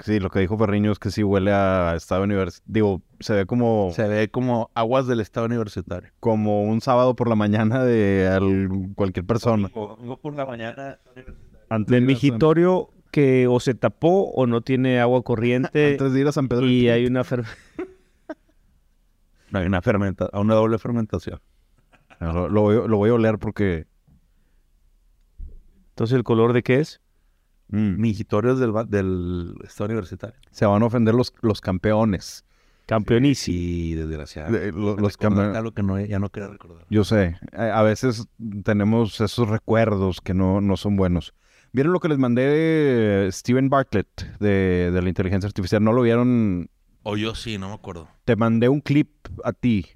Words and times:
Sí, 0.00 0.20
lo 0.20 0.30
que 0.30 0.38
dijo 0.38 0.56
Ferriño 0.56 0.92
es 0.92 0.98
que 1.00 1.10
sí 1.10 1.24
huele 1.24 1.52
a 1.52 1.94
estado 1.96 2.22
universitario. 2.22 2.72
Digo, 2.72 3.02
se 3.20 3.34
ve 3.34 3.46
como, 3.46 3.90
Se 3.92 4.06
ve 4.06 4.30
como 4.30 4.70
aguas 4.74 5.06
del 5.08 5.20
estado 5.20 5.46
universitario. 5.46 6.10
como 6.20 6.62
un 6.62 6.80
sábado 6.80 7.16
por 7.16 7.28
la 7.28 7.34
mañana 7.34 7.82
de 7.84 8.28
al- 8.30 8.68
cualquier 8.94 9.26
persona. 9.26 9.68
Vengo 9.74 10.18
por 10.20 10.34
la 10.34 10.46
mañana. 10.46 10.98
Antes 11.68 11.90
Del 11.90 12.06
de 12.06 12.12
ir 12.12 12.16
a 12.16 12.20
San- 12.20 12.28
migitorio 12.30 12.90
que 13.10 13.46
o 13.48 13.58
se 13.58 13.74
tapó 13.74 14.30
o 14.30 14.46
no 14.46 14.60
tiene 14.60 15.00
agua 15.00 15.22
corriente 15.22 15.92
Antes 15.98 16.12
de 16.12 16.20
ir 16.20 16.28
a 16.28 16.32
San 16.32 16.46
Pedro. 16.48 16.66
y 16.66 16.88
hay 16.88 17.06
una 17.06 17.22
fer- 17.24 17.44
Hay 19.52 19.66
una 19.66 19.80
fermenta, 19.82 20.28
una 20.34 20.54
doble 20.54 20.78
fermentación. 20.78 21.40
Lo, 22.20 22.48
lo 22.48 22.60
voy, 22.62 22.88
lo 22.88 22.96
voy 22.98 23.10
a 23.10 23.14
oler 23.14 23.38
porque... 23.38 23.86
Entonces, 25.90 26.16
¿el 26.16 26.22
color 26.24 26.52
de 26.52 26.62
qué 26.62 26.80
es? 26.80 27.00
Mm, 27.68 28.00
Migitorios 28.00 28.58
del, 28.58 29.54
estado 29.64 29.86
universitario. 29.86 30.36
se 30.50 30.66
van 30.66 30.82
a 30.82 30.86
ofender 30.86 31.14
los, 31.14 31.32
los 31.42 31.60
campeones. 31.60 32.44
Campeonísimo. 32.86 33.54
Sí, 33.58 33.94
desgraciado. 33.94 34.50
De- 34.52 34.72
lo- 34.72 34.96
los 34.96 35.18
recordó 35.18 35.42
campe- 35.42 35.56
algo 35.56 35.72
que 35.72 35.82
no, 35.82 36.00
ya 36.00 36.18
no 36.18 36.30
quiero 36.30 36.50
recordar. 36.50 36.86
Yo 36.88 37.04
sé, 37.04 37.36
a, 37.52 37.78
a 37.78 37.82
veces 37.82 38.26
tenemos 38.64 39.20
esos 39.20 39.48
recuerdos 39.48 40.20
que 40.22 40.32
no, 40.32 40.60
no 40.62 40.76
son 40.78 40.96
buenos. 40.96 41.34
¿Vieron 41.72 41.92
lo 41.92 42.00
que 42.00 42.08
les 42.08 42.16
mandé 42.18 42.42
de 42.46 43.28
Steven 43.30 43.68
Bartlett 43.68 44.38
de, 44.40 44.90
de 44.90 45.02
la 45.02 45.08
inteligencia 45.08 45.46
artificial? 45.46 45.84
¿No 45.84 45.92
lo 45.92 46.00
vieron? 46.00 46.70
O 47.02 47.18
yo 47.18 47.34
sí, 47.34 47.58
no 47.58 47.68
me 47.68 47.74
acuerdo. 47.74 48.08
Te 48.24 48.36
mandé 48.36 48.70
un 48.70 48.80
clip 48.80 49.10
a 49.44 49.52
ti, 49.52 49.86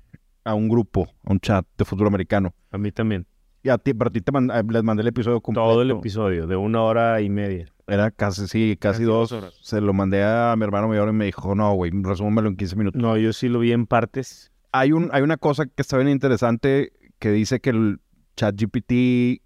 a 0.45 0.52
un 0.52 0.68
grupo, 0.68 1.09
a 1.24 1.32
un 1.32 1.41
chat 1.41 1.66
de 1.79 1.87
fútbol 1.87 2.09
americano. 2.09 2.52
A 2.70 2.77
mí 2.77 2.93
también. 2.93 3.27
Y 3.65 3.69
a 3.69 3.79
ti, 3.79 3.95
para 3.95 4.11
ti 4.11 4.21
te 4.21 4.33
mand- 4.33 4.52
eh, 4.52 4.62
les 4.73 4.83
mandé 4.83 5.02
el 5.02 5.09
episodio 5.09 5.41
completo. 5.41 5.69
Todo 5.69 5.83
el 5.83 5.91
episodio, 5.93 6.47
de 6.47 6.57
una 6.57 6.83
hora 6.83 7.21
y 7.21 7.29
media. 7.30 7.66
Era 7.87 8.11
casi, 8.11 8.48
sí, 8.48 8.77
casi, 8.80 8.95
Casi 8.98 9.05
dos. 9.05 9.30
horas. 9.33 9.55
Se 9.62 9.80
lo 9.80 9.93
mandé 9.93 10.23
a 10.25 10.55
mi 10.57 10.65
hermano 10.65 10.88
mayor 10.88 11.09
y 11.09 11.12
me 11.12 11.27
dijo, 11.27 11.55
no, 11.55 11.73
güey, 11.75 11.93
resúmelo 11.95 12.48
en 12.48 12.57
15 12.57 12.77
minutos. 12.77 13.01
No, 13.01 13.16
yo 13.16 13.33
sí 13.33 13.48
lo 13.48 13.59
vi 13.61 13.73
en 13.73 13.87
partes. 13.87 14.51
Hay, 14.73 14.93
un, 14.93 15.10
hay 15.13 15.23
una 15.23 15.37
cosa 15.37 15.66
que 15.66 15.73
está 15.82 15.96
bien 15.96 16.09
interesante 16.09 16.93
que 17.19 17.30
dice 17.30 17.60
que 17.60 17.71
el 17.71 18.01
chat 18.37 18.54
GPT, 18.60 19.43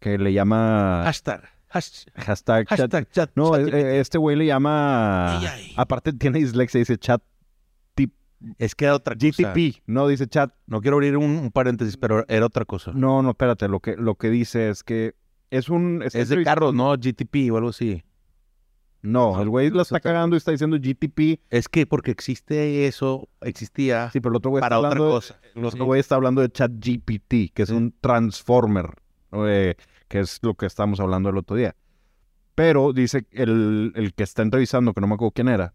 que 0.00 0.18
le 0.18 0.32
llama 0.32 1.02
Hashtag. 1.04 1.42
hash- 1.70 2.06
hashtag, 2.16 2.66
Hashtag 2.68 3.10
chat. 3.10 3.30
No, 3.34 3.52
chat- 3.56 3.72
eh, 3.72 3.80
eh, 3.96 4.00
este 4.00 4.18
güey 4.18 4.36
le 4.36 4.46
llama. 4.46 5.40
Aparte 5.76 6.12
tiene 6.12 6.38
dislexia, 6.40 6.80
dice 6.80 6.98
chat 6.98 7.22
es 8.58 8.74
que 8.74 8.84
era 8.86 8.94
otra 8.96 9.14
cosa. 9.16 9.52
GTP. 9.52 9.82
No 9.86 10.06
dice 10.08 10.26
chat. 10.26 10.52
No 10.66 10.80
quiero 10.80 10.96
abrir 10.96 11.16
un, 11.16 11.30
un 11.30 11.50
paréntesis, 11.50 11.96
pero 11.96 12.24
era 12.28 12.46
otra 12.46 12.64
cosa. 12.64 12.92
No, 12.94 13.22
no, 13.22 13.30
espérate. 13.30 13.68
Lo 13.68 13.80
que, 13.80 13.96
lo 13.96 14.14
que 14.16 14.30
dice 14.30 14.68
es 14.70 14.82
que 14.84 15.14
es 15.50 15.68
un. 15.68 16.02
es 16.04 16.28
de 16.28 16.42
carros, 16.44 16.74
no 16.74 16.92
GTP 16.96 17.50
o 17.52 17.56
algo 17.56 17.70
así. 17.70 18.02
No, 19.00 19.40
el 19.40 19.48
güey 19.48 19.70
la 19.70 19.82
está 19.82 20.00
cagando 20.00 20.34
y 20.34 20.38
está 20.38 20.50
diciendo 20.50 20.76
GTP. 20.76 21.40
Es 21.50 21.68
que 21.68 21.86
porque 21.86 22.10
existe 22.10 22.86
eso, 22.86 23.28
existía 23.40 24.10
Sí, 24.10 24.20
pero 24.20 24.32
el 24.32 24.36
otro 24.38 24.50
güey 24.50 24.60
para 24.60 24.76
está 24.76 24.88
otra 24.88 25.00
de- 25.00 25.34
el 25.60 25.64
otro 25.64 25.84
güey 25.84 26.00
está 26.00 26.16
hablando 26.16 26.40
de 26.42 26.50
chat 26.50 26.72
GPT, 26.72 27.50
que 27.54 27.62
es 27.62 27.68
Sí. 27.68 27.74
un 27.76 27.94
transformer, 28.00 28.90
eh, 29.32 29.76
que 30.08 30.18
es 30.20 30.40
lo 30.42 30.54
que 30.54 30.66
estábamos 30.66 30.98
hablando 30.98 31.30
el 31.30 31.38
otro 31.38 31.56
día. 31.56 31.76
Pero 32.56 32.92
dice 32.92 33.24
el, 33.30 33.92
el 33.94 34.14
que 34.14 34.24
está 34.24 34.42
entrevistando, 34.42 34.92
que 34.92 35.00
no 35.00 35.06
me 35.06 35.14
acuerdo 35.14 35.30
quién 35.30 35.46
era, 35.48 35.74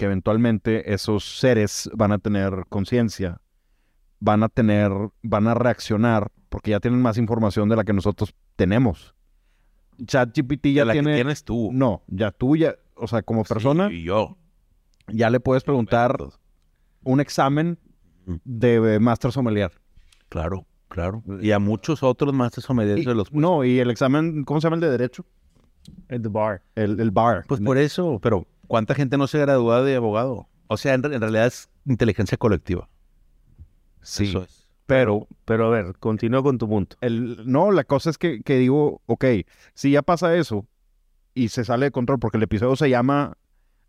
que 0.00 0.06
eventualmente 0.06 0.94
esos 0.94 1.38
seres 1.38 1.90
van 1.92 2.10
a 2.10 2.18
tener 2.18 2.64
conciencia, 2.70 3.38
van 4.18 4.42
a 4.42 4.48
tener, 4.48 4.90
van 5.22 5.46
a 5.46 5.52
reaccionar, 5.52 6.32
porque 6.48 6.70
ya 6.70 6.80
tienen 6.80 7.02
más 7.02 7.18
información 7.18 7.68
de 7.68 7.76
la 7.76 7.84
que 7.84 7.92
nosotros 7.92 8.34
tenemos. 8.56 9.14
ChatGPT 10.02 10.68
ya 10.68 10.86
la 10.86 10.94
tiene... 10.94 11.10
que 11.10 11.16
tienes 11.16 11.44
tú. 11.44 11.68
No, 11.74 12.02
ya 12.06 12.30
tú 12.30 12.56
ya, 12.56 12.76
o 12.94 13.06
sea, 13.08 13.20
como 13.20 13.44
persona, 13.44 13.90
Sí, 13.90 13.96
y 13.96 14.04
yo. 14.04 14.38
ya 15.08 15.28
le 15.28 15.38
puedes 15.38 15.64
preguntar 15.64 16.16
un 17.04 17.20
examen 17.20 17.78
Ujú. 18.26 18.40
de 18.46 18.94
eh, 18.94 19.00
Master 19.00 19.32
Sommelier. 19.32 19.70
Claro, 20.30 20.64
claro. 20.88 21.22
Y 21.42 21.50
a 21.50 21.58
muchos 21.58 22.02
otros 22.02 22.32
de 22.32 23.00
Y- 23.00 23.04
de 23.04 23.14
los... 23.14 23.30
no, 23.34 23.64
y 23.64 23.78
el 23.80 23.90
examen, 23.90 24.44
¿cómo 24.44 24.62
se 24.62 24.64
llama 24.64 24.76
el 24.76 24.80
de 24.80 24.88
Derecho? 24.92 25.26
En 26.08 26.22
the 26.22 26.30
bar. 26.30 26.62
El, 26.74 26.98
el 27.00 27.10
bar. 27.10 27.44
Pues 27.46 27.60
por 27.60 27.76
eso, 27.76 28.18
pero 28.22 28.46
¿cuánta 28.70 28.94
gente 28.94 29.18
no 29.18 29.26
se 29.26 29.38
gradúa 29.40 29.82
de 29.82 29.96
abogado? 29.96 30.46
O 30.68 30.76
sea, 30.76 30.94
en, 30.94 31.02
re- 31.02 31.16
en 31.16 31.20
realidad 31.20 31.46
es 31.48 31.68
inteligencia 31.86 32.38
colectiva. 32.38 32.88
sí, 34.00 34.28
Eso 34.28 34.44
es. 34.44 34.68
pero 34.86 35.26
Pero 35.44 35.66
a 35.66 35.70
ver, 35.70 35.96
continúa 35.98 36.40
con 36.42 36.56
tu 36.56 36.68
punto. 36.68 36.96
el, 37.00 37.42
no, 37.50 37.72
la 37.72 37.82
cosa 37.82 38.10
es 38.10 38.16
que, 38.18 38.42
que 38.42 38.58
digo, 38.58 39.02
ok, 39.06 39.24
si 39.74 39.90
ya 39.90 40.02
pasa 40.02 40.36
eso 40.36 40.66
y 41.34 41.48
se 41.48 41.64
sale 41.64 41.86
de 41.86 41.90
control, 41.90 42.20
porque 42.20 42.36
el 42.36 42.44
episodio 42.44 42.76
se 42.76 42.88
llama 42.90 43.36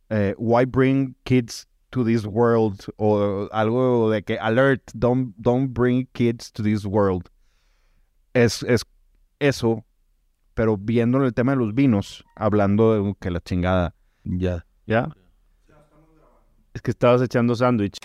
eh, 0.10 0.34
Why 0.40 0.66
Bring 0.66 1.16
Kids 1.26 1.68
to 1.92 2.04
This 2.04 2.26
World 2.26 2.80
o 2.98 3.48
algo 3.52 4.10
de 4.10 4.24
que 4.24 4.40
alert, 4.40 4.82
don't, 4.96 5.36
don't 5.38 5.72
bring 5.74 6.08
kids 6.14 6.52
to 6.54 6.64
this 6.64 6.86
world. 6.86 7.30
Es, 8.34 8.64
es 8.64 8.82
eso, 9.40 9.86
pero 10.56 10.78
viendo 10.78 11.24
el 11.24 11.34
tema 11.34 11.52
de 11.52 11.58
los 11.60 11.76
vinos, 11.76 12.24
hablando 12.36 12.94
de 13.04 13.16
que 13.20 13.30
la 13.30 13.42
chingada, 13.42 13.94
Ya. 14.24 14.66
¿Ya? 14.86 15.10
Es 16.74 16.82
que 16.82 16.92
estabas 16.92 17.22
echando 17.22 17.56
sándwich. 17.56 17.98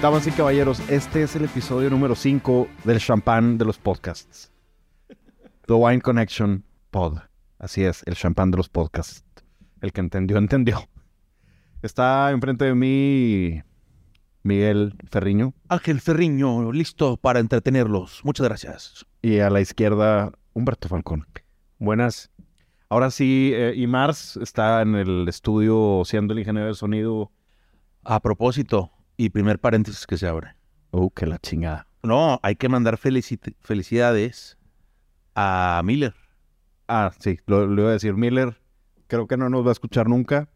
Damas 0.00 0.28
y 0.28 0.30
caballeros, 0.30 0.78
este 0.88 1.24
es 1.24 1.34
el 1.34 1.44
episodio 1.44 1.90
número 1.90 2.14
5 2.14 2.68
del 2.84 3.00
champán 3.00 3.58
de 3.58 3.64
los 3.64 3.78
podcasts. 3.78 4.52
The 5.66 5.72
Wine 5.74 6.00
Connection 6.00 6.64
Pod. 6.92 7.18
Así 7.58 7.84
es, 7.84 8.04
el 8.06 8.14
champán 8.14 8.52
de 8.52 8.58
los 8.58 8.68
podcasts. 8.68 9.24
El 9.80 9.92
que 9.92 10.00
entendió, 10.00 10.38
entendió. 10.38 10.88
Está 11.82 12.32
enfrente 12.32 12.64
de 12.64 12.74
mí 12.74 13.62
Miguel 14.42 14.94
Ferriño 15.10 15.54
Ángel 15.68 16.00
Ferriño, 16.00 16.72
listo 16.72 17.16
para 17.16 17.38
entretenerlos. 17.38 18.20
Muchas 18.24 18.48
gracias. 18.48 19.06
y 19.22 19.38
a 19.38 19.48
la 19.48 19.60
izquierda 19.60 20.32
Humberto 20.54 20.88
Falcón. 20.88 21.26
Buenas. 21.78 22.32
Ahora 22.88 23.12
sí, 23.12 23.52
eh, 23.54 23.74
y 23.76 23.86
Mars 23.86 24.36
está 24.38 24.82
en 24.82 24.96
el 24.96 25.28
estudio 25.28 26.02
siendo 26.04 26.32
el 26.32 26.40
ingeniero 26.40 26.66
de 26.66 26.74
sonido. 26.74 27.30
A 28.02 28.20
propósito, 28.20 28.90
y 29.16 29.28
primer 29.30 29.60
paréntesis 29.60 30.06
que 30.06 30.16
se 30.16 30.26
abre. 30.26 30.54
Oh, 30.90 31.10
que 31.10 31.26
la 31.26 31.38
chingada. 31.38 31.86
No, 32.02 32.40
hay 32.42 32.56
que 32.56 32.68
mandar 32.68 32.98
felicidades 32.98 34.58
a 35.34 35.80
Miller. 35.84 36.14
Ah, 36.88 37.12
sí, 37.18 37.38
lo, 37.46 37.66
lo 37.66 37.82
iba 37.82 37.90
a 37.90 37.92
decir 37.92 38.14
Miller. 38.14 38.56
Creo 39.06 39.26
que 39.26 39.36
no 39.36 39.48
nos 39.50 39.64
va 39.64 39.70
a 39.70 39.72
escuchar 39.72 40.08
nunca, 40.08 40.48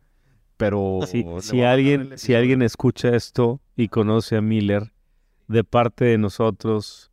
pero... 0.62 1.00
Si, 1.40 1.62
alguien, 1.62 2.16
si 2.16 2.36
alguien 2.36 2.62
escucha 2.62 3.16
esto 3.16 3.60
y 3.74 3.88
conoce 3.88 4.36
a 4.36 4.40
Miller, 4.40 4.92
de 5.48 5.64
parte 5.64 6.04
de 6.04 6.18
nosotros, 6.18 7.10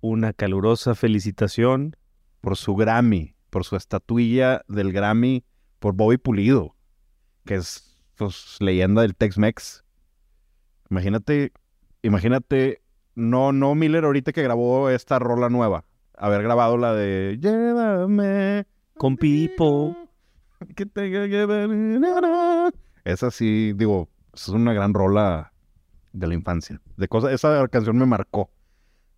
una 0.00 0.32
calurosa 0.32 0.94
felicitación. 0.94 1.96
por 2.40 2.56
su 2.56 2.76
Grammy, 2.76 3.34
por 3.50 3.64
su 3.64 3.74
estatuilla 3.74 4.62
del 4.68 4.92
Grammy, 4.92 5.42
por 5.80 5.94
Bobby 5.94 6.16
Pulido, 6.16 6.76
que 7.44 7.56
es 7.56 7.98
pues, 8.14 8.56
leyenda 8.60 9.02
del 9.02 9.16
Tex-Mex. 9.16 9.82
Imagínate, 10.88 11.52
imagínate, 12.02 12.82
no, 13.16 13.50
no 13.50 13.74
Miller 13.74 14.04
ahorita 14.04 14.30
que 14.30 14.44
grabó 14.44 14.90
esta 14.90 15.18
rola 15.18 15.48
nueva, 15.48 15.84
haber 16.16 16.44
grabado 16.44 16.76
la 16.76 16.94
de 16.94 17.36
Llévame 17.40 18.64
Con 18.96 19.16
Pipo. 19.16 20.05
Que 20.74 20.86
tenga 20.86 21.28
que 21.28 21.46
ver. 21.46 21.68
na, 21.68 22.20
na". 22.20 22.70
Esa 23.04 23.30
sí, 23.30 23.72
digo, 23.74 24.08
es 24.34 24.48
una 24.48 24.72
gran 24.72 24.92
rola 24.94 25.52
de 26.12 26.26
la 26.26 26.34
infancia. 26.34 26.80
De 26.96 27.08
cosas, 27.08 27.32
esa 27.32 27.66
canción 27.68 27.96
me 27.98 28.06
marcó 28.06 28.50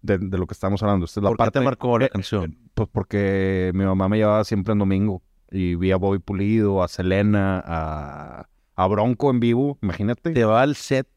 de, 0.03 0.19
de 0.19 0.39
lo 0.39 0.47
que 0.47 0.53
estamos 0.55 0.83
hablando. 0.83 1.07
Esta 1.07 1.21
es 1.21 1.25
la 1.25 1.31
¿Por 1.31 1.37
qué 1.37 1.43
parte 1.45 1.59
te 1.61 1.65
marcó 1.65 1.99
la 1.99 2.07
eh, 2.07 2.11
canción? 2.11 2.59
Pues 2.75 2.89
porque 2.93 3.71
mi 3.75 3.85
mamá 3.85 4.09
me 4.09 4.19
llevaba 4.19 4.45
siempre 4.45 4.73
en 4.73 4.79
domingo 4.81 5.23
y 5.51 5.75
vi 5.77 5.91
a 5.93 5.97
Bobby 5.97 6.19
Pulido, 6.19 6.83
a 6.83 6.89
Selena, 6.89 7.63
a, 7.65 8.49
a 8.77 8.87
Bronco 8.87 9.31
en 9.31 9.41
vivo, 9.41 9.79
imagínate. 9.83 10.33
¿Te 10.33 10.45
va 10.45 10.63
al 10.63 10.75
set 10.75 11.09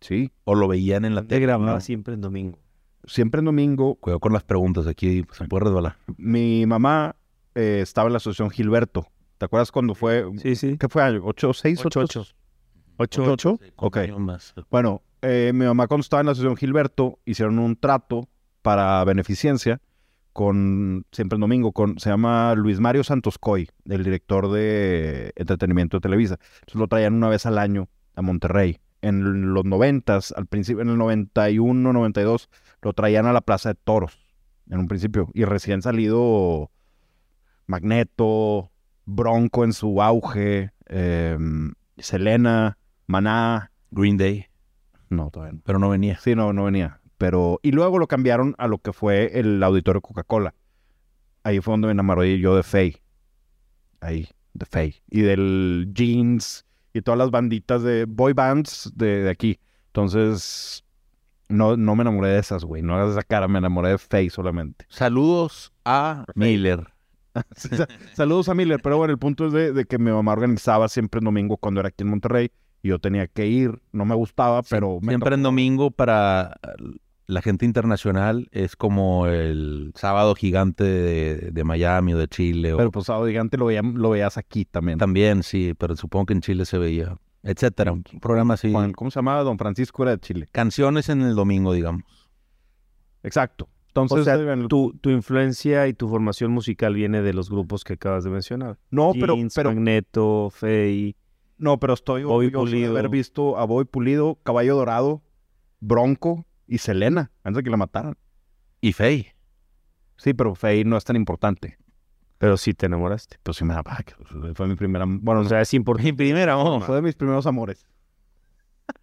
Sí, 0.00 0.32
o 0.44 0.56
lo 0.56 0.66
veían 0.66 1.04
en 1.04 1.14
la 1.14 1.22
Te 1.22 1.28
tele? 1.28 1.42
grababa 1.46 1.80
siempre 1.80 2.14
en 2.14 2.20
domingo. 2.20 2.58
siempre 3.04 3.38
en 3.38 3.44
domingo. 3.44 3.94
Cuidado 3.94 4.18
con 4.18 4.32
las 4.32 4.42
preguntas, 4.42 4.88
aquí 4.88 5.24
se 5.30 5.44
puede 5.46 5.66
resbalar. 5.66 5.96
Mi 6.16 6.66
mamá 6.66 7.14
eh, 7.54 7.78
estaba 7.82 8.08
en 8.08 8.14
la 8.14 8.16
asociación 8.16 8.50
Gilberto. 8.50 9.06
¿Te 9.42 9.46
acuerdas 9.46 9.72
cuando 9.72 9.96
fue? 9.96 10.24
Sí, 10.36 10.54
sí. 10.54 10.78
¿Qué 10.78 10.88
fue? 10.88 11.02
¿8 11.02 11.52
6? 11.52 11.84
Ocho, 11.84 11.98
ocho. 11.98 12.20
Ocho, 12.96 13.22
¿Ocho, 13.22 13.32
ocho? 13.32 13.58
Ok. 13.74 13.98
Bueno, 14.70 15.02
eh, 15.20 15.50
mi 15.52 15.64
mamá 15.64 15.88
cuando 15.88 16.02
estaba 16.02 16.20
en 16.20 16.26
la 16.26 16.30
asociación 16.30 16.56
Gilberto 16.56 17.18
hicieron 17.24 17.58
un 17.58 17.74
trato 17.74 18.28
para 18.62 19.02
beneficencia 19.02 19.80
con, 20.32 21.06
siempre 21.10 21.34
el 21.34 21.40
domingo, 21.40 21.72
con, 21.72 21.98
se 21.98 22.08
llama 22.08 22.54
Luis 22.54 22.78
Mario 22.78 23.02
Santos 23.02 23.36
Coy, 23.36 23.68
el 23.86 24.04
director 24.04 24.48
de 24.48 25.32
entretenimiento 25.34 25.96
de 25.96 26.02
Televisa. 26.02 26.38
Entonces 26.60 26.76
lo 26.76 26.86
traían 26.86 27.14
una 27.14 27.28
vez 27.28 27.44
al 27.44 27.58
año 27.58 27.88
a 28.14 28.22
Monterrey. 28.22 28.78
En 29.00 29.52
los 29.54 29.64
noventas, 29.64 30.32
al 30.36 30.46
principio, 30.46 30.82
en 30.82 30.90
el 30.90 30.98
91, 30.98 31.92
92, 31.92 32.48
lo 32.80 32.92
traían 32.92 33.26
a 33.26 33.32
la 33.32 33.40
Plaza 33.40 33.70
de 33.70 33.74
Toros, 33.74 34.16
en 34.70 34.78
un 34.78 34.86
principio. 34.86 35.30
Y 35.34 35.46
recién 35.46 35.82
salido 35.82 36.70
Magneto, 37.66 38.71
Bronco 39.04 39.64
en 39.64 39.72
su 39.72 40.00
auge, 40.02 40.70
em, 40.86 41.72
Selena, 41.98 42.78
Maná. 43.06 43.70
Green 43.94 44.16
Day, 44.16 44.46
No, 45.10 45.30
todavía 45.30 45.52
no. 45.52 45.60
pero 45.64 45.78
no 45.78 45.90
venía. 45.90 46.18
Sí, 46.18 46.34
no, 46.34 46.52
no 46.54 46.64
venía. 46.64 47.00
Pero, 47.18 47.60
y 47.62 47.72
luego 47.72 47.98
lo 47.98 48.06
cambiaron 48.06 48.54
a 48.56 48.66
lo 48.68 48.78
que 48.78 48.94
fue 48.94 49.38
el 49.38 49.62
auditorio 49.62 50.00
Coca-Cola. 50.00 50.54
Ahí 51.44 51.60
fue 51.60 51.72
donde 51.72 51.88
me 51.88 51.92
enamoré 51.92 52.38
yo 52.38 52.56
de 52.56 52.62
Faye. 52.62 53.02
Ahí, 54.00 54.28
de 54.54 54.64
Faye. 54.64 55.02
Y 55.10 55.20
del 55.20 55.90
Jeans 55.94 56.64
y 56.94 57.02
todas 57.02 57.18
las 57.18 57.30
banditas 57.30 57.82
de 57.82 58.06
boy 58.06 58.32
bands 58.32 58.90
de, 58.94 59.24
de 59.24 59.30
aquí. 59.30 59.60
Entonces, 59.88 60.84
no, 61.48 61.76
no 61.76 61.94
me 61.94 62.02
enamoré 62.02 62.28
de 62.28 62.38
esas, 62.38 62.64
güey. 62.64 62.82
No 62.82 62.94
hagas 62.96 63.10
esa 63.10 63.22
cara, 63.22 63.46
me 63.46 63.58
enamoré 63.58 63.90
de 63.90 63.98
Faye 63.98 64.30
solamente. 64.30 64.86
Saludos 64.88 65.72
a 65.84 66.24
Miller. 66.34 66.88
Sa- 67.56 67.88
Saludos 68.14 68.48
a 68.48 68.54
Miller, 68.54 68.80
pero 68.82 68.96
bueno, 68.98 69.12
el 69.12 69.18
punto 69.18 69.46
es 69.46 69.52
de, 69.52 69.72
de 69.72 69.84
que 69.84 69.98
mi 69.98 70.10
mamá 70.10 70.32
organizaba 70.32 70.88
siempre 70.88 71.18
en 71.18 71.24
domingo 71.24 71.56
cuando 71.56 71.80
era 71.80 71.88
aquí 71.88 72.02
en 72.04 72.10
Monterrey 72.10 72.50
y 72.82 72.88
yo 72.88 72.98
tenía 72.98 73.26
que 73.26 73.46
ir. 73.46 73.80
No 73.92 74.04
me 74.04 74.14
gustaba, 74.14 74.62
pero 74.62 74.98
me 75.00 75.08
Siempre 75.12 75.34
en 75.34 75.40
tocó. 75.42 75.48
domingo 75.48 75.90
para 75.90 76.56
la 77.26 77.40
gente 77.40 77.64
internacional 77.64 78.48
es 78.50 78.76
como 78.76 79.26
el 79.26 79.92
sábado 79.94 80.34
gigante 80.34 80.84
de, 80.84 81.50
de 81.52 81.64
Miami 81.64 82.12
o 82.14 82.18
de 82.18 82.28
Chile. 82.28 82.74
o- 82.74 82.76
Pero 82.76 82.90
pues 82.90 83.06
sábado 83.06 83.26
gigante 83.26 83.56
lo, 83.56 83.66
veía- 83.66 83.82
lo 83.82 84.10
veías 84.10 84.36
aquí 84.36 84.64
también. 84.64 84.98
También, 84.98 85.42
sí, 85.42 85.72
pero 85.78 85.96
supongo 85.96 86.26
que 86.26 86.32
en 86.34 86.40
Chile 86.42 86.64
se 86.66 86.76
veía, 86.76 87.16
etcétera. 87.42 87.92
Un 87.92 88.02
programa 88.20 88.54
así. 88.54 88.72
¿Cómo 88.94 89.10
se 89.10 89.18
llamaba? 89.20 89.42
Don 89.44 89.56
Francisco 89.56 90.02
era 90.02 90.12
de 90.12 90.18
Chile. 90.20 90.48
Canciones 90.52 91.08
en 91.08 91.22
el 91.22 91.34
domingo, 91.34 91.72
digamos. 91.72 92.02
Exacto. 93.22 93.68
Entonces, 93.94 94.20
O 94.20 94.24
sea, 94.24 94.68
tu, 94.68 94.94
tu 95.02 95.10
influencia 95.10 95.86
y 95.86 95.92
tu 95.92 96.08
formación 96.08 96.50
musical 96.50 96.94
viene 96.94 97.20
de 97.20 97.34
los 97.34 97.50
grupos 97.50 97.84
que 97.84 97.92
acabas 97.92 98.24
de 98.24 98.30
mencionar. 98.30 98.78
no, 98.90 99.12
pero, 99.12 99.34
Jeans, 99.36 99.54
pero, 99.54 99.68
Magneto, 99.70 100.48
Fey. 100.50 101.14
no, 101.58 101.78
pero 101.78 101.92
estoy 101.92 102.24
Bobby 102.24 102.46
orgulloso 102.46 102.64
de 102.64 102.70
Pulido. 102.72 102.90
haber 102.92 103.08
visto 103.10 103.58
a 103.58 103.66
Bobby 103.66 103.84
Pulido, 103.84 104.38
Caballo 104.44 104.76
Dorado, 104.76 105.22
Bronco 105.80 106.46
y 106.66 106.78
Selena, 106.78 107.30
antes 107.44 107.58
de 107.58 107.64
que 107.64 107.70
la 107.70 107.76
mataran. 107.76 108.16
Y 108.80 108.94
Faye. 108.94 109.36
Sí, 110.16 110.32
pero 110.32 110.54
Faye 110.54 110.84
no 110.86 110.96
es 110.96 111.04
tan 111.04 111.16
importante. 111.16 111.76
Pero 112.38 112.56
sí 112.56 112.72
te 112.72 112.86
enamoraste. 112.86 113.36
Pero 113.42 113.52
sí 113.52 113.64
me 113.64 113.74
da 113.74 113.82
que 114.04 114.14
fue 114.54 114.66
mi 114.68 114.74
primera, 114.74 115.04
bueno, 115.06 115.42
O 115.42 115.44
sea, 115.44 115.60
es 115.60 115.74
importante. 115.74 116.10
Mi 116.12 116.16
primera, 116.16 116.56
oh. 116.56 116.80
fue 116.86 116.96
de 116.96 117.02
mis 117.02 117.14
primeros 117.14 117.46
amores. 117.46 117.86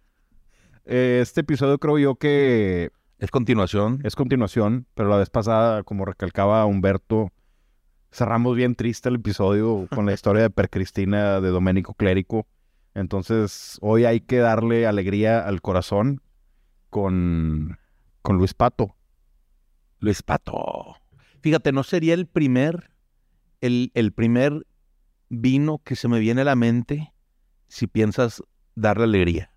Eh, 0.84 1.20
Este 1.22 1.42
episodio 1.42 1.78
creo 1.78 1.98
yo 1.98 2.16
que 2.16 2.90
Es 3.20 3.30
continuación. 3.30 4.00
es 4.02 4.16
continuación, 4.16 4.86
pero 4.94 5.10
la 5.10 5.18
vez 5.18 5.28
pasada, 5.28 5.82
como 5.82 6.06
recalcaba 6.06 6.64
Humberto, 6.64 7.30
cerramos 8.10 8.56
bien 8.56 8.74
triste 8.74 9.10
el 9.10 9.16
episodio 9.16 9.86
con 9.94 10.06
la 10.06 10.14
historia 10.14 10.40
de 10.40 10.48
Per 10.48 10.70
Cristina 10.70 11.38
de 11.42 11.50
Doménico 11.50 11.92
Clérico. 11.92 12.46
Entonces, 12.94 13.78
hoy 13.82 14.06
hay 14.06 14.22
que 14.22 14.38
darle 14.38 14.86
alegría 14.86 15.46
al 15.46 15.60
corazón 15.60 16.22
con, 16.88 17.78
con 18.22 18.38
Luis 18.38 18.54
Pato. 18.54 18.96
Luis 19.98 20.22
Pato. 20.22 20.96
Fíjate, 21.42 21.72
no 21.72 21.82
sería 21.82 22.14
el 22.14 22.26
primer, 22.26 22.90
el, 23.60 23.90
el 23.92 24.12
primer 24.12 24.66
vino 25.28 25.82
que 25.84 25.94
se 25.94 26.08
me 26.08 26.20
viene 26.20 26.40
a 26.40 26.44
la 26.44 26.56
mente 26.56 27.12
si 27.68 27.86
piensas 27.86 28.42
darle 28.74 29.04
alegría. 29.04 29.49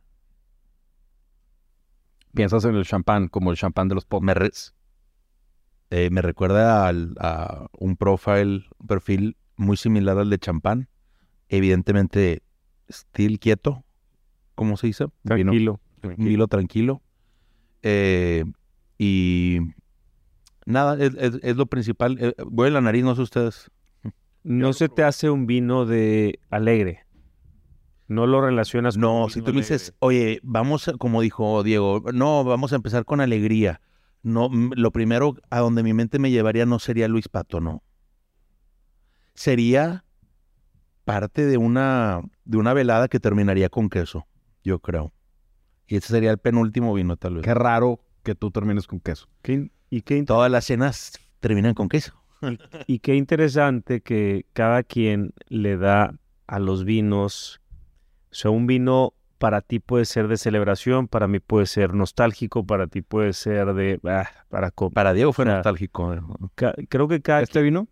Piensas 2.34 2.66
en 2.66 2.76
el 2.76 2.86
champán, 2.86 3.28
como 3.28 3.52
el 3.52 3.58
champán 3.58 3.88
de 3.88 3.96
los 3.96 4.06
pop. 4.06 4.24
Me, 4.24 4.34
re- 4.34 4.52
eh, 5.90 6.10
me 6.12 6.22
recuerda 6.22 6.88
al- 6.88 7.16
a 7.20 7.68
un 7.78 7.96
profile, 7.96 8.66
un 8.80 8.88
perfil 8.88 9.38
muy 9.56 9.78
similar 9.78 10.18
al 10.18 10.30
de 10.30 10.40
champán. 10.40 10.88
Evidentemente, 11.50 12.42
still 12.90 13.40
quieto, 13.40 13.84
¿cómo 14.56 14.78
se 14.78 14.88
dice? 14.88 15.06
Tranquilo. 15.24 15.80
Vino 16.30 16.48
tranquilo. 16.48 17.02
Eh, 17.84 18.44
y 18.98 19.60
nada, 20.66 20.96
es, 21.04 21.14
es- 21.16 21.40
es 21.44 21.56
lo 21.56 21.68
principal. 21.68 22.18
Eh, 22.20 22.34
voy 22.46 22.70
a 22.70 22.72
la 22.72 22.82
nariz, 22.82 23.04
no 23.04 23.16
sé 23.16 23.22
ustedes. 23.22 23.70
No 24.44 24.74
se 24.74 24.90
te 24.90 25.04
hace 25.04 25.30
un 25.30 25.46
vino 25.46 25.86
de 25.86 26.40
alegre. 26.50 27.06
No 28.14 28.28
lo 28.28 28.42
relacionas 28.42 28.96
con 28.96 29.02
No, 29.02 29.30
si 29.30 29.42
tú 29.42 29.52
me 29.52 29.60
dices, 29.60 29.94
oye, 30.00 30.40
vamos, 30.44 30.92
como 31.00 31.22
dijo 31.22 31.64
Diego, 31.64 32.04
no, 32.14 32.44
vamos 32.44 32.74
a 32.74 32.76
empezar 32.76 33.06
con 33.06 33.22
alegría. 33.22 33.82
No, 34.22 34.50
lo 34.52 34.92
primero 34.92 35.36
a 35.50 35.60
donde 35.60 35.84
mi 35.84 35.94
mente 35.94 36.20
me 36.20 36.32
llevaría 36.32 36.66
no 36.66 36.80
sería 36.80 37.08
Luis 37.08 37.28
Pato, 37.28 37.60
no. 37.60 37.84
Sería 39.34 40.06
parte 41.04 41.46
de 41.46 41.58
una, 41.58 42.22
de 42.46 42.58
una 42.58 42.74
velada 42.74 43.08
que 43.08 43.20
terminaría 43.20 43.70
con 43.70 43.90
queso, 43.90 44.28
yo 44.64 44.80
creo. 44.80 45.12
Y 45.88 45.98
ese 45.98 46.08
sería 46.08 46.32
el 46.32 46.38
penúltimo 46.38 46.94
vino, 46.94 47.18
tal 47.18 47.36
vez. 47.36 47.44
Qué 47.44 47.54
raro 47.54 48.00
que 48.24 48.36
tú 48.36 48.52
termines 48.52 48.88
con 48.88 49.00
queso. 49.00 49.28
Qué 49.42 49.70
y, 49.90 50.02
qué 50.02 50.24
Todas 50.24 50.50
las 50.50 50.66
cenas 50.66 51.14
terminan 51.40 51.74
con 51.74 51.90
queso. 51.90 52.14
y 52.88 53.00
qué 53.00 53.16
interesante 53.16 54.02
que 54.02 54.46
cada 54.54 54.84
quien 54.84 55.34
le 55.50 55.78
da 55.78 56.16
a 56.48 56.60
los 56.60 56.84
vinos. 56.84 57.62
O 58.34 58.36
sea, 58.36 58.50
un 58.50 58.66
vino 58.66 59.14
para 59.38 59.62
ti 59.62 59.80
puede 59.80 60.06
ser 60.06 60.28
de 60.28 60.38
celebración, 60.38 61.08
para 61.08 61.28
mí 61.28 61.40
puede 61.40 61.68
ser 61.68 61.94
nostálgico, 61.94 62.66
para 62.66 62.88
ti 62.88 63.04
puede 63.04 63.34
ser 63.34 63.74
de... 63.76 64.00
ah, 64.06 64.28
para 64.50 64.72
Para 64.72 65.14
Diego 65.14 65.34
fue 65.34 65.44
O 65.44 65.48
sea, 65.48 65.56
nostálgico. 65.58 66.14
eh. 66.14 66.86
creo 66.90 67.08
que 67.08 67.22
cada 67.22 67.42
¿Este 67.42 67.62
vino? 67.62 67.88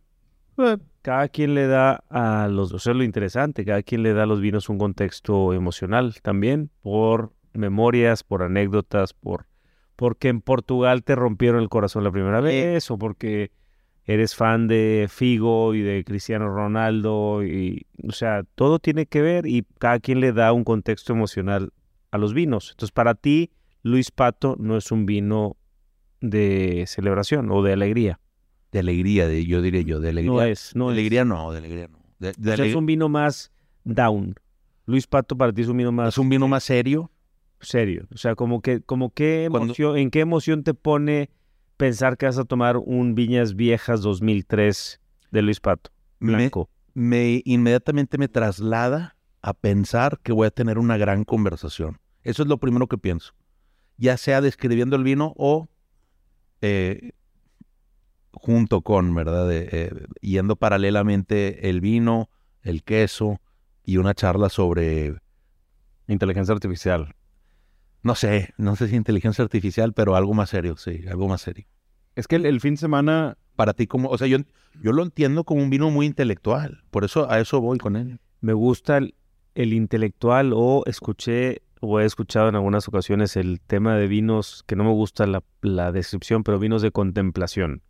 Eh, 0.58 0.78
cada 1.04 1.28
quien 1.28 1.54
le 1.54 1.68
da 1.68 2.04
a 2.10 2.48
los, 2.48 2.74
o 2.74 2.80
sea, 2.80 2.96
lo 2.96 3.04
interesante, 3.04 3.66
cada 3.66 3.84
quien 3.84 4.02
le 4.02 4.14
da 4.14 4.24
a 4.24 4.26
los 4.26 4.42
vinos 4.42 4.68
un 4.70 4.80
contexto 4.80 5.54
emocional 5.54 6.16
también, 6.24 6.72
por 6.82 7.34
memorias, 7.54 8.24
por 8.24 8.42
anécdotas, 8.42 9.14
por 9.14 9.46
porque 9.96 10.30
en 10.30 10.42
Portugal 10.42 11.04
te 11.04 11.14
rompieron 11.14 11.62
el 11.62 11.70
corazón 11.70 12.04
la 12.04 12.12
primera 12.12 12.42
vez, 12.42 12.90
o 12.90 12.98
porque 12.98 13.52
eres 14.06 14.36
fan 14.36 14.68
de 14.68 15.07
Figo 15.09 15.74
y 15.75 15.81
de 15.81 16.03
Cristiano 16.03 16.50
Ronaldo, 16.50 17.44
y, 17.44 17.86
o 18.07 18.12
sea, 18.12 18.44
todo 18.56 18.80
tiene 18.80 19.06
que 19.06 19.21
ver 19.21 19.45
y 19.48 19.65
cada 19.80 20.00
quien 20.00 20.19
le 20.19 20.33
da 20.33 20.53
un 20.53 20.63
contexto 20.63 21.13
emocional 21.13 21.71
a 22.12 22.17
los 22.17 22.34
vinos. 22.34 22.72
Entonces, 22.72 22.91
para 22.91 23.15
ti, 23.15 23.51
Luis 23.84 24.12
Pato 24.12 24.55
no 24.60 24.75
es 24.77 24.91
un 24.91 25.05
vino 25.05 25.55
de 26.20 26.86
celebración 26.88 27.50
o 27.51 27.63
de 27.63 27.74
alegría. 27.74 28.20
De 28.72 28.79
alegría, 28.79 29.27
de, 29.27 29.46
yo 29.46 29.62
diría 29.62 29.81
yo, 29.81 30.00
de 30.00 30.10
alegría. 30.10 30.31
No 30.31 30.41
es, 30.41 30.72
no 30.75 30.88
de 30.88 30.93
es. 30.93 31.00
alegría 31.00 31.25
no, 31.25 31.51
de 31.51 31.58
alegría 31.60 31.88
no. 31.88 32.00
De, 32.20 32.34
de 32.38 32.53
O 32.53 32.55
sea, 32.55 32.65
es 32.65 32.75
un 32.75 32.86
vino 32.86 33.10
más 33.10 33.51
down. 33.84 34.36
Luis 34.86 35.08
Pato 35.08 35.36
para 35.38 35.51
ti 35.53 35.62
es 35.62 35.67
un 35.67 35.77
vino 35.77 35.91
más 35.91 36.10
es 36.10 36.17
un 36.17 36.29
vino 36.29 36.48
más 36.48 36.63
serio. 36.63 37.12
serio. 37.60 38.08
O 38.13 38.17
sea, 38.17 38.36
como 38.36 38.62
que, 38.62 38.81
como 38.81 39.12
qué 39.13 39.48
Cuando- 39.50 39.65
emoción, 39.67 39.98
¿en 39.98 40.10
qué 40.12 40.20
emoción 40.22 40.63
te 40.63 40.74
pone 40.74 41.29
pensar 41.82 42.16
que 42.16 42.28
vas 42.28 42.38
a 42.38 42.46
tomar 42.46 42.78
un 42.78 43.16
Viñas 43.16 43.56
Viejas 43.56 44.02
2003 44.02 45.02
de 45.32 45.42
Luis 45.42 45.60
Pato? 45.60 45.90
Me- 46.20 46.36
Blanco. 46.36 46.70
me 46.94 47.42
inmediatamente 47.44 48.20
me 48.20 48.28
traslada 48.28 49.18
a 49.42 49.54
pensar 49.56 50.20
que 50.22 50.32
voy 50.32 50.46
a 50.46 50.52
tener 50.52 50.78
una 50.78 50.98
gran 50.98 51.24
conversación. 51.24 52.00
Eso 52.24 52.44
es 52.44 52.50
lo 52.50 52.60
primero 52.60 52.86
que 52.86 53.00
pienso. 53.00 53.34
Ya 53.98 54.16
sea 54.18 54.42
describiendo 54.42 54.96
el 54.96 55.04
vino 55.04 55.34
o 55.38 55.70
eh, 56.62 57.14
junto 58.32 58.82
con, 58.82 59.16
¿verdad? 59.16 59.48
De, 59.48 59.68
eh, 59.72 60.06
yendo 60.22 60.56
paralelamente 60.58 61.68
el 61.70 61.82
vino, 61.82 62.30
el 62.62 62.84
queso 62.84 63.42
y 63.84 63.98
una 63.98 64.14
charla 64.14 64.50
sobre, 64.50 65.16
Inteligencia 66.08 66.54
artificial. 66.54 67.16
No 68.03 68.15
sé, 68.15 68.53
no 68.58 68.75
sé 68.75 68.88
si 68.88 68.96
inteligencia 68.96 69.43
artificial, 69.43 69.93
pero 69.93 70.15
algo 70.15 70.34
más 70.34 70.50
serio, 70.50 70.77
sí, 70.77 71.05
algo 71.10 71.27
más 71.27 71.41
serio. 71.41 71.65
Es 72.15 72.27
que 72.27 72.36
el, 72.38 72.46
el 72.46 72.60
fin 72.60 72.74
de 72.74 72.79
semana 72.79 73.38
Para 73.55 73.74
ti, 73.74 73.88
como, 73.88 74.10
o 74.10 74.17
sea, 74.17 74.27
yo, 74.27 74.38
yo 74.81 74.91
lo 74.91 75.03
entiendo 75.03 75.43
como 75.43 75.62
un 75.62 75.70
vino 75.70 75.89
muy 75.91 76.05
intelectual. 76.05 76.84
Por 76.89 77.03
eso 77.03 77.29
a 77.29 77.39
eso 77.39 77.62
voy 77.62 77.77
con 77.77 77.96
él. 77.96 78.20
Me 78.39 78.53
gusta 78.53 78.98
el, 78.98 79.13
el 79.55 79.74
intelectual 79.74 80.51
o 80.53 80.84
escuché 80.88 81.62
o 81.79 82.00
he 82.00 82.05
escuchado 82.05 82.50
en 82.50 82.55
algunas 82.55 82.88
ocasiones 82.88 83.36
el 83.36 83.60
tema 83.60 83.96
de 83.96 84.08
vinos, 84.08 84.63
que 84.67 84.75
no 84.75 84.84
me 84.84 84.91
gusta 84.91 85.25
la, 85.25 85.43
la 85.62 85.91
descripción, 85.91 86.43
pero 86.43 86.60
vinos 86.60 86.81
de 86.81 86.91
contemplación. 86.91 87.81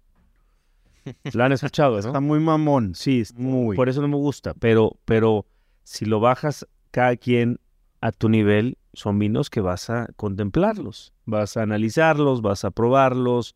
¿La 1.33 1.45
han 1.45 1.51
escuchado, 1.51 1.99
está 1.99 2.19
muy 2.19 2.39
mamón. 2.39 2.95
Sí, 2.95 3.23
Muy. 3.35 3.75
por 3.75 3.89
eso 3.89 4.01
no 4.01 4.07
me 4.07 4.15
gusta, 4.15 4.53
pero, 4.53 4.97
pero 5.05 5.45
si 5.83 6.05
lo 6.05 6.19
bajas 6.19 6.67
cada 6.91 7.15
quien 7.17 7.59
a 8.01 8.11
tu 8.11 8.29
nivel, 8.29 8.77
son 8.93 9.19
vinos 9.19 9.49
que 9.49 9.61
vas 9.61 9.89
a 9.89 10.07
contemplarlos, 10.15 11.13
vas 11.25 11.57
a 11.57 11.63
analizarlos, 11.63 12.41
vas 12.41 12.65
a 12.65 12.71
probarlos, 12.71 13.55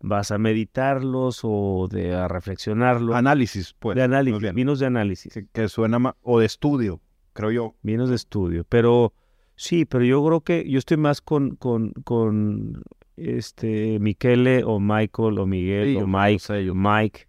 vas 0.00 0.30
a 0.30 0.38
meditarlos 0.38 1.40
o 1.42 1.88
de 1.90 2.14
a 2.14 2.28
reflexionarlos. 2.28 3.14
Análisis, 3.14 3.74
pues. 3.78 3.96
de 3.96 4.02
análisis, 4.02 4.40
bien. 4.40 4.54
vinos 4.54 4.78
de 4.78 4.86
análisis. 4.86 5.32
Que, 5.32 5.46
que 5.46 5.68
suena 5.68 5.98
más, 5.98 6.14
o 6.22 6.38
de 6.38 6.46
estudio, 6.46 7.00
creo 7.32 7.50
yo. 7.50 7.74
Vinos 7.82 8.08
de 8.08 8.16
estudio. 8.16 8.64
Pero 8.68 9.12
sí, 9.56 9.84
pero 9.84 10.04
yo 10.04 10.24
creo 10.24 10.40
que 10.42 10.68
yo 10.68 10.78
estoy 10.78 10.96
más 10.96 11.20
con, 11.20 11.56
con, 11.56 11.92
con 12.04 12.82
este 13.16 13.98
Michele 13.98 14.62
o 14.64 14.78
Michael 14.78 15.38
o 15.38 15.46
Miguel 15.46 15.96
Sí, 15.96 15.96
o 15.96 16.06
Mike, 16.06 16.38
sé, 16.38 16.70
Mike, 16.72 17.26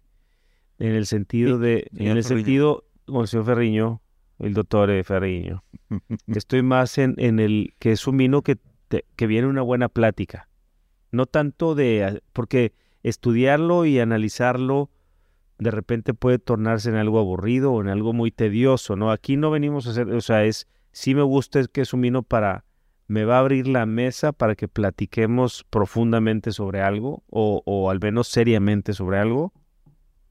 en 0.78 0.94
el 0.94 1.06
sentido 1.06 1.58
de, 1.58 1.88
en 1.96 2.16
el 2.16 2.24
sentido, 2.24 2.84
con 3.06 3.22
el 3.22 3.28
señor 3.28 3.46
Ferriño, 3.46 4.02
el 4.38 4.54
doctor 4.54 4.90
eh, 4.90 5.04
Ferriño. 5.04 5.64
Estoy 6.26 6.62
más 6.62 6.98
en, 6.98 7.14
en 7.18 7.38
el 7.40 7.74
que 7.78 7.92
es 7.92 8.06
un 8.06 8.16
vino 8.16 8.42
que, 8.42 8.56
te- 8.88 9.04
que 9.16 9.26
viene 9.26 9.46
una 9.48 9.62
buena 9.62 9.88
plática. 9.88 10.48
No 11.10 11.26
tanto 11.26 11.74
de, 11.74 12.04
a- 12.04 12.18
porque 12.32 12.72
estudiarlo 13.02 13.84
y 13.84 13.98
analizarlo 14.00 14.90
de 15.58 15.70
repente 15.72 16.14
puede 16.14 16.38
tornarse 16.38 16.88
en 16.88 16.96
algo 16.96 17.18
aburrido 17.18 17.72
o 17.72 17.80
en 17.80 17.88
algo 17.88 18.12
muy 18.12 18.30
tedioso, 18.30 18.94
¿no? 18.96 19.10
Aquí 19.10 19.36
no 19.36 19.50
venimos 19.50 19.86
a 19.86 19.90
hacer, 19.90 20.08
o 20.12 20.20
sea, 20.20 20.44
es, 20.44 20.68
sí 20.92 21.14
me 21.16 21.22
gusta 21.22 21.58
es 21.60 21.68
que 21.68 21.80
es 21.80 21.92
un 21.92 22.00
vino 22.02 22.22
para, 22.22 22.64
me 23.08 23.24
va 23.24 23.36
a 23.36 23.40
abrir 23.40 23.66
la 23.66 23.84
mesa 23.84 24.32
para 24.32 24.54
que 24.54 24.68
platiquemos 24.68 25.64
profundamente 25.68 26.52
sobre 26.52 26.80
algo 26.82 27.24
o, 27.28 27.62
o 27.66 27.90
al 27.90 27.98
menos 28.00 28.28
seriamente 28.28 28.92
sobre 28.92 29.18
algo. 29.18 29.52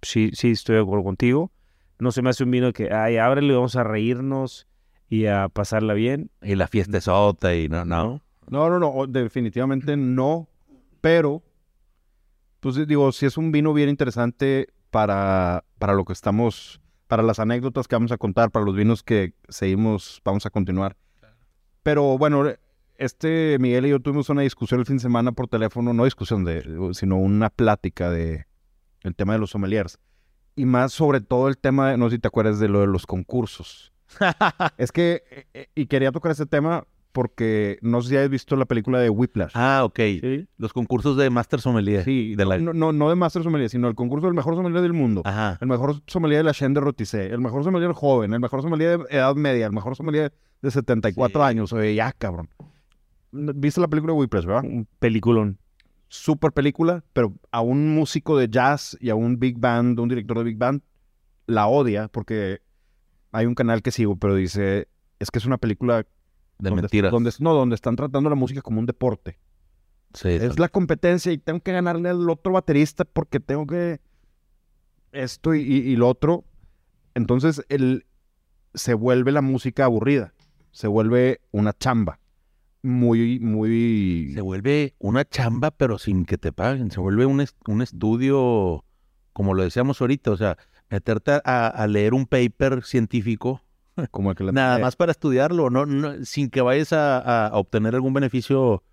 Sí, 0.01 0.31
sí, 0.33 0.51
estoy 0.51 0.75
de 0.75 0.81
acuerdo 0.83 1.03
contigo. 1.03 1.51
No 1.99 2.11
se 2.11 2.21
me 2.21 2.29
hace 2.29 2.43
un 2.43 2.51
vino 2.51 2.73
que, 2.73 2.93
ay, 2.93 3.17
ábrele, 3.17 3.53
vamos 3.53 3.75
a 3.75 3.83
reírnos 3.83 4.67
y 5.09 5.25
a 5.25 5.49
pasarla 5.49 5.93
bien. 5.93 6.29
Y 6.41 6.55
la 6.55 6.67
fiesta 6.67 6.97
es 6.97 7.07
otra 7.07 7.55
y 7.55 7.69
no, 7.69 7.85
no. 7.85 8.21
No, 8.49 8.69
no, 8.69 8.79
no, 8.79 9.07
definitivamente 9.07 9.97
no, 9.97 10.47
pero, 11.01 11.43
pues 12.59 12.87
digo, 12.87 13.11
si 13.11 13.25
es 13.25 13.37
un 13.37 13.51
vino 13.51 13.73
bien 13.73 13.89
interesante 13.89 14.69
para, 14.89 15.65
para 15.79 15.93
lo 15.93 16.05
que 16.05 16.13
estamos, 16.13 16.79
para 17.07 17.23
las 17.23 17.39
anécdotas 17.39 17.87
que 17.87 17.95
vamos 17.95 18.11
a 18.11 18.17
contar, 18.17 18.51
para 18.51 18.65
los 18.65 18.75
vinos 18.75 19.03
que 19.03 19.33
seguimos, 19.49 20.21
vamos 20.23 20.45
a 20.45 20.49
continuar. 20.49 20.95
Pero 21.83 22.17
bueno, 22.17 22.45
este 22.97 23.57
Miguel 23.59 23.85
y 23.85 23.89
yo 23.89 23.99
tuvimos 23.99 24.29
una 24.29 24.41
discusión 24.41 24.79
el 24.79 24.85
fin 24.85 24.97
de 24.97 25.01
semana 25.01 25.31
por 25.31 25.47
teléfono, 25.47 25.93
no 25.93 26.05
discusión, 26.05 26.43
de, 26.43 26.89
sino 26.93 27.17
una 27.17 27.49
plática 27.49 28.09
de 28.09 28.45
el 29.03 29.15
tema 29.15 29.33
de 29.33 29.39
los 29.39 29.51
sommeliers. 29.51 29.99
Y 30.57 30.65
más 30.65 30.91
sobre 30.91 31.21
todo 31.21 31.47
el 31.47 31.57
tema, 31.57 31.91
de, 31.91 31.97
no 31.97 32.09
sé 32.09 32.15
si 32.17 32.19
te 32.19 32.27
acuerdas 32.27 32.59
de 32.59 32.67
lo 32.67 32.81
de 32.81 32.87
los 32.87 33.05
concursos. 33.05 33.93
es 34.77 34.91
que, 34.91 35.23
eh, 35.31 35.45
eh, 35.53 35.67
y 35.75 35.85
quería 35.85 36.11
tocar 36.11 36.31
ese 36.33 36.45
tema 36.45 36.85
porque 37.13 37.79
no 37.81 38.01
sé 38.01 38.09
si 38.09 38.17
has 38.17 38.29
visto 38.29 38.55
la 38.55 38.65
película 38.65 38.99
de 38.99 39.09
Whiplash. 39.09 39.51
Ah, 39.55 39.81
ok. 39.85 39.97
¿sí? 40.21 40.47
Los 40.57 40.73
concursos 40.73 41.15
de 41.17 41.29
Master 41.29 41.61
Sommelier. 41.61 42.03
sí, 42.03 42.35
de 42.35 42.45
la- 42.45 42.57
no, 42.59 42.73
no, 42.73 42.91
no 42.91 43.09
de 43.09 43.15
Master 43.15 43.41
Sommelier, 43.43 43.69
sino 43.69 43.87
el 43.87 43.95
concurso 43.95 44.27
del 44.27 44.35
mejor 44.35 44.55
sommelier 44.55 44.81
del 44.81 44.93
mundo. 44.93 45.21
Ajá. 45.25 45.57
El 45.61 45.67
mejor 45.67 45.95
sommelier 46.07 46.39
de 46.39 46.43
la 46.43 46.53
Chaîne 46.53 46.73
de 46.75 46.81
Rotisserie, 46.81 47.33
el 47.33 47.39
mejor 47.39 47.63
sommelier 47.63 47.91
joven, 47.93 48.33
el 48.33 48.39
mejor 48.39 48.61
sommelier 48.61 48.99
de 48.99 49.05
edad 49.17 49.35
media, 49.35 49.65
el 49.67 49.73
mejor 49.73 49.95
sommelier 49.95 50.31
de 50.61 50.71
74 50.71 51.41
Sí. 51.41 51.47
años. 51.47 51.73
Oye, 51.73 51.95
ya, 51.95 52.11
cabrón. 52.11 52.49
¿Viste 53.31 53.81
la 53.81 53.87
película 53.87 54.13
de 54.13 54.19
Whiplash, 54.19 54.45
verdad? 54.45 54.63
Un 54.63 54.87
peliculón. 54.99 55.57
Super 56.09 56.51
película, 56.53 57.03
pero 57.13 57.33
a 57.51 57.61
un 57.61 57.93
músico 57.93 58.37
de 58.37 58.47
jazz 58.49 58.97
y 59.01 59.09
a 59.09 59.15
un 59.15 59.39
big 59.39 59.57
band, 59.59 59.99
un 59.99 60.07
director 60.09 60.37
de 60.37 60.43
big 60.45 60.57
band, 60.57 60.81
la 61.47 61.67
odia 61.67 62.07
porque 62.07 62.61
hay 63.31 63.45
un 63.45 63.55
canal 63.55 63.81
que 63.81 63.91
sigo, 63.91 64.15
pero 64.15 64.35
dice, 64.35 64.87
es 65.19 65.31
que 65.31 65.39
es 65.39 65.45
una 65.45 65.57
película 65.57 65.97
De 65.97 66.69
donde, 66.69 66.81
mentiras. 66.83 67.11
donde- 67.11 67.31
no, 67.39 67.53
donde 67.53 67.75
están 67.75 67.95
tratando 67.97 68.29
la 68.29 68.35
música 68.35 68.61
como 68.61 68.79
un 68.79 68.85
deporte. 68.85 69.37
Sí, 70.13 70.29
Es 70.29 70.57
la 70.57 70.69
competencia 70.69 71.31
y 71.33 71.37
tengo 71.37 71.59
que 71.59 71.73
ganarle 71.73 72.09
al 72.09 72.29
otro 72.29 72.53
baterista 72.53 73.03
porque 73.03 73.39
tengo 73.41 73.67
que 73.67 73.99
esto 75.11 75.53
y, 75.53 75.61
y- 75.61 75.77
y 75.91 75.95
lo 75.95 76.07
otro. 76.07 76.45
Entonces 77.15 77.61
el, 77.69 78.05
se 78.73 78.93
vuelve 78.93 79.31
la 79.31 79.41
música 79.41 79.85
aburrida, 79.85 80.33
se 80.71 80.87
vuelve 80.87 81.41
una 81.51 81.73
chamba. 81.73 82.19
Muy, 82.83 83.39
muy... 83.39 84.31
Se 84.33 84.41
vuelve 84.41 84.95
una 84.99 85.25
chamba, 85.25 85.71
pero 85.71 85.97
sin 85.97 86.25
que 86.25 86.37
te 86.37 86.51
paguen. 86.51 86.91
Se 86.91 86.99
vuelve 86.99 87.25
un, 87.25 87.41
est- 87.41 87.57
un 87.67 87.81
estudio, 87.81 88.85
como 89.33 89.53
lo 89.53 89.63
decíamos 89.63 89.99
ahorita, 89.99 90.31
o 90.31 90.37
sea, 90.37 90.57
meterte 90.89 91.31
a, 91.43 91.67
a 91.67 91.87
leer 91.87 92.13
un 92.13 92.25
paper 92.25 92.83
científico, 92.83 93.61
como 94.11 94.31
el 94.31 94.37
que 94.37 94.43
la- 94.45 94.51
nada 94.51 94.79
más 94.79 94.95
para 94.95 95.11
estudiarlo, 95.11 95.69
no, 95.69 95.85
no- 95.85 96.23
sin 96.25 96.49
que 96.49 96.61
vayas 96.61 96.93
a, 96.93 97.49
obtener 97.53 97.95
algún 97.95 98.13
beneficio 98.13 98.83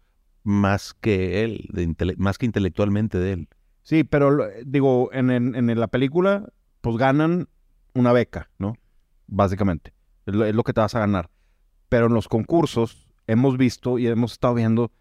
más 0.42 0.94
que 0.94 1.44
él, 1.44 1.68
de 1.72 2.14
más 2.18 2.38
que 2.38 2.46
intelectualmente 2.46 3.18
de 3.18 3.32
él. 3.32 3.48
Sí, 3.82 4.02
pero 4.04 4.48
digo, 4.64 5.10
en, 5.12 5.30
en- 5.30 5.54
en 5.70 5.78
la 5.80 5.88
película, 5.88 6.48
pues 6.80 6.96
ganan 6.96 7.48
una 7.94 8.12
beca, 8.12 8.50
¿no? 8.58 8.76
Básicamente. 9.26 9.92
Es 10.26 10.34
lo, 10.34 10.44
es 10.46 10.54
lo 10.54 10.64
que 10.64 10.72
te 10.72 10.80
vas 10.80 10.94
a 10.94 11.00
ganar. 11.00 11.30
Pero 11.88 12.06
en 12.06 12.14
los 12.14 12.28
concursos 12.28 13.03
hemos 13.26 13.56
visto 13.56 13.98
y 13.98 14.06
hemos 14.06 14.32
estado 14.32 14.54
viendo, 14.54 14.92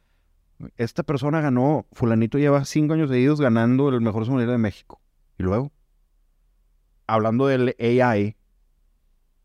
esta 0.77 1.03
persona 1.03 1.41
ganó, 1.41 1.85
fulanito 1.91 2.37
lleva 2.37 2.65
cinco 2.65 2.93
años 2.93 3.09
seguidos 3.09 3.41
ganando 3.41 3.89
el 3.89 4.01
mejor 4.01 4.25
sommelier 4.25 4.49
de 4.49 4.57
México. 4.57 5.01
Y 5.37 5.43
luego, 5.43 5.71
hablando 7.07 7.47
del 7.47 7.75
AI, 7.79 8.35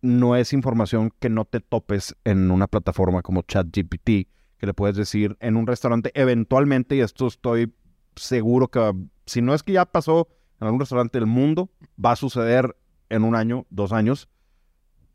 no 0.00 0.36
es 0.36 0.52
información 0.52 1.12
que 1.18 1.28
no 1.28 1.44
te 1.44 1.60
topes 1.60 2.16
en 2.24 2.50
una 2.50 2.66
plataforma 2.66 3.22
como 3.22 3.42
ChatGPT, 3.42 4.28
que 4.58 4.66
le 4.66 4.74
puedes 4.74 4.96
decir 4.96 5.36
en 5.40 5.56
un 5.56 5.66
restaurante 5.66 6.10
eventualmente, 6.14 6.96
y 6.96 7.00
esto 7.00 7.26
estoy 7.26 7.74
seguro 8.16 8.68
que, 8.68 8.92
si 9.26 9.42
no 9.42 9.54
es 9.54 9.62
que 9.62 9.72
ya 9.72 9.86
pasó 9.86 10.28
en 10.60 10.66
algún 10.66 10.80
restaurante 10.80 11.18
del 11.18 11.26
mundo, 11.26 11.70
va 12.04 12.12
a 12.12 12.16
suceder 12.16 12.76
en 13.08 13.24
un 13.24 13.34
año, 13.34 13.66
dos 13.70 13.92
años, 13.92 14.28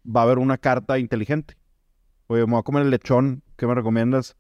va 0.05 0.21
a 0.21 0.23
haber 0.23 0.39
una 0.39 0.57
carta 0.57 0.99
inteligente. 0.99 1.55
Oye, 2.33 2.47
me 2.47 2.53
voy 2.53 2.61
a 2.61 2.63
comer 2.63 2.81
el 2.81 2.89
lechón, 2.89 3.43
¿qué 3.57 3.67
me 3.67 3.75
recomiendas? 3.75 4.35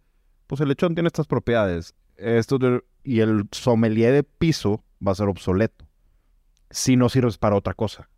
Pues 0.47 0.59
el 0.61 0.69
lechón 0.69 0.95
tiene 0.95 1.05
estas 1.05 1.27
propiedades. 1.27 1.93
Esto 2.17 2.57
y 3.03 3.19
el 3.19 3.47
sommelier 3.51 4.13
de 4.13 4.23
piso 4.23 4.83
va 5.05 5.11
a 5.11 5.15
ser 5.15 5.27
obsoleto. 5.27 5.87
Si 6.71 6.95
no 6.95 7.07
sirves 7.07 7.37
para 7.37 7.55
otra 7.55 7.75
cosa. 7.75 8.09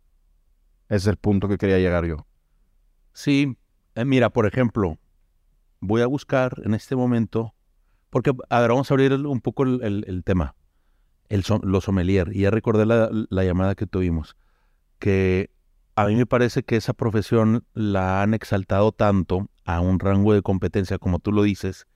Ese 0.88 0.96
es 0.96 1.06
el 1.08 1.18
punto 1.18 1.46
que 1.46 1.58
quería 1.58 1.78
llegar 1.78 2.06
yo. 2.06 2.26
Sí, 3.12 3.58
eh, 3.96 4.06
mira, 4.06 4.30
por 4.30 4.46
ejemplo, 4.46 4.96
voy 5.80 6.00
a 6.00 6.06
buscar 6.06 6.54
en 6.64 6.72
este 6.72 6.96
momento, 6.96 7.52
porque, 8.08 8.32
a 8.48 8.60
ver, 8.62 8.70
vamos 8.70 8.90
a 8.90 8.94
abrir 8.94 9.12
un 9.12 9.42
poco 9.42 9.64
el, 9.64 10.22
tema, 10.24 10.54
el 11.28 11.44
los 11.64 11.84
sommelier, 11.84 12.30
y 12.32 12.40
ya 12.40 12.50
recordé 12.50 12.86
la, 12.86 13.10
la 13.28 13.44
llamada 13.44 13.74
que 13.74 13.86
tuvimos, 13.86 14.38
que 14.98 15.50
a 15.96 16.06
mí 16.06 16.14
me 16.14 16.26
parece 16.26 16.62
que 16.62 16.76
esa 16.76 16.92
profesión 16.92 17.64
la 17.72 18.22
han 18.22 18.34
exaltado 18.34 18.92
tanto 18.92 19.48
a 19.64 19.80
un 19.80 19.98
rango 19.98 20.34
de 20.34 20.42
competencia, 20.42 20.98
como 20.98 21.18
tú 21.18 21.32
lo 21.32 21.42
dices, 21.42 21.86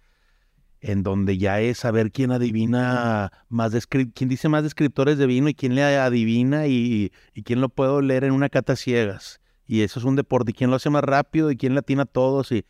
en 0.81 1.03
donde 1.03 1.37
ya 1.37 1.61
es 1.61 1.79
saber 1.79 2.11
quién 2.11 2.33
adivina 2.33 3.31
más, 3.51 3.87
quién 3.87 4.29
dice 4.31 4.49
más 4.49 4.63
descriptores 4.63 5.19
de 5.19 5.27
vino 5.27 5.51
y 5.51 5.55
quién 5.55 5.75
le 5.75 5.85
adivina 5.85 6.67
y, 6.67 7.13
quién 7.45 7.61
lo 7.61 7.69
puedo 7.69 8.01
leer 8.01 8.25
en 8.25 8.33
una 8.33 8.49
cata 8.49 8.75
ciegas 8.75 9.41
y 9.67 9.83
eso 9.83 10.01
es 10.01 10.07
un 10.07 10.17
deporte. 10.17 10.53
¿Y 10.53 10.55
quién 10.55 10.71
lo 10.71 10.77
hace 10.77 10.89
más 10.89 11.05
rápido? 11.05 11.51
¿Y 11.51 11.59
quién 11.59 11.75
latina 11.75 12.03
a 12.03 12.07
todos? 12.07 12.51
Y 12.53 12.65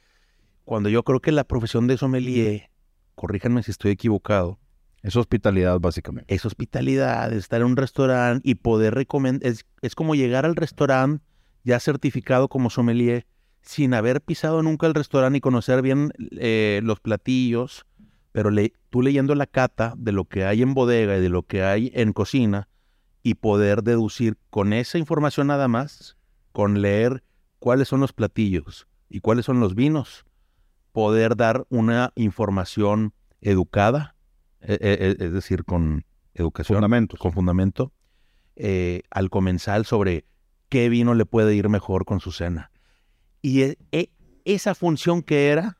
cuando 0.64 0.88
yo 0.88 1.04
creo 1.04 1.20
que 1.20 1.30
la 1.30 1.44
profesión 1.44 1.86
de 1.86 1.96
sommelier, 1.96 2.70
corríjanme 3.14 3.62
si 3.62 3.70
estoy 3.70 3.92
equivocado, 3.92 4.58
Es 5.02 5.16
hospitalidad, 5.16 5.80
básicamente. 5.80 6.34
es 6.34 6.44
hospitalidad, 6.44 7.32
es 7.32 7.38
estar 7.38 7.60
en 7.60 7.68
un 7.68 7.76
restaurante 7.76 8.48
y 8.48 8.56
poder 8.56 8.94
recomendar. 8.94 9.50
Es, 9.50 9.64
es 9.80 9.94
como 9.94 10.14
llegar 10.14 10.44
al 10.44 10.56
restaurante 10.56 11.24
ya 11.64 11.80
certificado 11.80 12.48
como 12.48 12.70
sommelier 12.70 13.26
sin 13.62 13.94
haber 13.94 14.20
pisado 14.20 14.62
nunca 14.62 14.86
el 14.86 14.94
restaurante 14.94 15.38
y 15.38 15.40
conocer 15.40 15.82
bien 15.82 16.12
eh, 16.32 16.80
los 16.82 17.00
platillos, 17.00 17.86
pero 18.32 18.50
tú 18.88 19.02
leyendo 19.02 19.34
la 19.34 19.46
cata 19.46 19.94
de 19.96 20.12
lo 20.12 20.24
que 20.24 20.44
hay 20.44 20.62
en 20.62 20.74
bodega 20.74 21.16
y 21.16 21.20
de 21.20 21.28
lo 21.28 21.42
que 21.42 21.62
hay 21.62 21.90
en 21.94 22.12
cocina 22.12 22.68
y 23.22 23.34
poder 23.34 23.82
deducir 23.82 24.38
con 24.48 24.72
esa 24.72 24.98
información 24.98 25.48
nada 25.48 25.68
más, 25.68 26.16
con 26.52 26.80
leer 26.80 27.22
cuáles 27.58 27.88
son 27.88 28.00
los 28.00 28.12
platillos 28.12 28.86
y 29.08 29.20
cuáles 29.20 29.44
son 29.44 29.60
los 29.60 29.74
vinos, 29.74 30.24
poder 30.92 31.36
dar 31.36 31.66
una 31.68 32.12
información 32.14 33.12
educada, 33.40 34.16
es 34.60 35.32
decir, 35.32 35.64
con 35.64 36.04
educación, 36.34 36.76
Fundamentos. 36.76 37.18
con 37.18 37.32
fundamento, 37.32 37.92
eh, 38.56 39.02
al 39.10 39.30
comensal 39.30 39.84
sobre 39.86 40.24
qué 40.68 40.88
vino 40.88 41.14
le 41.14 41.26
puede 41.26 41.54
ir 41.54 41.68
mejor 41.68 42.04
con 42.04 42.20
su 42.20 42.32
cena. 42.32 42.70
Y 43.42 43.62
e- 43.62 43.78
e- 43.92 44.10
esa 44.44 44.74
función 44.74 45.22
que 45.22 45.48
era 45.48 45.78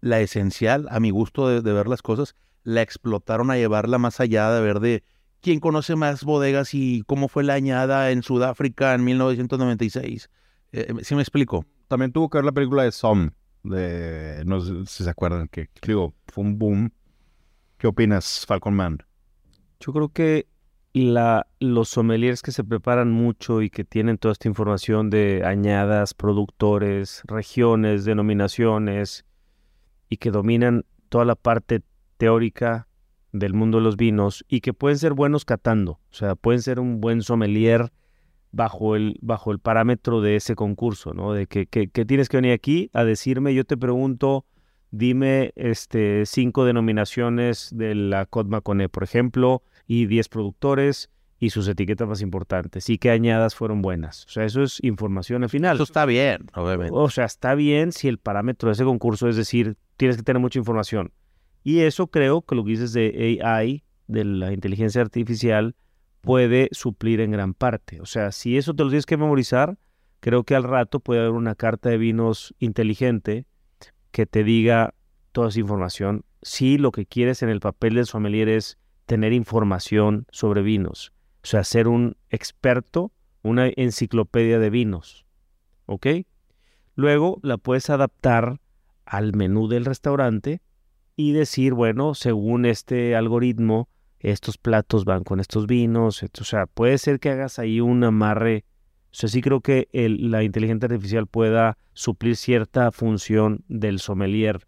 la 0.00 0.20
esencial, 0.20 0.86
a 0.90 1.00
mi 1.00 1.10
gusto 1.10 1.48
de, 1.48 1.62
de 1.62 1.72
ver 1.72 1.86
las 1.88 2.02
cosas, 2.02 2.34
la 2.64 2.82
explotaron 2.82 3.50
a 3.50 3.56
llevarla 3.56 3.98
más 3.98 4.20
allá 4.20 4.50
de 4.52 4.60
ver 4.60 4.80
de 4.80 5.04
quién 5.40 5.60
conoce 5.60 5.96
más 5.96 6.24
bodegas 6.24 6.74
y 6.74 7.02
cómo 7.06 7.28
fue 7.28 7.42
la 7.44 7.54
añada 7.54 8.10
en 8.10 8.22
Sudáfrica 8.22 8.94
en 8.94 9.04
1996. 9.04 10.28
Eh, 10.72 10.94
¿Sí 11.02 11.14
me 11.14 11.22
explico? 11.22 11.66
También 11.88 12.12
tuvo 12.12 12.30
que 12.30 12.38
ver 12.38 12.44
la 12.44 12.52
película 12.52 12.84
de 12.84 12.92
Some, 12.92 13.30
de, 13.62 14.42
no 14.46 14.60
sé 14.60 14.72
si 14.86 15.04
se 15.04 15.10
acuerdan, 15.10 15.48
que 15.48 15.68
digo, 15.86 16.14
fue 16.28 16.44
un 16.44 16.58
boom. 16.58 16.92
¿Qué 17.82 17.88
opinas, 17.88 18.46
Falcon 18.46 18.74
Man? 18.74 18.98
Yo 19.80 19.92
creo 19.92 20.08
que 20.10 20.46
la, 20.92 21.48
los 21.58 21.88
sommeliers 21.88 22.40
que 22.40 22.52
se 22.52 22.62
preparan 22.62 23.10
mucho 23.10 23.60
y 23.60 23.70
que 23.70 23.82
tienen 23.82 24.18
toda 24.18 24.30
esta 24.30 24.46
información 24.46 25.10
de 25.10 25.42
añadas, 25.44 26.14
productores, 26.14 27.22
regiones, 27.24 28.04
denominaciones 28.04 29.24
y 30.08 30.18
que 30.18 30.30
dominan 30.30 30.84
toda 31.08 31.24
la 31.24 31.34
parte 31.34 31.82
teórica 32.18 32.86
del 33.32 33.52
mundo 33.52 33.78
de 33.78 33.82
los 33.82 33.96
vinos 33.96 34.44
y 34.46 34.60
que 34.60 34.74
pueden 34.74 34.98
ser 34.98 35.12
buenos 35.12 35.44
catando, 35.44 35.98
o 36.08 36.14
sea, 36.14 36.36
pueden 36.36 36.62
ser 36.62 36.78
un 36.78 37.00
buen 37.00 37.20
sommelier 37.20 37.92
bajo 38.52 38.94
el, 38.94 39.18
bajo 39.22 39.50
el 39.50 39.58
parámetro 39.58 40.20
de 40.20 40.36
ese 40.36 40.54
concurso, 40.54 41.14
¿no? 41.14 41.32
De 41.32 41.48
que, 41.48 41.66
que, 41.66 41.88
que 41.88 42.04
tienes 42.04 42.28
que 42.28 42.36
venir 42.36 42.52
aquí 42.52 42.90
a 42.92 43.02
decirme, 43.02 43.54
yo 43.54 43.64
te 43.64 43.76
pregunto, 43.76 44.46
dime 44.92 45.52
este, 45.56 46.24
cinco 46.26 46.64
denominaciones 46.64 47.70
de 47.74 47.96
la 47.96 48.26
Codma 48.26 48.60
Cone, 48.60 48.88
por 48.88 49.02
ejemplo, 49.02 49.64
y 49.88 50.06
10 50.06 50.28
productores 50.28 51.10
y 51.40 51.50
sus 51.50 51.66
etiquetas 51.66 52.06
más 52.06 52.20
importantes 52.20 52.88
y 52.88 52.98
qué 52.98 53.10
añadas 53.10 53.56
fueron 53.56 53.82
buenas. 53.82 54.26
O 54.26 54.28
sea, 54.28 54.44
eso 54.44 54.62
es 54.62 54.78
información 54.84 55.42
al 55.42 55.48
final. 55.48 55.74
Eso 55.74 55.82
está 55.82 56.06
bien, 56.06 56.46
obviamente. 56.54 56.92
O 56.94 57.10
sea, 57.10 57.24
está 57.24 57.56
bien 57.56 57.90
si 57.90 58.06
el 58.06 58.18
parámetro 58.18 58.68
de 58.68 58.74
ese 58.74 58.84
concurso 58.84 59.28
es 59.28 59.34
decir, 59.34 59.76
tienes 59.96 60.16
que 60.16 60.22
tener 60.22 60.40
mucha 60.40 60.60
información. 60.60 61.12
Y 61.64 61.80
eso 61.80 62.06
creo 62.06 62.42
que 62.42 62.54
lo 62.54 62.64
que 62.64 62.70
dices 62.70 62.92
de 62.92 63.40
AI, 63.42 63.82
de 64.06 64.24
la 64.24 64.52
inteligencia 64.52 65.00
artificial, 65.00 65.74
puede 66.20 66.68
suplir 66.70 67.20
en 67.20 67.32
gran 67.32 67.54
parte. 67.54 68.00
O 68.00 68.06
sea, 68.06 68.30
si 68.30 68.56
eso 68.56 68.74
te 68.74 68.84
lo 68.84 68.90
tienes 68.90 69.06
que 69.06 69.16
memorizar, 69.16 69.78
creo 70.20 70.44
que 70.44 70.54
al 70.54 70.62
rato 70.62 71.00
puede 71.00 71.20
haber 71.20 71.32
una 71.32 71.54
carta 71.54 71.88
de 71.88 71.98
vinos 71.98 72.54
inteligente 72.58 73.46
que 74.12 74.26
te 74.26 74.44
diga 74.44 74.94
toda 75.32 75.48
esa 75.48 75.60
información. 75.60 76.24
Si 76.42 76.78
lo 76.78 76.92
que 76.92 77.06
quieres 77.06 77.42
en 77.42 77.48
el 77.48 77.60
papel 77.60 77.94
del 77.94 78.06
sommelier 78.06 78.48
es 78.48 78.78
tener 79.06 79.32
información 79.32 80.26
sobre 80.30 80.62
vinos, 80.62 81.12
o 81.42 81.46
sea, 81.46 81.64
ser 81.64 81.88
un 81.88 82.16
experto, 82.30 83.12
una 83.42 83.68
enciclopedia 83.74 84.58
de 84.58 84.70
vinos, 84.70 85.26
¿ok? 85.86 86.06
Luego 86.94 87.40
la 87.42 87.58
puedes 87.58 87.90
adaptar 87.90 88.60
al 89.04 89.34
menú 89.34 89.68
del 89.68 89.84
restaurante 89.84 90.60
y 91.16 91.32
decir, 91.32 91.74
bueno, 91.74 92.14
según 92.14 92.64
este 92.64 93.16
algoritmo, 93.16 93.88
estos 94.20 94.56
platos 94.56 95.04
van 95.04 95.24
con 95.24 95.40
estos 95.40 95.66
vinos, 95.66 96.22
o 96.22 96.44
sea, 96.44 96.66
puede 96.66 96.98
ser 96.98 97.18
que 97.18 97.30
hagas 97.30 97.58
ahí 97.58 97.80
un 97.80 98.04
amarre. 98.04 98.64
O 99.12 99.14
sea, 99.14 99.28
sí 99.28 99.42
creo 99.42 99.60
que 99.60 99.88
la 99.92 100.42
inteligencia 100.42 100.86
artificial 100.86 101.26
pueda 101.26 101.76
suplir 101.92 102.36
cierta 102.36 102.90
función 102.90 103.62
del 103.68 104.00
sommelier 104.00 104.66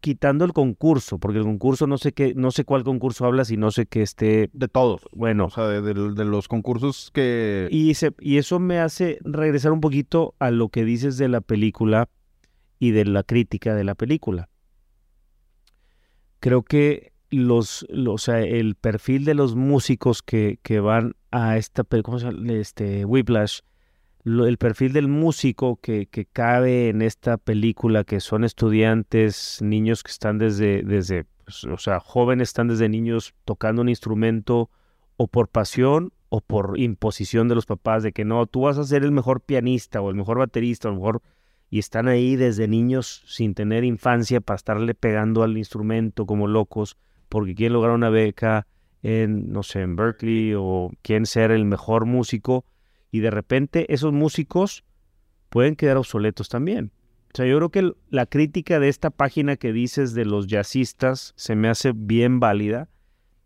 quitando 0.00 0.44
el 0.44 0.52
concurso, 0.52 1.18
porque 1.18 1.38
el 1.38 1.44
concurso 1.44 1.86
no 1.86 1.98
sé 1.98 2.12
qué, 2.12 2.32
no 2.34 2.50
sé 2.50 2.64
cuál 2.64 2.84
concurso 2.84 3.26
hablas 3.26 3.50
y 3.50 3.56
no 3.56 3.70
sé 3.70 3.86
qué 3.86 4.02
esté. 4.02 4.50
De 4.52 4.68
todos. 4.68 5.02
Bueno. 5.12 5.46
O 5.46 5.50
sea, 5.50 5.66
de, 5.66 5.94
los 5.94 6.48
concursos 6.48 7.10
que. 7.12 7.68
Y, 7.70 7.92
y 8.20 8.38
eso 8.38 8.58
me 8.60 8.78
hace 8.78 9.18
regresar 9.22 9.72
un 9.72 9.80
poquito 9.80 10.34
a 10.38 10.50
lo 10.50 10.68
que 10.68 10.84
dices 10.84 11.18
de 11.18 11.28
la 11.28 11.40
película 11.40 12.08
y 12.78 12.92
de 12.92 13.04
la 13.04 13.22
crítica 13.22 13.74
de 13.74 13.84
la 13.84 13.94
película. 13.94 14.48
Creo 16.40 16.62
que 16.62 17.12
los, 17.30 17.84
o 18.06 18.18
sea, 18.18 18.40
el 18.40 18.76
perfil 18.76 19.24
de 19.24 19.34
los 19.34 19.56
músicos 19.56 20.22
que, 20.22 20.60
que 20.62 20.78
van 20.78 21.14
a 21.30 21.56
esta, 21.56 21.84
¿cómo 21.84 22.18
se 22.18 22.26
llama? 22.26 22.52
Este, 22.52 23.04
Whiplash, 23.04 23.60
el 24.24 24.58
perfil 24.58 24.92
del 24.92 25.08
músico 25.08 25.76
que, 25.76 26.06
que, 26.06 26.26
cabe 26.26 26.88
en 26.88 27.02
esta 27.02 27.36
película, 27.36 28.04
que 28.04 28.20
son 28.20 28.44
estudiantes, 28.44 29.58
niños 29.62 30.02
que 30.02 30.10
están 30.10 30.38
desde, 30.38 30.82
desde 30.82 31.26
pues, 31.44 31.64
o 31.64 31.78
sea, 31.78 32.00
jóvenes 32.00 32.50
están 32.50 32.68
desde 32.68 32.88
niños 32.88 33.34
tocando 33.44 33.82
un 33.82 33.88
instrumento 33.88 34.70
o 35.16 35.28
por 35.28 35.48
pasión 35.48 36.12
o 36.28 36.40
por 36.42 36.78
imposición 36.78 37.48
de 37.48 37.54
los 37.54 37.64
papás 37.64 38.02
de 38.02 38.12
que 38.12 38.24
no, 38.24 38.46
tú 38.46 38.62
vas 38.62 38.76
a 38.76 38.84
ser 38.84 39.02
el 39.02 39.12
mejor 39.12 39.40
pianista 39.40 40.00
o 40.00 40.10
el 40.10 40.16
mejor 40.16 40.38
baterista 40.38 40.88
o 40.88 40.92
el 40.92 40.98
mejor... 40.98 41.22
Y 41.70 41.78
están 41.78 42.08
ahí 42.08 42.36
desde 42.36 42.66
niños 42.66 43.22
sin 43.26 43.54
tener 43.54 43.84
infancia 43.84 44.40
para 44.40 44.56
estarle 44.56 44.94
pegando 44.94 45.42
al 45.42 45.58
instrumento 45.58 46.24
como 46.24 46.46
locos 46.46 46.96
porque 47.28 47.54
quieren 47.54 47.74
lograr 47.74 47.94
una 47.94 48.08
beca 48.08 48.66
en, 49.02 49.52
no 49.52 49.62
sé, 49.62 49.80
en 49.82 49.96
Berkeley 49.96 50.54
o 50.56 50.90
quieren 51.02 51.26
ser 51.26 51.50
el 51.50 51.64
mejor 51.64 52.04
músico 52.04 52.64
y 53.10 53.20
de 53.20 53.30
repente 53.30 53.92
esos 53.92 54.12
músicos 54.12 54.84
pueden 55.48 55.76
quedar 55.76 55.96
obsoletos 55.96 56.48
también. 56.48 56.92
O 57.32 57.36
sea, 57.36 57.46
yo 57.46 57.56
creo 57.56 57.70
que 57.70 57.92
la 58.10 58.26
crítica 58.26 58.80
de 58.80 58.88
esta 58.88 59.10
página 59.10 59.56
que 59.56 59.72
dices 59.72 60.14
de 60.14 60.24
los 60.24 60.46
jazzistas 60.46 61.34
se 61.36 61.54
me 61.56 61.68
hace 61.68 61.92
bien 61.94 62.40
válida 62.40 62.88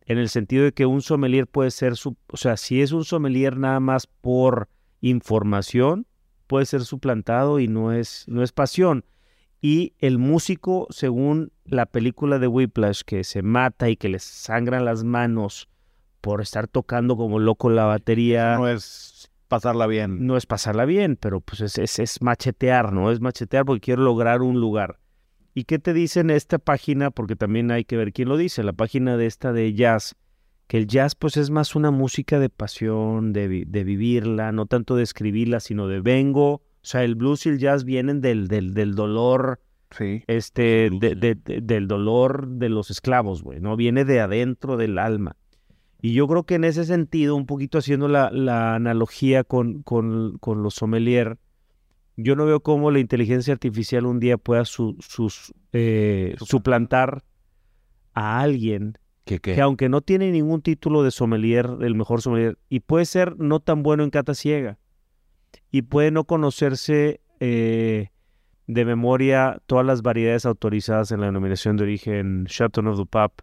en 0.07 0.19
el 0.19 0.29
sentido 0.29 0.65
de 0.65 0.73
que 0.73 0.87
un 0.87 1.03
sommelier 1.03 1.47
puede 1.47 1.71
ser 1.71 1.97
su, 1.97 2.17
o 2.29 2.37
sea, 2.37 2.57
si 2.57 2.81
es 2.83 2.93
un 2.93 3.05
sommelier 3.05 3.57
nada 3.57 3.81
más 3.81 4.07
por 4.07 4.69
información, 5.01 6.07
puede 6.47 6.67
ser 6.67 6.85
suplantado 6.85 7.61
y 7.61 7.69
no 7.69 7.93
es 7.93 8.25
no 8.29 8.43
es 8.43 8.53
pasión. 8.53 9.05
Y 9.65 9.95
el 10.01 10.19
músico, 10.19 10.89
según 10.91 11.53
la 11.65 11.87
película 11.87 12.41
de 12.41 12.49
Whiplash, 12.49 13.03
que 13.07 13.23
se 13.23 13.43
mata 13.43 13.89
y 13.89 13.97
que 13.97 14.09
le 14.09 14.19
sangran 14.19 14.85
las 14.85 15.05
manos 15.05 15.69
por 16.21 16.41
estar 16.41 16.67
tocando 16.67 17.17
como 17.17 17.39
loco 17.39 17.71
la 17.71 17.85
batería. 17.85 18.57
No 18.57 18.67
es 18.67 19.31
pasarla 19.47 19.87
bien. 19.87 20.27
No 20.27 20.37
es 20.37 20.47
pasarla 20.47 20.85
bien, 20.85 21.15
pero 21.15 21.41
pues 21.41 21.61
es, 21.61 21.99
es, 21.99 22.23
machetear, 22.23 22.93
¿no? 22.93 23.13
Es 23.13 23.21
machetear 23.21 23.65
porque 23.65 23.81
quiero 23.81 24.03
lograr 24.03 24.43
un 24.43 24.61
lugar. 24.61 24.99
¿Y 25.55 25.65
qué 25.65 25.79
te 25.79 25.93
dice 25.93 26.21
en 26.21 26.31
esta 26.31 26.59
página? 26.59 27.13
Porque 27.13 27.37
también 27.37 27.71
hay 27.71 27.85
que 27.85 27.97
ver 27.97 28.13
quién 28.13 28.29
lo 28.29 28.37
dice. 28.37 28.65
La 28.65 28.73
página 28.73 29.17
de 29.17 29.27
esta 29.27 29.53
de 29.53 29.75
jazz, 29.75 30.17
que 30.67 30.79
el 30.79 30.89
jazz 30.89 31.15
pues 31.15 31.37
es 31.37 31.51
más 31.51 31.77
una 31.77 31.93
música 31.93 32.41
de 32.41 32.49
pasión, 32.49 33.33
de, 33.33 33.65
de 33.65 33.85
vivirla, 33.85 34.51
no 34.51 34.67
tanto 34.67 34.97
de 34.97 35.05
escribirla, 35.05 35.61
sino 35.61 35.87
de 35.87 36.01
vengo. 36.01 36.63
O 36.83 36.87
sea, 36.87 37.05
el 37.05 37.15
blues 37.15 37.47
y 37.47 37.51
el 37.51 37.59
jazz 37.59 37.85
vienen 37.85 38.21
del, 38.21 38.49
del, 38.49 38.75
del 38.75 38.97
dolor, 38.97 39.61
sí, 39.97 40.25
este, 40.27 40.91
de, 40.91 41.37
del 41.37 41.87
dolor 41.87 42.49
de 42.49 42.69
los 42.69 42.91
esclavos, 42.91 43.43
güey, 43.43 43.61
¿no? 43.61 43.77
Viene 43.77 44.05
de 44.05 44.21
adentro 44.21 44.77
del 44.77 44.99
alma. 44.99 45.37
Y 46.01 46.15
yo 46.15 46.27
creo 46.27 46.43
que 46.43 46.57
en 46.57 46.65
ese 46.65 46.85
sentido, 46.85 47.37
un 47.37 47.47
poquito 47.47 47.79
haciendo 47.79 48.09
la, 48.09 48.27
analogía 48.75 49.45
con, 49.45 49.85
con, 49.85 50.41
los 50.43 50.75
sommelier, 50.75 51.39
yo 52.17 52.35
no 52.35 52.45
veo 52.45 52.59
cómo 52.61 52.91
la 52.91 52.99
inteligencia 52.99 53.53
artificial 53.53 54.07
un 54.07 54.19
día 54.19 54.37
pueda 54.37 54.65
sus, 54.65 55.55
eh, 55.73 56.35
suplantar 56.41 57.23
a 58.15 58.41
alguien 58.41 58.99
que, 59.25 59.61
aunque 59.61 59.89
no 59.89 60.01
tiene 60.01 60.33
ningún 60.33 60.63
título 60.63 61.05
de 61.05 61.13
sommelier, 61.13 61.71
el 61.81 61.95
mejor 61.95 62.21
sommelier, 62.21 62.59
y 62.69 62.81
puede 62.81 63.05
ser 63.07 63.39
no 63.39 63.61
tan 63.61 63.85
bueno 63.85 64.03
en 64.03 64.11
cata 64.11 64.35
ciega, 64.35 64.79
y 65.73 65.83
puede 65.83 66.11
no 66.11 66.25
conocerse 66.25 67.21
eh, 67.41 68.11
de 68.67 68.85
memoria 68.85 69.61
todas 69.67 69.85
las 69.85 70.03
variedades 70.03 70.47
autorizadas 70.47 71.11
en 71.11 71.21
la 71.21 71.27
denominación 71.27 71.77
de 71.77 71.85
origen 71.85 72.45
Chateau 72.47 72.87
of 72.87 72.99
the 72.99 73.07
Pape, 73.07 73.43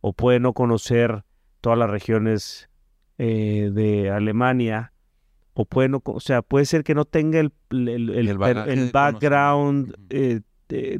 o 0.00 0.14
puede 0.14 0.40
no 0.40 0.54
conocer 0.54 1.24
todas 1.60 1.78
las 1.78 1.90
regiones 1.90 2.70
eh, 3.18 3.70
de 3.72 4.10
Alemania, 4.10 4.92
o 5.52 5.66
puede, 5.66 5.90
o 6.02 6.20
sea, 6.20 6.40
puede 6.42 6.64
ser 6.64 6.82
que 6.82 6.94
no 6.94 7.04
tenga 7.04 7.40
el, 7.40 7.52
el, 7.70 8.38
background 8.90 9.94
eh, 10.08 10.40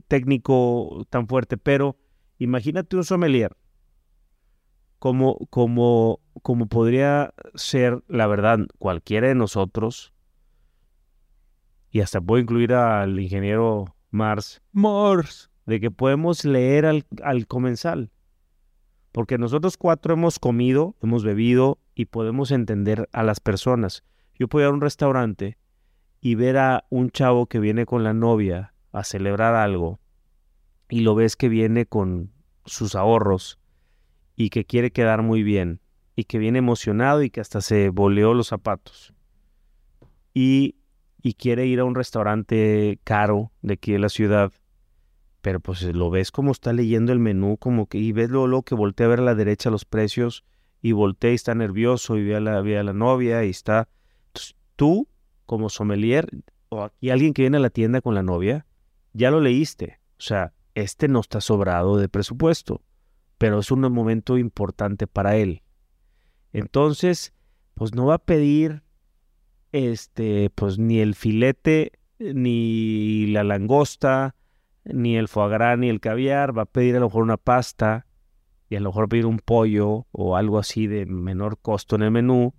técnico 0.07 1.07
tan 1.09 1.27
fuerte, 1.27 1.57
pero 1.57 1.97
imagínate 2.39 2.97
un 2.97 3.05
sommelier 3.05 3.57
como, 4.99 5.39
como, 5.49 6.21
como 6.43 6.67
podría 6.67 7.33
ser, 7.55 8.03
la 8.09 8.27
verdad, 8.27 8.59
cualquiera 8.79 9.29
de 9.29 9.35
nosotros, 9.35 10.13
y 11.97 12.03
hasta 12.03 12.21
puedo 12.21 12.43
incluir 12.43 12.75
al 12.75 13.19
ingeniero 13.19 13.97
Mars, 14.11 14.61
Mars, 14.71 15.51
de 15.65 15.81
que 15.81 15.91
podemos 15.91 16.45
leer 16.45 16.85
al, 16.85 17.07
al 17.23 17.47
comensal. 17.47 18.11
Porque 19.13 19.39
nosotros 19.39 19.79
cuatro 19.79 20.13
hemos 20.13 20.39
comido, 20.39 20.95
hemos 21.03 21.25
bebido 21.25 21.79
y 21.95 22.05
podemos 22.05 22.51
entender 22.51 23.09
a 23.15 23.23
las 23.23 23.41
personas. 23.41 24.05
Yo 24.35 24.47
puedo 24.47 24.67
ir 24.67 24.71
a 24.73 24.75
un 24.75 24.83
restaurante 24.83 25.57
y 26.21 26.35
ver 26.35 26.59
a 26.59 26.85
un 26.91 27.11
chavo 27.11 27.47
que 27.47 27.61
viene 27.61 27.87
con 27.87 28.05
la 28.05 28.13
novia 28.13 28.75
a 28.93 29.03
celebrar 29.03 29.55
algo 29.55 29.99
y 30.91 31.01
lo 31.01 31.15
ves 31.15 31.35
que 31.35 31.49
viene 31.49 31.87
con 31.87 32.31
sus 32.67 32.95
ahorros 32.95 33.59
y 34.37 34.51
que 34.51 34.67
quiere 34.67 34.91
quedar 34.91 35.23
muy 35.23 35.43
bien 35.43 35.81
y 36.15 36.25
que 36.25 36.37
viene 36.37 36.59
emocionado 36.59 37.23
y 37.23 37.31
que 37.31 37.41
hasta 37.41 37.63
se 37.63 37.89
boleó 37.89 38.35
los 38.35 38.49
zapatos 38.49 39.15
y, 40.35 40.75
y 41.27 41.35
quiere 41.35 41.67
ir 41.67 41.81
a 41.81 41.85
un 41.85 41.95
restaurante 41.95 43.01
caro 43.03 43.51
de 43.63 43.75
aquí 43.75 43.93
de 43.93 43.99
la 43.99 44.09
ciudad 44.09 44.53
pero 45.47 45.61
pues 45.61 45.81
lo 45.83 46.11
ves 46.11 46.33
como 46.33 46.51
está 46.51 46.73
leyendo 46.73 47.13
el 47.13 47.21
menú, 47.21 47.57
como 47.57 47.87
que, 47.87 47.99
y 47.99 48.11
ves 48.11 48.31
luego, 48.31 48.65
que 48.65 48.75
voltea 48.75 49.07
a 49.07 49.11
ver 49.11 49.21
a 49.21 49.23
la 49.23 49.37
derecha 49.37 49.71
los 49.71 49.85
precios, 49.85 50.43
y 50.83 50.91
voltea 50.91 51.31
y 51.31 51.35
está 51.37 51.55
nervioso, 51.55 52.17
y 52.17 52.25
ve 52.25 52.35
a 52.35 52.41
la, 52.41 52.61
ve 52.63 52.77
a 52.77 52.83
la 52.83 52.93
novia, 52.93 53.45
y 53.45 53.51
está. 53.51 53.89
Tú, 54.75 55.07
como 55.45 55.69
sommelier, 55.69 56.29
o 56.69 56.91
y 57.01 57.11
alguien 57.11 57.33
que 57.33 57.43
viene 57.43 57.59
a 57.59 57.61
la 57.61 57.71
tienda 57.71 58.01
con 58.01 58.17
la 58.17 58.25
novia, 58.25 58.67
ya 59.13 59.31
lo 59.31 59.41
leíste. 59.41 60.01
O 60.19 60.23
sea, 60.23 60.53
este 60.75 61.07
no 61.07 61.21
está 61.21 61.41
sobrado 61.41 61.97
de 61.97 62.09
presupuesto. 62.09 62.83
pero 63.39 63.61
es 63.61 63.71
un 63.71 63.83
momento 63.83 64.39
importante 64.39 65.07
para 65.07 65.37
él. 65.37 65.63
Entonces, 66.53 67.33
pues 67.75 67.95
no 67.95 68.07
va 68.07 68.15
a 68.15 68.19
pedir 68.19 68.83
este, 69.77 70.51
pues 70.55 70.79
ni 70.79 71.01
el 71.01 71.15
filete, 71.15 71.93
ni 72.19 73.27
la 73.29 73.45
langosta, 73.45 74.35
ni 74.85 75.17
el 75.17 75.29
foie 75.29 75.51
gras, 75.51 75.79
ni 75.79 75.89
el 75.89 76.01
caviar, 76.01 76.57
va 76.57 76.63
a 76.63 76.67
pedir 76.67 76.97
a 76.97 77.01
lo 77.01 77.07
mejor 77.07 77.23
una 77.23 77.37
pasta 77.37 78.07
y 78.69 78.77
a 78.77 78.81
lo 78.81 78.89
mejor 78.91 79.09
pedir 79.09 79.27
un 79.27 79.39
pollo 79.39 80.07
o 80.13 80.37
algo 80.37 80.59
así 80.59 80.87
de 80.87 81.07
menor 81.07 81.59
costo 81.61 81.97
en 81.97 82.03
el 82.03 82.11
menú. 82.11 82.55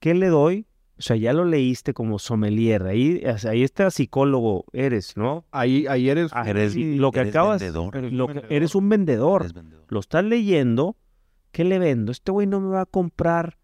¿Qué 0.00 0.14
le 0.14 0.28
doy? 0.28 0.66
O 0.98 1.02
sea, 1.02 1.16
ya 1.16 1.32
lo 1.32 1.44
leíste 1.44 1.92
como 1.92 2.18
sommelier, 2.20 2.84
ahí, 2.84 3.20
ahí 3.48 3.62
está 3.64 3.90
psicólogo, 3.90 4.64
eres, 4.72 5.16
¿no? 5.16 5.44
Ahí, 5.50 5.86
ahí 5.88 6.08
eres, 6.08 6.30
Ah, 6.32 6.48
Eres- 6.48 6.76
lo 6.76 7.10
que 7.10 7.20
eres 7.20 7.32
acabas, 7.34 7.60
vendedor. 7.60 7.96
eres 7.96 8.12
lo 8.12 8.24
un 8.26 8.28
que- 8.28 8.34
vendedor. 8.34 8.56
eres 8.56 8.74
un 8.76 8.88
vendedor, 8.88 9.42
Eres 9.42 9.52
vendedor. 9.54 9.84
lo 9.88 9.98
estás 10.00 10.24
leyendo, 10.24 10.96
¿qué 11.50 11.64
le 11.64 11.80
vendo? 11.80 12.12
Este 12.12 12.30
güey 12.30 12.46
no 12.46 12.60
me 12.60 12.68
va 12.68 12.82
a 12.82 12.86
comprar 12.86 13.58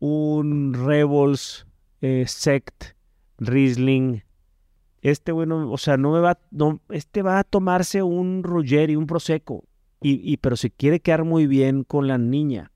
un 0.00 0.74
Rebels 0.74 1.66
eh, 2.02 2.24
Sect 2.26 2.94
Riesling. 3.38 4.22
Este 5.00 5.32
güey 5.32 5.46
no, 5.46 5.72
o 5.72 5.78
sea, 5.78 5.96
no 5.96 6.12
me 6.12 6.20
va, 6.20 6.38
este 6.90 7.22
va 7.22 7.38
a 7.38 7.44
tomarse 7.44 8.02
un 8.02 8.42
Ruggeri, 8.42 8.94
un 8.94 9.06
Prosecco. 9.06 9.64
Y, 10.00 10.20
y, 10.30 10.36
pero 10.36 10.56
se 10.56 10.70
quiere 10.70 11.00
quedar 11.00 11.24
muy 11.24 11.46
bien 11.46 11.84
con 11.84 12.08
la 12.08 12.18
niña. 12.18 12.72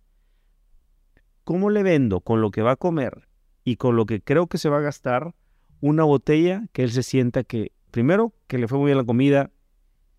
¿Cómo 1.44 1.70
le 1.70 1.82
vendo? 1.82 2.20
Con 2.20 2.40
lo 2.40 2.50
que 2.50 2.62
va 2.62 2.72
a 2.72 2.76
comer 2.76 3.28
y 3.64 3.76
con 3.76 3.96
lo 3.96 4.06
que 4.06 4.20
creo 4.20 4.46
que 4.46 4.58
se 4.58 4.68
va 4.68 4.78
a 4.78 4.80
gastar 4.80 5.34
una 5.80 6.04
botella 6.04 6.66
que 6.72 6.84
él 6.84 6.90
se 6.90 7.02
sienta 7.02 7.44
que, 7.44 7.72
primero, 7.90 8.32
que 8.46 8.58
le 8.58 8.68
fue 8.68 8.78
muy 8.78 8.86
bien 8.86 8.98
la 8.98 9.04
comida, 9.04 9.50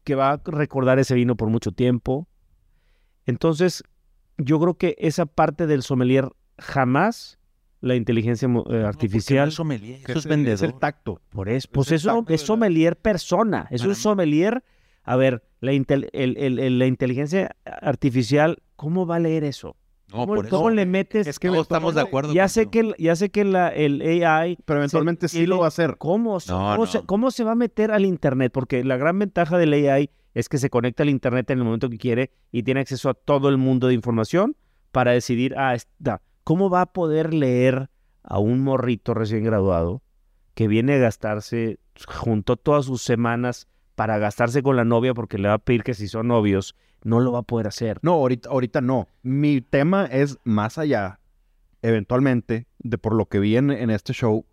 que 0.04 0.16
va 0.16 0.32
a 0.32 0.42
recordar 0.46 1.00
ese 1.00 1.16
vino 1.16 1.36
por 1.36 1.50
mucho 1.50 1.72
tiempo. 1.72 2.28
Entonces, 3.26 3.84
yo 4.38 4.60
creo 4.60 4.76
que 4.76 4.96
esa 5.00 5.26
parte 5.26 5.68
del 5.68 5.82
sommelier 5.82 6.30
jamás 6.58 7.37
la 7.82 7.96
inteligencia 7.96 8.48
mo- 8.48 8.66
eh, 8.70 8.80
No, 8.82 8.88
artificial. 8.88 9.46
no 9.58 9.72
es 9.74 9.82
eso 10.08 10.20
es 10.20 10.26
vendedor. 10.26 10.56
Es 10.56 10.62
el 10.64 10.74
tacto. 10.80 11.22
Por 11.30 11.48
eso, 11.50 11.58
Es 11.58 11.68
pues 11.68 11.92
eso 11.92 12.16
tacto 12.16 12.34
es 12.34 12.42
la- 12.42 12.48
sommelier 12.48 12.96
persona, 12.98 13.68
es 13.70 13.82
Para 13.82 13.90
un 13.92 13.96
mí- 13.98 14.02
sommelier. 14.02 14.64
A 15.04 15.16
ver, 15.16 15.44
la, 15.62 15.72
intel- 15.74 16.10
el- 16.12 16.36
el- 16.38 16.60
el- 16.60 16.80
la 16.80 16.86
inteligencia 16.86 17.56
artificial, 17.66 18.58
¿cómo 18.76 19.06
va 19.08 19.16
a 19.16 19.20
leer 19.20 19.44
eso? 19.44 19.76
No, 20.10 20.20
¿Cómo, 20.20 20.36
por 20.36 20.50
cómo 20.50 20.70
eso. 20.70 20.76
le 20.76 20.86
metes? 20.86 21.28
Es 21.28 21.38
que 21.40 21.48
Todos 21.50 21.62
estamos 21.64 21.94
de 21.96 22.02
acuerdo. 22.02 22.34
ya 22.34 22.48
sé 22.48 22.68
que, 22.68 22.80
el- 22.80 22.96
ya 22.98 23.16
sé 23.16 23.30
que 23.30 23.44
la, 23.44 23.70
el 23.70 24.02
AI, 24.02 24.58
Pero 24.66 24.80
eventualmente 24.80 25.28
sí 25.28 25.46
lo 25.46 25.60
va 25.60 25.66
a 25.66 25.68
hacer. 25.68 25.96
¿cómo, 25.98 26.40
se- 26.40 26.52
No, 26.52 26.58
cómo, 26.60 26.76
no. 26.78 26.86
Se, 26.86 27.02
cómo 27.06 27.32
se 27.32 27.44
va 27.44 27.52
a 27.52 27.56
meter 27.56 27.92
al 27.92 28.06
Internet? 28.06 28.52
Porque 28.54 28.84
la 28.84 28.96
gran 28.98 29.20
ventaja 29.20 29.58
del 29.58 29.74
AI 29.74 30.10
es 30.34 30.48
que 30.50 30.58
se 30.60 30.70
conecta 30.70 31.04
al 31.04 31.10
Internet 31.10 31.50
en 31.52 31.60
el 31.60 31.66
momento 31.66 31.90
que 31.90 31.98
quiere 31.98 32.32
y 32.52 32.64
tiene 32.64 32.80
acceso 32.82 33.10
a 33.10 33.14
todo 33.14 33.50
el 33.50 33.58
mundo 33.58 33.88
de 33.88 33.94
información 33.96 34.56
para 34.92 35.12
decidir, 35.12 35.56
ah, 35.58 35.74
está. 35.76 36.22
¿Cómo 36.48 36.70
va 36.70 36.80
a 36.80 36.94
poder 36.94 37.34
leer 37.34 37.90
a 38.24 38.40
un 38.40 38.62
morrito 38.62 39.14
recién 39.14 39.44
graduado 39.44 40.02
que 40.54 40.70
viene 40.70 40.94
a 40.94 40.98
gastarse, 40.98 41.78
juntó 42.08 42.56
todas 42.56 42.86
sus 42.86 43.02
semanas 43.02 43.68
para 43.96 44.18
gastarse 44.18 44.64
con 44.64 44.78
la 44.78 44.86
novia 44.86 45.14
porque 45.14 45.38
le 45.38 45.50
va 45.50 45.56
a 45.56 45.58
pedir 45.58 45.84
que 45.84 45.94
si 45.94 46.08
son 46.08 46.30
novios, 46.30 46.74
no 47.04 47.20
lo 47.20 47.34
va 47.34 47.40
a 47.40 47.44
poder 47.44 47.68
hacer? 47.68 48.00
No, 48.02 48.14
ahorita, 48.14 48.48
ahorita 48.48 48.80
no. 48.80 49.10
Mi 49.24 49.60
tema 49.60 50.06
es 50.06 50.38
más 50.46 50.78
allá, 50.78 51.20
eventualmente, 51.82 52.66
de 52.80 52.98
por 52.98 53.14
lo 53.14 53.26
que 53.26 53.40
vi 53.40 53.58
en, 53.58 53.70
en 53.70 53.90
este 53.90 54.14
show, 54.14 54.46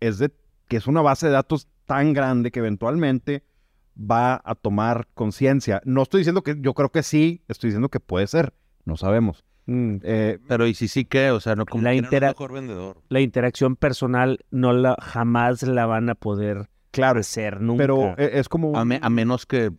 es 0.00 0.18
de 0.18 0.32
que 0.66 0.78
es 0.78 0.88
una 0.88 1.00
base 1.00 1.28
de 1.28 1.32
datos 1.32 1.68
tan 1.86 2.12
grande 2.12 2.50
que 2.50 2.58
eventualmente 2.58 3.44
va 3.96 4.42
a 4.44 4.56
tomar 4.56 5.06
conciencia. 5.14 5.80
No 5.84 6.02
estoy 6.02 6.22
diciendo 6.22 6.42
que 6.42 6.56
yo 6.60 6.74
creo 6.74 6.90
que 6.90 7.04
sí, 7.04 7.44
estoy 7.46 7.68
diciendo 7.68 7.88
que 7.88 8.00
puede 8.00 8.26
ser, 8.26 8.52
no 8.84 8.96
sabemos. 8.96 9.44
Mm, 9.66 9.96
Eh, 10.02 10.38
Pero 10.48 10.66
y 10.66 10.74
si 10.74 10.88
sí 10.88 11.04
que, 11.04 11.30
o 11.30 11.40
sea, 11.40 11.54
no 11.56 11.66
como 11.66 11.82
La 11.84 11.94
intera- 11.94 12.28
mejor 12.28 12.52
vendedor. 12.52 12.98
La 13.08 13.20
interacción 13.20 13.76
personal 13.76 14.40
no 14.50 14.72
la 14.72 14.96
jamás 15.00 15.62
la 15.62 15.86
van 15.86 16.08
a 16.10 16.14
poder 16.14 16.68
claro, 16.90 17.20
hacer 17.20 17.60
nunca. 17.60 17.82
pero 17.82 18.16
es 18.18 18.48
como... 18.48 18.76
A, 18.76 18.84
me- 18.84 18.98
a 19.02 19.10
menos 19.10 19.46
que 19.46 19.70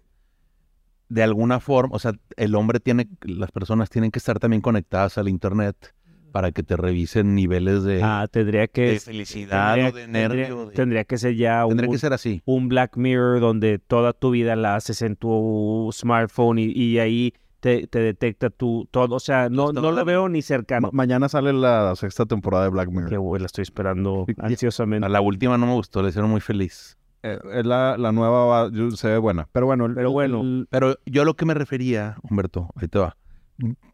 de 1.09 1.23
alguna 1.23 1.59
forma, 1.59 1.93
o 1.95 1.99
sea, 1.99 2.13
el 2.37 2.55
hombre 2.55 2.79
tiene, 2.79 3.07
las 3.23 3.51
personas 3.51 3.89
tienen 3.89 4.11
que 4.11 4.19
estar 4.19 4.39
también 4.39 4.61
conectadas 4.61 5.17
al 5.17 5.27
internet 5.27 5.93
para 6.31 6.53
que 6.53 6.63
te 6.63 6.77
revisen 6.77 7.35
niveles 7.35 7.83
de, 7.83 7.99
Ah, 8.01 8.25
tendría 8.31 8.67
que 8.67 8.91
de 8.91 8.99
felicidad 9.01 9.73
tendría, 9.75 9.89
o 9.89 9.91
de 9.91 10.01
tendría- 10.03 10.27
nervio. 10.29 10.65
de- 10.67 10.73
tendría 10.73 11.03
que 11.03 11.17
ser 11.17 11.35
ya 11.35 11.65
tendría 11.67 11.89
un, 11.89 11.93
que 11.95 11.99
ser 11.99 12.13
así. 12.13 12.41
un 12.45 12.69
Black 12.69 12.95
Mirror 12.95 13.41
donde 13.41 13.77
toda 13.79 14.13
tu 14.13 14.31
vida 14.31 14.55
la 14.55 14.75
haces 14.77 15.01
en 15.01 15.17
tu 15.17 15.89
smartphone 15.91 16.59
y, 16.59 16.67
y 16.71 16.99
ahí 16.99 17.33
te, 17.61 17.87
te 17.87 17.99
detecta 17.99 18.49
tu 18.49 18.87
todo. 18.91 19.15
O 19.15 19.19
sea, 19.21 19.47
no, 19.49 19.71
no 19.71 19.91
lo 19.91 20.03
veo 20.03 20.27
ni 20.27 20.39
ma- 20.39 20.43
cercano. 20.43 20.89
mañana 20.91 21.29
sale 21.29 21.53
la 21.53 21.95
sexta 21.95 22.25
temporada 22.25 22.65
de 22.65 22.69
Black 22.71 22.89
Mirror. 22.89 23.09
Que 23.09 23.17
güey, 23.17 23.39
la 23.39 23.45
estoy 23.45 23.61
esperando 23.61 24.25
ansiosamente. 24.39 25.05
A 25.05 25.09
la 25.09 25.21
última 25.21 25.57
no 25.57 25.67
me 25.67 25.73
gustó, 25.73 26.01
le 26.03 26.09
hicieron 26.09 26.29
muy 26.29 26.41
feliz. 26.41 26.97
Eh, 27.23 27.39
es 27.53 27.65
la, 27.65 27.97
la 27.97 28.11
nueva, 28.11 28.45
va- 28.45 28.71
yo- 28.73 28.91
se 28.91 29.07
ve 29.07 29.17
buena. 29.17 29.47
Pero 29.53 29.67
bueno, 29.67 29.85
el- 29.85 29.93
Pero 29.95 30.11
bueno, 30.11 30.41
el- 30.41 30.67
Pero 30.69 30.97
yo 31.05 31.23
lo 31.23 31.35
que 31.35 31.45
me 31.45 31.53
refería, 31.53 32.17
Humberto, 32.23 32.69
ahí 32.75 32.87
te 32.89 32.99
va. 32.99 33.15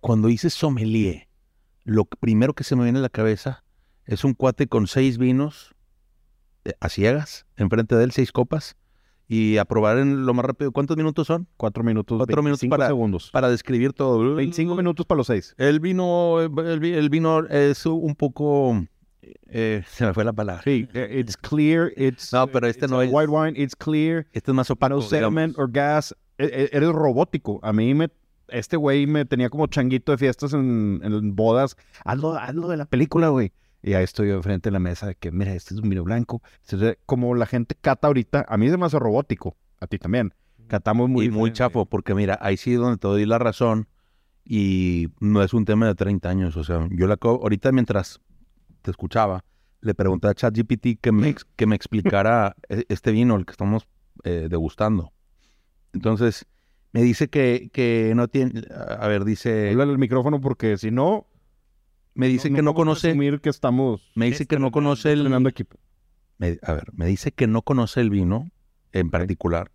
Cuando 0.01 0.29
dices 0.29 0.53
sommelier, 0.53 1.27
lo 1.83 2.05
primero 2.05 2.53
que 2.53 2.63
se 2.63 2.75
me 2.77 2.83
viene 2.83 2.99
a 2.99 3.01
la 3.01 3.09
cabeza 3.09 3.63
es 4.05 4.23
un 4.23 4.33
cuate 4.33 4.67
con 4.67 4.87
seis 4.87 5.17
vinos 5.17 5.75
eh, 6.63 6.73
a 6.79 6.87
ciegas, 6.87 7.45
enfrente 7.57 7.95
de 7.97 8.05
él, 8.05 8.11
seis 8.13 8.31
copas, 8.31 8.77
y 9.27 9.57
a 9.57 9.65
probar 9.65 9.97
en 9.97 10.25
lo 10.25 10.33
más 10.33 10.45
rápido. 10.45 10.71
¿Cuántos 10.71 10.95
minutos 10.97 11.27
son? 11.27 11.47
cuatro 11.57 11.83
minutos, 11.83 12.17
Cuatro 12.17 12.41
minutos 12.41 12.61
25 12.61 12.71
para- 12.77 12.87
segundos. 12.87 13.29
Para 13.31 13.49
describir 13.49 13.93
todo. 13.93 14.35
25 14.35 14.75
minutos 14.75 15.05
para 15.05 15.17
los 15.17 15.27
seis. 15.27 15.53
El 15.57 15.79
vino, 15.79 16.39
el, 16.41 16.83
el 16.85 17.09
vino 17.09 17.45
es 17.47 17.85
un 17.85 18.15
poco... 18.15 18.85
eh, 19.21 19.83
se 19.89 20.05
me 20.05 20.13
fue 20.13 20.23
la 20.23 20.33
palabra. 20.33 20.61
Sí, 20.63 20.87
eh, 20.93 21.17
it's 21.19 21.35
clear, 21.35 21.91
it's... 21.97 22.31
No, 22.31 22.47
pero 22.47 22.67
este 22.67 22.87
no 22.87 23.01
es- 23.01 23.09
White 23.11 23.29
wine, 23.29 23.59
it's 23.61 23.75
clear, 23.75 24.25
Este 24.31 24.51
es 24.51 24.55
más 24.55 24.69
opaco, 24.71 24.95
no 24.95 25.01
sediment 25.01 25.57
or 25.59 25.69
gas. 25.71 26.15
E- 26.37 26.45
e- 26.45 26.69
eres 26.77 26.89
robótico. 26.89 27.59
A 27.63 27.73
mí 27.73 27.93
me... 27.93 28.09
Este 28.49 28.77
güey 28.77 29.07
me 29.07 29.25
tenía 29.25 29.49
como 29.49 29.67
changuito 29.67 30.13
de 30.13 30.17
fiestas 30.17 30.53
en, 30.53 31.01
en 31.03 31.35
bodas. 31.35 31.75
Hazlo, 32.05 32.35
hazlo 32.37 32.69
de 32.69 32.77
la 32.77 32.85
película, 32.85 33.27
güey. 33.27 33.51
Y 33.81 33.93
ahí 33.93 34.03
estoy 34.03 34.29
yo 34.29 34.35
enfrente 34.35 34.69
de 34.69 34.71
la 34.73 34.79
mesa 34.79 35.07
de 35.07 35.15
que, 35.15 35.31
mira, 35.31 35.53
este 35.53 35.73
es 35.73 35.79
un 35.79 35.89
vino 35.89 36.03
blanco. 36.03 36.41
Entonces, 36.63 36.97
como 37.05 37.35
la 37.35 37.45
gente 37.45 37.75
cata 37.79 38.07
ahorita, 38.07 38.45
a 38.47 38.57
mí 38.57 38.65
es 38.65 38.71
demasiado 38.71 39.03
robótico. 39.05 39.55
A 39.79 39.87
ti 39.87 39.97
también. 39.99 40.33
Catamos 40.67 41.07
muy 41.09 41.25
y 41.25 41.29
muy 41.29 41.53
chafo, 41.53 41.85
porque 41.85 42.13
mira, 42.15 42.37
ahí 42.41 42.57
sí 42.57 42.73
es 42.73 42.79
donde 42.79 42.97
te 42.97 43.07
doy 43.07 43.25
la 43.25 43.37
razón 43.37 43.87
y 44.43 45.07
no 45.19 45.43
es 45.43 45.53
un 45.53 45.63
tema 45.65 45.85
de 45.87 45.95
30 45.95 46.29
años. 46.29 46.57
O 46.57 46.63
sea, 46.63 46.87
yo 46.91 47.07
la 47.07 47.15
acabo- 47.15 47.41
ahorita 47.41 47.71
mientras 47.71 48.19
te 48.81 48.91
escuchaba, 48.91 49.43
le 49.81 49.93
pregunté 49.93 50.27
a 50.27 50.33
ChatGPT 50.33 50.99
que 50.99 51.11
me, 51.11 51.35
que 51.55 51.65
me 51.67 51.75
explicara 51.75 52.55
e- 52.67 52.85
este 52.89 53.11
vino, 53.11 53.35
el 53.35 53.45
que 53.45 53.51
estamos 53.51 53.87
eh, 54.23 54.47
degustando. 54.49 55.13
Entonces, 55.93 56.45
me 56.91 57.01
dice 57.03 57.29
que, 57.29 57.69
que 57.71 58.13
no 58.15 58.27
tiene, 58.27 58.63
a 58.71 59.07
ver, 59.07 59.23
dice, 59.25 59.69
Háblale 59.71 59.91
al 59.91 59.97
micrófono 59.99 60.41
porque 60.41 60.77
si 60.77 60.91
no... 60.91 61.27
me 62.17 62.27
dice 62.27 62.51
que 62.51 62.61
no 62.61 62.73
podemos 62.73 63.01
conoce, 63.01 63.39
que 63.41 63.49
estamos 63.49 64.11
me 64.15 64.25
dice 64.25 64.45
que 64.45 64.59
no 64.59 64.71
conoce 64.71 65.13
el, 65.13 65.31
equipo. 65.47 65.77
me- 66.37 66.59
a 66.63 66.73
ver, 66.73 66.91
me 66.93 67.05
dice 67.05 67.31
que 67.31 67.47
no 67.47 67.61
conoce 67.61 68.01
el 68.01 68.09
vino 68.09 68.49
en 68.91 69.09
particular, 69.09 69.71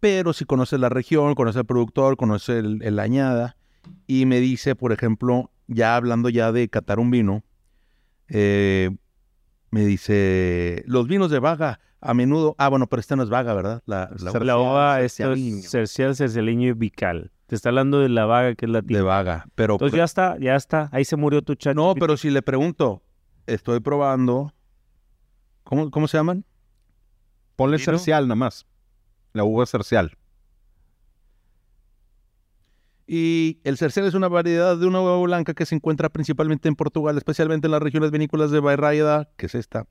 pero 0.00 0.32
sí 0.32 0.44
conoce 0.44 0.78
la 0.78 0.88
región, 0.88 1.34
conoce 1.34 1.60
el 1.60 1.64
productor, 1.66 2.16
conoce 2.16 2.58
el, 2.58 2.82
el 2.82 2.98
añada, 2.98 3.56
y 4.06 4.26
me 4.26 4.40
dice, 4.40 4.76
por 4.76 4.92
ejemplo, 4.92 5.50
ya 5.66 5.96
hablando 5.96 6.28
ya 6.28 6.52
de 6.52 6.68
catar 6.68 6.98
un 6.98 7.10
vino, 7.10 7.42
eh, 8.28 8.90
me 9.70 9.84
dice, 9.86 10.84
los 10.86 11.08
vinos 11.08 11.30
de 11.30 11.38
vaga 11.38 11.80
a 12.00 12.12
menudo, 12.14 12.54
ah, 12.58 12.68
bueno, 12.68 12.86
pero 12.86 13.00
este 13.00 13.16
no 13.16 13.22
es 13.22 13.30
vaga, 13.30 13.54
¿verdad? 13.54 13.82
La, 13.86 14.10
la 14.12 14.18
Cercial, 14.18 14.46
la 14.46 14.58
ova, 14.58 15.00
esto 15.00 15.24
cercialiño. 15.24 15.58
es 15.58 15.70
cercial, 15.70 16.14
cercialeño 16.14 16.68
y 16.68 16.72
vical. 16.72 17.32
Te 17.46 17.54
está 17.56 17.68
hablando 17.68 18.00
de 18.00 18.08
la 18.08 18.24
vaga 18.24 18.54
que 18.54 18.64
es 18.66 18.70
la 18.70 18.80
de 18.80 19.02
vaga, 19.02 19.46
pero... 19.54 19.74
Entonces 19.74 19.96
ya 19.96 20.04
está, 20.04 20.38
ya 20.38 20.56
está. 20.56 20.88
Ahí 20.92 21.04
se 21.04 21.16
murió 21.16 21.42
tu 21.42 21.54
chat. 21.54 21.76
no, 21.76 21.94
pero 21.94 22.16
si 22.16 22.30
le 22.30 22.42
pregunto, 22.42 23.02
estoy 23.46 23.80
probando, 23.80 24.52
¿cómo, 25.62 25.90
cómo 25.90 26.08
se 26.08 26.16
llaman? 26.16 26.44
Ponle 27.56 27.78
cercial 27.78 28.26
nada 28.26 28.36
más. 28.36 28.66
La 29.32 29.44
uva 29.44 29.66
cercial. 29.66 30.16
Y 33.06 33.60
el 33.64 33.76
cercial 33.76 34.06
es 34.06 34.14
una 34.14 34.28
variedad 34.28 34.78
de 34.78 34.86
una 34.86 35.00
uva 35.00 35.18
blanca 35.18 35.52
que 35.52 35.66
se 35.66 35.74
encuentra 35.74 36.08
principalmente 36.08 36.68
en 36.68 36.74
Portugal, 36.74 37.16
especialmente 37.18 37.66
en 37.66 37.72
las 37.72 37.82
regiones 37.82 38.10
vinícolas 38.10 38.50
de 38.50 38.60
Bairrada, 38.60 39.28
que 39.36 39.46
es 39.46 39.54
esta. 39.54 39.86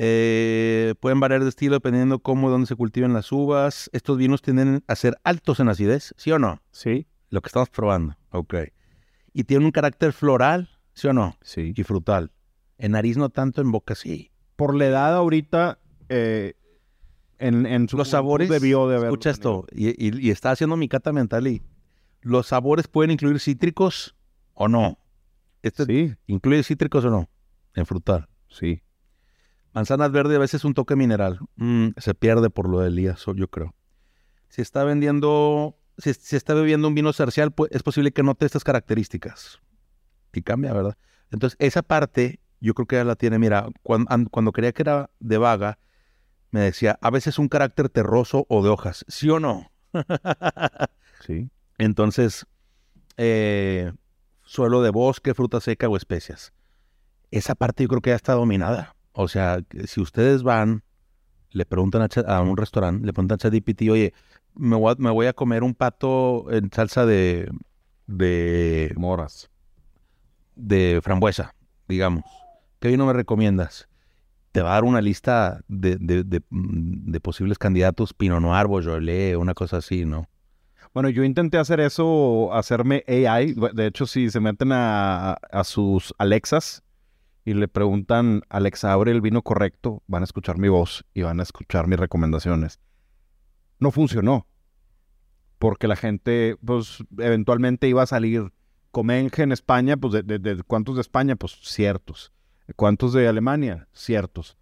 Eh, 0.00 0.94
pueden 1.00 1.18
variar 1.18 1.42
de 1.42 1.48
estilo 1.48 1.74
dependiendo 1.74 2.20
cómo 2.20 2.50
dónde 2.50 2.68
se 2.68 2.76
cultiven 2.76 3.12
las 3.12 3.32
uvas. 3.32 3.90
Estos 3.92 4.16
vinos 4.16 4.42
tienden 4.42 4.84
a 4.86 4.94
ser 4.94 5.16
altos 5.24 5.58
en 5.58 5.68
acidez, 5.68 6.14
¿sí 6.16 6.30
o 6.30 6.38
no? 6.38 6.62
Sí, 6.70 7.08
Lo 7.30 7.42
que 7.42 7.48
estamos 7.48 7.68
probando, 7.68 8.16
ok. 8.30 8.54
Y 9.32 9.42
tienen 9.44 9.66
un 9.66 9.72
carácter 9.72 10.12
floral, 10.12 10.70
¿sí 10.94 11.08
o 11.08 11.12
no? 11.12 11.36
Sí. 11.42 11.72
Y 11.76 11.82
frutal. 11.82 12.30
En 12.78 12.92
nariz 12.92 13.16
no 13.16 13.28
tanto, 13.28 13.60
en 13.60 13.72
boca 13.72 13.96
sí. 13.96 14.30
Por 14.54 14.76
la 14.76 14.86
edad 14.86 15.14
ahorita, 15.16 15.80
eh, 16.08 16.54
en, 17.38 17.66
en 17.66 17.88
su 17.88 17.96
Los 17.96 18.08
sabores, 18.08 18.48
debió 18.48 18.88
de 18.88 18.96
haber. 18.96 19.08
escucha 19.08 19.30
esto, 19.30 19.66
y, 19.72 19.88
y, 19.88 20.16
y 20.26 20.30
estaba 20.30 20.52
haciendo 20.52 20.76
mi 20.76 20.88
cata 20.88 21.12
mental 21.12 21.48
y 21.48 21.60
¿Los 22.20 22.46
sabores 22.48 22.86
pueden 22.88 23.10
incluir 23.10 23.40
cítricos 23.40 24.14
o 24.54 24.68
no? 24.68 24.98
¿Este 25.62 25.84
Sí, 25.86 26.14
incluye 26.28 26.62
cítricos 26.62 27.04
o 27.04 27.10
no? 27.10 27.28
En 27.74 27.84
frutal. 27.84 28.28
sí. 28.48 28.80
Manzanas 29.78 30.10
verdes 30.10 30.36
a 30.36 30.40
veces 30.40 30.64
un 30.64 30.74
toque 30.74 30.96
mineral. 30.96 31.38
Mm, 31.54 31.90
se 31.98 32.12
pierde 32.12 32.50
por 32.50 32.68
lo 32.68 32.80
del 32.80 32.96
liazo, 32.96 33.32
yo 33.36 33.46
creo. 33.46 33.76
Si 34.48 34.60
está 34.60 34.82
vendiendo, 34.82 35.78
si, 35.98 36.14
si 36.14 36.34
está 36.34 36.52
bebiendo 36.52 36.88
un 36.88 36.96
vino 36.96 37.12
cercial, 37.12 37.52
pues, 37.52 37.70
es 37.70 37.84
posible 37.84 38.10
que 38.10 38.24
note 38.24 38.44
estas 38.44 38.64
características. 38.64 39.60
Y 40.32 40.42
cambia, 40.42 40.72
¿verdad? 40.72 40.98
Entonces, 41.30 41.56
esa 41.60 41.82
parte, 41.82 42.40
yo 42.58 42.74
creo 42.74 42.86
que 42.88 42.96
ya 42.96 43.04
la 43.04 43.14
tiene. 43.14 43.38
Mira, 43.38 43.68
cuando, 43.84 44.28
cuando 44.32 44.50
creía 44.50 44.72
que 44.72 44.82
era 44.82 45.10
de 45.20 45.38
vaga, 45.38 45.78
me 46.50 46.58
decía, 46.58 46.98
a 47.00 47.10
veces 47.10 47.38
un 47.38 47.46
carácter 47.46 47.88
terroso 47.88 48.46
o 48.48 48.64
de 48.64 48.70
hojas. 48.70 49.04
¿Sí 49.06 49.30
o 49.30 49.38
no? 49.38 49.70
Sí. 51.24 51.50
Entonces, 51.78 52.46
eh, 53.16 53.92
suelo 54.42 54.82
de 54.82 54.90
bosque, 54.90 55.34
fruta 55.34 55.60
seca 55.60 55.88
o 55.88 55.96
especias. 55.96 56.52
Esa 57.30 57.54
parte 57.54 57.84
yo 57.84 57.88
creo 57.88 58.02
que 58.02 58.10
ya 58.10 58.16
está 58.16 58.32
dominada. 58.32 58.96
O 59.20 59.26
sea, 59.26 59.60
si 59.86 60.00
ustedes 60.00 60.44
van, 60.44 60.84
le 61.50 61.66
preguntan 61.66 62.02
a, 62.02 62.08
a 62.36 62.40
un 62.42 62.56
restaurante, 62.56 63.04
le 63.06 63.12
preguntan 63.12 63.36
a 63.36 63.38
ChatGPT, 63.38 63.82
oye, 63.90 64.14
me 64.54 64.76
voy, 64.76 64.92
a, 64.92 64.96
me 64.98 65.10
voy 65.10 65.26
a 65.26 65.32
comer 65.32 65.64
un 65.64 65.74
pato 65.74 66.46
en 66.52 66.70
salsa 66.72 67.04
de, 67.04 67.50
de, 68.06 68.92
Moras. 68.96 69.50
de 70.56 71.00
frambuesa, 71.02 71.54
digamos. 71.88 72.24
¿Qué 72.80 72.88
vino 72.88 73.06
me 73.06 73.12
recomiendas? 73.12 73.88
Te 74.52 74.62
va 74.62 74.70
a 74.70 74.74
dar 74.74 74.84
una 74.84 75.00
lista 75.00 75.60
de, 75.68 75.96
de- 75.96 76.24
de- 76.24 76.42
mm, 76.50 77.10
de 77.10 77.20
posibles 77.20 77.58
candidatos, 77.58 78.14
Pinot 78.14 78.40
Noir, 78.40 78.68
Beaujolais, 78.68 79.36
una 79.36 79.54
cosa 79.54 79.78
así, 79.78 80.04
¿no? 80.04 80.28
Bueno, 80.94 81.10
yo 81.10 81.22
intenté 81.24 81.58
hacer 81.58 81.80
eso, 81.80 82.52
hacerme 82.54 83.04
AI. 83.08 83.54
De 83.74 83.86
hecho, 83.86 84.06
si 84.06 84.30
se 84.30 84.40
meten 84.40 84.72
a, 84.72 85.32
a 85.34 85.64
sus 85.64 86.14
Alexas 86.18 86.82
y 87.48 87.54
le 87.54 87.66
preguntan, 87.66 88.42
Alexa, 88.50 88.92
abre 88.92 89.10
el 89.10 89.22
vino 89.22 89.40
correcto, 89.40 90.02
van 90.06 90.22
a 90.22 90.24
escuchar 90.24 90.58
mi 90.58 90.68
voz 90.68 91.06
y 91.14 91.22
van 91.22 91.40
a 91.40 91.44
escuchar 91.44 91.86
mis 91.86 91.98
recomendaciones. 91.98 92.78
No 93.78 93.90
funcionó. 93.90 94.46
Porque 95.58 95.88
la 95.88 95.96
gente, 95.96 96.58
pues, 96.62 97.02
eventualmente 97.16 97.88
iba 97.88 98.02
a 98.02 98.06
salir 98.06 98.52
Comenge 98.90 99.44
en 99.44 99.52
España, 99.52 99.96
pues, 99.96 100.26
de, 100.26 100.62
¿cuántos 100.66 100.96
de 100.96 101.00
España? 101.00 101.36
Pues, 101.36 101.52
ciertos. 101.62 102.34
¿Cuántos 102.76 103.14
de 103.14 103.26
Alemania? 103.26 103.88
Ciertos. 103.94 104.58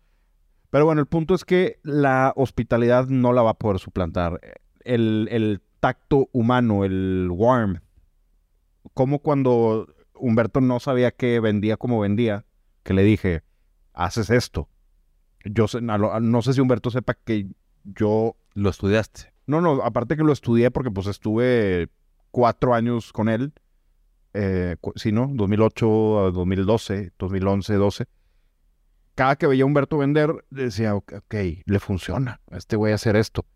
Pero 0.71 0.85
bueno, 0.85 1.01
el 1.01 1.09
punto 1.09 1.35
es 1.35 1.45
que 1.45 1.81
la 1.83 2.33
hospitalidad 2.37 3.09
no 3.09 3.33
la 3.33 3.43
va 3.43 3.51
a 3.51 3.59
poder 3.59 3.81
suplantar. 3.81 4.41
El, 4.85 5.27
el 5.33 5.61
tacto 5.81 6.29
humano, 6.31 6.85
el 6.85 7.31
warm, 7.33 7.81
como 8.95 9.19
cuando 9.19 9.93
Humberto 10.15 10.61
no 10.61 10.79
sabía 10.79 11.11
que 11.11 11.41
vendía 11.41 11.77
como 11.77 11.99
vendía, 11.99 12.46
que 12.87 12.95
le 12.95 13.03
dije, 13.03 13.43
haces 13.93 14.31
esto. 14.31 14.69
Yo 15.45 15.69
sé- 15.69 15.79
a 15.89 15.99
lo- 15.99 16.19
no 16.21 16.41
sé 16.41 16.53
si 16.55 16.61
Humberto 16.61 16.91
sepa 16.91 17.15
que 17.15 17.49
yo 17.85 18.37
Lo 18.55 18.71
estudiaste. 18.71 19.33
no, 19.47 19.61
no, 19.61 19.83
aparte 19.83 20.17
que 20.17 20.23
lo 20.25 20.33
estudié 20.33 20.71
porque 20.71 20.91
pues 20.91 21.07
estuve 21.09 21.89
cuatro 22.31 22.75
años 22.75 23.13
con 23.13 23.29
él. 23.29 23.53
Eh, 24.35 24.77
sí, 24.97 25.13
¿no? 25.13 25.31
2008 25.33 26.27
a 26.27 26.31
2012, 26.31 27.13
2011, 27.19 27.75
12. 27.75 28.07
Cada 29.15 29.37
que 29.37 29.47
veía 29.47 29.63
a 29.65 29.67
Humberto 29.67 29.97
vender, 29.99 30.45
decía, 30.51 30.95
ok, 30.95 31.13
ok, 31.19 31.35
le 31.65 31.81
funciona 31.81 32.41
a 32.51 32.57
este 32.59 32.77
güey 32.77 32.93
hacer 32.93 33.17
esto. 33.17 33.47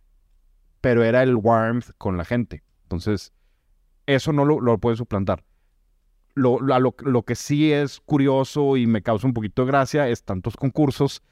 Pero 0.81 1.05
era 1.05 1.23
el 1.23 1.37
warmth 1.37 1.90
con 1.99 2.16
la 2.16 2.25
gente. 2.25 2.62
Entonces, 2.85 3.33
eso 4.07 4.33
no 4.33 4.45
lo, 4.47 4.61
lo 4.61 4.79
puede 4.79 4.97
suplantar. 4.97 5.45
Lo, 6.35 6.61
lo, 6.61 6.79
lo- 6.79 6.95
lo 7.01 7.23
que 7.23 7.35
sí 7.35 7.73
es 7.73 8.01
curioso 8.01 8.77
y 8.77 8.87
me 8.87 9.03
causa 9.03 9.27
un 9.27 9.35
poquito 9.35 9.62
de 9.62 9.69
gracia 9.73 10.09
es 10.09 10.23
tantos 10.23 10.57
concursos 10.57 11.23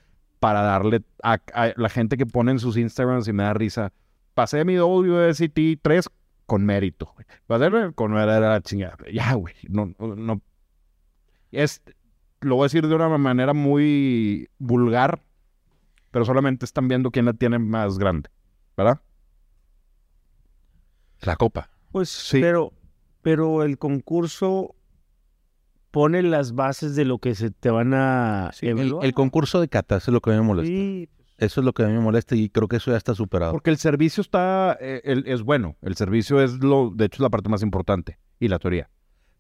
para 0.41 0.63
darle 0.63 1.03
a, 1.23 1.39
a 1.55 1.73
la 1.77 1.89
gente 1.89 2.17
que 2.17 2.27
pone 2.27 2.51
en 2.53 2.59
sus 2.59 2.77
Instagrams 2.77 3.27
y 3.29 3.33
me 3.33 3.43
da 3.45 3.55
risa 3.55 3.93
pasé 4.35 4.65
mi 4.65 4.77
WST 4.79 5.59
3 5.83 6.09
con 6.47 6.65
mérito. 6.65 7.13
Pasé 7.47 7.71
con 7.95 8.13
era 8.17 8.39
la 8.41 8.61
chingada. 8.61 8.97
Ya, 9.13 9.35
güey. 9.35 9.55
No, 9.69 9.93
no, 9.99 10.15
no. 10.15 10.41
Es, 11.51 11.83
lo 12.41 12.55
voy 12.57 12.63
a 12.65 12.67
decir 12.67 12.87
de 12.87 12.95
una 12.95 13.09
manera 13.19 13.53
muy 13.53 14.49
vulgar, 14.59 15.21
pero 16.13 16.25
solamente 16.25 16.65
están 16.65 16.87
viendo 16.89 17.11
quién 17.11 17.25
la 17.27 17.33
tiene 17.33 17.59
más 17.59 17.99
grande, 17.99 18.31
¿verdad? 18.77 19.01
La 21.23 21.37
copa. 21.37 21.69
Pues 21.91 22.09
Sí. 22.09 22.41
pero, 22.41 22.73
pero 23.23 23.63
el 23.63 23.77
concurso 23.79 24.75
pone 25.91 26.23
las 26.23 26.55
bases 26.55 26.95
de 26.97 27.05
lo 27.05 27.19
que 27.19 27.35
se 27.35 27.51
te 27.51 27.71
van 27.71 27.95
a 27.95 28.51
El, 28.61 28.69
evaluar. 28.71 29.05
el 29.07 29.15
concurso 29.15 29.61
de 29.61 29.69
catas 29.69 30.07
es 30.09 30.13
lo 30.15 30.21
que 30.21 30.31
a 30.31 30.35
mí 30.35 30.41
me 30.41 30.47
molesta. 30.47 30.69
Sí, 30.75 31.09
Eso 31.39 31.61
es 31.61 31.65
lo 31.65 31.73
que 31.73 31.85
a 31.85 31.87
mí 31.87 31.93
me 31.93 32.01
molesta 32.01 32.35
y 32.35 32.49
creo 32.51 32.67
que 32.67 32.77
eso 32.77 32.91
ya 32.91 32.97
está 32.97 33.15
superado. 33.15 33.53
Porque 33.53 33.71
el 33.71 33.77
servicio 33.79 34.21
está, 34.21 34.77
eh, 34.81 35.01
el- 35.05 35.25
es 35.29 35.43
bueno. 35.43 35.77
El 35.83 35.95
servicio 35.95 36.41
es 36.43 36.55
lo, 36.65 36.91
de 36.91 37.05
hecho, 37.05 37.17
es 37.17 37.21
la 37.21 37.31
parte 37.31 37.49
más 37.49 37.63
importante 37.63 38.19
y 38.41 38.49
la 38.49 38.59
teoría. 38.59 38.91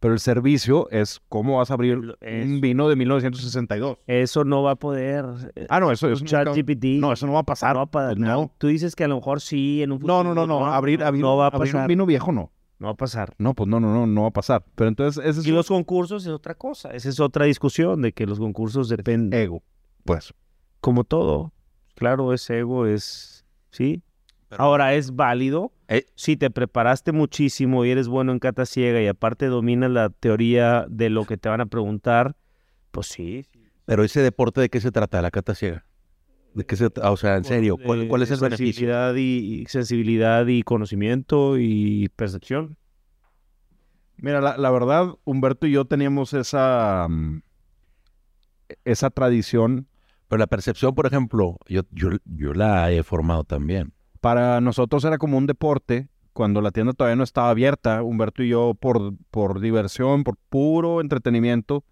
Pero 0.01 0.15
el 0.15 0.21
servicio 0.21 0.89
es 0.93 1.21
cómo 1.29 1.57
vas 1.59 1.73
a 1.73 1.75
abrir 1.75 1.97
un 1.99 2.61
vino 2.61 2.89
de 2.89 2.95
1962. 2.95 3.99
eso 4.07 4.45
no 4.45 4.63
va 4.63 4.71
a 4.73 4.77
poder. 4.77 5.25
eh, 5.57 5.67
Ah, 5.69 5.81
no, 5.81 5.91
eso, 5.91 6.09
nunca- 6.09 6.25
ChatGPT. 6.25 6.85
No, 7.01 7.13
eso 7.13 7.27
no 7.27 7.33
va 7.33 7.41
a 7.41 7.43
pasar. 7.43 7.73
no 7.75 7.81
va 7.81 7.83
a 7.83 7.87
pa- 7.91 8.07
Pues 8.11 8.19
no. 8.19 8.53
Tú 8.59 8.69
dices 8.69 8.95
que 8.95 9.03
a 9.03 9.09
lo 9.09 9.17
mejor 9.17 9.41
sí 9.41 9.83
en 9.83 9.91
un 9.91 9.99
No, 9.99 10.23
no, 10.23 10.31
futuro, 10.31 10.47
no, 10.47 10.61
no. 10.61 10.67
Abrir, 10.67 11.03
abrir, 11.03 11.21
no 11.23 11.37
va 11.37 11.47
a 11.47 11.49
abrir 11.49 11.73
pasar. 11.73 11.81
un 11.83 11.89
vino 11.89 12.07
viejo 12.07 12.31
no. 12.31 12.53
No 12.79 12.87
va 12.87 12.93
a 12.93 12.97
pasar. 12.97 13.35
No, 13.39 13.55
pues 13.55 13.69
no, 13.69 13.81
no, 13.81 13.93
no, 13.93 14.07
no 14.07 14.23
va 14.23 14.29
a 14.29 14.33
pasar. 14.33 14.65
Pero 14.75 14.89
entonces 14.89 15.25
ese 15.25 15.41
es 15.41 15.47
Y 15.47 15.51
los 15.51 15.67
concursos 15.69 16.25
es 16.25 16.33
otra 16.33 16.55
cosa. 16.55 16.91
Esa 16.91 17.09
es 17.09 17.19
otra 17.19 17.45
discusión 17.45 18.03
de 18.03 18.13
que 18.13 18.27
los 18.27 18.39
concursos 18.39 18.89
dependen. 18.89 19.39
ego. 19.39 19.63
Pues. 20.05 20.33
como 20.81 21.05
todo. 21.05 21.53
Claro, 21.97 22.33
es 22.33 22.49
ego, 22.49 22.87
es. 22.87 23.45
Sí. 23.71 24.03
Ahora, 24.51 24.95
es 24.95 25.15
válido. 25.15 25.73
Eh. 25.89 26.07
Si 26.15 26.37
te 26.37 26.51
preparaste 26.51 27.13
muchísimo 27.13 27.85
y 27.85 27.91
eres 27.91 28.09
bueno 28.09 28.33
en 28.33 28.39
cata 28.39 28.65
ciega 28.65 29.03
y 29.03 29.09
aparte 29.09 29.47
dominas 29.47 29.91
la 29.91 30.11
teoría 30.11 30.87
de 30.89 31.11
lo 31.11 31.25
que 31.25 31.37
te 31.37 31.49
van 31.49 31.61
a 31.61 31.67
preguntar, 31.67 32.37
pues 32.93 33.09
sí. 33.09 33.45
Pero 33.85 34.05
ese 34.05 34.23
deporte, 34.23 34.61
¿de 34.61 34.69
qué 34.69 34.81
se 34.81 34.93
trata? 34.93 35.21
La 35.21 35.31
cata 35.31 35.55
ciega. 35.55 35.85
¿De 36.55 36.65
qué 36.65 36.77
se 36.77 36.91
tra- 36.91 37.11
O 37.13 37.17
sea, 37.17 37.37
en 37.37 37.45
serio, 37.45 37.77
¿cuál, 37.77 38.23
es 38.23 38.29
de 38.29 38.35
el 38.35 38.41
beneficio? 38.41 39.17
y 39.17 39.65
sensibilidad 39.69 40.47
y 40.47 40.63
conocimiento 40.63 41.59
y 41.59 42.09
percepción. 42.17 42.77
Mira, 44.17 44.41
la, 44.41 44.57
la 44.57 44.71
verdad, 44.71 45.15
Humberto 45.25 45.67
y 45.67 45.73
yo 45.73 45.85
teníamos 45.85 46.35
esa, 46.35 47.07
mm, 47.09 47.43
esa 48.85 49.11
tradición. 49.11 49.87
Pero 50.29 50.39
la 50.39 50.47
percepción, 50.47 50.95
por 50.95 51.07
ejemplo, 51.07 51.57
yo, 51.69 51.83
yo, 51.93 52.11
yo 52.25 52.53
la 52.53 52.91
he 52.91 53.03
formado 53.03 53.45
también. 53.45 53.93
Para 54.21 54.61
nosotros 54.61 55.05
era 55.05 55.19
como 55.19 55.39
un 55.39 55.47
deporte. 55.47 56.09
Cuando 56.33 56.61
la 56.61 56.71
tienda 56.71 56.93
todavía 56.93 57.17
no 57.17 57.25
estaba 57.25 57.51
abierta, 57.51 58.03
Humberto 58.03 58.43
y 58.43 58.51
yo, 58.51 58.75
por, 58.79 59.15
por 59.31 59.61
diversión, 59.61 60.23
por 60.25 60.37
puro 60.49 61.01
entretenimiento, 61.01 61.85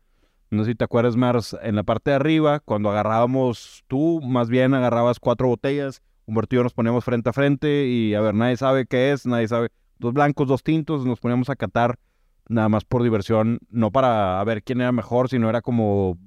no 0.51 0.65
sé 0.65 0.71
si 0.71 0.75
te 0.77 0.85
acuerdas, 0.85 1.17
Mars, 1.17 1.57
en 1.63 1.77
la 1.77 1.83
parte 1.83 2.11
de 2.11 2.17
arriba, 2.17 2.61
cuando 2.61 2.91
agarrábamos, 2.91 3.85
tú 3.89 4.21
más 4.23 4.49
bien 4.49 4.75
agarrabas 4.75 5.19
cuatro 5.21 5.49
botellas, 5.49 6.03
Humberto 6.27 6.55
y 6.55 6.59
yo 6.59 6.63
nos 6.65 6.75
poníamos 6.75 7.05
frente 7.05 7.31
a 7.31 7.33
frente 7.33 7.87
y 7.87 8.15
a 8.15 8.21
ver, 8.21 8.35
nadie 8.35 8.57
sabe 8.57 8.87
qué 8.87 9.13
es, 9.13 9.27
nadie 9.27 9.47
sabe. 9.49 9.69
Dos 9.99 10.13
blancos, 10.13 10.49
dos 10.49 10.63
tintos, 10.63 11.07
nos 11.07 11.21
poníamos 11.21 11.49
a 11.51 11.57
catar 11.57 11.99
nada 12.49 12.69
más 12.69 12.85
por 12.85 13.03
diversión, 13.03 13.59
no 13.71 13.91
para 13.93 14.43
ver 14.45 14.63
quién 14.63 14.81
era 14.81 14.91
mejor, 14.93 15.29
sino 15.29 15.49
era 15.49 15.63
como, 15.63 16.19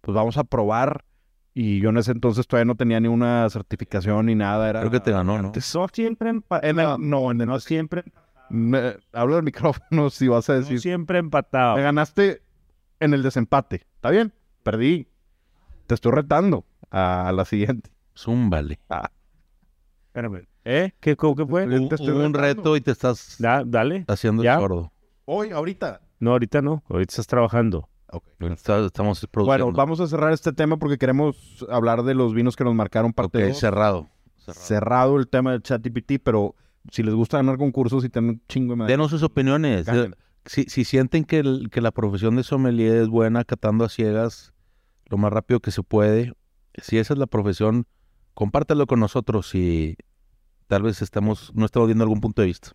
pues 0.00 0.14
vamos 0.14 0.36
a 0.36 0.44
probar. 0.44 1.04
Y 1.52 1.80
yo 1.80 1.90
en 1.90 1.96
ese 1.98 2.12
entonces 2.12 2.46
todavía 2.46 2.66
no 2.66 2.76
tenía 2.76 3.00
ni 3.00 3.08
una 3.08 3.48
certificación 3.50 4.26
ni 4.26 4.36
nada. 4.36 4.70
Era, 4.70 4.80
Creo 4.80 4.92
que 4.92 5.00
te 5.00 5.10
ganó, 5.10 5.42
¿no? 5.42 5.52
No 5.52 5.88
siempre, 5.92 6.30
empa- 6.32 6.60
en 6.62 6.78
el- 6.78 6.96
no, 7.10 7.30
en 7.32 7.40
el- 7.40 7.48
no 7.48 7.58
siempre, 7.58 8.04
me- 8.50 8.94
hablo 9.12 9.34
del 9.34 9.44
micrófono 9.44 9.80
si 10.10 10.28
vas 10.28 10.48
a 10.48 10.54
no 10.54 10.58
decir. 10.60 10.80
siempre 10.80 11.18
empatado. 11.18 11.74
Me 11.76 11.82
ganaste 11.82 12.42
en 13.00 13.14
el 13.14 13.22
desempate. 13.22 13.86
¿Está 13.96 14.10
bien? 14.10 14.32
Perdí. 14.62 15.08
Te 15.86 15.94
estoy 15.94 16.12
retando 16.12 16.64
a 16.90 17.32
la 17.34 17.44
siguiente. 17.44 17.90
Zúmbale. 18.16 18.78
Espérame. 20.08 20.46
¿Eh? 20.64 20.92
¿Qué, 21.00 21.16
cómo- 21.16 21.34
qué 21.36 21.46
fue? 21.46 21.66
Te 21.66 21.76
Un, 21.78 21.84
estoy 21.84 22.08
un 22.10 22.34
retando. 22.34 22.38
reto 22.40 22.76
y 22.76 22.80
te 22.80 22.90
estás 22.90 23.36
Da- 23.38 23.64
dale. 23.64 24.04
haciendo 24.08 24.42
¿Ya? 24.42 24.54
el 24.54 24.60
sordo. 24.60 24.92
Hoy, 25.24 25.50
ahorita. 25.50 26.00
No, 26.18 26.32
ahorita 26.32 26.60
no. 26.60 26.82
Ahorita 26.88 27.12
estás 27.12 27.26
trabajando. 27.26 27.88
Está- 28.40 28.84
estamos 28.84 29.26
produciendo. 29.30 29.64
Bueno, 29.66 29.76
vamos 29.76 30.00
a 30.00 30.06
cerrar 30.08 30.32
este 30.32 30.52
tema 30.52 30.76
porque 30.76 30.98
queremos 30.98 31.64
hablar 31.70 32.02
de 32.02 32.14
los 32.14 32.34
vinos 32.34 32.56
que 32.56 32.64
nos 32.64 32.74
marcaron 32.74 33.12
parte 33.12 33.38
Ok, 33.42 33.48
dos. 33.50 33.58
cerrado. 33.58 34.08
cerrado. 34.36 34.60
Cerrado 34.60 35.16
el 35.18 35.28
tema 35.28 35.52
del 35.52 35.62
ChatGPT, 35.62 36.14
pero 36.22 36.56
si 36.90 37.02
les 37.04 37.14
gusta 37.14 37.36
ganar 37.36 37.56
concursos 37.56 38.04
y 38.04 38.08
tener 38.08 38.30
un 38.30 38.42
chingo 38.48 38.72
de 38.72 38.76
madre, 38.78 38.92
Denos 38.92 39.10
sus 39.10 39.22
opiniones. 39.22 39.86
ganen. 39.86 40.16
Si, 40.46 40.64
si 40.64 40.84
sienten 40.84 41.24
que, 41.24 41.38
el- 41.40 41.68
que 41.70 41.80
la 41.80 41.90
profesión 41.90 42.36
de 42.36 42.42
sommelier 42.42 42.96
es 42.96 43.08
buena, 43.08 43.44
catando 43.44 43.84
a 43.84 43.88
ciegas 43.88 44.52
lo 45.06 45.18
más 45.18 45.32
rápido 45.32 45.60
que 45.60 45.70
se 45.70 45.82
puede, 45.82 46.32
si 46.80 46.98
esa 46.98 47.14
es 47.14 47.18
la 47.18 47.26
profesión, 47.26 47.86
compártelo 48.34 48.86
con 48.86 49.00
nosotros 49.00 49.54
y 49.54 49.96
tal 50.68 50.82
vez 50.82 51.02
estamos, 51.02 51.52
no 51.54 51.66
estamos 51.66 51.88
viendo 51.88 52.04
algún 52.04 52.20
punto 52.20 52.42
de 52.42 52.46
vista. 52.46 52.70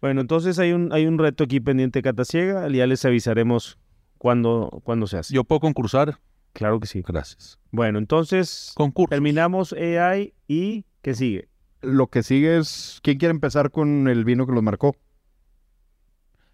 Bueno, 0.00 0.20
entonces 0.20 0.58
hay 0.58 0.72
un, 0.72 0.92
hay 0.92 1.06
un 1.06 1.18
reto 1.18 1.44
aquí 1.44 1.60
pendiente 1.60 2.02
Cata 2.02 2.24
Ciega. 2.24 2.68
Ya 2.68 2.86
les 2.86 3.04
avisaremos 3.04 3.78
cuándo, 4.18 4.80
cuándo 4.84 5.06
se 5.06 5.18
hace. 5.18 5.34
Yo 5.34 5.44
puedo 5.44 5.60
concursar. 5.60 6.18
Claro 6.52 6.80
que 6.80 6.86
sí. 6.86 7.02
Gracias. 7.06 7.58
Bueno, 7.70 7.98
entonces 7.98 8.72
Concurso. 8.74 9.10
terminamos 9.10 9.72
AI 9.72 10.34
y 10.48 10.84
¿qué 11.02 11.14
sigue? 11.14 11.48
Lo 11.82 12.08
que 12.08 12.22
sigue 12.22 12.58
es, 12.58 13.00
¿quién 13.02 13.18
quiere 13.18 13.30
empezar 13.32 13.70
con 13.70 14.08
el 14.08 14.24
vino 14.24 14.46
que 14.46 14.52
los 14.52 14.62
marcó? 14.62 14.94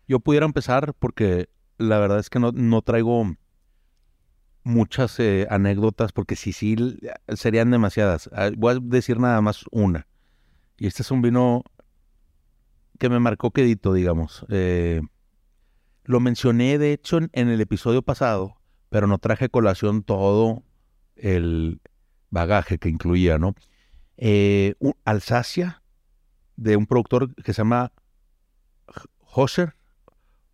Yo 0.08 0.20
pudiera 0.20 0.46
empezar 0.46 0.94
porque 0.98 1.50
la 1.76 1.98
verdad 1.98 2.18
es 2.18 2.30
que 2.30 2.40
no, 2.40 2.50
no 2.50 2.82
traigo 2.82 3.36
muchas 4.64 5.20
eh, 5.20 5.46
anécdotas 5.50 6.12
porque 6.12 6.34
sí, 6.34 6.52
sí, 6.52 6.98
serían 7.34 7.70
demasiadas. 7.70 8.28
Ah, 8.32 8.50
Voy 8.56 8.76
a 8.76 8.78
decir 8.80 9.20
nada 9.20 9.40
más 9.40 9.64
una. 9.70 10.06
Y 10.78 10.86
este 10.86 11.02
es 11.02 11.10
un 11.10 11.22
vino 11.22 11.62
que 12.98 13.08
me 13.08 13.20
marcó 13.20 13.50
quedito, 13.50 13.92
digamos. 13.92 14.44
Eh, 14.48 15.02
lo 16.04 16.20
mencioné, 16.20 16.78
de 16.78 16.92
hecho, 16.92 17.18
en, 17.18 17.48
el 17.48 17.60
episodio 17.60 18.02
pasado, 18.02 18.56
pero 18.88 19.06
no 19.06 19.18
traje 19.18 19.50
colación 19.50 20.02
todo 20.02 20.62
el 21.16 21.80
bagaje 22.30 22.78
que 22.78 22.88
incluía, 22.88 23.38
¿no? 23.38 23.54
Eh, 24.16 24.74
un- 24.78 24.96
Alsacia, 25.04 25.82
de 26.56 26.76
un 26.76 26.86
productor 26.86 27.34
que 27.34 27.52
se 27.52 27.58
llama 27.58 27.92
Hosser 29.20 29.77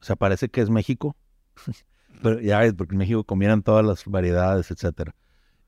O 0.00 0.04
sea, 0.04 0.16
parece 0.16 0.48
que 0.48 0.61
es 0.61 0.70
México. 0.70 1.16
Pero 2.22 2.40
ya 2.40 2.61
porque 2.76 2.94
en 2.94 2.98
México 2.98 3.24
combinan 3.24 3.62
todas 3.62 3.85
las 3.85 4.04
variedades, 4.06 4.70
etcétera. 4.70 5.14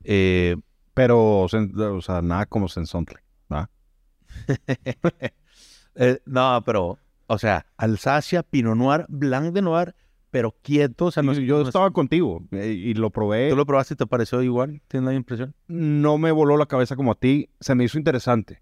Eh, 0.03 0.55
Pero, 0.93 1.41
o 1.41 1.49
sea, 2.01 2.21
nada 2.21 2.45
como 2.45 2.67
Sensontle. 2.69 3.19
eh, 5.95 6.19
no, 6.25 6.61
pero, 6.65 6.97
o 7.27 7.37
sea, 7.37 7.65
Alsacia, 7.77 8.43
Pinot 8.43 8.75
Noir, 8.75 9.05
Blanc 9.07 9.53
de 9.53 9.61
Noir, 9.61 9.95
pero 10.31 10.55
quieto. 10.61 11.05
O 11.05 11.11
sea, 11.11 11.23
no 11.23 11.33
yo 11.33 11.55
no 11.57 11.61
es- 11.61 11.67
estaba 11.69 11.91
contigo 11.91 12.43
eh, 12.51 12.67
y 12.71 12.93
lo 12.93 13.09
probé. 13.09 13.49
¿Tú 13.49 13.55
lo 13.55 13.65
probaste 13.65 13.93
y 13.93 13.97
te 13.97 14.05
pareció 14.05 14.41
igual? 14.41 14.81
¿Tienes 14.87 15.07
la 15.09 15.13
impresión? 15.15 15.55
No 15.67 16.17
me 16.17 16.31
voló 16.31 16.57
la 16.57 16.65
cabeza 16.65 16.95
como 16.95 17.11
a 17.11 17.15
ti. 17.15 17.49
Se 17.59 17.75
me 17.75 17.83
hizo 17.85 17.97
interesante. 17.97 18.61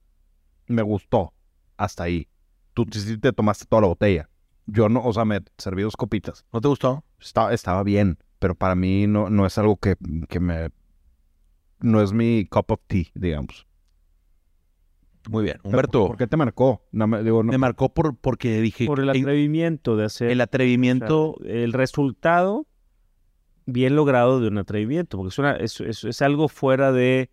Me 0.68 0.82
gustó. 0.82 1.34
Hasta 1.78 2.04
ahí. 2.04 2.28
Tú 2.74 2.86
te 2.86 3.34
tomaste 3.34 3.66
toda 3.66 3.82
la 3.84 3.88
botella. 3.88 4.30
Yo 4.66 4.88
no, 4.88 5.04
o 5.04 5.12
sea, 5.14 5.26
me 5.26 5.42
serví 5.58 5.82
dos 5.84 5.98
copitas. 5.98 6.46
¿No 6.54 6.62
te 6.62 6.68
gustó? 6.68 7.04
Estaba, 7.24 7.54
estaba 7.54 7.84
bien, 7.84 8.18
pero 8.40 8.56
para 8.56 8.76
mí 8.76 9.08
no, 9.08 9.30
no 9.30 9.46
es 9.46 9.58
algo 9.58 9.78
que, 9.78 9.96
que 10.30 10.40
me... 10.40 10.70
No 11.80 12.02
es 12.02 12.14
mi 12.14 12.46
cup 12.46 12.66
of 12.72 12.80
tea, 12.88 13.06
digamos. 13.14 13.68
Muy 15.30 15.44
bien. 15.46 15.58
Humberto, 15.64 16.08
¿Por 16.08 16.18
qué 16.18 16.28
te 16.28 16.36
marcó? 16.38 16.84
No 16.92 17.08
me, 17.08 17.24
digo, 17.24 17.44
no- 17.44 17.52
me 17.52 17.58
marcó 17.58 17.94
por, 17.94 18.16
porque 18.18 18.60
dije... 18.62 18.86
Por 18.86 19.00
el 19.00 19.10
en- 19.10 19.22
atrevimiento 19.22 19.96
de 19.96 20.06
hacer 20.06 20.30
el 20.30 20.38
o 20.38 20.40
sea, 20.40 20.44
atrevimiento... 20.46 21.38
el 21.46 21.72
resultado 21.74 22.68
bien 23.66 23.96
logrado 23.96 24.42
de 24.42 24.50
un 24.50 24.58
atrevimiento, 24.58 25.18
porque 25.18 25.30
es, 25.30 25.40
una- 25.40 25.56
es, 25.56 25.80
es- 25.82 26.04
es 26.04 26.22
algo 26.22 26.48
fuera 26.50 26.92
de... 26.92 27.30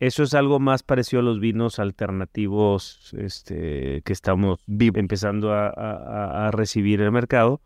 Eso 0.00 0.24
es 0.24 0.34
algo 0.34 0.58
más 0.58 0.82
parecido 0.82 1.20
a 1.20 1.22
los 1.24 1.38
vinos 1.38 1.78
alternativos 1.78 3.14
este, 3.16 4.02
que 4.02 4.12
estamos 4.12 4.58
empezando 4.66 5.52
a, 5.52 5.68
a- 5.68 5.70
a- 5.92 6.48
a 6.48 6.50
recibir 6.50 6.98
en 7.00 7.06
el 7.06 7.12
mercado. 7.12 7.60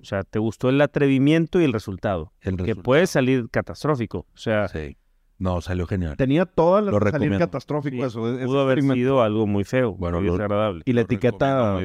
O 0.00 0.04
sea, 0.04 0.22
te 0.24 0.38
gustó 0.38 0.68
el 0.68 0.80
atrevimiento 0.80 1.60
y 1.60 1.64
el 1.64 1.72
resultado, 1.72 2.32
el 2.40 2.56
que 2.56 2.62
resultado. 2.62 2.82
puede 2.82 3.06
salir 3.06 3.48
catastrófico. 3.50 4.20
O 4.34 4.38
sea, 4.38 4.68
Sí. 4.68 4.96
No, 5.38 5.62
salió 5.62 5.86
genial. 5.86 6.18
Tenía 6.18 6.44
toda 6.44 6.82
la 6.82 6.90
Lo 6.90 7.00
salir 7.00 7.38
catastrófico 7.38 7.96
Sí, 7.96 8.02
eso. 8.02 8.38
es- 8.38 8.44
pudo 8.44 8.60
haber 8.60 8.82
sido 8.82 9.22
algo 9.22 9.46
muy 9.46 9.64
feo, 9.64 9.94
Bueno, 9.94 10.18
muy 10.18 10.26
lo- 10.26 10.32
desagradable. 10.34 10.82
Y 10.84 10.92
la 10.92 11.00
Lo 11.00 11.04
etiqueta, 11.06 11.78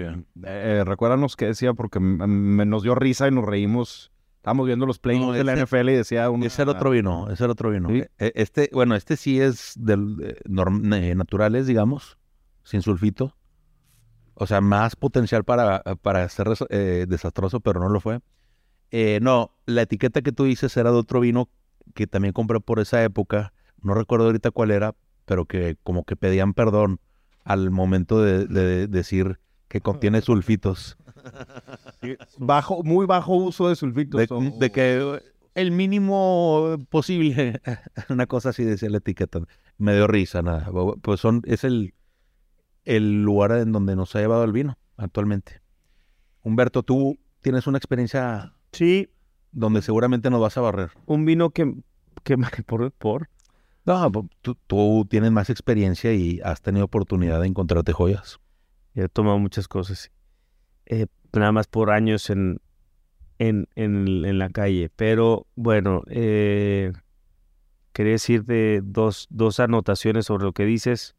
eh, 0.44 0.84
recuérdanos 0.86 1.38
qué 1.38 1.46
decía, 1.46 1.74
porque 1.74 2.02
me 2.02 2.66
nos 2.66 2.84
dio 2.84 2.96
risa 2.96 3.30
y 3.30 3.32
nos 3.32 3.46
reímos. 3.46 4.12
Estábamos 4.38 4.68
viendo 4.68 4.86
los 4.86 5.00
playoffs 5.00 5.28
No, 5.28 5.32
de 5.34 5.44
la 5.46 5.54
NFL 5.54 5.90
y 5.90 5.96
decía 5.96 6.30
uno... 6.30 6.46
Ese 6.46 6.64
era 6.64 6.72
otro 6.72 6.90
vino, 6.92 7.30
ese 7.32 7.46
era 7.46 7.54
otro 7.54 7.72
vino. 7.72 7.88
Sí. 7.90 8.04
E- 8.20 8.34
Este, 8.36 8.70
bueno, 8.74 8.94
este 8.96 9.16
sí 9.16 9.40
es 9.40 9.74
del, 9.80 10.18
eh, 10.22 10.36
norm- 10.50 10.94
eh, 10.94 11.16
naturales, 11.16 11.66
digamos, 11.66 12.18
sin 12.64 12.82
sulfito. 12.82 13.36
O 14.36 14.48
sea, 14.48 14.62
más 14.62 14.96
potencial 14.96 15.44
para, 15.44 15.82
para 16.02 16.28
ser 16.30 16.48
eh, 16.70 17.06
desastroso, 17.08 17.60
pero 17.62 17.80
no 17.80 17.90
lo 17.90 18.00
fue. 18.02 18.20
Eh, 18.92 19.20
no, 19.22 19.52
la 19.66 19.82
etiqueta 19.84 20.22
que 20.22 20.32
tú 20.32 20.44
dices 20.44 20.76
era 20.78 20.92
de 20.92 20.98
otro 20.98 21.20
vino 21.22 21.50
que 21.94 22.08
también 22.08 22.34
compré 22.34 22.60
por 22.60 22.80
esa 22.80 23.04
época. 23.04 23.54
No 23.82 23.94
recuerdo 23.94 24.26
ahorita 24.26 24.52
cuál 24.52 24.72
era, 24.72 24.94
pero 25.26 25.46
que 25.46 25.78
como 25.84 26.04
que 26.04 26.16
pedían 26.16 26.54
perdón 26.54 27.00
al 27.44 27.72
momento 27.72 28.22
de, 28.22 28.46
de 28.48 28.88
decir 28.88 29.40
que 29.68 29.82
contiene 29.82 30.22
sulfitos. 30.22 30.98
Bajo, 32.38 32.84
muy 32.84 33.06
bajo 33.06 33.36
uso 33.36 33.70
de 33.70 33.76
sulfitos. 33.76 34.20
De, 34.20 34.28
o- 34.34 34.60
de 34.60 34.72
que 34.72 35.20
el 35.56 35.72
mínimo 35.72 36.78
posible, 36.90 37.62
una 38.10 38.28
cosa 38.28 38.50
así 38.50 38.64
decía 38.64 38.90
la 38.90 38.98
etiqueta. 38.98 39.40
Me 39.78 39.96
dio 39.96 40.08
risa, 40.08 40.42
nada. 40.42 40.70
Pues 41.02 41.20
son, 41.20 41.42
es 41.46 41.64
el, 41.64 41.94
el 42.86 43.24
lugar 43.24 43.52
en 43.54 43.72
donde 43.72 43.96
nos 43.96 44.16
ha 44.16 44.20
llevado 44.20 44.44
el 44.44 44.52
vino 44.52 44.78
actualmente. 44.98 45.62
Humberto, 46.44 46.84
tú 46.84 47.18
tienes 47.42 47.68
una 47.68 47.78
experiencia 47.78 48.54
Sí, 48.72 49.10
donde 49.52 49.82
seguramente 49.82 50.30
nos 50.30 50.42
vas 50.42 50.58
a 50.58 50.62
barrer. 50.62 50.92
un 51.06 51.26
vino 51.26 51.50
que, 51.50 51.74
que 52.24 52.38
por, 52.66 52.92
por 52.92 53.30
No, 53.86 54.12
tú, 54.42 54.56
tú 54.68 55.06
tienes 55.10 55.32
más 55.32 55.50
experiencia 55.50 56.14
y 56.14 56.40
has 56.44 56.62
tenido 56.62 56.86
oportunidad 56.86 57.42
de 57.42 57.48
encontrarte 57.48 57.94
joyas. 57.94 58.40
He 58.94 59.10
tomado 59.10 59.40
muchas 59.40 59.68
cosas. 59.68 60.12
eh, 60.86 61.08
nada 61.34 61.52
más 61.52 61.68
por 61.68 61.90
años 61.92 62.30
en, 62.30 62.62
en, 63.40 63.68
en, 63.76 64.08
en 64.26 64.40
la 64.40 64.50
calle. 64.50 64.90
Pero 64.96 65.48
bueno, 65.56 66.04
eh, 66.08 66.94
quería 67.92 68.14
decirte 68.14 68.82
dos, 68.84 69.28
dos 69.30 69.60
anotaciones 69.60 70.26
sobre 70.28 70.46
lo 70.46 70.54
que 70.54 70.66
dices. 70.66 71.16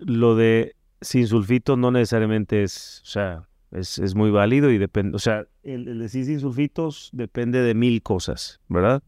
Lo 0.00 0.34
de 0.36 0.74
sin 1.00 1.26
sulfitos 1.26 1.78
no 1.78 1.90
necesariamente 1.90 2.62
es, 2.62 3.00
o 3.04 3.06
sea, 3.06 3.48
es, 3.70 3.98
es 3.98 4.14
muy 4.14 4.30
válido 4.30 4.70
y 4.70 4.78
depende, 4.78 5.16
o 5.16 5.18
sea, 5.18 5.46
el, 5.62 5.88
el 5.88 5.98
decir 5.98 6.24
sin 6.24 6.40
sulfitos 6.40 7.10
depende 7.12 7.62
de 7.62 7.74
mil 7.74 8.02
cosas, 8.02 8.60
¿verdad? 8.68 9.02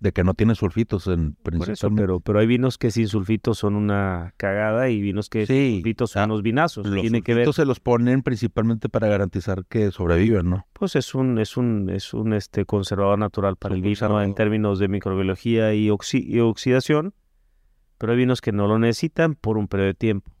De 0.00 0.10
que 0.10 0.24
no 0.24 0.34
tiene 0.34 0.56
sulfitos 0.56 1.06
en 1.06 1.34
principalmente. 1.44 2.02
pero, 2.02 2.18
pero 2.18 2.40
hay 2.40 2.46
vinos 2.48 2.76
que 2.76 2.90
sin 2.90 3.06
sulfitos 3.06 3.58
son 3.58 3.76
una 3.76 4.34
cagada 4.36 4.88
y 4.90 5.00
vinos 5.00 5.28
que 5.28 5.46
sin 5.46 5.74
sulfitos 5.76 6.10
son 6.10 6.22
ah, 6.22 6.24
unos 6.24 6.42
vinazos. 6.42 6.84
Los 6.88 7.00
Tiene 7.02 7.22
que 7.22 7.34
ver 7.34 7.52
se 7.52 7.64
los 7.64 7.78
ponen 7.78 8.22
principalmente 8.22 8.88
para 8.88 9.06
garantizar 9.06 9.64
que 9.66 9.92
sobreviven, 9.92 10.50
¿no? 10.50 10.66
Pues 10.72 10.96
es 10.96 11.14
un, 11.14 11.38
es 11.38 11.56
un, 11.56 11.88
es 11.88 12.14
un 12.14 12.32
este 12.32 12.64
conservador 12.64 13.16
natural 13.16 13.54
para 13.54 13.76
el 13.76 13.82
vino 13.82 14.20
en 14.20 14.34
términos 14.34 14.80
de 14.80 14.88
microbiología 14.88 15.72
y, 15.72 15.88
oxi- 15.88 16.26
y 16.26 16.40
oxidación, 16.40 17.14
pero 18.02 18.14
hay 18.14 18.18
vinos 18.18 18.40
que 18.40 18.50
no 18.50 18.66
lo 18.66 18.80
necesitan 18.80 19.36
por 19.36 19.56
un 19.56 19.68
periodo 19.68 19.86
de 19.86 19.94
tiempo, 19.94 20.32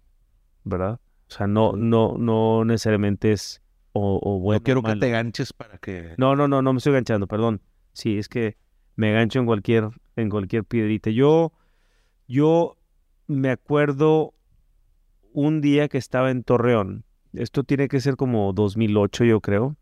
¿verdad? 0.64 0.98
O 1.28 1.32
sea, 1.32 1.46
no, 1.46 1.74
no, 1.76 2.16
no 2.18 2.64
necesariamente 2.64 3.30
es 3.30 3.62
o, 3.92 4.18
o 4.20 4.40
bueno. 4.40 4.58
no 4.58 4.64
quiero 4.64 4.80
o 4.80 4.82
malo. 4.82 4.94
que 4.96 5.06
te 5.06 5.12
ganches 5.12 5.52
para 5.52 5.78
que... 5.78 6.14
No, 6.18 6.34
no, 6.34 6.48
no, 6.48 6.60
no 6.60 6.72
me 6.72 6.78
estoy 6.78 6.92
ganchando, 6.92 7.28
perdón. 7.28 7.60
Sí, 7.92 8.18
es 8.18 8.28
que 8.28 8.56
me 8.96 9.12
gancho 9.12 9.38
en 9.38 9.46
cualquier, 9.46 9.90
en 10.16 10.28
cualquier 10.28 10.64
piedrita. 10.64 11.10
Yo, 11.10 11.52
yo 12.26 12.78
me 13.28 13.50
acuerdo 13.50 14.34
un 15.32 15.60
día 15.60 15.86
que 15.86 15.98
estaba 15.98 16.32
en 16.32 16.42
Torreón. 16.42 17.04
Esto 17.32 17.62
tiene 17.62 17.86
que 17.86 18.00
ser 18.00 18.16
como 18.16 18.52
2008, 18.52 19.22
yo 19.22 19.40
creo. 19.40 19.76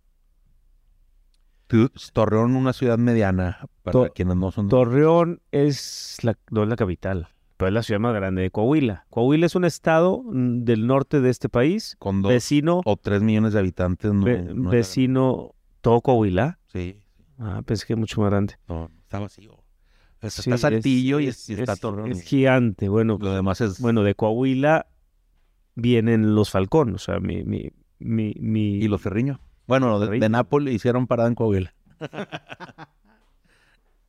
Torreón, 2.12 2.56
una 2.56 2.74
ciudad 2.74 2.98
mediana, 2.98 3.64
para 3.82 3.92
To- 3.92 4.12
quienes 4.12 4.36
no 4.36 4.50
son... 4.50 4.68
Torreón 4.68 5.40
es 5.50 6.18
la, 6.22 6.36
no 6.50 6.64
es 6.64 6.68
la 6.68 6.76
capital, 6.76 7.28
pero 7.60 7.68
es 7.68 7.74
la 7.74 7.82
ciudad 7.84 8.00
más 8.00 8.14
grande 8.14 8.42
de 8.42 8.50
Coahuila. 8.50 9.06
Coahuila 9.10 9.46
es 9.46 9.54
un 9.54 9.64
estado 9.64 10.22
mm, 10.24 10.64
del 10.64 10.86
norte 10.86 11.20
de 11.20 11.30
este 11.30 11.48
país, 11.48 11.94
con 11.98 12.22
dos 12.22 12.32
vecino, 12.32 12.80
o 12.84 12.96
tres 12.96 13.22
millones 13.22 13.52
de 13.52 13.58
habitantes. 13.60 14.12
No, 14.12 14.24
ve- 14.24 14.42
no 14.42 14.70
es- 14.70 14.76
vecino, 14.78 15.54
todo 15.80 16.00
Coahuila. 16.00 16.58
Sí, 16.66 16.96
Ah, 17.38 17.62
pensé 17.64 17.86
que 17.86 17.92
es 17.94 17.98
mucho 17.98 18.20
más 18.20 18.30
grande. 18.30 18.54
no, 18.68 18.90
está 19.02 19.18
vacío. 19.20 19.56
Está 20.20 20.42
Sí, 20.42 20.58
Saltillo 20.58 21.20
y, 21.20 21.28
es- 21.28 21.48
y 21.48 21.54
está 21.54 21.72
es- 21.74 21.80
Torreón. 21.80 22.10
Es 22.10 22.20
gigante. 22.22 22.88
Bueno, 22.90 23.16
Lo 23.20 23.32
demás 23.32 23.60
es... 23.62 23.80
bueno, 23.80 24.02
de 24.02 24.14
Coahuila 24.14 24.86
vienen 25.74 26.34
los 26.34 26.50
Falcón, 26.50 26.94
o 26.94 26.98
sea, 26.98 27.20
mi, 27.20 27.42
mi, 27.44 27.70
mi, 27.98 28.34
mi- 28.38 28.76
¿Y 28.76 28.88
los 28.88 29.00
Ferriño? 29.00 29.40
Bueno, 29.66 29.98
de, 30.00 30.18
de 30.18 30.28
Nápoles 30.28 30.74
hicieron 30.74 31.06
parada 31.06 31.28
en 31.28 31.34
Coahuila. 31.36 31.72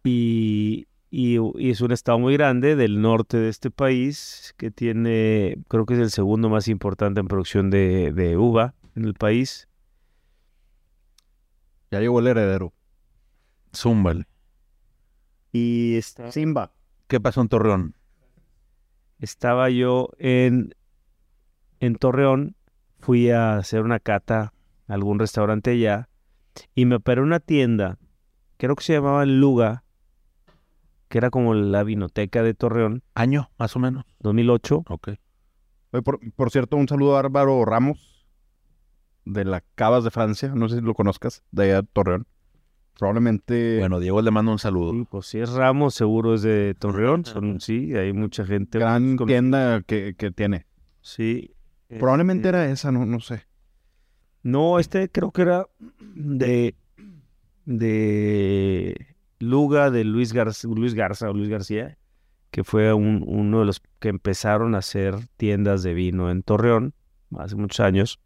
y, 0.03 0.87
y- 1.11 1.37
y 1.57 1.69
es 1.71 1.81
un 1.81 1.91
estado 1.91 2.17
muy 2.17 2.33
grande 2.33 2.75
del 2.75 3.01
norte 3.01 3.37
de 3.37 3.49
este 3.49 3.69
país 3.69 4.53
que 4.57 4.71
tiene, 4.71 5.57
creo 5.67 5.85
que 5.85 5.93
es 5.95 5.99
el 5.99 6.09
segundo 6.09 6.49
más 6.49 6.67
importante 6.69 7.19
en 7.19 7.27
producción 7.27 7.69
de, 7.69 8.11
de 8.13 8.37
uva 8.37 8.73
en 8.95 9.03
el 9.05 9.13
país. 9.13 9.67
Ya 11.91 11.99
llegó 11.99 12.19
el 12.21 12.27
heredero. 12.27 12.73
Zúmbale. 13.75 14.25
Y 15.51 15.95
está- 15.97 16.31
Simba. 16.31 16.71
¿Qué 17.07 17.19
pasó 17.19 17.41
en 17.41 17.49
Torreón? 17.49 17.95
estaba 19.19 19.69
yo 19.69 20.09
en, 20.17 20.73
en 21.79 21.95
Torreón, 21.95 22.55
fui 22.97 23.29
a 23.29 23.57
hacer 23.57 23.83
una 23.83 23.99
cata 23.99 24.51
a 24.87 24.93
algún 24.95 25.19
restaurante 25.19 25.69
allá 25.71 26.09
y 26.73 26.85
me 26.85 26.95
operé 26.95 27.21
una 27.21 27.39
tienda, 27.39 27.99
creo 28.57 28.75
que 28.75 28.83
se 28.83 28.93
llamaba 28.93 29.25
Luga, 29.27 29.83
que 31.11 31.17
era 31.19 31.29
como 31.29 31.53
la 31.53 31.83
vinoteca 31.83 32.41
de 32.41 32.53
Torreón, 32.53 33.03
¿Año, 33.13 33.51
más 33.59 33.75
o 33.75 33.79
menos? 33.79 34.05
2008. 34.19 34.85
Ok. 34.87 35.09
Oye, 35.91 36.01
por, 36.01 36.19
por 36.35 36.49
cierto, 36.51 36.77
un 36.77 36.87
saludo 36.87 37.17
a 37.17 37.19
Álvaro 37.19 37.63
Ramos 37.65 38.25
de 39.25 39.43
la 39.45 39.61
Cabas 39.75 40.03
de 40.03 40.09
Francia. 40.11 40.53
No 40.55 40.69
sé 40.69 40.77
si 40.77 40.81
lo 40.81 40.93
conozcas, 40.93 41.43
de 41.51 41.63
allá 41.65 41.81
de 41.81 41.87
Torreón. 41.91 42.27
Probablemente. 42.97 43.79
Bueno, 43.79 43.99
Diego 43.99 44.21
le 44.21 44.31
mando 44.31 44.51
un 44.53 44.59
saludo. 44.59 44.93
Sí, 44.93 45.05
pues 45.09 45.25
si 45.25 45.39
es 45.39 45.49
Ramos, 45.51 45.93
seguro 45.95 46.33
es 46.35 46.43
de 46.43 46.75
Torreón. 46.79 47.25
Son, 47.25 47.59
sí, 47.59 47.93
hay 47.95 48.13
mucha 48.13 48.45
gente. 48.45 48.79
gran 48.79 49.17
con- 49.17 49.27
tienda 49.27 49.81
que, 49.81 50.15
que 50.17 50.31
tiene. 50.31 50.65
Sí. 51.01 51.53
Probablemente 51.99 52.47
Este, 52.47 52.57
era 52.57 52.71
esa, 52.71 52.91
no, 52.91 53.05
no 53.05 53.19
sé. 53.19 53.43
No, 54.43 54.79
este 54.79 55.09
creo 55.09 55.31
que 55.31 55.41
era 55.41 55.65
de, 56.15 56.75
de 57.65 59.10
Luga, 59.41 59.89
de 59.91 60.03
Luis 60.03 60.33
Garza, 60.33 60.67
Luis 60.67 60.93
Garza 60.93 61.29
o 61.29 61.33
Luis 61.33 61.49
García, 61.49 61.97
que 62.51 62.63
fue 62.63 62.93
un- 62.93 63.23
uno 63.27 63.59
de 63.59 63.65
los 63.65 63.81
que 63.99 64.09
empezaron 64.09 64.75
a 64.75 64.79
hacer 64.79 65.15
tiendas 65.37 65.83
de 65.83 65.93
vino 65.93 66.29
en 66.29 66.43
Torreón 66.43 66.93
hace 67.37 67.55
muchos 67.55 67.79
años. 67.79 68.19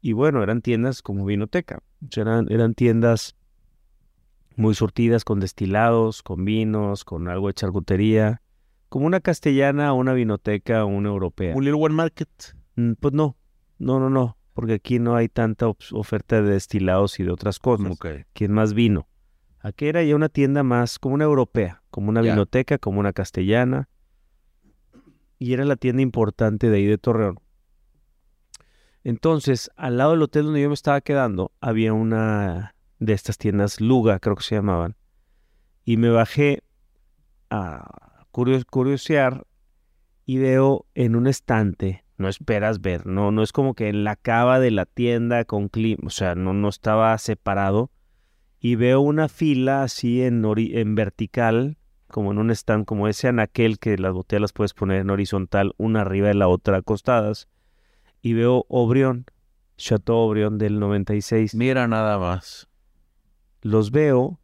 Y 0.00 0.12
bueno, 0.12 0.42
eran 0.42 0.60
tiendas 0.62 1.02
como 1.02 1.24
vinoteca. 1.24 1.80
Eran, 2.16 2.46
eran 2.50 2.74
tiendas 2.74 3.36
muy 4.56 4.74
surtidas 4.74 5.24
con 5.24 5.40
destilados, 5.40 6.22
con 6.22 6.44
vinos, 6.44 7.04
con 7.04 7.28
algo 7.28 7.48
de 7.48 7.54
charcutería, 7.54 8.42
como 8.88 9.06
una 9.06 9.20
castellana, 9.20 9.92
una 9.92 10.14
vinoteca, 10.14 10.84
una 10.84 11.08
europea. 11.10 11.54
Un 11.54 11.64
Little 11.64 11.80
One 11.84 11.94
Market. 11.94 12.28
Mm, 12.76 12.92
Pues 13.00 13.14
no, 13.14 13.36
no, 13.78 14.00
no, 14.00 14.10
no, 14.10 14.36
porque 14.54 14.74
aquí 14.74 14.98
no 14.98 15.14
hay 15.14 15.28
tanta 15.28 15.66
oferta 15.92 16.42
de 16.42 16.50
destilados 16.50 17.20
y 17.20 17.24
de 17.24 17.30
otras 17.30 17.58
cosas. 17.58 17.92
Ok. 17.92 18.06
Aquí 18.30 18.44
es 18.44 18.50
más 18.50 18.74
vino. 18.74 19.06
Aquí 19.60 19.86
era 19.86 20.02
ya 20.02 20.14
una 20.14 20.28
tienda 20.28 20.62
más 20.62 20.98
como 20.98 21.14
una 21.14 21.24
europea, 21.24 21.82
como 21.90 22.10
una 22.10 22.22
Ya. 22.22 22.32
vinoteca, 22.32 22.78
como 22.78 23.00
una 23.00 23.12
castellana. 23.12 23.88
Y 25.38 25.52
era 25.52 25.64
la 25.64 25.76
tienda 25.76 26.02
importante 26.02 26.68
de 26.70 26.76
ahí 26.76 26.86
de 26.86 26.98
Torreón. 26.98 27.38
Entonces, 29.04 29.70
al 29.76 29.96
lado 29.98 30.12
del 30.12 30.22
hotel 30.22 30.44
donde 30.46 30.62
yo 30.62 30.68
me 30.68 30.74
estaba 30.74 31.00
quedando, 31.00 31.52
había 31.60 31.92
una 31.92 32.74
de 32.98 33.12
estas 33.12 33.38
tiendas 33.38 33.80
Luga, 33.80 34.18
creo 34.18 34.36
que 34.36 34.42
se 34.42 34.56
llamaban. 34.56 34.96
Y 35.84 35.96
me 35.96 36.10
bajé 36.10 36.62
a 37.50 38.26
curios- 38.32 38.64
curiosear 38.64 39.46
y 40.26 40.38
veo 40.38 40.86
en 40.94 41.16
un 41.16 41.26
estante, 41.26 42.04
no 42.18 42.28
esperas 42.28 42.80
ver, 42.80 43.06
no, 43.06 43.30
no 43.30 43.42
es 43.42 43.52
como 43.52 43.74
que 43.74 43.88
en 43.88 44.04
la 44.04 44.16
cava 44.16 44.60
de 44.60 44.70
la 44.72 44.84
tienda 44.84 45.44
con 45.44 45.68
clima, 45.68 46.02
o 46.06 46.10
sea, 46.10 46.34
no, 46.34 46.52
no 46.52 46.68
estaba 46.68 47.16
separado. 47.18 47.90
Y 48.60 48.74
veo 48.74 49.00
una 49.00 49.28
fila 49.28 49.82
así 49.82 50.22
en, 50.22 50.44
en 50.44 50.94
vertical, 50.94 51.76
como 52.08 52.32
en 52.32 52.38
un 52.38 52.50
stand, 52.50 52.84
como 52.84 53.08
ese 53.08 53.28
anaquel 53.28 53.78
que 53.78 53.96
las 53.98 54.12
botellas 54.12 54.40
las 54.42 54.52
puedes 54.52 54.74
poner 54.74 55.00
en 55.00 55.10
horizontal, 55.10 55.74
una 55.76 56.00
arriba 56.00 56.28
de 56.28 56.34
la 56.34 56.48
otra 56.48 56.78
acostadas. 56.78 57.48
Y 58.20 58.32
veo 58.32 58.66
Obrión, 58.68 59.26
Chateau 59.76 60.16
Obrión 60.16 60.58
del 60.58 60.80
96 60.80 61.54
Mira 61.54 61.86
nada 61.86 62.18
más. 62.18 62.68
los 63.62 63.92
veo 63.92 64.40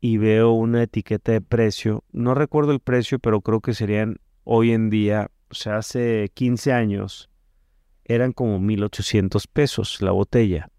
y 0.00 0.18
veo 0.18 0.52
una 0.52 0.84
etiqueta 0.84 1.32
de 1.32 1.40
precio. 1.40 2.04
No 2.12 2.34
recuerdo 2.34 2.72
el 2.72 2.80
precio, 2.80 3.18
pero 3.18 3.40
creo 3.40 3.60
que 3.60 3.74
serían 3.74 4.20
hoy 4.44 4.70
en 4.72 4.90
día, 4.90 5.30
o 5.50 5.54
sea, 5.54 5.78
hace 5.78 6.30
15 6.34 6.72
años, 6.72 7.28
eran 8.04 8.32
como 8.32 8.60
1800 8.60 9.46
pesos 9.48 10.00
la 10.00 10.12
botella. 10.12 10.70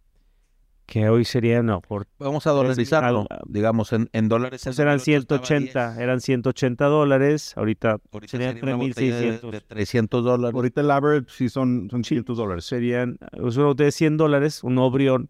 Que 0.91 1.07
hoy 1.07 1.23
serían, 1.23 1.67
no, 1.67 1.81
por, 1.81 2.07
Vamos 2.17 2.47
a 2.47 2.49
dolarizarlo. 2.49 3.27
al- 3.29 3.41
Digamos, 3.47 3.93
en, 3.93 4.09
en 4.11 4.27
dólares. 4.27 4.61
pues 4.63 4.79
en 4.79 4.81
eran 4.81 4.97
2008 4.97 5.19
estaba 5.21 5.45
180, 5.45 5.87
10. 5.91 5.99
eran 6.01 6.19
180 6.21 6.85
dólares. 6.85 7.53
Ahorita 7.57 7.97
Ahorita 8.11 8.31
serían 8.31 8.53
sería 8.55 8.63
una 8.63 8.75
botella 8.87 9.15
de, 9.17 9.21
3,600. 9.37 9.51
de 9.51 9.61
300 9.61 10.23
dólares. 10.23 10.55
Ahorita 10.55 10.81
el 10.81 10.89
average 10.89 11.27
sí 11.29 11.47
son, 11.49 11.89
son 11.91 12.01
500 12.01 12.35
dólares. 12.35 12.65
serían, 12.65 13.19
es 13.33 13.55
una 13.57 13.67
botella 13.67 13.85
de 13.85 13.91
100 13.91 14.17
dólares, 14.17 14.63
un 14.63 14.79
Obrión 14.79 15.27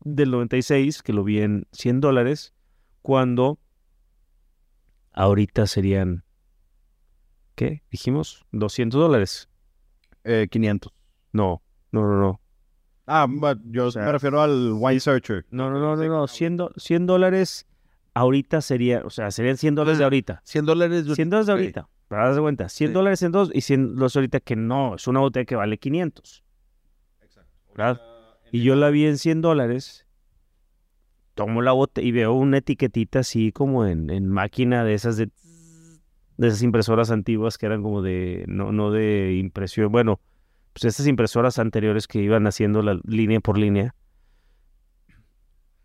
del 0.00 0.32
96, 0.32 1.04
que 1.04 1.12
lo 1.12 1.22
vi 1.22 1.42
en 1.42 1.68
100 1.70 2.00
dólares, 2.00 2.52
cuando 3.00 3.60
ahorita 5.12 5.68
serían, 5.68 6.24
¿qué? 7.54 7.82
Dijimos, 7.92 8.44
200 8.50 9.00
dólares. 9.00 9.48
Eh, 10.24 10.48
500. 10.50 10.92
No, 11.32 11.62
no, 11.92 12.02
no, 12.02 12.20
no. 12.20 12.40
Ah, 13.10 13.26
but 13.28 13.58
yo 13.70 13.90
sea, 13.90 14.04
me 14.04 14.12
refiero 14.12 14.40
al 14.42 14.72
Wine 14.74 15.00
Searcher. 15.00 15.46
No, 15.50 15.70
no, 15.70 15.78
no, 15.80 15.96
no, 15.96 16.04
no. 16.08 16.26
100, 16.28 16.56
do- 16.58 16.72
100 16.76 17.06
dólares 17.06 17.66
ahorita 18.14 18.60
sería, 18.60 19.02
o 19.04 19.10
sea, 19.10 19.30
serían 19.30 19.56
100 19.56 19.74
dólares 19.74 19.98
de 19.98 20.04
ahorita. 20.04 20.42
100 20.44 20.66
dólares. 20.66 21.06
100 21.14 21.30
dólares 21.30 21.46
de 21.46 21.52
ahorita. 21.52 21.88
Para 22.08 22.26
darse 22.26 22.40
cuenta, 22.40 22.68
100 22.68 22.90
Sí. 22.90 22.94
dólares 22.94 23.22
en 23.22 23.32
dos 23.32 23.50
y 23.52 23.60
100 23.62 23.94
dólares 23.94 24.16
ahorita 24.16 24.40
que 24.40 24.56
no, 24.56 24.94
es 24.96 25.06
una 25.08 25.20
botella 25.20 25.44
que 25.46 25.56
vale 25.56 25.78
500. 25.78 26.44
¿verdad? 27.74 28.00
Y 28.50 28.62
yo 28.62 28.74
la 28.76 28.90
vi 28.90 29.06
en 29.06 29.18
100 29.18 29.40
dólares. 29.40 30.06
Tomo 31.34 31.62
la 31.62 31.72
botella 31.72 32.06
y 32.06 32.12
veo 32.12 32.32
una 32.32 32.58
etiquetita 32.58 33.20
así 33.20 33.52
como 33.52 33.86
en, 33.86 34.10
en 34.10 34.28
máquina 34.28 34.82
de 34.84 34.94
esas 34.94 35.16
de, 35.16 35.30
de 36.36 36.48
esas 36.48 36.62
impresoras 36.62 37.10
antiguas 37.12 37.56
que 37.58 37.66
eran 37.66 37.82
como 37.82 38.02
de, 38.02 38.44
no, 38.48 38.72
no 38.72 38.90
de 38.90 39.36
impresión, 39.38 39.92
bueno, 39.92 40.18
pues 40.72 40.84
estas 40.84 41.06
impresoras 41.06 41.58
anteriores 41.58 42.06
que 42.06 42.20
iban 42.20 42.46
haciendo 42.46 42.82
la 42.82 42.98
línea 43.04 43.40
por 43.40 43.58
línea. 43.58 43.94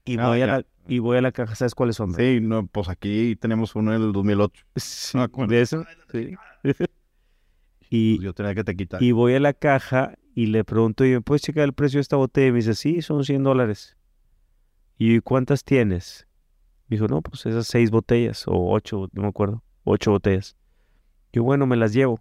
Y 0.06 0.18
Ah, 0.18 0.28
voy, 0.28 0.42
a 0.42 0.46
ya. 0.46 0.48
la, 0.58 0.66
y 0.88 1.00
voy 1.00 1.18
a 1.18 1.22
la 1.22 1.32
caja, 1.32 1.56
¿sabes 1.56 1.76
cuáles 1.76 1.96
son? 1.96 2.14
Sí, 2.14 2.40
no, 2.42 2.68
pues 2.68 2.90
aquí 2.90 3.36
tenemos 3.38 3.76
uno 3.76 3.94
en 3.96 4.02
el 4.02 4.12
2008. 4.12 4.66
Sí, 4.76 5.18
Ah, 5.20 5.28
¿cómo 5.30 5.48
de 5.48 5.62
eso. 5.62 5.86
sí. 6.12 6.36
y, 7.90 8.16
Pues 8.18 8.26
yo 8.26 8.34
tenía 8.34 8.54
que 8.56 8.64
te 8.64 8.76
quitar. 8.76 9.02
y 9.02 9.12
voy 9.12 9.34
a 9.36 9.40
la 9.40 9.54
caja 9.54 10.16
y 10.36 10.48
le 10.48 10.64
pregunto, 10.64 11.06
¿y 11.06 11.12
me 11.12 11.22
puedes 11.22 11.42
checar 11.44 11.64
el 11.64 11.74
precio 11.74 11.98
de 12.00 12.02
esta 12.02 12.16
botella? 12.18 12.48
Y 12.48 12.52
me 12.52 12.58
dice, 12.58 12.74
sí, 12.76 13.02
son 13.02 13.24
100 13.24 13.44
dólares. 13.44 13.96
¿Y 14.98 15.20
cuántas 15.22 15.64
tienes? 15.64 16.28
Me 16.88 16.98
dijo, 16.98 17.08
no, 17.08 17.22
pues 17.22 17.46
esas 17.46 17.68
seis 17.68 17.90
botellas 17.92 18.44
o 18.48 18.72
ocho, 18.72 19.10
no 19.14 19.22
me 19.24 19.28
acuerdo, 19.30 19.64
ocho 19.84 20.12
botellas. 20.12 20.56
Yo, 21.32 21.44
bueno, 21.44 21.66
me 21.66 21.76
las 21.78 21.94
llevo. 21.94 22.20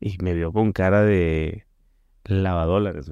Y 0.00 0.16
me 0.22 0.34
vio 0.34 0.52
con 0.52 0.72
cara 0.72 1.02
de 1.02 1.66
lavadólares, 2.24 3.10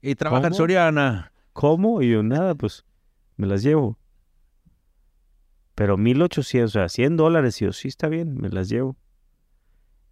Y 0.00 0.14
trabaja 0.14 0.46
en. 0.46 0.54
Soriana. 0.54 1.32
¿Cómo? 1.52 2.02
Y 2.02 2.10
yo, 2.10 2.22
nada, 2.22 2.54
pues 2.54 2.84
me 3.36 3.46
las 3.46 3.62
llevo. 3.62 3.98
Pero 5.74 5.96
1800, 5.96 6.70
o 6.70 6.72
sea, 6.72 6.88
100 6.88 7.16
dólares. 7.16 7.60
Y 7.60 7.66
yo, 7.66 7.72
sí, 7.72 7.88
está 7.88 8.08
bien, 8.08 8.36
me 8.36 8.48
las 8.48 8.68
llevo. 8.68 8.96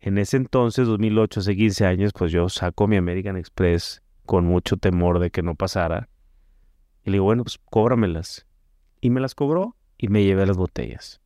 En 0.00 0.18
ese 0.18 0.36
entonces, 0.36 0.86
2008, 0.86 1.40
hace 1.40 1.56
15 1.56 1.86
años, 1.86 2.12
pues 2.12 2.30
yo 2.30 2.48
saco 2.50 2.86
mi 2.86 2.96
American 2.96 3.36
Express 3.36 4.02
con 4.26 4.44
mucho 4.44 4.76
temor 4.76 5.18
de 5.18 5.30
que 5.30 5.42
no 5.42 5.54
pasara. 5.54 6.08
Y 7.04 7.10
le 7.10 7.14
digo, 7.16 7.24
bueno, 7.24 7.44
pues 7.44 7.58
cóbramelas. 7.70 8.46
Y 9.00 9.10
me 9.10 9.20
las 9.20 9.34
cobró 9.34 9.76
y 9.96 10.08
me 10.08 10.24
llevé 10.24 10.44
las 10.46 10.56
botellas. 10.56 11.20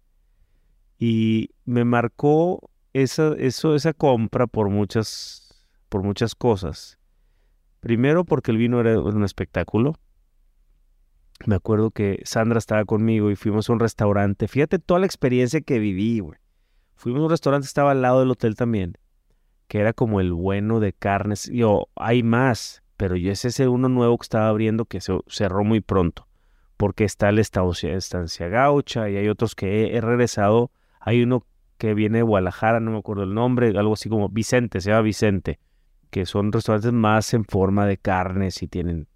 Y 0.99 1.51
me 1.65 1.85
marcó 1.85 2.71
esa, 2.93 3.35
eso, 3.39 3.75
esa 3.75 3.93
compra 3.93 4.47
por 4.47 4.71
muchas, 4.71 5.67
por 5.89 6.03
muchas 6.03 6.35
cosas. 6.35 6.99
Primero 7.81 8.25
porque 8.25 8.51
el 8.51 8.57
vino 8.57 8.81
era 8.81 8.99
un 9.01 9.25
espectáculo. 9.25 9.95
me 11.47 11.55
acuerdo 11.55 11.91
que 11.91 12.21
Sandra 12.25 12.59
estaba 12.59 12.85
conmigo 12.85 13.31
y 13.31 13.37
fuimos 13.37 13.69
a 13.69 13.73
un 13.73 13.81
restaurante. 13.81 14.49
Fíjate 14.49 14.79
toda 14.79 15.01
la 15.01 15.07
experiencia 15.07 15.61
que 15.61 15.79
viví, 15.79 16.21
güey. 16.21 16.39
Fuimos 16.97 17.21
a 17.21 17.25
un 17.25 17.31
restaurante, 17.31 17.67
estaba 17.67 17.93
al 17.93 18.03
lado 18.03 18.21
del 18.21 18.31
hotel 18.31 18.57
también, 18.57 18.95
que 19.69 19.79
era 19.79 19.93
como 19.93 20.21
el 20.21 20.33
bueno 20.33 20.81
de 20.81 20.93
carnes. 20.93 21.49
Yo, 21.53 21.87
hay 21.95 22.25
más, 22.25 22.83
pero 22.97 23.15
yo 23.15 23.31
es 23.31 23.45
ese 23.45 23.69
uno 23.69 23.89
nuevo 23.89 24.19
que 24.19 24.25
estaba 24.25 24.49
abriendo 24.49 24.85
que 24.85 25.01
se 25.01 25.17
cerró 25.29 25.63
muy 25.63 25.81
pronto, 25.81 26.27
porque 26.77 27.05
está 27.05 27.29
el 27.29 27.39
estancia, 27.39 27.95
estancia 27.95 28.49
Gaucha 28.49 29.09
y 29.09 29.17
hay 29.17 29.29
otros 29.29 29.55
que 29.55 29.85
he, 29.85 29.97
he 29.97 30.01
regresado. 30.01 30.73
Hay 30.99 31.23
uno 31.23 31.47
que 31.79 31.95
viene 31.95 32.19
de 32.19 32.23
Guadalajara, 32.23 32.81
no 32.81 32.91
me 32.91 32.99
acuerdo 32.99 33.23
el 33.23 33.33
nombre, 33.33 33.69
algo 33.79 33.95
así 33.95 34.09
como 34.09 34.29
Vicente, 34.29 34.81
se 34.81 34.91
llama 34.91 35.03
Vicente, 35.03 35.59
que 36.11 36.27
son 36.27 36.53
restaurantes 36.53 36.93
más 36.93 37.33
en 37.33 37.45
forma 37.45 37.87
de 37.87 37.97
carnes 37.97 38.63
y 38.63 38.69
tienen 38.69 39.09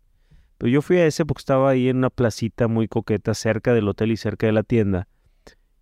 pero 0.63 0.71
yo 0.71 0.81
fui 0.81 0.99
a 0.99 1.07
ese 1.09 1.27
porque 1.27 1.41
estaba 1.41 1.71
ahí 1.71 1.89
en 1.89 1.97
una 1.97 2.09
placita 2.09 2.69
muy 2.69 2.87
coqueta 2.87 3.35
cerca 3.35 3.75
del 3.75 3.89
hotel 3.89 4.13
y 4.13 4.17
cerca 4.17 4.47
de 4.47 4.53
la 4.53 4.63
tienda. 4.63 5.09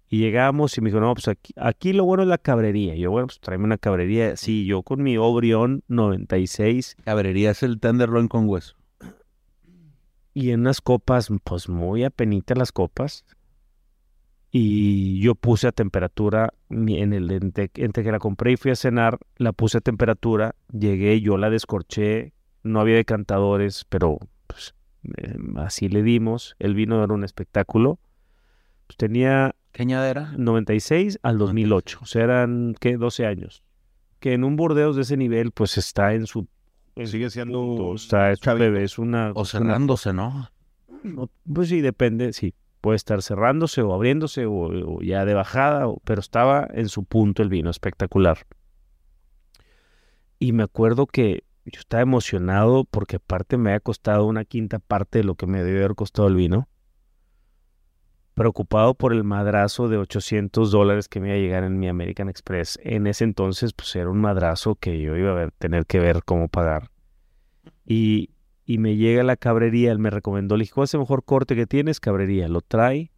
Y 0.09 0.21
llegamos 0.21 0.79
y 0.79 0.81
me 0.81 0.89
dijo, 0.89 1.01
no, 1.01 1.13
pues 1.13 1.29
aquí, 1.29 1.53
aquí 1.59 1.93
lo 1.93 2.07
bueno 2.07 2.23
es 2.23 2.31
la 2.31 2.39
cabrería. 2.39 2.95
Y 2.95 3.01
yo, 3.01 3.11
bueno, 3.11 3.27
pues 3.27 3.41
tráeme 3.41 3.65
una 3.67 3.77
cabrería. 3.77 4.39
Sí, 4.39 4.65
yo 4.65 4.83
con 4.83 5.03
mi 5.03 5.19
Obrión 5.19 5.85
96. 5.89 6.97
Cabrería 7.05 7.51
es 7.51 7.63
el 7.63 7.79
tenderloin 7.79 8.27
con 8.27 8.49
hueso. 8.49 8.75
Y 10.33 10.49
en 10.49 10.61
unas 10.61 10.81
copas, 10.81 11.29
pues 11.45 11.69
muy 11.69 12.03
apenitas 12.03 12.57
las 12.57 12.73
copas. 12.73 13.27
Y 14.53 15.21
yo 15.21 15.35
puse 15.37 15.69
a 15.69 15.73
temperatura, 15.73 16.53
en 16.71 17.13
el 17.13 17.31
entre, 17.31 17.71
entre 17.75 18.03
que 18.03 18.11
la 18.11 18.19
compré 18.19 18.53
y 18.53 18.57
fui 18.57 18.73
a 18.73 18.77
cenar, 18.77 19.19
la 19.37 19.53
puse 19.53 19.79
a 19.79 19.81
temperatura, 19.81 20.57
llegué, 20.73 21.21
yo 21.21 21.37
la 21.37 21.51
descorché, 21.51 22.33
no 22.65 22.81
había 22.81 22.97
decantadores, 22.97 23.87
pero 23.89 24.19
pues 24.49 24.75
eh, 25.19 25.37
así 25.57 25.89
le 25.89 26.03
dimos. 26.03 26.57
El 26.59 26.75
vino 26.75 27.03
era 27.03 27.15
un 27.15 27.25
espectáculo. 27.25 28.01
Pues, 28.87 28.97
tenía 28.97 29.55
¿Qué 29.73 29.83
añadera? 29.83 30.33
96 30.37 31.21
al 31.23 31.39
2008. 31.39 31.99
O 32.03 32.07
sea, 32.07 32.25
eran, 32.25 32.75
¿qué? 32.81 32.97
12 32.97 33.27
años. 33.27 33.63
Que 34.19 34.35
en 34.35 34.45
un 34.45 34.57
Burdeos 34.57 34.97
de 34.97 35.03
ese 35.03 35.17
nivel, 35.17 35.53
pues 35.53 35.79
está 35.79 36.15
en 36.15 36.27
su... 36.27 36.49
en 36.97 37.07
Sigue 37.07 37.31
siendo 37.31 37.61
punto, 37.61 37.95
está, 37.95 38.33
es, 38.33 38.41
bebé, 38.45 38.85
es 38.85 38.99
una... 38.99 39.33
O 39.35 39.45
cerrándose, 39.45 40.13
¿no? 40.13 40.51
no, 41.05 41.31
pues 41.53 41.69
sí, 41.69 41.81
depende, 41.81 42.33
sí. 42.33 42.55
Puede 42.81 42.97
estar 42.97 43.23
cerrándose 43.23 43.83
o 43.83 43.93
abriéndose 43.93 44.47
o, 44.47 45.01
ya 45.03 45.25
de 45.25 45.35
bajada, 45.35 45.87
pero 46.05 46.21
estaba 46.21 46.67
en 46.73 46.89
su 46.89 47.05
punto 47.05 47.43
el 47.43 47.49
vino, 47.49 47.71
espectacular. 47.71 48.47
Y 50.39 50.53
me 50.53 50.63
acuerdo 50.63 51.07
que 51.07 51.45
yo 51.67 51.79
estaba 51.79 52.03
emocionado 52.03 52.85
porque 52.85 53.17
aparte 53.17 53.59
me 53.59 53.71
había 53.71 53.81
costado 53.81 54.27
una 54.27 54.45
quinta 54.45 54.79
parte 54.79 55.19
de 55.19 55.25
lo 55.25 55.35
que 55.35 55.47
me 55.47 55.63
debió 55.63 55.81
haber 55.81 55.95
costado 55.95 56.29
el 56.29 56.35
vino. 56.35 56.69
Preocupado 58.35 58.95
por 58.95 59.13
el 59.13 59.23
madrazo 59.23 59.89
de 59.89 59.99
800 59.99 60.71
dólares 60.71 61.09
que 61.09 61.21
me 61.21 61.29
iba 61.29 61.37
a 61.37 61.41
llegar 61.41 61.65
en 61.65 61.79
mi 61.79 61.89
American 61.89 62.31
Express. 62.31 62.79
En 62.83 63.07
ese 63.07 63.25
entonces, 63.25 63.75
pues 63.75 63.95
era 63.97 64.09
un 64.09 64.21
madrazo 64.21 64.77
que 64.77 64.99
yo 65.03 65.15
iba 65.17 65.43
a 65.43 65.51
tener 65.51 65.85
que 65.85 65.99
ver 65.99 66.25
cómo 66.25 66.49
pagar. 66.49 66.91
Y, 67.85 68.31
y 68.71 68.79
me 68.79 68.95
llega 68.95 69.25
la 69.25 69.35
cabrería, 69.35 69.91
él 69.91 69.99
me 69.99 70.11
recomendó, 70.11 70.57
le 70.57 70.63
dije, 70.63 70.73
¿cuál 70.73 70.85
es 70.85 70.95
el 70.95 71.01
mejor 71.01 71.25
corte 71.25 71.57
que 71.57 71.67
tienes? 71.67 71.99
Cabrería, 71.99 72.47
lo 72.47 72.61
trae. 72.61 73.11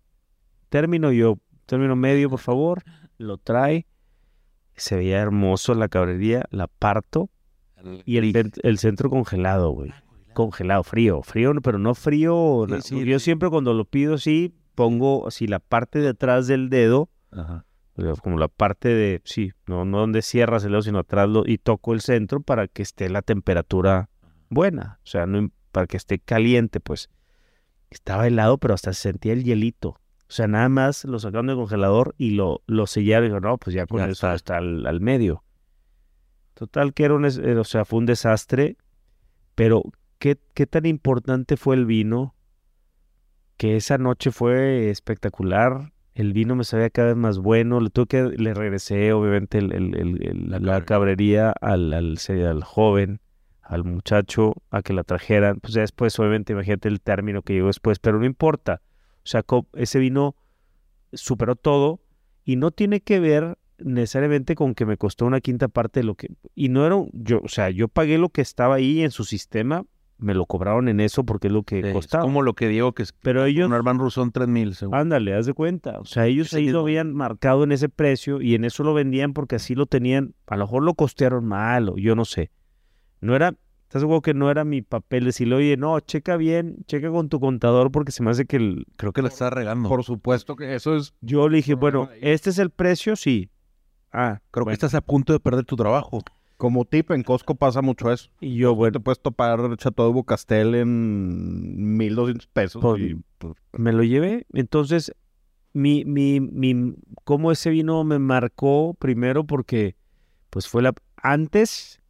Término 0.70 1.12
yo, 1.12 1.40
término 1.66 1.94
medio, 1.94 2.30
por 2.30 2.38
favor. 2.38 2.82
Lo 3.18 3.36
trae. 3.36 3.86
Se 4.76 4.96
veía 4.96 5.20
hermoso 5.20 5.74
la 5.74 5.88
cabrería, 5.88 6.46
la 6.48 6.68
parto. 6.68 7.28
Y 8.06 8.16
el, 8.16 8.50
el 8.62 8.78
centro 8.78 9.10
congelado, 9.10 9.72
güey. 9.72 9.92
Congelado, 10.32 10.84
frío, 10.84 11.20
frío, 11.22 11.52
pero 11.62 11.78
no 11.78 11.94
frío. 11.94 12.64
Sí, 12.80 13.00
sí, 13.00 13.04
yo 13.04 13.18
sí. 13.18 13.24
siempre 13.26 13.50
cuando 13.50 13.74
lo 13.74 13.84
pido 13.84 14.14
así, 14.14 14.54
pongo 14.74 15.28
así 15.28 15.46
la 15.46 15.58
parte 15.58 15.98
de 15.98 16.08
atrás 16.08 16.46
del 16.46 16.70
dedo, 16.70 17.10
Ajá. 17.30 17.66
como 18.22 18.38
la 18.38 18.48
parte 18.48 18.88
de, 18.88 19.20
sí, 19.24 19.52
no, 19.66 19.84
no 19.84 19.98
donde 19.98 20.22
cierras 20.22 20.64
el 20.64 20.70
dedo, 20.70 20.80
sino 20.80 21.00
atrás 21.00 21.28
lo, 21.28 21.46
y 21.46 21.58
toco 21.58 21.92
el 21.92 22.00
centro 22.00 22.40
para 22.40 22.68
que 22.68 22.80
esté 22.80 23.10
la 23.10 23.20
temperatura 23.20 24.08
buena, 24.54 24.98
o 25.02 25.06
sea, 25.06 25.26
no, 25.26 25.50
para 25.72 25.86
que 25.86 25.96
esté 25.96 26.18
caliente, 26.18 26.80
pues. 26.80 27.08
Estaba 27.90 28.26
helado, 28.26 28.58
pero 28.58 28.74
hasta 28.74 28.92
se 28.94 29.02
sentía 29.02 29.32
el 29.34 29.44
hielito. 29.44 29.88
O 29.90 30.34
sea, 30.34 30.48
nada 30.48 30.68
más 30.70 31.04
lo 31.04 31.18
sacaron 31.18 31.48
del 31.48 31.56
congelador 31.56 32.14
y 32.16 32.30
lo, 32.30 32.62
lo 32.66 32.86
sellaron 32.86 33.24
y 33.26 33.28
digo, 33.28 33.40
no, 33.40 33.58
pues 33.58 33.74
ya 33.74 33.86
con 33.86 33.98
Ya 33.98 34.04
eso 34.06 34.12
está. 34.12 34.34
está, 34.34 34.56
al, 34.58 34.86
al 34.86 35.00
medio. 35.00 35.44
Total 36.54 36.94
que 36.94 37.04
era 37.04 37.14
un, 37.14 37.24
eh, 37.26 37.56
o 37.56 37.64
sea, 37.64 37.84
fue 37.84 37.98
un 37.98 38.06
desastre, 38.06 38.76
pero 39.54 39.82
¿qué, 40.18 40.38
qué 40.54 40.66
tan 40.66 40.86
importante 40.86 41.56
fue 41.56 41.76
el 41.76 41.84
vino? 41.86 42.34
Que 43.56 43.76
esa 43.76 43.98
noche 43.98 44.30
fue 44.30 44.90
espectacular. 44.90 45.92
El 46.14 46.32
vino 46.32 46.54
me 46.56 46.64
sabía 46.64 46.90
cada 46.90 47.08
vez 47.08 47.16
más 47.16 47.38
bueno. 47.38 47.80
Le 47.80 47.90
tuve 47.90 48.06
que, 48.06 48.22
le 48.22 48.54
regresé, 48.54 49.12
obviamente, 49.12 49.58
el- 49.58 49.72
el- 49.72 49.94
el- 49.96 50.26
el- 50.26 50.50
La 50.50 50.58
la, 50.60 50.84
cabrería 50.84 51.50
al, 51.60 51.92
al, 51.92 52.18
al 52.28 52.64
joven, 52.64 53.20
al 53.62 53.84
muchacho, 53.84 54.54
a 54.70 54.82
que 54.82 54.92
la 54.92 55.04
trajeran. 55.04 55.58
Pues 55.60 55.74
ya 55.74 55.80
después, 55.82 56.18
obviamente, 56.18 56.52
imagínate 56.52 56.88
el 56.88 57.00
término 57.00 57.42
que 57.42 57.54
llegó 57.54 57.68
después, 57.68 57.98
pero 57.98 58.18
no 58.18 58.24
importa. 58.26 58.80
O 59.18 59.20
sea, 59.26 59.44
ese 59.74 59.98
vino 59.98 60.34
superó 61.12 61.56
todo 61.56 62.00
y 62.44 62.56
no 62.56 62.70
tiene 62.70 63.00
que 63.00 63.20
ver 63.20 63.58
necesariamente 63.78 64.54
con 64.54 64.74
que 64.74 64.86
me 64.86 64.96
costó 64.96 65.26
una 65.26 65.40
quinta 65.40 65.68
parte 65.68 66.00
de 66.00 66.04
lo 66.04 66.14
que 66.14 66.28
y 66.54 66.68
no 66.68 66.86
era 66.86 66.94
un- 66.96 67.10
yo 67.12 67.40
o 67.42 67.48
sea 67.48 67.68
yo 67.70 67.88
pagué 67.88 68.16
lo 68.16 68.28
que 68.28 68.40
estaba 68.40 68.76
ahí 68.76 69.02
en 69.02 69.10
su 69.10 69.24
sistema 69.24 69.84
me 70.18 70.34
lo 70.34 70.46
cobraron 70.46 70.88
en 70.88 71.00
eso 71.00 71.24
porque 71.24 71.48
es 71.48 71.52
lo 71.52 71.64
que 71.64 71.80
Sí, 71.82 71.88
es 71.88 71.92
costaba 71.92 72.22
como 72.22 72.42
lo 72.42 72.54
que 72.54 72.68
digo 72.68 72.92
que 72.92 73.02
es 73.02 73.12
pero 73.12 73.44
ellos 73.44 73.66
un 73.66 73.72
Urban 73.74 73.98
Rusón 73.98 74.30
3000, 74.30 74.74
seguro. 74.76 74.98
ándale 74.98 75.34
haz 75.34 75.46
de 75.46 75.52
cuenta 75.54 75.98
o 75.98 76.04
sea 76.04 76.26
ellos 76.26 76.54
ahí 76.54 76.68
lo 76.68 76.80
habían 76.80 77.12
marcado 77.12 77.64
en 77.64 77.72
ese 77.72 77.88
precio 77.88 78.40
y 78.40 78.54
en 78.54 78.64
eso 78.64 78.84
lo 78.84 78.94
vendían 78.94 79.32
porque 79.32 79.56
así 79.56 79.74
lo 79.74 79.86
tenían 79.86 80.34
a 80.46 80.56
lo 80.56 80.64
mejor 80.66 80.84
lo 80.84 80.94
costearon 80.94 81.44
mal 81.44 81.88
o 81.88 81.96
yo 81.96 82.14
no 82.14 82.24
sé 82.24 82.50
no 83.22 83.34
era 83.34 83.54
¿Estás 83.92 84.00
seguro 84.00 84.22
que 84.22 84.32
no 84.32 84.50
era 84.50 84.64
mi 84.64 84.80
papel 84.80 85.26
decirle, 85.26 85.54
oye, 85.54 85.76
no, 85.76 86.00
checa 86.00 86.38
bien, 86.38 86.78
checa 86.86 87.10
con 87.10 87.28
tu 87.28 87.40
contador 87.40 87.92
porque 87.92 88.10
se 88.10 88.22
me 88.22 88.30
hace 88.30 88.46
que 88.46 88.56
el... 88.56 88.86
Creo 88.96 89.12
que 89.12 89.20
la 89.20 89.28
está 89.28 89.50
regando. 89.50 89.86
Por 89.86 90.02
supuesto 90.02 90.56
que 90.56 90.74
eso 90.74 90.96
es. 90.96 91.12
Yo 91.20 91.46
le 91.50 91.58
dije, 91.58 91.74
bueno, 91.74 92.08
este 92.22 92.48
es 92.48 92.58
el 92.58 92.70
precio, 92.70 93.16
sí. 93.16 93.50
Ah, 94.10 94.40
Creo 94.50 94.64
bueno. 94.64 94.70
que 94.70 94.86
estás 94.86 94.94
a 94.94 95.02
punto 95.02 95.34
de 95.34 95.40
perder 95.40 95.66
tu 95.66 95.76
trabajo. 95.76 96.20
Como 96.56 96.86
tip, 96.86 97.10
en 97.10 97.22
Costco 97.22 97.54
pasa 97.54 97.82
mucho 97.82 98.10
eso. 98.10 98.30
Y 98.40 98.56
yo, 98.56 98.74
bueno, 98.74 98.92
Te 98.92 99.00
puedes 99.00 99.20
topar 99.20 99.76
Chateau 99.76 100.06
de 100.06 100.14
Bocastel 100.14 100.74
en 100.74 101.98
1200 101.98 102.46
pesos. 102.46 102.80
Pues, 102.80 103.02
y, 103.02 103.16
pues, 103.36 103.52
me 103.72 103.92
lo 103.92 104.04
llevé. 104.04 104.46
Entonces, 104.54 105.14
mi, 105.74 106.06
mi, 106.06 106.40
mi, 106.40 106.94
cómo 107.24 107.52
ese 107.52 107.68
vino 107.68 108.04
me 108.04 108.18
marcó 108.18 108.94
primero 108.98 109.44
porque, 109.44 109.96
pues 110.48 110.66
fue 110.66 110.80
la, 110.80 110.94
antes, 111.16 112.00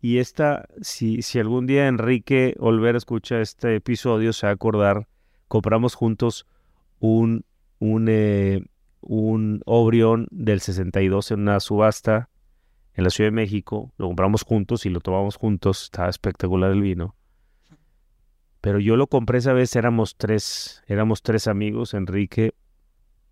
y 0.00 0.18
esta, 0.18 0.66
si, 0.80 1.22
si 1.22 1.38
algún 1.38 1.66
día 1.66 1.86
Enrique 1.86 2.54
Olvera 2.58 2.96
escucha 2.96 3.40
este 3.40 3.76
episodio, 3.76 4.32
se 4.32 4.46
va 4.46 4.50
a 4.50 4.54
acordar, 4.54 5.08
compramos 5.46 5.94
juntos 5.94 6.46
un, 7.00 7.44
un, 7.78 8.06
eh, 8.08 8.64
un 9.02 9.62
del 10.30 10.60
62 10.60 11.30
en 11.32 11.40
una 11.40 11.60
subasta 11.60 12.30
en 12.94 13.04
la 13.04 13.10
Ciudad 13.10 13.28
de 13.28 13.36
México, 13.36 13.92
lo 13.98 14.06
compramos 14.06 14.42
juntos 14.42 14.86
y 14.86 14.90
lo 14.90 15.00
tomamos 15.00 15.36
juntos, 15.36 15.84
estaba 15.84 16.08
espectacular 16.08 16.72
el 16.72 16.80
vino. 16.80 17.14
Pero 18.60 18.78
yo 18.78 18.96
lo 18.96 19.06
compré 19.06 19.38
esa 19.38 19.52
vez, 19.52 19.74
éramos 19.76 20.16
tres, 20.16 20.82
éramos 20.86 21.22
tres 21.22 21.46
amigos, 21.46 21.94
Enrique, 21.94 22.54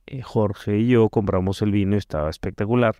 eh, 0.06 0.22
Jorge 0.22 0.78
y 0.78 0.88
yo 0.88 1.08
compramos 1.08 1.60
el 1.62 1.70
vino 1.70 1.96
y 1.96 1.98
estaba 1.98 2.30
espectacular. 2.30 2.96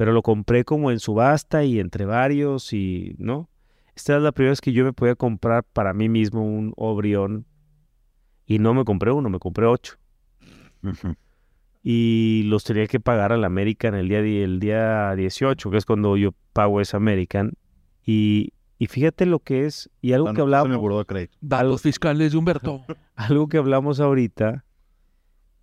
Pero 0.00 0.14
lo 0.14 0.22
compré 0.22 0.64
como 0.64 0.90
en 0.90 0.98
subasta 0.98 1.62
y 1.62 1.78
entre 1.78 2.06
varios 2.06 2.72
y, 2.72 3.14
¿no? 3.18 3.50
Esta 3.94 4.16
es 4.16 4.22
la 4.22 4.32
primera 4.32 4.52
vez 4.52 4.62
que 4.62 4.72
yo 4.72 4.82
me 4.82 4.94
podía 4.94 5.14
comprar 5.14 5.62
para 5.62 5.92
mí 5.92 6.08
mismo 6.08 6.42
un 6.42 6.72
Obrión 6.78 7.44
y 8.46 8.60
no 8.60 8.72
me 8.72 8.86
compré 8.86 9.12
uno, 9.12 9.28
me 9.28 9.38
compré 9.38 9.66
ocho. 9.66 9.98
Y 11.82 12.44
los 12.46 12.64
tenía 12.64 12.86
que 12.86 12.98
pagar 12.98 13.32
al 13.32 13.44
American 13.44 13.94
el 13.94 14.08
día, 14.08 14.20
el 14.20 14.58
día 14.58 15.14
18, 15.16 15.70
que 15.70 15.76
es 15.76 15.84
cuando 15.84 16.16
yo 16.16 16.30
pago 16.54 16.80
ese 16.80 16.96
American. 16.96 17.52
Y, 18.02 18.54
y 18.78 18.86
fíjate 18.86 19.26
lo 19.26 19.40
que 19.40 19.66
es, 19.66 19.90
y 20.00 20.14
algo 20.14 20.32
que 20.32 20.40
hablamos, 20.40 21.06
de. 21.08 21.28
Datos 21.42 21.82
fiscales 21.82 22.32
de 22.32 22.38
Humberto. 22.38 22.86
algo 23.16 23.48
que 23.48 23.58
hablamos 23.58 24.00
ahorita 24.00 24.64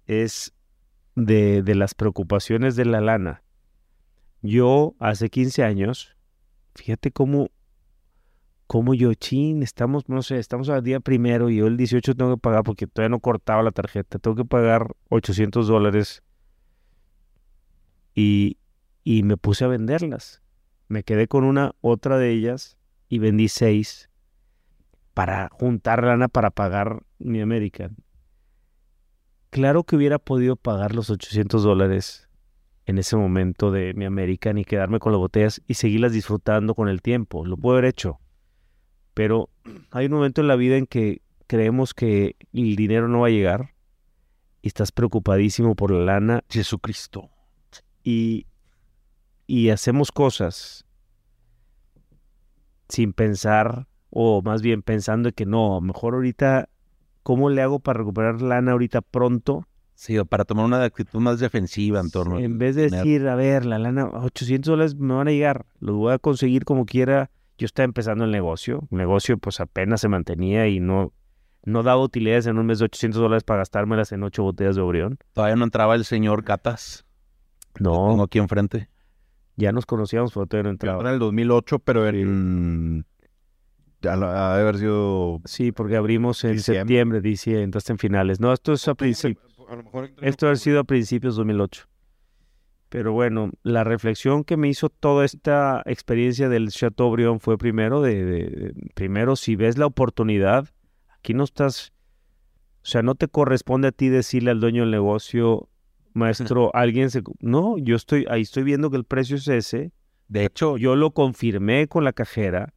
es 0.05 0.53
de, 1.15 1.63
de 1.63 1.73
las 1.73 1.95
preocupaciones 1.95 2.75
de 2.75 2.85
la 2.85 3.01
lana. 3.01 3.41
Yo 4.41 4.95
hace 4.99 5.29
15 5.29 5.63
años, 5.63 6.15
fíjate 6.75 7.11
cómo, 7.11 7.49
cómo 8.67 8.93
yo, 8.93 9.13
chin, 9.13 9.63
estamos, 9.63 10.07
no 10.09 10.21
sé, 10.21 10.37
estamos 10.37 10.69
al 10.69 10.83
día 10.83 10.99
primero 10.99 11.49
y 11.49 11.57
yo 11.57 11.67
el 11.67 11.77
18 11.77 12.15
tengo 12.15 12.35
que 12.35 12.41
pagar 12.41 12.63
porque 12.63 12.87
todavía 12.87 13.09
no 13.09 13.19
cortaba 13.19 13.63
la 13.63 13.71
tarjeta, 13.71 14.19
tengo 14.19 14.35
que 14.35 14.45
pagar 14.45 14.95
800 15.09 15.67
dólares 15.67 16.23
y, 18.13 18.57
y 19.03 19.23
me 19.23 19.37
puse 19.37 19.65
a 19.65 19.67
venderlas. 19.67 20.41
Me 20.87 21.03
quedé 21.03 21.27
con 21.27 21.43
una, 21.43 21.75
otra 21.81 22.17
de 22.17 22.31
ellas 22.31 22.77
y 23.09 23.19
vendí 23.19 23.47
seis 23.47 24.09
para 25.13 25.49
juntar 25.51 26.03
lana 26.03 26.27
para 26.27 26.51
pagar 26.51 27.03
mi 27.19 27.41
American. 27.41 27.97
claro 29.49 29.83
que 29.83 29.95
hubiera 29.95 30.19
podido 30.19 30.55
pagar 30.55 30.93
los 30.93 31.09
800 31.09 31.63
dólares 31.63 32.26
en 32.87 32.97
ese 32.97 33.17
momento 33.17 33.69
de 33.69 33.93
mi 33.93 34.05
American 34.05 34.57
y 34.57 34.63
quedarme 34.63 34.99
con 34.99 35.11
las 35.11 35.19
botellas 35.19 35.61
y 35.67 35.73
seguirlas 35.73 36.13
disfrutando 36.13 36.73
con 36.73 36.87
el 36.87 37.01
tiempo. 37.01 37.45
Lo 37.45 37.57
puedo 37.57 37.77
haber 37.77 37.89
hecho. 37.89 38.19
Pero 39.13 39.49
hay 39.91 40.05
un 40.05 40.13
momento 40.13 40.39
en 40.39 40.47
la 40.47 40.55
vida 40.55 40.77
en 40.77 40.87
que 40.87 41.21
creemos 41.47 41.93
que 41.93 42.37
el 42.53 42.75
dinero 42.77 43.09
no 43.09 43.19
va 43.21 43.27
a 43.27 43.31
llegar 43.31 43.73
y 44.61 44.69
estás 44.69 44.93
preocupadísimo 44.93 45.75
por 45.75 45.91
la 45.91 45.99
lana 45.99 46.43
Jesucristo. 46.49 47.29
y, 48.03 48.47
y 49.47 49.69
hacemos 49.69 50.13
cosas 50.13 50.85
sin 52.87 53.11
pensar, 53.11 53.87
o 54.09 54.41
más 54.41 54.61
bien 54.61 54.81
pensando 54.81 55.33
que 55.33 55.45
no, 55.45 55.81
mejor 55.81 56.13
ahorita, 56.13 56.69
¿cómo 57.23 57.49
le 57.49 57.61
hago 57.61 57.79
para 57.79 57.99
recuperar 57.99 58.41
lana 58.41 58.71
ahorita 58.71 59.01
pronto? 59.01 59.67
Sí, 59.99 60.15
o 60.19 60.25
para 60.25 60.45
tomar 60.45 60.65
una 60.65 60.83
actitud 60.83 61.19
más 61.19 61.39
defensiva 61.39 61.99
en 61.99 62.11
torno. 62.11 62.37
En 62.37 62.59
vez 62.59 62.75
de 62.75 62.83
tener- 62.89 63.03
decir, 63.03 63.27
a 63.27 63.33
ver, 63.35 63.65
la 63.65 63.79
lana, 63.79 64.05
800 64.05 64.69
dólares 64.71 64.95
me 64.95 65.15
van 65.15 65.27
a 65.27 65.31
llegar, 65.31 65.65
los 65.79 65.95
voy 65.95 66.13
a 66.13 66.19
conseguir 66.19 66.65
como 66.65 66.85
quiera. 66.85 67.31
Yo 67.57 67.65
estaba 67.65 67.85
empezando 67.85 68.23
el 68.25 68.29
negocio, 68.31 68.87
el 68.91 68.97
negocio 68.99 69.39
pues 69.39 69.59
apenas 69.59 69.99
se 70.01 70.07
mantenía 70.07 70.67
y 70.67 70.79
no, 70.79 71.13
no 71.65 71.81
daba 71.81 72.03
utilidades 72.03 72.45
en 72.45 72.59
un 72.59 72.67
mes 72.67 72.77
de 72.77 72.85
800 72.85 73.19
dólares 73.19 73.43
para 73.43 73.61
gastármelas 73.61 74.11
en 74.11 74.21
ocho 74.21 74.43
botellas 74.43 74.75
de 74.75 74.83
Orión. 74.83 75.17
Todavía 75.33 75.55
no 75.55 75.63
entraba 75.63 75.95
el 75.95 76.05
señor 76.05 76.43
Catas. 76.43 77.03
No, 77.79 78.09
Tengo 78.09 78.23
aquí 78.23 78.37
enfrente. 78.37 78.89
ya 79.55 79.71
nos 79.71 79.87
conocíamos, 79.87 80.31
pero 80.31 80.45
todavía 80.45 80.65
no 80.65 80.69
Entraba 80.73 80.97
entraba. 80.97 81.09
en 81.09 81.13
el 81.15 81.19
2008, 81.19 81.79
pero 81.79 82.07
en... 82.07 83.03
Ya 84.03 84.15
lo- 84.15 84.27
ha 84.27 84.55
de 84.55 84.61
haber 84.61 84.77
sido... 84.77 85.41
Sí, 85.45 85.71
porque 85.71 85.95
abrimos 85.95 86.43
en 86.43 86.51
Diciembre. 86.53 86.81
septiembre, 86.81 87.21
dice, 87.21 87.63
entraste 87.63 87.93
en 87.93 87.97
finales. 87.97 88.39
No, 88.39 88.53
esto 88.53 88.73
es 88.73 88.87
a 88.87 88.93
principios. 88.93 89.56
A 89.67 89.75
lo 89.75 89.83
mejor 89.83 90.11
Esto 90.21 90.49
ha 90.49 90.55
sido 90.55 90.79
a 90.79 90.83
principios 90.83 91.35
de 91.35 91.39
2008. 91.41 91.87
Pero 92.89 93.11
bueno, 93.11 93.51
la 93.63 93.83
reflexión 93.83 94.45
que 94.45 94.55
me 94.55 94.69
hizo 94.69 94.89
toda 94.89 95.25
esta 95.25 95.83
experiencia 95.85 96.47
del 96.47 96.69
Chateaubriand 96.69 97.39
fue 97.41 97.57
primero 97.57 98.01
de, 98.01 98.23
de- 98.23 98.49
de- 98.49 98.73
primero 98.93 99.35
si 99.35 99.57
ves 99.57 99.77
la 99.77 99.85
oportunidad, 99.85 100.69
aquí 101.19 101.33
no 101.33 101.43
estás, 101.43 101.91
o 102.81 102.85
sea, 102.85 103.01
no 103.01 103.15
te 103.15 103.27
corresponde 103.27 103.89
a 103.89 103.91
ti 103.91 104.07
decirle 104.07 104.51
al 104.51 104.61
dueño 104.61 104.83
del 104.83 104.91
negocio, 104.91 105.67
maestro, 106.13 106.71
alguien 106.73 107.09
se, 107.11 107.21
no, 107.41 107.77
yo 107.77 107.97
estoy 107.97 108.25
ahí 108.29 108.41
estoy 108.43 108.63
viendo 108.63 108.89
que 108.89 108.97
el 108.97 109.03
precio 109.03 109.35
es 109.35 109.47
ese, 109.49 109.91
De 110.29 110.45
hecho, 110.45 110.77
yo 110.77 110.95
lo 110.95 111.11
confirmé 111.11 111.87
con 111.89 112.05
la 112.05 112.13
cajera, 112.13 112.73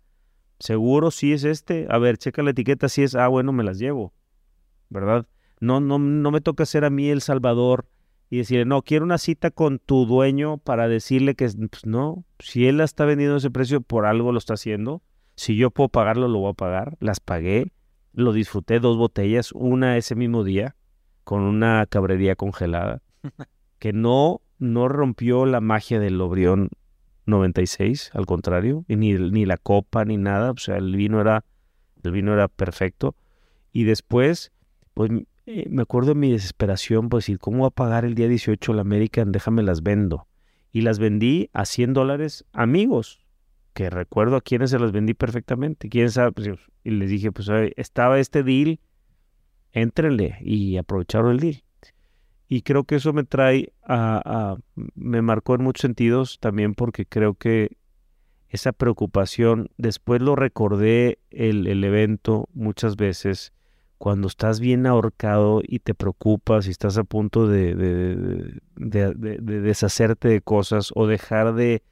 seguro 0.59 1.13
sí 1.13 1.33
es 1.33 1.45
este, 1.45 1.87
a 1.89 1.99
ver, 1.99 2.19
checa 2.19 2.43
la 2.43 2.51
etiqueta, 2.51 2.89
si 2.89 3.05
es, 3.05 3.15
ah, 3.15 3.29
bueno, 3.29 3.53
me 3.53 3.63
las 3.63 3.79
llevo, 3.79 4.13
¿verdad? 4.89 5.25
No, 5.61 5.81
no, 5.81 5.99
no 5.99 6.31
me 6.31 6.41
toca 6.41 6.67
ser 6.67 6.85
a 6.85 6.91
mí 6.91 7.11
el 7.11 7.21
salvador 7.21 7.87
y 8.31 8.39
decirle, 8.39 8.65
no, 8.65 8.83
quiero 8.83 9.05
una 9.05 9.19
cita 9.19 9.51
con 9.51 9.81
tu 9.81 10.07
dueño 10.07 10.59
para 10.59 10.89
decirle 10.89 11.35
que, 11.35 11.47
pues 11.47 11.85
no, 11.85 12.25
si 12.39 12.67
él 12.67 12.79
la 12.79 12.85
está 12.85 13.05
vendiendo 13.05 13.35
a 13.35 13.39
ese 13.39 13.51
precio, 13.51 13.81
por 13.81 14.07
algo 14.07 14.31
lo 14.33 14.39
está 14.39 14.55
haciendo. 14.55 15.03
Si 15.35 15.57
yo 15.57 15.71
puedo 15.71 15.89
pagarlo, 15.89 16.29
lo 16.29 16.39
voy 16.39 16.51
a 16.53 16.55
pagar. 16.55 16.97
Las 17.01 17.19
pagué, 17.19 17.73
lo 18.13 18.33
disfruté 18.33 18.79
dos 18.79 18.97
botellas, 18.97 19.51
una 19.53 19.97
ese 19.97 20.15
mismo 20.15 20.45
día, 20.45 20.77
con 21.25 21.43
una 21.43 21.85
cabrería 21.87 22.37
congelada, 22.37 23.03
que 23.81 23.93
no, 23.93 24.43
no 24.59 24.89
rompió 24.89 25.45
la 25.45 25.61
magia 25.61 25.99
del 25.99 26.21
Obrión 26.21 26.71
96, 27.27 28.13
al 28.15 28.27
contrario, 28.27 28.85
y 28.87 28.95
ni, 28.95 29.15
ni 29.15 29.45
la 29.45 29.57
copa 29.57 30.05
ni 30.05 30.19
nada, 30.19 30.53
o 30.53 30.57
sea, 30.57 30.77
el 30.77 30.95
vino 30.95 31.21
era, 31.21 31.45
el 32.05 32.13
vino 32.13 32.33
era 32.33 32.47
perfecto. 32.47 33.17
Y 33.73 33.85
después, 33.85 34.53
pues 34.95 35.11
eh, 35.47 35.67
me 35.71 35.83
acuerdo 35.83 36.11
de 36.11 36.21
mi 36.21 36.31
desesperación, 36.31 37.09
pues 37.09 37.25
decir, 37.25 37.39
¿cómo 37.39 37.63
va 37.63 37.69
a 37.69 37.71
pagar 37.71 38.05
el 38.05 38.15
día 38.15 38.29
18 38.29 38.73
la 38.75 38.83
American? 38.83 39.33
Déjame 39.33 39.63
las 39.63 39.83
vendo. 39.83 40.27
Y 40.73 40.83
las 40.83 40.99
vendí 40.99 41.51
a 41.53 41.65
100 41.65 41.95
dólares 41.95 42.45
amigos, 42.53 43.27
que 43.73 43.91
recuerdo 43.91 44.37
a 44.37 44.41
quienes 44.41 44.71
se 44.71 44.79
las 44.79 44.93
vendí 44.93 45.15
perfectamente. 45.15 45.89
¿Quién 45.89 46.11
sabe? 46.11 46.33
Pues, 46.33 46.49
y 46.85 46.91
les 46.91 47.11
dije, 47.11 47.33
pues 47.33 47.49
estaba 47.77 48.21
este 48.21 48.43
deal, 48.43 48.79
éntrenle 49.73 50.37
y 50.41 50.77
aprovecharon 50.77 51.33
el 51.33 51.41
deal. 51.41 51.63
Y 52.47 52.63
creo 52.63 52.85
que 52.85 52.97
eso 52.97 53.13
me 53.13 53.25
trae 53.25 53.73
a, 53.85 54.57
me 54.95 55.23
marcó 55.23 55.55
en 55.55 55.63
muchos 55.63 55.83
sentidos 55.83 56.39
también 56.41 56.75
porque 56.75 57.07
creo 57.07 57.35
que 57.35 57.77
esa 58.49 58.73
preocupación, 58.73 59.71
después 59.77 60.21
lo 60.21 60.35
recordé 60.35 61.21
el 61.31 61.85
evento 61.85 62.49
muchas 62.53 62.97
veces, 62.97 63.53
cuando 64.01 64.29
estás 64.29 64.61
bien 64.61 64.87
ahorcado 64.87 65.61
y 65.63 65.81
te 65.81 65.93
preocupas 65.93 66.67
y 66.67 66.71
estás 66.71 66.97
a 66.97 67.05
punto 67.05 67.47
de, 67.47 67.75
de- 67.75 68.17
de- 68.77 69.13
de- 69.15 69.37
de 69.43 69.61
deshacerte 69.61 70.27
de 70.29 70.41
cosas 70.41 70.91
o 70.95 71.07
dejar 71.07 71.53
de 71.53 71.83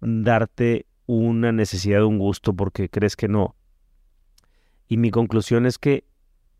darte 0.00 0.86
una 1.06 1.50
necesidad, 1.50 2.04
un 2.04 2.18
gusto 2.20 2.54
porque 2.54 2.88
crees 2.88 3.16
que 3.16 3.26
no. 3.26 3.56
Y 4.86 4.96
mi 4.96 5.10
conclusión 5.10 5.66
es 5.66 5.78
que 5.78 6.04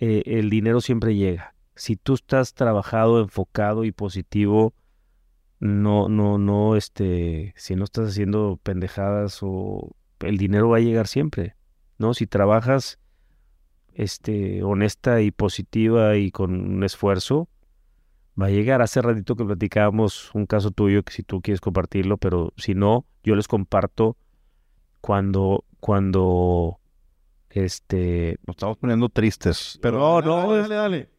eh, 0.00 0.24
el 0.26 0.50
dinero 0.50 0.80
siempre 0.80 1.14
llega. 1.14 1.54
Si 1.76 1.94
tú 1.94 2.14
estás 2.14 2.54
trabajado, 2.54 3.20
enfocado 3.20 3.84
y 3.84 3.92
positivo, 3.92 4.74
no, 5.60 6.08
no, 6.08 6.36
no, 6.36 6.74
este, 6.74 7.54
si 7.56 7.76
no 7.76 7.84
estás 7.84 8.08
haciendo 8.08 8.58
pendejadas 8.60 9.38
o 9.42 9.94
el 10.18 10.36
dinero 10.36 10.68
va 10.70 10.78
a 10.78 10.80
llegar 10.80 11.06
siempre, 11.06 11.54
¿no? 11.96 12.12
Si 12.12 12.26
trabajas, 12.26 12.98
este, 13.96 14.62
honesta 14.62 15.20
y 15.22 15.30
positiva 15.30 16.16
y 16.16 16.30
con 16.30 16.52
un 16.54 16.84
esfuerzo, 16.84 17.48
va 18.40 18.46
a 18.46 18.50
llegar. 18.50 18.82
Hace 18.82 19.02
ratito 19.02 19.34
que 19.36 19.44
platicábamos 19.44 20.30
un 20.34 20.46
caso 20.46 20.70
tuyo 20.70 21.02
que 21.02 21.12
si 21.12 21.22
tú 21.22 21.40
quieres 21.40 21.60
compartirlo, 21.60 22.16
pero 22.18 22.52
si 22.56 22.74
no, 22.74 23.04
yo 23.24 23.34
les 23.34 23.48
comparto 23.48 24.16
cuando, 25.00 25.64
cuando, 25.80 26.78
este, 27.50 28.38
Nos 28.46 28.56
estamos 28.56 28.76
poniendo 28.78 29.08
tristes. 29.08 29.78
Pero 29.80 29.98
No, 29.98 30.14
dale, 30.20 30.26
no, 30.26 30.36
dale, 30.36 30.60
dale, 30.62 30.74
dale. 30.74 31.10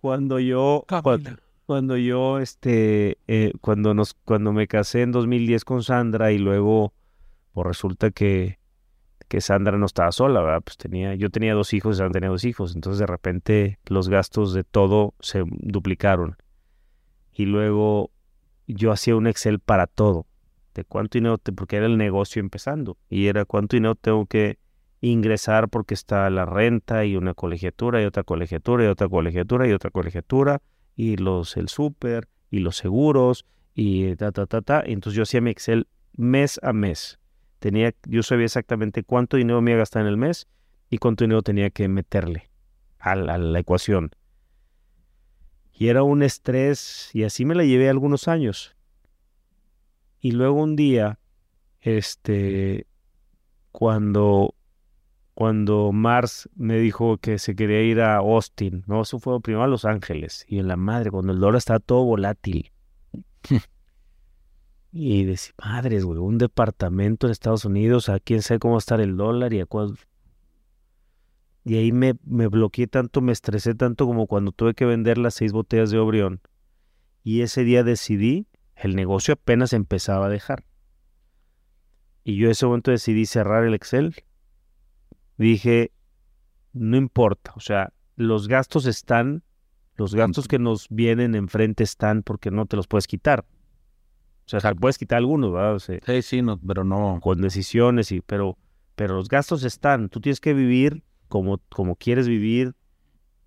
cuando 0.00 0.38
yo, 0.38 0.84
cuan- 1.02 1.40
cuando, 1.66 1.96
yo, 1.96 2.38
este, 2.38 3.18
eh, 3.28 3.52
cuando 3.60 3.94
nos, 3.94 4.14
cuando 4.14 4.52
me 4.52 4.66
casé 4.66 5.02
en 5.02 5.12
2010 5.12 5.64
con 5.64 5.82
Sandra 5.82 6.32
y 6.32 6.38
luego, 6.38 6.92
pues 7.52 7.66
resulta 7.66 8.10
que, 8.10 8.58
que 9.32 9.40
Sandra 9.40 9.78
no 9.78 9.86
estaba 9.86 10.12
sola, 10.12 10.42
¿verdad? 10.42 10.60
Pues 10.62 10.76
tenía, 10.76 11.14
yo 11.14 11.30
tenía 11.30 11.54
dos 11.54 11.72
hijos 11.72 11.96
Sandra 11.96 12.20
tenía 12.20 12.28
dos 12.28 12.44
hijos, 12.44 12.74
entonces 12.74 12.98
de 12.98 13.06
repente 13.06 13.78
los 13.86 14.10
gastos 14.10 14.52
de 14.52 14.62
todo 14.62 15.14
se 15.20 15.42
duplicaron. 15.46 16.36
Y 17.32 17.46
luego 17.46 18.10
yo 18.66 18.92
hacía 18.92 19.16
un 19.16 19.26
Excel 19.26 19.58
para 19.58 19.86
todo, 19.86 20.26
de 20.74 20.84
cuánto 20.84 21.16
dinero, 21.16 21.38
porque 21.56 21.76
era 21.76 21.86
el 21.86 21.96
negocio 21.96 22.40
empezando, 22.40 22.98
y 23.08 23.28
era 23.28 23.46
cuánto 23.46 23.74
dinero 23.74 23.94
tengo 23.94 24.26
que 24.26 24.58
ingresar 25.00 25.70
porque 25.70 25.94
está 25.94 26.28
la 26.28 26.44
renta 26.44 27.06
y 27.06 27.16
una 27.16 27.32
colegiatura 27.32 28.02
y 28.02 28.04
otra 28.04 28.24
colegiatura 28.24 28.84
y 28.84 28.88
otra 28.88 29.08
colegiatura 29.08 29.66
y 29.66 29.72
otra 29.72 29.90
colegiatura 29.90 30.60
y 30.94 31.16
los 31.16 31.56
el 31.56 31.70
súper 31.70 32.28
y 32.50 32.58
los 32.58 32.76
seguros 32.76 33.46
y 33.74 34.14
ta 34.16 34.30
ta 34.30 34.44
ta 34.44 34.60
ta. 34.60 34.82
Entonces 34.84 35.16
yo 35.16 35.22
hacía 35.22 35.40
mi 35.40 35.52
Excel 35.52 35.88
mes 36.18 36.60
a 36.62 36.74
mes. 36.74 37.18
Tenía, 37.62 37.94
yo 38.08 38.24
sabía 38.24 38.46
exactamente 38.46 39.04
cuánto 39.04 39.36
dinero 39.36 39.62
me 39.62 39.70
iba 39.70 39.84
a 39.84 40.00
en 40.00 40.06
el 40.08 40.16
mes 40.16 40.48
y 40.90 40.98
cuánto 40.98 41.22
dinero 41.22 41.42
tenía 41.42 41.70
que 41.70 41.86
meterle 41.86 42.50
a 42.98 43.14
la, 43.14 43.34
a 43.34 43.38
la 43.38 43.60
ecuación. 43.60 44.10
Y 45.72 45.86
era 45.86 46.02
un 46.02 46.24
estrés 46.24 47.10
y 47.12 47.22
así 47.22 47.44
me 47.44 47.54
la 47.54 47.62
llevé 47.62 47.88
algunos 47.88 48.26
años. 48.26 48.74
Y 50.18 50.32
luego 50.32 50.60
un 50.60 50.74
día, 50.74 51.20
este, 51.82 52.88
cuando 53.70 54.56
cuando 55.34 55.92
Mars 55.92 56.50
me 56.56 56.78
dijo 56.78 57.18
que 57.18 57.38
se 57.38 57.54
quería 57.54 57.80
ir 57.82 58.00
a 58.00 58.16
Austin, 58.16 58.82
¿no? 58.88 59.02
Eso 59.02 59.20
fue 59.20 59.40
primero 59.40 59.62
a 59.62 59.68
Los 59.68 59.84
Ángeles. 59.84 60.44
Y 60.48 60.58
en 60.58 60.66
la 60.66 60.76
madre, 60.76 61.12
cuando 61.12 61.32
el 61.32 61.38
dólar 61.38 61.58
estaba 61.58 61.78
todo 61.78 62.02
volátil. 62.02 62.72
y 64.92 65.24
decía, 65.24 65.54
madres, 65.58 66.04
güey, 66.04 66.18
un 66.18 66.38
departamento 66.38 67.26
en 67.26 67.32
Estados 67.32 67.64
Unidos, 67.64 68.08
a 68.08 68.20
quién 68.20 68.42
sabe 68.42 68.60
cómo 68.60 68.74
va 68.74 68.78
a 68.78 68.80
estar 68.80 69.00
el 69.00 69.16
dólar 69.16 69.52
y 69.54 69.60
a 69.60 69.66
cuál. 69.66 69.98
Y 71.64 71.76
ahí 71.76 71.92
me, 71.92 72.14
me 72.24 72.48
bloqueé 72.48 72.86
tanto, 72.86 73.20
me 73.20 73.32
estresé 73.32 73.74
tanto 73.74 74.06
como 74.06 74.26
cuando 74.26 74.52
tuve 74.52 74.74
que 74.74 74.84
vender 74.84 75.16
las 75.16 75.34
seis 75.34 75.52
botellas 75.52 75.90
de 75.90 75.98
Obrión. 75.98 76.40
Y 77.24 77.40
ese 77.40 77.64
día 77.64 77.84
decidí, 77.84 78.46
el 78.76 78.94
negocio 78.94 79.34
apenas 79.34 79.72
empezaba 79.72 80.26
a 80.26 80.28
dejar. 80.28 80.64
Y 82.24 82.36
yo 82.36 82.46
en 82.46 82.52
ese 82.52 82.66
momento 82.66 82.90
decidí 82.90 83.26
cerrar 83.26 83.64
el 83.64 83.74
Excel 83.74 84.14
dije, 85.38 85.92
no 86.72 86.96
importa, 86.96 87.52
o 87.56 87.60
sea, 87.60 87.92
los 88.16 88.48
gastos 88.48 88.86
están, 88.86 89.42
los 89.96 90.14
gastos 90.14 90.48
que 90.48 90.58
nos 90.58 90.88
vienen 90.88 91.34
enfrente 91.34 91.84
están 91.84 92.22
porque 92.22 92.50
no 92.50 92.66
te 92.66 92.76
los 92.76 92.86
puedes 92.86 93.06
quitar. 93.06 93.44
O 94.52 94.60
sea, 94.60 94.74
puedes 94.74 94.98
quitar 94.98 95.18
algunos, 95.18 95.52
¿verdad? 95.52 95.74
O 95.74 95.80
sea, 95.80 95.98
Sí, 96.04 96.22
sí, 96.22 96.42
no, 96.42 96.58
pero 96.60 96.84
no. 96.84 97.18
con 97.22 97.40
decisiones, 97.40 98.12
y, 98.12 98.20
pero, 98.20 98.58
pero 98.94 99.14
los 99.14 99.28
gastos 99.28 99.64
están. 99.64 100.08
Tú 100.08 100.20
tienes 100.20 100.40
que 100.40 100.54
vivir 100.54 101.02
como, 101.28 101.60
como 101.70 101.96
quieres 101.96 102.28
vivir, 102.28 102.74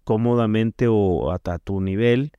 cómodamente 0.03 0.87
o 0.89 1.31
a, 1.31 1.39
a 1.43 1.59
tu 1.59 1.81
nivel, 1.81 2.31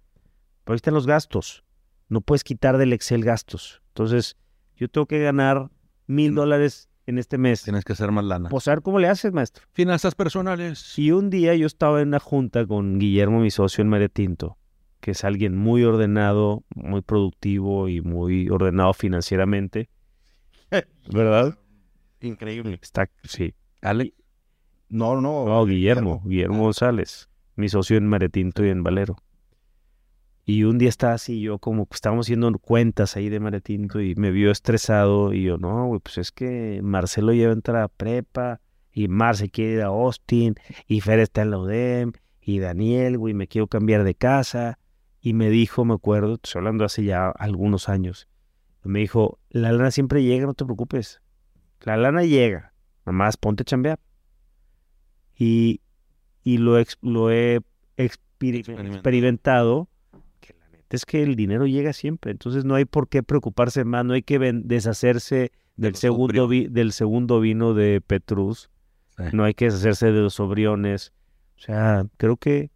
Pero 0.64 0.74
ahí 0.74 0.76
están 0.76 0.94
los 0.94 1.06
gastos. 1.06 1.64
No 2.08 2.20
puedes 2.20 2.44
quitar 2.44 2.78
del 2.78 2.92
Excel 2.92 3.24
gastos. 3.24 3.82
Entonces, 3.88 4.36
yo 4.76 4.88
tengo 4.88 5.06
que 5.06 5.20
ganar 5.20 5.70
mil 6.06 6.34
dólares 6.34 6.88
en 7.06 7.18
este 7.18 7.38
mes. 7.38 7.62
Tienes 7.62 7.84
que 7.84 7.92
hacer 7.92 8.10
más 8.12 8.24
lana. 8.24 8.48
Pues 8.48 8.66
a 8.68 8.72
ver 8.72 8.82
cómo 8.82 8.98
le 8.98 9.08
haces, 9.08 9.32
maestro. 9.32 9.64
Finanzas 9.72 10.14
personales. 10.14 10.96
Y 10.98 11.12
un 11.12 11.30
día 11.30 11.54
yo 11.54 11.66
estaba 11.66 12.00
en 12.02 12.08
una 12.08 12.18
junta 12.20 12.66
con 12.66 12.98
Guillermo, 12.98 13.40
mi 13.40 13.50
socio 13.50 13.82
en 13.82 13.88
Maretinto, 13.88 14.56
que 15.00 15.12
es 15.12 15.24
alguien 15.24 15.56
muy 15.56 15.84
ordenado, 15.84 16.64
muy 16.74 17.02
productivo 17.02 17.88
y 17.88 18.00
muy 18.00 18.48
ordenado 18.48 18.92
financieramente. 18.92 19.88
¿Verdad? 21.12 21.58
Increíble. 22.20 22.78
Está, 22.82 23.08
sí. 23.24 23.54
Ale, 23.82 24.14
No, 24.88 25.20
no. 25.20 25.46
No, 25.46 25.64
Guillermo, 25.64 26.22
Guillermo 26.24 26.64
González, 26.64 27.28
mi 27.54 27.68
socio 27.68 27.96
en 27.96 28.06
Maretinto 28.06 28.64
y 28.64 28.70
en 28.70 28.82
Valero. 28.82 29.16
Y 30.48 30.62
un 30.62 30.78
día 30.78 30.88
estaba 30.88 31.14
así, 31.14 31.40
yo 31.40 31.58
como 31.58 31.86
que 31.86 31.96
estábamos 31.96 32.26
haciendo 32.26 32.56
cuentas 32.60 33.16
ahí 33.16 33.28
de 33.28 33.40
Maretinto 33.40 34.00
y 34.00 34.14
me 34.14 34.30
vio 34.30 34.52
estresado 34.52 35.32
y 35.32 35.42
yo, 35.42 35.58
no, 35.58 35.86
güey, 35.86 36.00
pues 36.00 36.18
es 36.18 36.30
que 36.30 36.80
Marcelo 36.84 37.32
ya 37.32 37.46
va 37.46 37.50
a 37.50 37.54
entrar 37.54 37.82
a 37.82 37.88
prepa 37.88 38.60
y 38.92 39.08
Marce 39.08 39.50
quiere 39.50 39.72
ir 39.72 39.82
a 39.82 39.86
Austin 39.86 40.54
y 40.86 41.00
Fer 41.00 41.18
está 41.18 41.42
en 41.42 41.50
la 41.50 41.58
UDEM 41.58 42.12
y 42.40 42.60
Daniel, 42.60 43.18
güey, 43.18 43.34
me 43.34 43.48
quiero 43.48 43.66
cambiar 43.66 44.04
de 44.04 44.14
casa. 44.14 44.78
Y 45.26 45.32
me 45.32 45.50
dijo, 45.50 45.84
me 45.84 45.94
acuerdo, 45.94 46.34
estoy 46.34 46.60
hablando 46.60 46.84
hace 46.84 47.02
ya 47.02 47.30
algunos 47.30 47.88
años, 47.88 48.28
me 48.84 49.00
dijo, 49.00 49.40
la 49.50 49.72
lana 49.72 49.90
siempre 49.90 50.22
llega, 50.22 50.46
no 50.46 50.54
te 50.54 50.64
preocupes. 50.64 51.20
La 51.80 51.96
lana 51.96 52.22
llega, 52.22 52.72
nada 53.04 53.10
más 53.18 53.36
ponte 53.36 53.62
a 53.62 53.64
chambear. 53.64 53.98
Y, 55.36 55.80
y 56.44 56.58
lo, 56.58 56.78
ex- 56.78 56.98
lo 57.02 57.32
he 57.32 57.58
experi- 57.96 58.60
Experimentado. 58.94 59.88
que 60.38 60.54
la 60.60 60.68
neta 60.68 60.94
es 60.96 61.04
que 61.04 61.24
el 61.24 61.34
dinero 61.34 61.66
llega 61.66 61.92
siempre, 61.92 62.30
entonces 62.30 62.64
no 62.64 62.76
hay 62.76 62.84
por 62.84 63.08
qué 63.08 63.24
preocuparse 63.24 63.84
más, 63.84 64.04
no 64.04 64.14
hay 64.14 64.22
que 64.22 64.38
deshacerse 64.38 65.50
del 65.76 65.96
segundo, 65.96 66.46
vi- 66.46 66.68
del 66.68 66.92
segundo 66.92 67.40
vino 67.40 67.74
de 67.74 68.00
Petrus, 68.00 68.70
Sí. 69.16 69.24
no 69.32 69.42
hay 69.42 69.54
que 69.54 69.64
deshacerse 69.64 70.12
de 70.12 70.20
los 70.20 70.34
sobriones, 70.34 71.12
o 71.56 71.60
sea, 71.62 72.06
creo 72.16 72.36
que, 72.36 72.70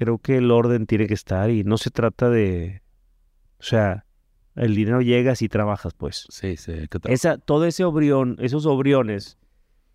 creo 0.00 0.16
que 0.16 0.38
el 0.38 0.50
orden 0.50 0.86
tiene 0.86 1.06
que 1.06 1.12
estar 1.12 1.50
y 1.50 1.62
no 1.62 1.76
se 1.76 1.90
trata 1.90 2.30
de, 2.30 2.80
o 3.58 3.62
sea, 3.62 4.06
el 4.56 4.74
dinero 4.74 5.02
llega 5.02 5.34
si 5.34 5.50
trabajas, 5.50 5.92
pues. 5.92 6.26
Sí, 6.30 6.56
sí. 6.56 6.72
Esa, 7.04 7.36
todo 7.36 7.66
ese 7.66 7.84
obrión, 7.84 8.36
esos 8.40 8.64
obriones, 8.64 9.36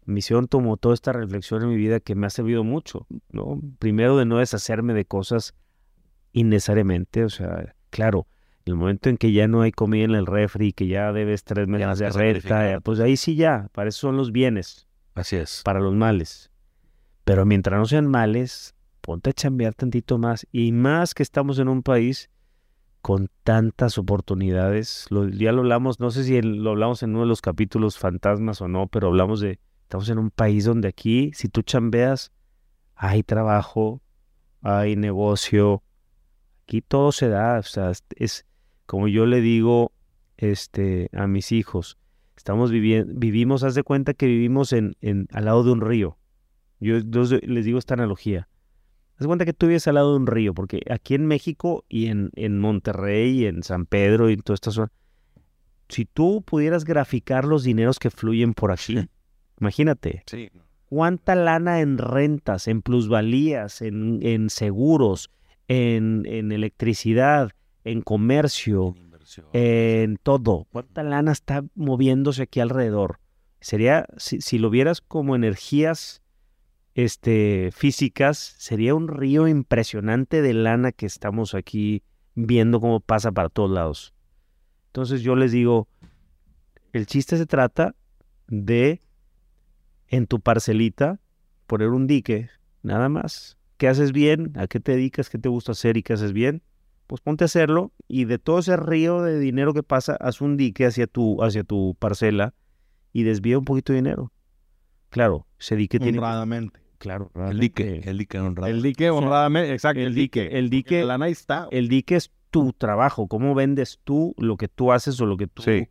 hicieron 0.06 0.48
tomó 0.48 0.78
toda 0.78 0.94
esta 0.94 1.12
reflexión 1.12 1.64
en 1.64 1.70
mi 1.70 1.76
vida 1.76 2.00
que 2.00 2.14
me 2.14 2.28
ha 2.28 2.30
servido 2.30 2.64
mucho, 2.64 3.08
¿no? 3.32 3.60
Primero 3.80 4.16
de 4.16 4.26
no 4.26 4.38
deshacerme 4.38 4.94
de 4.94 5.06
cosas 5.06 5.56
innecesariamente, 6.34 7.24
o 7.24 7.30
sea, 7.30 7.74
claro, 7.90 8.28
el 8.66 8.76
momento 8.76 9.10
en 9.10 9.18
que 9.18 9.32
ya 9.32 9.48
no 9.48 9.62
hay 9.62 9.72
comida 9.72 10.04
en 10.04 10.12
el 10.14 10.28
refri, 10.28 10.72
que 10.72 10.86
ya 10.86 11.12
debes 11.14 11.44
tres 11.44 11.68
meses 11.68 11.98
de 11.98 12.12
renta, 12.12 12.80
pues 12.82 13.00
ahí 13.00 13.18
sí 13.18 13.36
ya, 13.36 13.70
para 13.72 13.90
eso 13.90 14.02
son 14.02 14.18
los 14.18 14.32
bienes, 14.32 14.86
Así 15.16 15.36
es. 15.36 15.64
para 15.66 15.80
los 15.80 15.96
males. 15.96 16.52
Pero 17.24 17.44
mientras 17.48 17.80
no 17.80 17.86
sean 17.88 18.06
males, 18.06 18.75
ponte 19.06 19.30
a 19.30 19.34
chambear 19.34 19.74
tantito 19.76 20.18
más. 20.18 20.48
Y 20.52 20.72
más 20.72 21.14
que 21.14 21.24
estamos 21.24 21.60
en 21.60 21.68
un 21.68 21.84
país 21.84 22.30
con 23.02 23.30
tantas 23.44 24.00
oportunidades. 24.00 25.06
Lo- 25.12 25.30
ya 25.30 25.52
lo 25.52 25.62
hablamos, 25.62 26.00
no 26.00 26.10
sé 26.10 26.24
si 26.24 26.42
lo 26.42 26.72
hablamos 26.72 27.04
en 27.04 27.12
uno 27.12 27.22
de 27.22 27.28
los 27.28 27.42
capítulos 27.42 28.00
fantasmas 28.00 28.62
o 28.62 28.68
no, 28.68 28.88
pero 28.88 29.08
hablamos 29.08 29.40
de, 29.42 29.60
estamos 29.84 30.10
en 30.10 30.18
un 30.18 30.32
país 30.32 30.66
donde 30.66 30.88
aquí, 30.88 31.32
si 31.36 31.48
tú 31.48 31.62
chambeas, 31.62 32.32
hay 32.96 33.22
trabajo, 33.22 34.02
hay 34.64 34.96
negocio. 34.96 35.84
Aquí 36.64 36.82
todo 36.82 37.12
se 37.12 37.30
da, 37.30 37.60
o 37.60 37.64
sea, 37.64 37.92
es, 38.16 38.46
como 38.88 39.08
yo 39.08 39.28
le 39.28 39.40
digo 39.40 39.92
este, 40.38 41.10
a 41.14 41.28
mis 41.28 41.52
hijos, 41.52 42.00
estamos 42.36 42.72
viviendo, 42.72 43.14
vivimos, 43.16 43.64
haz 43.64 43.76
de 43.76 43.84
cuenta 43.84 44.16
que 44.16 44.26
vivimos 44.26 44.74
en, 44.74 44.96
en, 45.02 45.28
al 45.32 45.46
lado 45.46 45.64
de 45.64 45.72
un 45.74 45.82
río. 45.82 46.18
Yo, 46.80 46.98
yo 46.98 47.22
les 47.44 47.66
digo 47.66 47.78
esta 47.78 47.94
analogía. 47.94 48.50
Haz 49.18 49.28
cuenta 49.28 49.46
que 49.46 49.54
tú 49.54 49.68
vives 49.68 49.88
al 49.88 49.96
lado 49.96 50.12
de 50.12 50.18
un 50.18 50.28
río, 50.28 50.54
porque 50.54 50.82
aquí 50.90 51.16
en 51.16 51.26
México 51.26 51.86
y 51.88 52.08
en, 52.08 52.32
en 52.36 52.60
Monterrey 52.60 53.44
y 53.44 53.46
en 53.46 53.64
San 53.64 53.86
Pedro 53.86 54.30
y 54.30 54.34
en 54.34 54.42
toda 54.42 54.56
esta 54.56 54.72
zona, 54.72 54.92
si 55.88 56.06
tú 56.06 56.42
pudieras 56.46 56.84
graficar 56.84 57.46
los 57.46 57.64
dineros 57.64 58.00
que 58.00 58.10
fluyen 58.10 58.54
por 58.54 58.72
aquí, 58.72 58.98
Sí. 58.98 59.10
imagínate, 59.62 60.24
Sí. 60.26 60.50
cuánta 60.90 61.36
lana 61.36 61.80
en 61.80 61.98
rentas, 61.98 62.68
en 62.68 62.82
plusvalías, 62.82 63.82
en, 63.82 64.20
en 64.22 64.50
seguros, 64.50 65.32
en, 65.68 66.24
en 66.26 66.52
electricidad, 66.52 67.52
en 67.86 68.02
comercio, 68.02 68.96
en 69.54 70.18
todo. 70.22 70.68
¿Cuánta 70.72 71.04
lana 71.04 71.32
está 71.32 71.64
moviéndose 71.76 72.44
aquí 72.44 72.60
alrededor? 72.60 73.20
Sería, 73.62 74.06
si, 74.18 74.42
si 74.42 74.60
lo 74.60 74.70
vieras 74.70 75.02
como 75.02 75.36
energías 75.36 76.22
este, 76.96 77.72
físicas, 77.74 78.56
sería 78.58 78.96
un 78.96 79.10
río 79.10 79.48
impresionante 79.48 80.42
de 80.42 80.54
lana 80.54 80.94
que 80.94 81.06
estamos 81.06 81.54
aquí 81.54 82.04
viendo 82.36 82.80
cómo 82.80 83.02
pasa 83.02 83.32
para 83.34 83.50
todos 83.50 83.70
lados. 83.70 84.14
Entonces 84.88 85.22
yo 85.22 85.36
les 85.36 85.52
digo, 85.52 85.90
el 86.94 87.06
chiste 87.06 87.38
se 87.38 87.46
trata 87.46 87.96
de 88.48 89.02
en 90.08 90.26
tu 90.26 90.40
parcelita 90.40 91.20
poner 91.68 91.90
un 91.90 92.08
dique, 92.08 92.50
nada 92.82 93.10
más. 93.10 93.58
¿Qué 93.78 93.90
haces 93.90 94.14
bien? 94.14 94.54
¿A 94.56 94.68
qué 94.68 94.80
te 94.80 94.94
dedicas? 94.94 95.30
¿Qué 95.30 95.38
te 95.38 95.50
gusta 95.50 95.74
hacer 95.74 95.98
y 95.98 96.04
qué 96.04 96.14
haces 96.14 96.32
bien? 96.32 96.64
Pues 97.08 97.20
ponte 97.20 97.44
a 97.44 97.46
hacerlo 97.46 97.92
y 98.08 98.24
de 98.24 98.40
todo 98.40 98.60
ese 98.60 98.78
río 98.78 99.22
de 99.22 99.38
dinero 99.38 99.74
que 99.74 99.84
pasa, 99.84 100.16
haz 100.22 100.40
un 100.40 100.56
dique 100.56 100.86
hacia 100.86 101.08
tu, 101.08 101.44
hacia 101.44 101.66
tu 101.66 101.98
parcela 102.00 102.54
y 103.12 103.24
desvía 103.24 103.60
un 103.60 103.66
poquito 103.66 103.92
de 103.92 103.98
dinero. 103.98 104.32
Claro, 105.10 105.46
ese 105.60 105.76
dique 105.76 106.00
tiene... 106.00 106.20
Honradamente. 106.20 106.85
Claro, 107.06 107.30
El 107.36 107.60
dique, 107.60 108.02
el 108.04 108.18
dique 108.18 108.40
honrado. 108.40 108.68
El 108.72 108.82
dique 108.82 109.12
honradamente, 109.12 109.72
exacto. 109.72 110.00
el 110.00 110.08
El, 110.08 110.16
dique- 110.16 110.44
dique. 110.46 110.58
el 110.58 110.70
dique- 110.72 111.00
La 111.02 111.06
lana 111.06 111.28
está. 111.28 111.68
el 111.70 111.88
dique 111.88 112.16
es 112.16 112.32
tu 112.50 112.74
trabajo, 112.74 113.28
cómo 113.28 113.54
vendes 113.54 114.00
tú 114.04 114.34
lo 114.40 114.58
que 114.58 114.68
tú 114.68 114.92
haces 114.92 115.22
o 115.22 115.28
lo 115.28 115.38
que 115.38 115.46
tú... 115.46 115.62
Sí. 115.62 115.88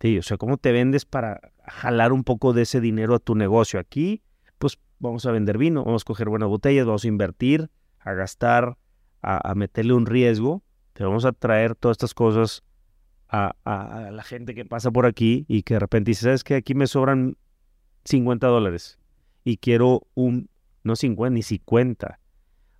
Sí, 0.00 0.16
o 0.18 0.22
sea, 0.22 0.38
cómo 0.38 0.56
te 0.56 0.72
vendes 0.72 1.04
para 1.04 1.40
jalar 1.66 2.12
un 2.14 2.24
poco 2.24 2.54
de 2.54 2.62
ese 2.62 2.80
dinero 2.80 3.14
a 3.14 3.18
tu 3.18 3.34
negocio. 3.34 3.78
Aquí, 3.78 4.22
pues 4.58 4.78
vamos 4.98 5.26
a 5.26 5.30
vender 5.30 5.58
vino, 5.58 5.84
vamos 5.84 6.02
a 6.02 6.06
coger 6.06 6.30
buenas 6.30 6.48
botellas, 6.48 6.86
vamos 6.86 7.04
a 7.04 7.08
invertir, 7.08 7.68
a 8.00 8.14
gastar, 8.14 8.78
a, 9.20 9.50
a 9.50 9.54
meterle 9.54 9.92
un 9.92 10.06
riesgo, 10.06 10.62
pero 10.94 11.10
vamos 11.10 11.26
a 11.26 11.32
traer 11.32 11.74
todas 11.74 11.96
estas 11.96 12.14
cosas 12.14 12.62
a, 13.28 13.56
a- 13.64 14.06
a 14.06 14.10
la 14.10 14.22
gente 14.22 14.54
que 14.54 14.64
pasa 14.64 14.90
por 14.90 15.04
aquí 15.04 15.44
y 15.48 15.64
que 15.64 15.74
de 15.74 15.80
repente 15.80 16.12
dice, 16.12 16.22
¿sabes 16.22 16.44
qué? 16.44 16.54
Aquí 16.54 16.74
me 16.74 16.86
sobran 16.86 17.36
50 18.04 18.46
dólares 18.46 18.98
y 19.46 19.58
quiero 19.58 20.02
un, 20.14 20.48
no 20.82 20.96
50, 20.96 21.32
ni 21.32 21.42
50. 21.44 22.18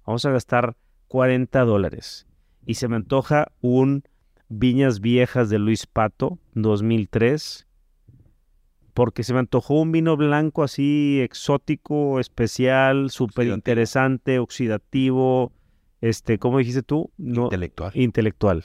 Vamos 0.04 0.24
a 0.24 0.32
gastar 0.32 0.76
40 1.06 1.60
dólares. 1.64 2.26
Y 2.66 2.74
se 2.74 2.88
me 2.88 2.96
antoja 2.96 3.52
un 3.60 4.02
Viñas 4.48 5.00
Viejas 5.00 5.48
de 5.48 5.60
Luis 5.60 5.86
Pato, 5.86 6.40
2003, 6.54 7.68
porque 8.94 9.22
se 9.22 9.32
me 9.32 9.38
antojó 9.38 9.80
un 9.80 9.92
vino 9.92 10.16
blanco 10.16 10.64
así 10.64 11.20
exótico, 11.20 12.18
especial, 12.18 13.10
súper 13.10 13.46
interesante, 13.48 14.38
oxidativo, 14.40 15.52
este, 16.00 16.38
¿cómo 16.38 16.58
dijiste 16.58 16.82
tú? 16.82 17.10
No, 17.16 17.44
Intelectual. 17.44 17.92
intelectual. 17.94 18.64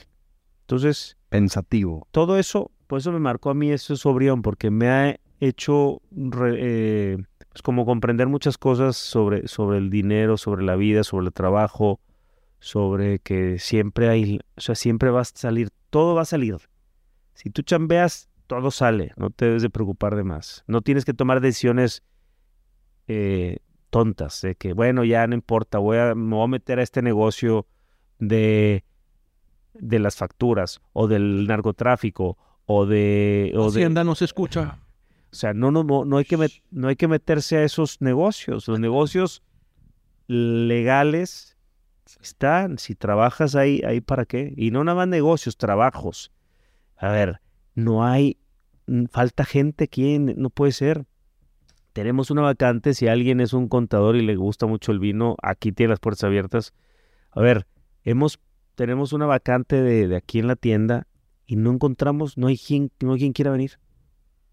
Entonces, 0.61 1.17
Pensativo. 1.29 2.07
todo 2.11 2.39
eso, 2.39 2.71
por 2.87 2.97
eso 2.99 3.11
me 3.11 3.19
marcó 3.19 3.49
a 3.49 3.53
mí 3.53 3.71
ese 3.71 3.95
sobrión, 3.95 4.41
porque 4.41 4.71
me 4.71 4.87
ha 4.89 5.19
hecho 5.39 6.01
re- 6.11 6.57
eh, 6.59 7.17
pues 7.51 7.61
como 7.61 7.85
comprender 7.85 8.27
muchas 8.27 8.57
cosas 8.57 8.95
sobre, 8.95 9.47
sobre 9.47 9.77
el 9.77 9.89
dinero, 9.89 10.37
sobre 10.37 10.63
la 10.63 10.75
vida, 10.75 11.03
sobre 11.03 11.27
el 11.27 11.33
trabajo, 11.33 11.99
sobre 12.59 13.19
que 13.19 13.59
siempre 13.59 14.07
hay, 14.07 14.39
o 14.55 14.61
sea, 14.61 14.75
siempre 14.75 15.09
va 15.09 15.21
a 15.21 15.25
salir, 15.25 15.69
todo 15.89 16.15
va 16.15 16.21
a 16.21 16.25
salir. 16.25 16.57
Si 17.33 17.49
tú 17.49 17.61
chambeas, 17.61 18.29
todo 18.47 18.71
sale, 18.71 19.11
no 19.17 19.31
te 19.31 19.45
debes 19.45 19.63
de 19.63 19.69
preocupar 19.69 20.15
de 20.15 20.23
más. 20.23 20.63
No 20.67 20.81
tienes 20.81 21.03
que 21.03 21.13
tomar 21.13 21.41
decisiones 21.41 22.03
eh, 23.07 23.57
tontas, 23.89 24.41
de 24.41 24.55
que, 24.55 24.71
bueno, 24.71 25.03
ya 25.03 25.27
no 25.27 25.35
importa, 25.35 25.77
voy 25.77 25.97
a, 25.97 26.15
me 26.15 26.35
voy 26.35 26.45
a 26.45 26.47
meter 26.47 26.79
a 26.79 26.83
este 26.83 27.01
negocio 27.01 27.67
de, 28.19 28.85
de 29.73 29.99
las 29.99 30.15
facturas 30.15 30.79
o 30.93 31.07
del 31.07 31.47
narcotráfico 31.47 32.37
o 32.65 32.85
de... 32.85 33.51
O 33.55 33.71
de 33.71 33.81
Hacienda 33.81 34.05
no 34.05 34.15
se 34.15 34.23
escucha. 34.23 34.77
O 35.31 35.35
sea, 35.35 35.53
no, 35.53 35.71
no, 35.71 35.83
no, 35.83 36.17
hay 36.17 36.25
que 36.25 36.37
no 36.71 36.87
hay 36.89 36.95
que 36.97 37.07
meterse 37.07 37.57
a 37.57 37.63
esos 37.63 38.01
negocios. 38.01 38.67
Los 38.67 38.79
negocios 38.79 39.43
legales 40.27 41.57
están. 42.21 42.77
Si 42.77 42.95
trabajas 42.95 43.55
ahí, 43.55 43.81
ahí 43.85 44.01
para 44.01 44.25
qué. 44.25 44.53
Y 44.57 44.71
no 44.71 44.83
nada 44.83 44.97
más 44.97 45.07
negocios, 45.07 45.55
trabajos. 45.55 46.31
A 46.97 47.11
ver, 47.11 47.41
no 47.75 48.03
hay, 48.03 48.37
mm, 48.87 49.05
falta 49.05 49.45
gente 49.45 49.85
aquí, 49.85 50.19
no 50.19 50.49
puede 50.49 50.73
ser. 50.73 51.05
Tenemos 51.93 52.29
una 52.29 52.41
vacante, 52.41 52.93
si 52.93 53.07
alguien 53.07 53.41
es 53.41 53.53
un 53.53 53.67
contador 53.67 54.15
y 54.15 54.21
le 54.21 54.35
gusta 54.35 54.65
mucho 54.65 54.91
el 54.91 54.99
vino, 54.99 55.35
aquí 55.41 55.71
tiene 55.71 55.91
las 55.91 55.99
puertas 55.99 56.25
abiertas. 56.25 56.73
A 57.31 57.41
ver, 57.41 57.67
hemos 58.03 58.39
tenemos 58.75 59.13
una 59.13 59.25
vacante 59.25 59.81
de, 59.81 60.07
de 60.07 60.15
aquí 60.15 60.39
en 60.39 60.47
la 60.47 60.55
tienda 60.55 61.07
y 61.45 61.55
no 61.55 61.71
encontramos, 61.71 62.37
no 62.37 62.47
hay 62.47 62.57
quien, 62.57 62.91
no 63.01 63.13
hay 63.13 63.19
quien 63.19 63.33
quiera 63.33 63.51
venir. 63.51 63.77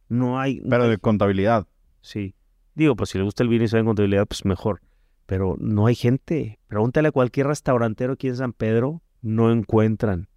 No 0.08 0.38
hay. 0.40 0.60
Pero 0.68 0.84
hay- 0.84 0.90
de 0.90 0.98
contabilidad. 0.98 1.66
Sí. 2.00 2.34
Digo, 2.74 2.96
pues 2.96 3.10
si 3.10 3.18
le 3.18 3.24
gusta 3.24 3.42
el 3.42 3.48
vino 3.48 3.64
y 3.64 3.68
sabe 3.68 3.84
contabilidad, 3.84 4.26
pues 4.26 4.44
mejor. 4.44 4.80
Pero 5.26 5.56
no 5.58 5.86
hay 5.86 5.94
gente. 5.94 6.58
Pregúntale 6.68 7.08
a 7.08 7.12
cualquier 7.12 7.48
restaurantero 7.48 8.14
aquí 8.14 8.28
en 8.28 8.36
San 8.36 8.52
Pedro, 8.52 9.02
no 9.20 9.50
encuentran. 9.52 10.28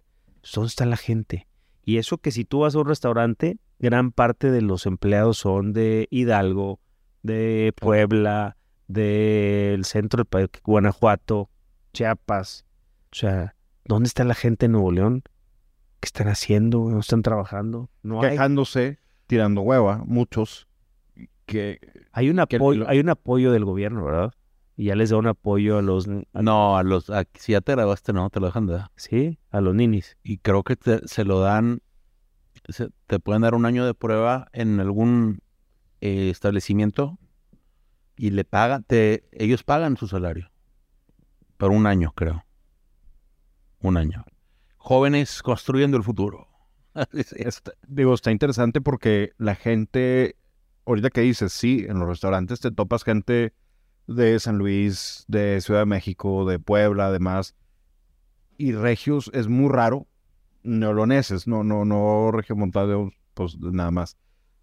¿Dónde 0.54 0.68
está 0.68 0.84
la 0.86 0.96
gente? 0.96 1.46
Y 1.84 1.96
eso 1.98 2.18
que 2.18 2.30
si 2.30 2.44
tú 2.44 2.60
vas 2.60 2.74
a 2.74 2.80
un 2.80 2.86
restaurante, 2.86 3.58
gran 3.78 4.12
parte 4.12 4.50
de 4.50 4.60
los 4.60 4.86
empleados 4.86 5.38
son 5.38 5.72
de 5.72 6.08
Hidalgo, 6.10 6.80
de 7.22 7.72
Puebla, 7.80 8.56
del 8.88 9.84
centro 9.84 10.18
del 10.18 10.26
país, 10.26 10.48
Guanajuato, 10.64 11.48
Chiapas. 11.92 12.66
O 13.12 13.16
sea, 13.16 13.54
¿dónde 13.84 14.08
está 14.08 14.24
la 14.24 14.34
gente 14.34 14.66
en 14.66 14.72
Nuevo 14.72 14.92
León? 14.92 15.22
¿Qué 16.00 16.06
están 16.06 16.28
haciendo? 16.28 16.90
¿No 16.90 17.00
están 17.00 17.22
trabajando? 17.22 17.88
No 18.02 18.20
hay. 18.22 18.36
Tirando 19.26 19.60
hueva, 19.62 20.02
muchos. 20.06 20.68
Que 21.46 21.78
Hay 22.12 22.30
un 22.30 22.36
que 22.46 22.56
apoyo, 22.56 22.80
lo- 22.80 22.88
hay 22.88 22.98
un 23.00 23.08
apoyo 23.08 23.52
del 23.52 23.64
gobierno, 23.64 24.04
¿verdad? 24.04 24.32
Y 24.76 24.84
ya 24.86 24.96
les 24.96 25.10
da 25.10 25.16
un 25.18 25.26
apoyo 25.26 25.78
a 25.78 25.82
los, 25.82 26.08
a- 26.32 26.42
No, 26.42 26.76
a 26.76 26.82
los, 26.82 27.10
a- 27.10 27.24
si 27.34 27.52
ya 27.52 27.60
te 27.60 27.72
grabaste, 27.72 28.12
no, 28.12 28.28
te 28.30 28.40
lo 28.40 28.46
dejan 28.46 28.66
de 28.66 28.74
dar. 28.74 28.90
sí, 28.96 29.38
a 29.50 29.60
los 29.60 29.74
ninis. 29.74 30.16
Y 30.22 30.38
creo 30.38 30.62
que 30.62 30.76
te- 30.76 31.06
se 31.06 31.24
lo 31.24 31.40
dan, 31.40 31.80
se- 32.68 32.88
te 33.06 33.18
pueden 33.20 33.42
dar 33.42 33.54
un 33.54 33.66
año 33.66 33.84
de 33.84 33.94
prueba 33.94 34.48
en 34.52 34.80
algún 34.80 35.40
eh, 36.00 36.30
establecimiento 36.30 37.18
y 38.16 38.30
le 38.30 38.44
pagan, 38.44 38.82
te, 38.84 39.28
ellos 39.32 39.62
pagan 39.62 39.96
su 39.96 40.08
salario. 40.08 40.50
Por 41.58 41.70
un 41.70 41.86
año, 41.86 42.12
creo. 42.16 42.44
Un 43.82 43.96
año. 43.96 44.24
Jóvenes 44.78 45.42
construyendo 45.42 45.96
el 45.96 46.02
futuro. 46.02 46.48
está- 47.36 47.72
digo, 47.86 48.14
está 48.14 48.30
interesante 48.30 48.80
porque 48.80 49.32
la 49.38 49.54
gente, 49.54 50.36
ahorita 50.86 51.10
que 51.10 51.22
dices, 51.22 51.52
sí, 51.52 51.84
en 51.88 51.98
los 51.98 52.08
restaurantes 52.08 52.60
te 52.60 52.70
topas 52.70 53.04
gente 53.04 53.54
de 54.06 54.38
San 54.40 54.58
Luis, 54.58 55.24
de 55.28 55.60
Ciudad 55.60 55.80
de 55.80 55.86
México, 55.86 56.44
de 56.44 56.58
Puebla, 56.58 57.06
además. 57.06 57.54
Y 58.58 58.72
regios 58.72 59.30
es 59.34 59.48
muy 59.48 59.70
raro. 59.70 60.06
Neoloneses, 60.62 61.48
no, 61.48 61.64
no, 61.64 61.84
no 61.84 62.30
regiomontanos, 62.30 63.12
pues 63.34 63.58
nada 63.58 63.90
más. 63.90 64.16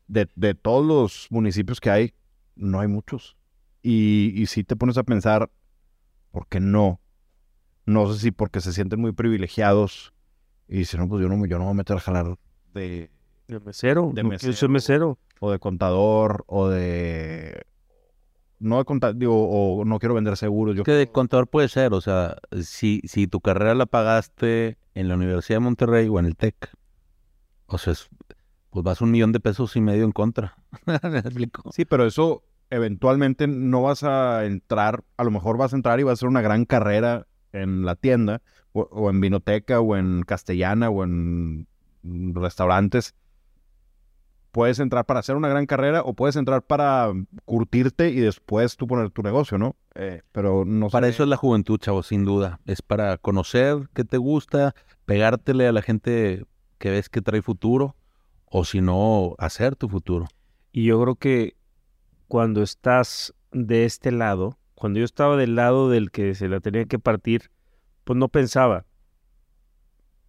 De, 0.08 0.30
de 0.36 0.54
todos 0.54 0.86
los 0.86 1.28
municipios 1.30 1.82
que 1.82 1.90
hay, 1.90 2.14
no 2.56 2.80
hay 2.80 2.88
muchos. 2.88 3.38
Y, 3.82 4.34
y 4.36 4.46
si 4.48 4.64
te 4.64 4.76
pones 4.76 4.98
a 4.98 5.04
pensar, 5.04 5.52
¿por 6.32 6.48
qué 6.48 6.60
no? 6.60 7.02
No 7.86 8.12
sé 8.14 8.20
si 8.20 8.32
porque 8.32 8.62
se 8.62 8.74
sienten 8.74 9.02
muy 9.02 9.12
privilegiados 9.14 10.14
y 10.70 10.78
dicen, 10.78 11.00
no, 11.02 11.10
pues 11.10 11.22
yo 11.22 11.28
no, 11.28 11.36
me- 11.38 11.50
yo 11.50 11.58
no 11.58 11.64
me 11.66 11.66
voy 11.66 11.74
a 11.74 11.78
meter 11.78 11.98
a 11.98 12.00
jalar 12.00 12.36
de, 12.74 13.10
De 13.48 13.60
mesero. 13.60 14.12
De 14.14 14.24
mesero. 14.24 14.54
ser 14.54 14.70
mesero. 14.70 15.18
o 15.42 15.52
de 15.52 15.60
contador, 15.60 16.44
o 16.48 16.68
de... 16.70 17.64
No 18.60 18.78
de 18.78 18.84
contador, 18.86 19.16
digo, 19.18 19.48
o 19.50 19.86
no 19.86 20.00
quiero 20.00 20.16
vender 20.16 20.36
seguros. 20.36 20.76
Yo 20.76 20.84
que 20.84 20.92
de 20.92 21.10
contador 21.12 21.48
puede 21.48 21.70
ser, 21.70 21.94
o 21.94 22.02
sea, 22.02 22.36
si, 22.62 23.02
si 23.06 23.26
tu 23.26 23.40
carrera 23.40 23.74
la 23.74 23.86
pagaste 23.86 24.78
en 24.96 25.08
la 25.08 25.16
Universidad 25.16 25.58
de 25.58 25.64
Monterrey 25.64 26.08
o 26.10 26.20
en 26.20 26.26
el 26.26 26.36
TEC, 26.36 26.70
o 27.68 27.78
sea, 27.78 27.94
es- 27.94 28.10
pues 28.70 28.84
vas 28.84 29.00
un 29.02 29.12
millón 29.12 29.32
de 29.32 29.40
pesos 29.40 29.76
y 29.78 29.82
medio 29.82 30.04
en 30.04 30.12
contra. 30.12 30.56
¿Me 30.86 31.20
explico? 31.20 31.72
Sí, 31.72 31.86
pero 31.86 32.06
eso 32.06 32.44
eventualmente 32.70 33.48
no 33.48 33.82
vas 33.84 34.04
a 34.04 34.46
entrar, 34.46 35.04
a 35.18 35.24
lo 35.24 35.32
mejor 35.32 35.58
vas 35.58 35.72
a 35.74 35.78
entrar 35.78 36.00
y 36.00 36.04
vas 36.04 36.12
a 36.12 36.14
hacer 36.16 36.28
una 36.30 36.42
gran 36.42 36.66
carrera 36.66 37.26
en 37.54 37.86
la 37.86 37.95
tienda, 37.95 38.41
o, 38.74 38.82
o 38.91 39.10
en 39.10 39.22
vinoteca, 39.22 39.80
o 39.80 39.95
en 39.95 40.24
castellana, 40.24 40.89
o 40.89 41.04
en 41.04 41.68
restaurantes. 42.04 43.16
Puedes 44.52 44.80
entrar 44.80 45.06
para 45.06 45.20
hacer 45.20 45.36
una 45.36 45.47
gran 45.47 45.68
carrera 45.68 46.02
o 46.02 46.14
puedes 46.14 46.36
entrar 46.36 46.64
para 46.64 47.12
curtirte 47.45 48.10
y 48.10 48.20
después 48.20 48.78
tú 48.78 48.88
poner 48.88 49.12
tu 49.12 49.22
negocio, 49.22 49.60
¿no? 49.60 49.76
Eh, 49.93 50.24
pero 50.32 50.66
no 50.66 50.89
Para 50.89 51.06
sé. 51.08 51.12
eso 51.12 51.24
es 51.24 51.30
la 51.30 51.38
juventud, 51.38 51.78
chavo, 51.78 52.02
sin 52.02 52.26
duda. 52.26 52.60
Es 52.66 52.82
para 52.82 53.18
conocer 53.18 53.89
qué 53.93 54.04
te 54.04 54.18
gusta, 54.18 54.74
pegártele 55.06 55.68
a 55.68 55.72
la 55.72 55.84
gente 55.84 56.45
que 56.80 56.89
ves 56.89 57.10
que 57.10 57.22
trae 57.22 57.43
futuro, 57.43 57.95
o 58.45 58.66
si 58.66 58.82
no, 58.82 59.36
hacer 59.38 59.76
tu 59.76 59.88
futuro. 59.88 60.28
Y 60.72 60.86
yo 60.86 61.00
creo 61.02 61.16
que 61.16 61.56
cuando 62.28 62.64
estás 62.64 63.36
de 63.52 63.86
este 63.86 64.12
lado, 64.12 64.58
cuando 64.80 65.00
yo 65.00 65.06
estaba 65.06 65.36
del 65.38 65.56
lado 65.56 65.90
del 65.90 66.10
que 66.10 66.34
se 66.36 66.48
la 66.48 66.60
tenía 66.62 66.86
que 66.86 67.00
partir, 67.00 67.52
pues 68.06 68.18
no 68.18 68.30
pensaba. 68.30 68.86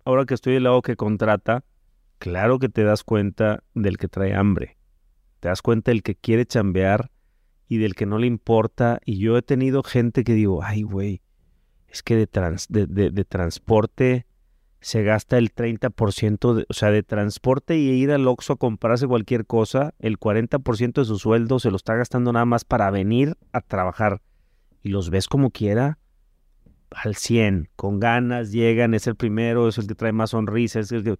Ahora 0.04 0.24
que 0.24 0.34
estoy 0.34 0.54
del 0.54 0.64
lado 0.64 0.82
que 0.82 0.96
contrata, 0.96 1.64
claro 2.18 2.58
que 2.58 2.68
te 2.68 2.84
das 2.84 3.04
cuenta 3.04 3.62
del 3.74 3.96
que 3.96 4.08
trae 4.08 4.34
hambre. 4.34 4.76
Te 5.40 5.48
das 5.48 5.62
cuenta 5.62 5.90
del 5.90 6.02
que 6.02 6.14
quiere 6.16 6.46
chambear 6.46 7.10
y 7.68 7.78
del 7.78 7.94
que 7.94 8.06
no 8.06 8.18
le 8.18 8.26
importa. 8.26 9.00
Y 9.04 9.18
yo 9.18 9.36
he 9.36 9.42
tenido 9.42 9.82
gente 9.82 10.24
que 10.24 10.34
digo, 10.34 10.62
ay, 10.62 10.82
güey, 10.82 11.22
es 11.88 12.02
que 12.02 12.16
de, 12.16 12.26
trans- 12.26 12.66
de, 12.68 12.86
de- 12.86 13.24
transporte 13.24 14.26
se 14.80 15.02
gasta 15.02 15.36
el 15.36 15.52
30%, 15.52 16.54
de, 16.54 16.66
o 16.68 16.72
sea, 16.72 16.90
de 16.90 17.02
transporte 17.02 17.76
y 17.76 17.90
ir 17.90 18.10
al 18.12 18.26
Oxxo 18.26 18.54
a 18.54 18.56
comprarse 18.56 19.06
cualquier 19.06 19.44
cosa, 19.46 19.94
el 19.98 20.18
40% 20.18 21.02
de 21.02 21.04
su 21.04 21.18
sueldo 21.18 21.58
se 21.58 21.70
lo 21.70 21.76
está 21.76 21.94
gastando 21.94 22.32
nada 22.32 22.46
más 22.46 22.64
para 22.64 22.90
venir 22.90 23.36
a 23.52 23.60
trabajar. 23.60 24.22
Y 24.82 24.88
los 24.90 25.10
ves 25.10 25.28
como 25.28 25.50
quiera, 25.50 25.98
al 26.90 27.14
100, 27.14 27.68
con 27.76 28.00
ganas, 28.00 28.50
llegan, 28.52 28.94
es 28.94 29.06
el 29.06 29.14
primero, 29.16 29.68
es 29.68 29.78
el 29.78 29.86
que 29.86 29.94
trae 29.94 30.12
más 30.12 30.30
sonrisas, 30.30 30.86
es 30.86 30.92
el 30.92 31.04
que... 31.04 31.16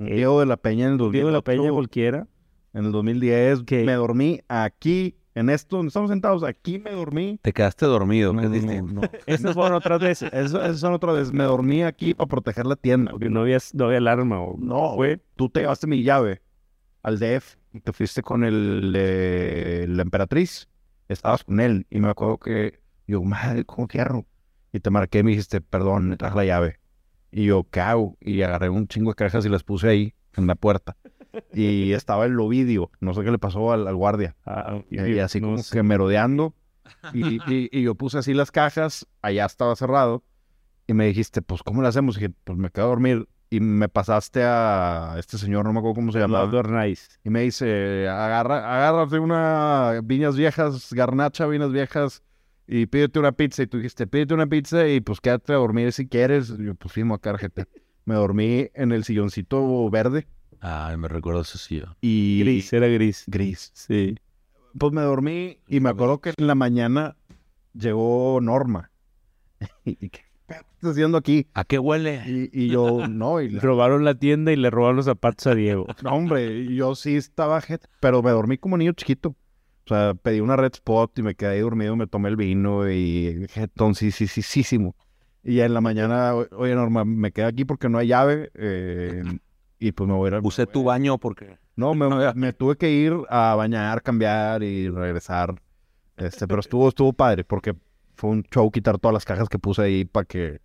Diego 0.00 0.38
de 0.40 0.46
la 0.46 0.56
Peña 0.56 0.86
en 0.86 0.92
el 0.92 0.98
2008, 0.98 1.12
Diego 1.12 1.28
de 1.28 1.32
la 1.32 1.42
Peña 1.42 1.70
cualquiera. 1.72 2.28
en 2.72 2.84
el 2.84 2.92
2010, 2.92 3.62
¿Qué? 3.64 3.84
me 3.84 3.94
dormí 3.94 4.40
aquí, 4.46 5.16
en 5.34 5.50
esto, 5.50 5.76
donde 5.76 5.88
estamos 5.88 6.10
sentados, 6.10 6.42
aquí 6.44 6.78
me 6.78 6.92
dormí. 6.92 7.38
Te 7.42 7.52
quedaste 7.52 7.86
dormido, 7.86 8.32
No, 8.32 8.40
que 8.40 8.46
es 8.46 8.50
no, 8.50 8.54
distinto. 8.72 8.92
no. 9.00 9.10
Esas 9.26 9.54
fueron 9.54 9.72
otras 9.74 10.00
veces. 10.00 10.30
Eso, 10.32 10.62
eso 10.64 10.78
son 10.78 10.92
otra 10.94 11.12
vez. 11.12 11.32
Me 11.32 11.44
dormí 11.44 11.82
aquí 11.82 12.14
para 12.14 12.26
proteger 12.28 12.66
la 12.66 12.74
tienda. 12.76 13.12
Porque 13.12 13.28
no 13.30 13.40
había, 13.42 13.58
no 13.74 13.84
había 13.86 13.98
alarma. 13.98 14.40
O, 14.40 14.56
No, 14.58 14.94
güey. 14.94 15.20
Tú 15.36 15.48
te 15.48 15.60
llevaste 15.60 15.86
mi 15.86 16.02
llave 16.02 16.42
al 17.02 17.18
DF 17.20 17.56
y 17.72 17.80
te 17.80 17.92
fuiste 17.92 18.20
con 18.22 18.42
el 18.44 18.90
de 18.92 19.86
la 19.88 20.02
emperatriz. 20.02 20.68
Estabas 21.08 21.44
con 21.44 21.58
él 21.60 21.86
y 21.90 22.00
me 22.00 22.08
acuerdo 22.08 22.38
que 22.38 22.80
yo, 23.12 23.22
madre, 23.22 23.64
¿cómo 23.64 23.86
cierro? 23.90 24.26
Y 24.72 24.80
te 24.80 24.90
marqué 24.90 25.20
y 25.20 25.22
me 25.22 25.30
dijiste, 25.30 25.60
perdón, 25.60 26.08
me 26.10 26.16
traje 26.16 26.36
la 26.36 26.44
llave. 26.44 26.78
Y 27.30 27.44
yo, 27.46 27.66
¿qué 27.70 27.80
hago? 27.80 28.16
Y 28.20 28.42
agarré 28.42 28.68
un 28.68 28.86
chingo 28.88 29.10
de 29.10 29.14
cajas 29.16 29.44
y 29.44 29.48
las 29.48 29.62
puse 29.64 29.88
ahí 29.88 30.14
en 30.36 30.46
la 30.46 30.54
puerta. 30.54 30.96
Y 31.52 31.92
estaba 31.92 32.24
el 32.26 32.38
Ovidio. 32.40 32.90
No 33.00 33.12
sé 33.14 33.22
qué 33.22 33.30
le 33.30 33.38
pasó 33.38 33.72
al, 33.72 33.86
al 33.86 33.94
guardia. 33.96 34.34
Ah, 34.46 34.80
Y, 34.90 35.00
y 35.00 35.18
así 35.18 35.40
no 35.40 35.48
como 35.48 35.58
sé. 35.58 35.76
que 35.76 35.82
merodeando. 35.82 36.54
Y, 37.12 37.36
y- 37.52 37.68
y 37.70 37.82
yo 37.82 37.94
puse 37.94 38.16
así 38.18 38.32
las 38.32 38.50
cajas, 38.50 39.06
allá 39.20 39.44
estaba 39.44 39.76
cerrado. 39.76 40.22
Y 40.86 40.94
me 40.94 41.04
dijiste, 41.06 41.42
pues, 41.42 41.62
¿cómo 41.62 41.82
le 41.82 41.88
hacemos? 41.88 42.16
Y 42.16 42.20
dije, 42.20 42.34
pues 42.44 42.58
me 42.58 42.70
quedo 42.70 42.86
a 42.86 42.88
dormir. 42.88 43.28
Y 43.50 43.60
me 43.60 43.88
pasaste 43.90 44.42
a 44.44 45.16
este 45.18 45.36
señor, 45.38 45.64
no 45.66 45.72
me 45.74 45.78
acuerdo 45.80 45.96
cómo 45.96 46.12
se 46.12 46.18
llamaba. 46.18 46.58
Arnaiz. 46.58 47.18
Y 47.24 47.30
me 47.30 47.42
dice, 47.42 48.08
agarra, 48.08 48.58
agárrate 48.74 49.18
una 49.18 50.00
viñas 50.02 50.36
viejas, 50.36 50.92
garnacha, 50.92 51.46
viñas 51.46 51.72
viejas, 51.72 52.22
y 52.68 52.86
pídete 52.86 53.18
una 53.18 53.32
pizza. 53.32 53.62
Y 53.62 53.66
tú 53.66 53.78
dijiste, 53.78 54.06
pídete 54.06 54.34
una 54.34 54.46
pizza 54.46 54.86
y 54.86 55.00
pues 55.00 55.20
quédate 55.20 55.52
a 55.52 55.56
dormir 55.56 55.92
si 55.92 56.06
quieres. 56.06 56.54
Y 56.58 56.64
yo, 56.66 56.74
pues 56.74 56.92
firmo 56.92 57.14
acá, 57.14 57.36
gente. 57.38 57.64
Me 58.04 58.14
dormí 58.14 58.68
en 58.74 58.92
el 58.92 59.04
silloncito 59.04 59.90
verde 59.90 60.26
Ay, 60.60 60.96
me 60.96 61.08
recuerdo 61.08 61.42
eso 61.42 61.56
sí. 61.58 61.80
yo. 61.80 61.86
y... 62.00 62.40
Gris, 62.40 62.72
era 62.72 62.86
gris. 62.88 63.24
Gris. 63.26 63.70
Sí. 63.74 64.16
Pues 64.78 64.92
me 64.92 65.02
dormí 65.02 65.58
y 65.68 65.80
me 65.80 65.90
acuerdo 65.90 66.20
que 66.20 66.32
en 66.36 66.46
la 66.46 66.54
mañana 66.54 67.16
llegó 67.74 68.40
Norma. 68.40 68.90
¿Y 69.84 70.08
qué 70.10 70.20
estás 70.48 70.64
haciendo 70.92 71.18
aquí? 71.18 71.46
¿A 71.54 71.64
qué 71.64 71.78
huele? 71.78 72.22
Y, 72.26 72.50
y 72.64 72.68
yo, 72.68 73.06
no, 73.08 73.40
y 73.40 73.50
la- 73.50 73.60
Robaron 73.60 74.04
la 74.04 74.14
tienda 74.14 74.52
y 74.52 74.56
le 74.56 74.70
robaron 74.70 74.96
los 74.96 75.04
zapatos 75.06 75.46
a 75.46 75.54
Diego. 75.54 75.86
no, 76.02 76.10
hombre, 76.14 76.74
yo 76.74 76.94
sí 76.94 77.16
estaba, 77.16 77.60
jet- 77.60 77.86
pero 78.00 78.22
me 78.22 78.30
dormí 78.30 78.58
como 78.58 78.76
niño 78.78 78.92
chiquito. 78.92 79.34
O 79.90 79.94
sea, 79.94 80.12
pedí 80.14 80.40
una 80.40 80.54
red 80.56 80.72
spot 80.74 81.18
y 81.18 81.22
me 81.22 81.34
quedé 81.34 81.52
ahí 81.54 81.60
dormido, 81.60 81.96
me 81.96 82.06
tomé 82.06 82.28
el 82.28 82.36
vino 82.36 82.90
y 82.90 83.46
jetón, 83.48 83.94
sí, 83.94 84.10
sí, 84.10 84.26
sí, 84.26 84.42
sí, 84.42 84.62
sí. 84.62 84.78
Y 85.42 85.60
en 85.60 85.72
la 85.72 85.80
mañana, 85.80 86.34
"O- 86.34 86.46
oye, 86.58 86.74
Norma, 86.74 87.06
me 87.06 87.32
quedé 87.32 87.46
aquí 87.46 87.64
porque 87.64 87.88
no 87.88 87.96
hay 87.96 88.08
llave 88.08 88.50
eh, 88.54 89.22
y 89.78 89.92
pues 89.92 90.06
me 90.06 90.14
voy 90.14 90.26
a 90.26 90.28
ir 90.28 90.34
a... 90.34 90.40
Usé 90.46 90.66
tu 90.66 90.84
baño 90.84 91.16
porque... 91.16 91.56
No, 91.74 91.94
me, 91.94 92.06
me 92.34 92.52
tuve 92.52 92.76
que 92.76 92.90
ir 92.90 93.14
a 93.30 93.54
bañar, 93.54 94.02
cambiar 94.02 94.62
y 94.62 94.90
regresar. 94.90 95.54
Este, 96.18 96.46
pero 96.46 96.60
estuvo, 96.60 96.88
estuvo 96.88 97.12
padre 97.14 97.44
porque 97.44 97.74
fue 98.14 98.28
un 98.30 98.42
show 98.52 98.70
quitar 98.70 98.98
todas 98.98 99.14
las 99.14 99.24
cajas 99.24 99.48
que 99.48 99.58
puse 99.58 99.80
ahí 99.82 100.04
para 100.04 100.26
que, 100.26 100.60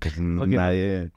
que 0.00 0.10
nadie. 0.20 1.12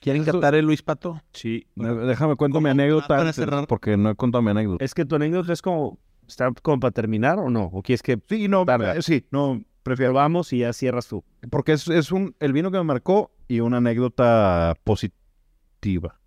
¿Quieren 0.00 0.24
cantar 0.24 0.54
el 0.54 0.64
Luis 0.66 0.82
Pato? 0.82 1.20
Sí. 1.32 1.66
Déjame 1.76 2.36
cuento 2.36 2.60
mi 2.60 2.70
anécdota 2.70 3.04
Ah, 3.04 3.08
para 3.08 3.20
antes, 3.20 3.36
cerrar. 3.36 3.66
porque 3.66 3.96
no 3.96 4.10
he 4.10 4.14
contado 4.16 4.42
mi 4.42 4.50
anécdota. 4.50 4.84
Es 4.84 4.92
que 4.94 5.04
tu 5.04 5.14
anécdota 5.16 5.52
es 5.52 5.62
como, 5.62 5.98
¿está 6.28 6.50
como 6.62 6.80
para 6.80 6.92
terminar 6.92 7.38
o 7.38 7.50
no? 7.50 7.64
¿O 7.72 7.82
quieres 7.82 8.02
que 8.02 8.18
Sí, 8.28 8.48
no, 8.48 8.64
Tarda. 8.64 8.96
eh, 8.96 9.02
sí, 9.02 9.26
no, 9.30 9.62
prefiero. 9.82 10.12
vamos 10.12 10.52
y 10.52 10.58
ya 10.58 10.72
cierras 10.72 11.06
tú? 11.08 11.24
Porque 11.50 11.72
es, 11.72 11.88
es 11.88 12.12
un, 12.12 12.34
el 12.40 12.52
vino 12.52 12.70
que 12.70 12.78
me 12.78 12.84
marcó 12.84 13.30
y 13.48 13.60
una 13.60 13.78
anécdota 13.78 14.74
positiva. 14.84 16.18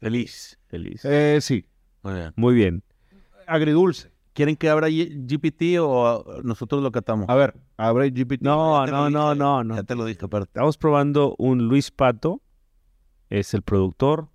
Feliz. 0.00 0.58
Feliz. 0.68 1.04
Eh, 1.04 1.38
sí, 1.40 1.66
Muy 2.02 2.14
bien. 2.14 2.32
Muy 2.36 2.54
bien. 2.54 2.82
agridulce. 3.46 4.10
¿Quieren 4.32 4.54
que 4.56 4.68
abra 4.70 4.88
GPT 4.88 5.78
o 5.80 6.24
nosotros 6.44 6.82
lo 6.82 6.92
catamos? 6.92 7.28
A 7.28 7.34
ver, 7.34 7.54
abre 7.76 8.10
GPT. 8.10 8.42
No, 8.42 8.86
no, 8.86 9.10
no, 9.10 9.34
no, 9.34 9.64
no. 9.64 9.74
Ya 9.74 9.82
te 9.82 9.96
lo 9.96 10.04
dije, 10.04 10.24
aparte. 10.24 10.48
Estamos 10.48 10.78
probando 10.78 11.34
un 11.36 11.66
Luis 11.68 11.90
Pato, 11.90 12.40
es 13.28 13.52
el 13.52 13.62
productor, 13.62 14.28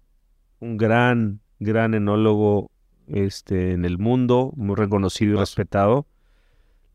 un 0.59 0.75
gran, 0.77 1.39
gran 1.59 1.93
enólogo 1.93 2.69
este, 3.07 3.73
en 3.73 3.85
el 3.85 3.97
mundo, 3.97 4.53
muy 4.55 4.75
reconocido 4.75 5.35
y 5.35 5.37
respetado. 5.37 6.07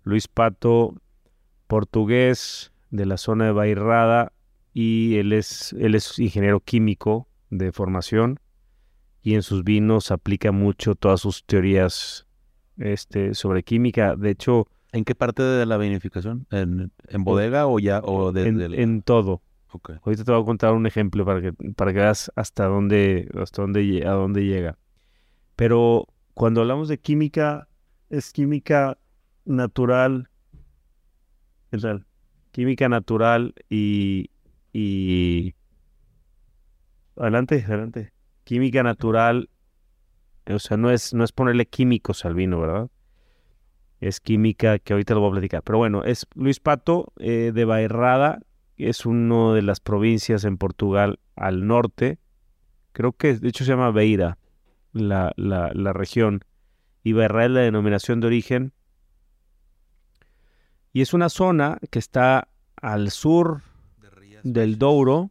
Luis 0.03 0.29
Pato, 0.29 0.95
portugués 1.67 2.73
de 2.91 3.07
la 3.07 3.17
zona 3.17 3.47
de 3.47 3.53
Bairrada 3.53 4.33
y 4.73 5.17
él 5.17 5.33
es, 5.33 5.75
él 5.75 5.95
es 5.95 6.19
ingeniero 6.19 6.61
químico 6.61 7.29
de 7.51 7.73
formación 7.73 8.41
y 9.23 9.35
en 9.35 9.43
sus 9.43 9.65
vinos 9.65 10.11
aplica 10.11 10.53
mucho 10.53 10.95
todas 10.95 11.21
sus 11.21 11.45
teorías 11.45 12.27
este, 12.79 13.35
sobre 13.35 13.63
química. 13.63 14.17
De 14.17 14.31
hecho, 14.31 14.67
¿En 14.93 15.05
qué 15.05 15.15
parte 15.15 15.43
de 15.43 15.67
la 15.67 15.77
vinificación? 15.77 16.47
¿En, 16.51 16.93
en 17.09 17.25
bodega 17.25 17.67
o 17.67 17.79
ya? 17.79 18.01
O 18.05 18.33
desde 18.33 18.83
en, 18.83 19.03
todo. 19.03 19.41
Ahorita 20.05 20.25
te 20.25 20.33
voy 20.33 20.43
a 20.43 20.45
contar 20.45 20.73
un 20.73 20.87
ejemplo 20.87 21.25
para 21.25 21.41
que, 21.41 21.53
para 21.53 21.93
que 21.93 22.01
veas 22.01 22.33
hasta 22.35 22.65
dónde, 22.65 23.31
hasta 23.41 23.63
dónde, 23.63 24.05
a 24.05 24.11
dónde 24.11 24.45
llega. 24.45 24.79
Pero 25.61 26.07
cuando 26.33 26.63
hablamos 26.63 26.89
de 26.89 26.97
química, 26.97 27.69
es 28.09 28.33
química 28.33 28.97
natural. 29.45 30.31
¿Qué 31.71 31.77
tal? 31.77 32.07
Química 32.51 32.89
natural 32.89 33.55
y, 33.69 34.31
y... 34.73 35.55
Adelante, 37.15 37.63
adelante. 37.63 38.15
Química 38.45 38.83
natural, 38.83 39.51
o 40.47 40.59
sea, 40.59 40.79
no 40.79 40.91
es, 40.91 41.13
no 41.13 41.25
es 41.25 41.33
ponerle 41.33 41.67
químicos 41.67 42.25
al 42.25 42.33
vino, 42.33 42.59
¿verdad? 42.59 42.89
Es 44.01 44.19
química 44.19 44.79
que 44.79 44.95
ahorita 44.95 45.13
lo 45.13 45.21
voy 45.21 45.29
a 45.29 45.33
platicar. 45.33 45.63
Pero 45.63 45.77
bueno, 45.77 46.05
es 46.05 46.27
Luis 46.35 46.59
Pato 46.59 47.13
eh, 47.19 47.53
de 47.55 47.67
Bairrada, 47.67 48.41
es 48.79 49.05
una 49.05 49.53
de 49.53 49.61
las 49.61 49.81
provincias 49.81 50.45
en 50.45 50.57
Portugal 50.57 51.21
al 51.37 51.67
norte. 51.67 52.19
Creo 52.93 53.13
que 53.13 53.35
de 53.35 53.51
hecho 53.51 53.67
se 53.67 53.73
llama 53.73 53.91
Beira, 53.91 54.39
la, 54.93 55.33
la, 55.37 55.71
la 55.75 55.93
región. 55.93 56.45
Y 57.03 57.13
es 57.13 57.51
la 57.51 57.61
denominación 57.61 58.21
de 58.21 58.27
origen. 58.27 58.73
Y 60.93 61.03
es 61.03 61.15
una 61.15 61.29
zona 61.29 61.79
que 61.91 61.99
está 61.99 62.49
al 62.77 63.11
sur 63.11 63.63
del 64.43 64.79
Douro. 64.79 65.31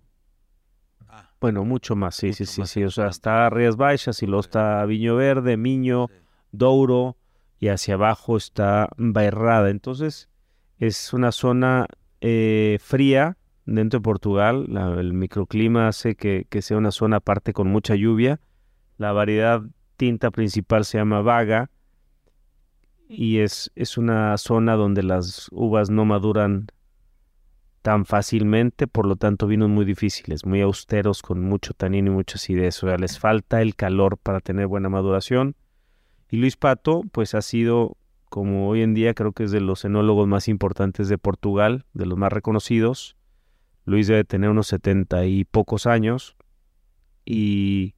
Ah, 1.07 1.31
Bueno, 1.41 1.65
mucho 1.65 1.95
más, 1.95 2.15
sí, 2.15 2.33
sí, 2.33 2.43
Mucho 2.43 2.65
sí, 2.65 2.73
sí. 2.73 2.83
O 2.83 2.91
sea, 2.91 3.07
está 3.07 3.49
Rías 3.49 3.75
Baixas 3.75 4.21
y 4.23 4.25
luego 4.25 4.41
está 4.41 4.85
Viño 4.85 5.15
Verde, 5.15 5.57
Miño, 5.57 6.07
sí. 6.09 6.15
Douro 6.51 7.17
y 7.59 7.67
hacia 7.67 7.95
abajo 7.95 8.37
está 8.37 8.89
Bairrada. 8.97 9.69
Entonces 9.69 10.29
es 10.77 11.11
una 11.13 11.31
zona 11.31 11.87
eh, 12.21 12.77
fría 12.81 13.37
dentro 13.65 13.99
de 13.99 14.03
Portugal. 14.03 14.65
La- 14.69 14.93
el 14.99 15.13
microclima 15.13 15.87
hace 15.89 16.15
que, 16.15 16.45
que 16.49 16.61
sea 16.61 16.77
una 16.77 16.91
zona 16.91 17.17
aparte 17.17 17.51
con 17.53 17.67
mucha 17.67 17.95
lluvia. 17.95 18.39
La 18.99 19.13
variedad 19.13 19.63
tinta 19.95 20.29
principal 20.29 20.83
se 20.83 20.97
llama 20.97 21.21
Vaga 21.21 21.71
y 23.07 23.39
es, 23.39 23.71
es 23.75 23.97
una 23.97 24.37
zona 24.37 24.75
donde 24.75 25.03
las 25.03 25.47
uvas 25.53 25.89
no 25.89 26.03
maduran 26.03 26.67
tan 27.81 28.03
fácilmente, 28.03 28.87
por 28.87 29.05
lo 29.07 29.15
tanto 29.15 29.47
vinos 29.47 29.69
muy 29.69 29.85
difíciles, 29.85 30.45
muy 30.45 30.59
austeros, 30.59 31.21
con 31.21 31.41
mucho 31.41 31.73
tanino 31.73 32.11
y 32.11 32.13
mucha 32.13 32.35
acidez. 32.35 32.83
O 32.83 32.87
sea, 32.87 32.97
les 32.97 33.17
falta 33.17 33.61
el 33.61 33.77
calor 33.77 34.17
para 34.17 34.41
tener 34.41 34.67
buena 34.67 34.89
maduración. 34.89 35.55
Y 36.29 36.35
Luis 36.35 36.57
Pato, 36.57 37.03
pues 37.13 37.35
ha 37.35 37.41
sido, 37.41 37.95
como 38.25 38.67
hoy 38.67 38.81
en 38.81 38.93
día, 38.93 39.13
creo 39.13 39.31
que 39.31 39.45
es 39.45 39.51
de 39.51 39.61
los 39.61 39.85
enólogos 39.85 40.27
más 40.27 40.49
importantes 40.49 41.07
de 41.07 41.17
Portugal, 41.17 41.85
de 41.93 42.05
los 42.05 42.17
más 42.17 42.33
reconocidos. 42.33 43.15
Luis 43.85 44.07
debe 44.07 44.25
tener 44.25 44.49
unos 44.49 44.67
setenta 44.67 45.25
y 45.25 45.45
pocos 45.45 45.87
años 45.87 46.35
y, 47.23 47.95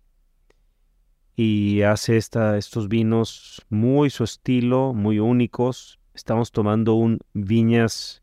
y 1.36 1.82
hace 1.84 2.17
estos 2.17 2.88
vinos 2.88 3.65
muy 3.69 4.09
su 4.09 4.23
estilo, 4.23 4.93
muy 4.93 5.19
únicos. 5.19 5.99
Estamos 6.13 6.51
tomando 6.51 6.95
un 6.95 7.19
Viñas 7.34 8.21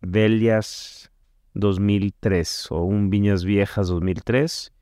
Velhas 0.00 1.10
2003 1.54 2.66
o 2.70 2.82
un 2.82 3.10
Viñas 3.10 3.44
Viejas 3.44 3.88
2003. 3.88 4.72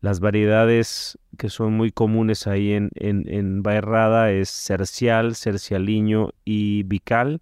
Las 0.00 0.20
variedades 0.20 1.18
que 1.38 1.48
son 1.48 1.74
muy 1.74 1.90
comunes 1.90 2.46
ahí 2.46 2.72
en, 2.72 2.90
en, 2.94 3.24
en 3.32 3.62
Bairrada 3.62 4.32
es 4.32 4.50
Cercial, 4.50 5.36
Cercialiño 5.36 6.30
y 6.44 6.82
Vical. 6.82 7.40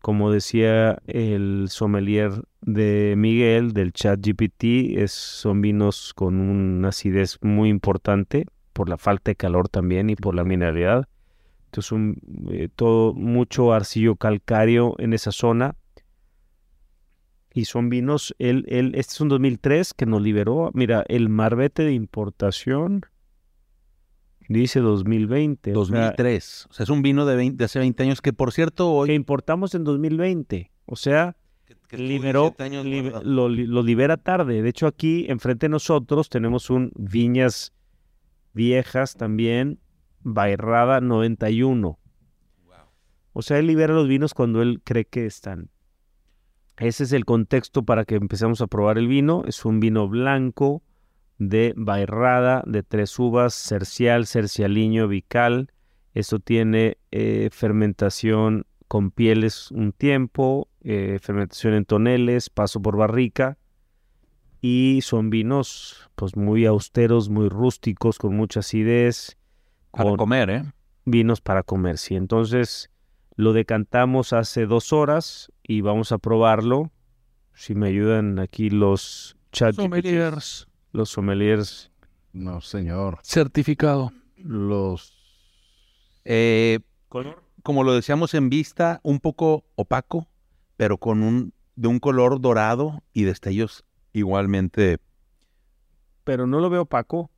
Como 0.00 0.30
decía 0.30 0.98
el 1.06 1.66
sommelier 1.68 2.32
de 2.60 3.14
Miguel 3.16 3.72
del 3.72 3.92
chat 3.92 4.20
GPT, 4.20 4.98
es, 4.98 5.12
son 5.12 5.60
vinos 5.60 6.12
con 6.14 6.40
una 6.40 6.88
acidez 6.88 7.38
muy 7.42 7.68
importante 7.68 8.46
por 8.76 8.90
la 8.90 8.98
falta 8.98 9.30
de 9.30 9.36
calor 9.36 9.70
también 9.70 10.10
y 10.10 10.16
por 10.16 10.34
la 10.34 10.44
mineralidad. 10.44 11.08
Entonces, 11.64 11.92
un, 11.92 12.20
eh, 12.50 12.68
todo, 12.76 13.14
mucho 13.14 13.72
arcillo 13.72 14.16
calcáreo 14.16 14.94
en 14.98 15.14
esa 15.14 15.32
zona. 15.32 15.76
Y 17.54 17.64
son 17.64 17.88
vinos, 17.88 18.34
el, 18.38 18.66
el, 18.68 18.94
este 18.96 19.14
es 19.14 19.20
un 19.22 19.30
2003 19.30 19.94
que 19.94 20.04
nos 20.04 20.20
liberó. 20.20 20.70
Mira, 20.74 21.06
el 21.08 21.30
marbete 21.30 21.84
de 21.84 21.94
importación 21.94 23.06
dice 24.46 24.80
2020. 24.80 25.74
o 25.74 25.86
sea, 25.86 26.00
2003. 26.10 26.66
O 26.68 26.72
sea, 26.74 26.84
es 26.84 26.90
un 26.90 27.00
vino 27.00 27.24
de, 27.24 27.34
20 27.34 27.56
de 27.56 27.64
hace 27.64 27.78
20 27.78 28.02
años 28.02 28.20
que, 28.20 28.34
por 28.34 28.52
cierto, 28.52 28.84
que 28.84 29.12
hoy... 29.12 29.12
importamos 29.12 29.74
en 29.74 29.84
2020. 29.84 30.70
O 30.84 30.96
sea, 30.96 31.34
que- 31.64 31.76
que 31.88 31.96
liberó, 31.96 32.54
17 32.58 32.62
años 32.62 33.24
lo, 33.24 33.48
lo 33.48 33.82
libera 33.82 34.18
tarde. 34.18 34.60
De 34.60 34.68
hecho, 34.68 34.86
aquí 34.86 35.24
enfrente 35.30 35.64
de 35.64 35.70
nosotros 35.70 36.28
tenemos 36.28 36.68
un 36.68 36.92
Viñas 36.94 37.72
Viejas 38.56 39.16
también, 39.16 39.80
Bairrada 40.22 41.02
91. 41.02 41.98
O 43.34 43.42
sea, 43.42 43.58
él 43.58 43.66
libera 43.66 43.92
los 43.92 44.08
vinos 44.08 44.32
cuando 44.32 44.62
él 44.62 44.80
cree 44.82 45.04
que 45.04 45.26
están. 45.26 45.68
Ese 46.78 47.04
es 47.04 47.12
el 47.12 47.26
contexto 47.26 47.84
para 47.84 48.06
que 48.06 48.14
empecemos 48.14 48.62
a 48.62 48.66
probar 48.66 48.96
el 48.96 49.08
vino. 49.08 49.42
Es 49.46 49.66
un 49.66 49.78
vino 49.78 50.08
blanco 50.08 50.82
de 51.36 51.74
Bairrada, 51.76 52.64
de 52.66 52.82
tres 52.82 53.18
uvas, 53.18 53.52
cercial, 53.52 54.26
cercialiño, 54.26 55.06
vical. 55.06 55.70
Esto 56.14 56.38
tiene 56.38 56.96
eh, 57.10 57.50
fermentación 57.52 58.64
con 58.88 59.10
pieles 59.10 59.70
un 59.70 59.92
tiempo, 59.92 60.70
eh, 60.80 61.18
fermentación 61.20 61.74
en 61.74 61.84
toneles, 61.84 62.48
paso 62.48 62.80
por 62.80 62.96
barrica. 62.96 63.58
Y 64.68 65.00
son 65.02 65.30
vinos 65.30 66.10
pues 66.16 66.34
muy 66.36 66.66
austeros, 66.66 67.28
muy 67.28 67.48
rústicos, 67.48 68.18
con 68.18 68.34
mucha 68.36 68.60
acidez. 68.60 69.36
Para 69.92 70.08
con- 70.10 70.16
comer, 70.18 70.50
¿eh? 70.50 70.64
vinos 71.04 71.40
para 71.40 71.62
comer, 71.62 71.98
sí. 71.98 72.16
Entonces 72.16 72.90
lo 73.36 73.52
decantamos 73.52 74.32
hace 74.32 74.66
dos 74.66 74.92
horas 74.92 75.52
y 75.62 75.82
vamos 75.82 76.10
a 76.10 76.18
probarlo. 76.18 76.90
Si 77.54 77.76
me 77.76 77.86
ayudan 77.88 78.40
aquí 78.40 78.68
los 78.68 79.36
chat 79.52 79.76
Sommeliers. 79.76 80.66
los 80.90 81.10
sommeliers. 81.10 81.92
No, 82.32 82.60
señor. 82.60 83.20
Certificado. 83.22 84.12
Los. 84.36 85.12
Eh, 86.24 86.80
¿Color? 87.08 87.40
como 87.62 87.84
lo 87.84 87.94
decíamos 87.94 88.34
en 88.34 88.50
vista, 88.50 88.98
un 89.04 89.20
poco 89.20 89.64
opaco, 89.76 90.26
pero 90.76 90.98
con 90.98 91.22
un 91.22 91.52
de 91.76 91.86
un 91.88 92.00
color 92.00 92.40
dorado 92.40 93.02
y 93.12 93.22
destellos 93.24 93.84
igualmente. 94.18 94.98
Pero 96.24 96.46
no 96.46 96.60
lo 96.60 96.70
veo 96.70 96.82
opaco. 96.82 97.30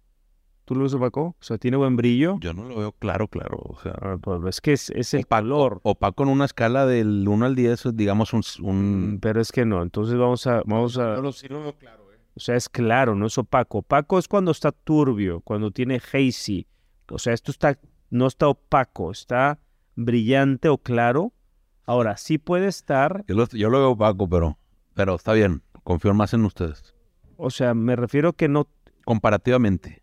¿Tú 0.64 0.74
lo 0.74 0.82
ves 0.82 0.92
opaco? 0.94 1.20
O 1.40 1.42
sea, 1.42 1.56
tiene 1.58 1.76
buen 1.78 1.96
brillo. 1.96 2.36
Yo 2.40 2.52
no 2.52 2.64
lo 2.64 2.76
veo 2.76 2.92
claro, 2.92 3.26
claro. 3.28 3.58
O 3.64 3.78
sea, 3.82 3.92
Ah, 4.02 4.16
pues 4.20 4.40
es 4.56 4.60
que 4.60 4.72
es, 4.74 4.90
es 4.90 5.14
el 5.14 5.20
Opaco. 5.24 5.42
color. 5.42 5.80
opaco 5.82 6.22
en 6.24 6.28
una 6.28 6.44
escala 6.44 6.84
del 6.86 7.26
1 7.26 7.46
al 7.46 7.54
10, 7.54 7.84
digamos 7.94 8.32
un, 8.34 8.42
un- 8.62 9.14
Mm, 9.14 9.18
Pero 9.20 9.40
es 9.40 9.50
que 9.50 9.64
no. 9.64 9.82
Entonces 9.82 10.18
vamos 10.18 10.46
a, 10.46 10.62
vamos 10.66 10.98
a. 10.98 11.16
lo, 11.16 11.32
sí 11.32 11.48
lo 11.48 11.62
veo 11.62 11.72
claro, 11.76 12.12
eh. 12.12 12.18
O 12.36 12.40
sea, 12.40 12.54
es 12.56 12.68
claro, 12.68 13.14
no 13.14 13.26
es 13.26 13.38
opaco. 13.38 13.78
Opaco 13.78 14.18
es 14.18 14.28
cuando 14.28 14.50
está 14.50 14.70
turbio, 14.72 15.40
cuando 15.40 15.70
tiene 15.70 16.00
hazy. 16.12 16.66
O 17.10 17.18
sea, 17.18 17.32
esto 17.32 17.50
está, 17.50 17.78
no 18.10 18.26
está 18.26 18.48
opaco, 18.48 19.10
está 19.10 19.58
brillante 19.96 20.68
o 20.68 20.76
claro. 20.78 21.32
Ahora, 21.86 22.18
sí 22.18 22.36
puede 22.36 22.66
estar, 22.68 23.24
Yo 23.26 23.34
lo, 23.34 23.46
yo 23.48 23.70
lo 23.70 23.78
veo 23.78 23.90
opaco, 23.92 24.28
pero, 24.28 24.58
pero 24.92 25.14
está 25.14 25.32
bien. 25.32 25.62
Confío 25.88 26.12
más 26.12 26.34
en 26.34 26.44
ustedes. 26.44 26.94
o 27.38 27.48
sea, 27.48 27.72
me 27.72 27.96
refiero 27.96 28.34
que 28.34 28.46
no, 28.48 28.68
Comparativamente. 29.06 30.02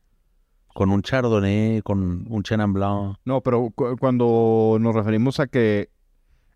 Con 0.73 0.89
un 0.89 1.03
Chardonnay, 1.03 1.81
con 1.83 2.25
un 2.27 2.41
Chenin 2.41 2.73
Blanc. 2.73 3.17
No, 3.23 3.41
pero 3.41 3.69
cu- 3.69 3.95
cuando 3.99 4.77
nos 4.79 4.95
referimos 4.95 5.39
a 5.39 5.45
que 5.45 5.89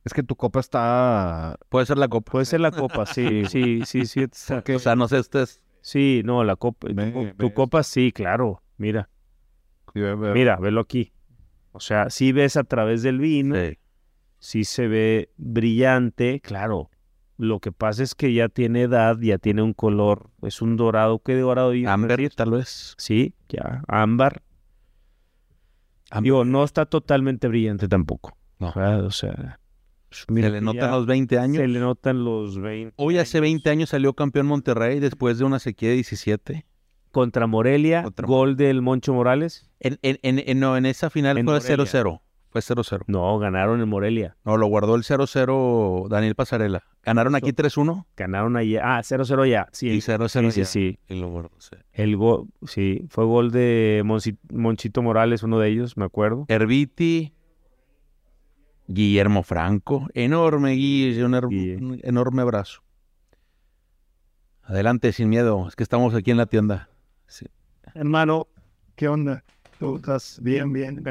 Es 0.04 0.14
que 0.14 0.24
tu 0.24 0.36
copa 0.36 0.60
está... 0.60 1.58
Puede 1.70 1.86
ser 1.86 2.00
la 2.00 2.08
copa. 2.08 2.32
Puede 2.32 2.46
ser 2.46 2.60
la 2.62 2.72
copa, 2.72 3.06
sí, 3.06 3.44
sí, 3.50 3.84
sí, 3.86 4.08
sí. 4.08 4.22
está- 4.22 4.64
O 4.76 4.80
sea, 4.80 4.96
no 4.96 5.08
sé, 5.08 5.20
este 5.20 5.44
es... 5.44 5.62
Sí, 5.82 6.24
no, 6.26 6.44
la 6.44 6.56
copa. 6.56 6.88
tu 6.88 6.96
Ve- 6.96 7.36
ve 7.38 7.54
copa 7.54 7.84
sí, 7.84 8.12
claro. 8.12 8.64
Mira, 8.78 9.10
mira, 9.94 10.56
velo 10.58 10.82
aquí. 10.82 11.14
O 11.72 11.80
sea, 11.80 12.10
si 12.10 12.32
ves 12.32 12.58
a 12.58 12.64
través 12.64 13.04
del 13.04 13.20
vino, 13.20 13.56
Sí. 13.56 13.78
sí 14.40 14.64
se 14.64 14.88
ve 14.88 15.30
brillante, 15.38 16.40
claro. 16.42 16.90
Lo 17.42 17.60
que 17.62 17.72
pasa 17.72 18.04
es 18.04 18.16
que 18.16 18.34
ya 18.34 18.50
tiene 18.50 18.82
edad, 18.82 19.18
ya 19.22 19.38
tiene 19.38 19.62
un 19.62 19.74
color, 19.74 20.30
es 20.42 20.62
un 20.62 20.76
dorado, 20.76 21.20
¿qué 21.20 21.36
dorado? 21.40 21.72
decir? 21.72 21.88
tal 22.36 22.52
vez. 22.52 22.96
Sí, 22.98 23.34
ya, 23.48 23.82
ámbar. 23.88 24.44
Ámbar. 26.12 26.24
Digo, 26.24 26.44
no 26.46 26.64
está 26.64 26.86
totalmente 26.86 27.48
brillante 27.48 27.88
tampoco. 27.88 28.36
No. 28.60 28.74
¿verdad? 28.76 29.06
O 29.06 29.12
sea, 29.12 29.60
Se 30.12 30.26
mira, 30.28 30.50
le 30.50 30.60
notan 30.60 30.92
los 30.92 31.06
20 31.06 31.38
años. 31.40 31.58
Se 31.58 31.68
le 31.70 31.80
notan 31.80 32.24
los 32.26 32.60
20. 32.60 32.94
Hoy 32.98 33.18
hace 33.20 33.40
20 33.40 33.70
años 33.70 33.90
salió 33.90 34.14
campeón 34.14 34.46
Monterrey 34.48 35.00
después 35.00 35.38
de 35.38 35.46
una 35.46 35.60
sequía 35.60 35.90
de 35.90 35.96
17. 35.96 36.66
Contra 37.12 37.48
Morelia, 37.48 38.04
Contra- 38.04 38.28
gol 38.28 38.58
del 38.58 38.82
Moncho 38.82 39.14
Morales. 39.14 39.70
En, 39.80 39.98
en, 40.02 40.20
en, 40.24 40.40
en- 40.46 40.60
no, 40.60 40.76
en 40.78 40.86
esa 40.86 41.10
final 41.10 41.36
fue 41.36 41.44
Morelia. 41.44 41.78
0-0. 41.86 42.22
Fue 42.52 42.62
0-0. 42.62 43.04
No, 43.08 43.38
ganaron 43.38 43.80
en 43.80 43.88
Morelia. 43.88 44.36
No, 44.44 44.58
lo 44.58 44.66
guardó 44.66 44.96
el 44.96 45.04
0-0 45.04 46.08
Daniel 46.10 46.34
Pasarela. 46.34 46.84
Ganaron 47.04 47.36
aquí 47.36 47.52
3-1 47.54 48.06
Ganaron 48.18 48.58
ahí. 48.58 48.76
Ah, 48.78 49.02
0-0 49.04 49.46
ya. 49.48 49.68
Sí, 49.72 49.90
y 49.90 50.00
0-0 50.02 50.28
sí, 50.28 50.52
sí, 50.52 50.60
ya. 50.62 50.66
sí. 50.66 51.00
Y 51.08 51.20
lo 51.20 51.30
guardó, 51.30 51.52
sí. 51.60 51.76
El 51.94 52.18
gol, 52.18 52.48
sí, 52.66 53.06
fue 53.10 53.26
gol 53.26 53.52
de 53.52 54.02
Monci- 54.04 54.40
Monchito 54.52 55.04
Morales, 55.04 55.44
uno 55.44 55.60
de 55.60 55.70
ellos, 55.70 55.96
me 55.96 56.06
acuerdo. 56.06 56.46
Herbiti, 56.48 57.34
Guillermo 58.88 59.44
Franco. 59.44 60.08
Enorme, 60.16 60.72
Guille, 60.72 61.24
un, 61.24 61.50
Guille. 61.50 61.78
un 61.78 62.00
enorme 62.04 62.42
abrazo. 62.42 62.82
Adelante, 64.64 65.14
sin 65.14 65.30
miedo. 65.30 65.68
Es 65.68 65.76
que 65.76 65.84
estamos 65.84 66.14
aquí 66.16 66.32
en 66.32 66.38
la 66.38 66.46
tienda. 66.48 66.90
Sí. 67.28 67.46
Hermano, 67.94 68.48
¿qué 68.96 69.08
onda? 69.08 69.44
Estás 69.80 70.40
bien, 70.42 70.74
bien. 70.74 71.02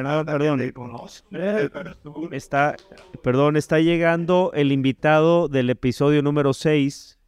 Está, 2.33 2.77
perdón, 3.23 3.57
está 3.57 3.81
llegando 3.81 4.51
el 4.55 4.73
invitado 4.73 5.49
del 5.49 5.71
episodio 5.71 6.23
número 6.23 6.53
6. 6.53 7.19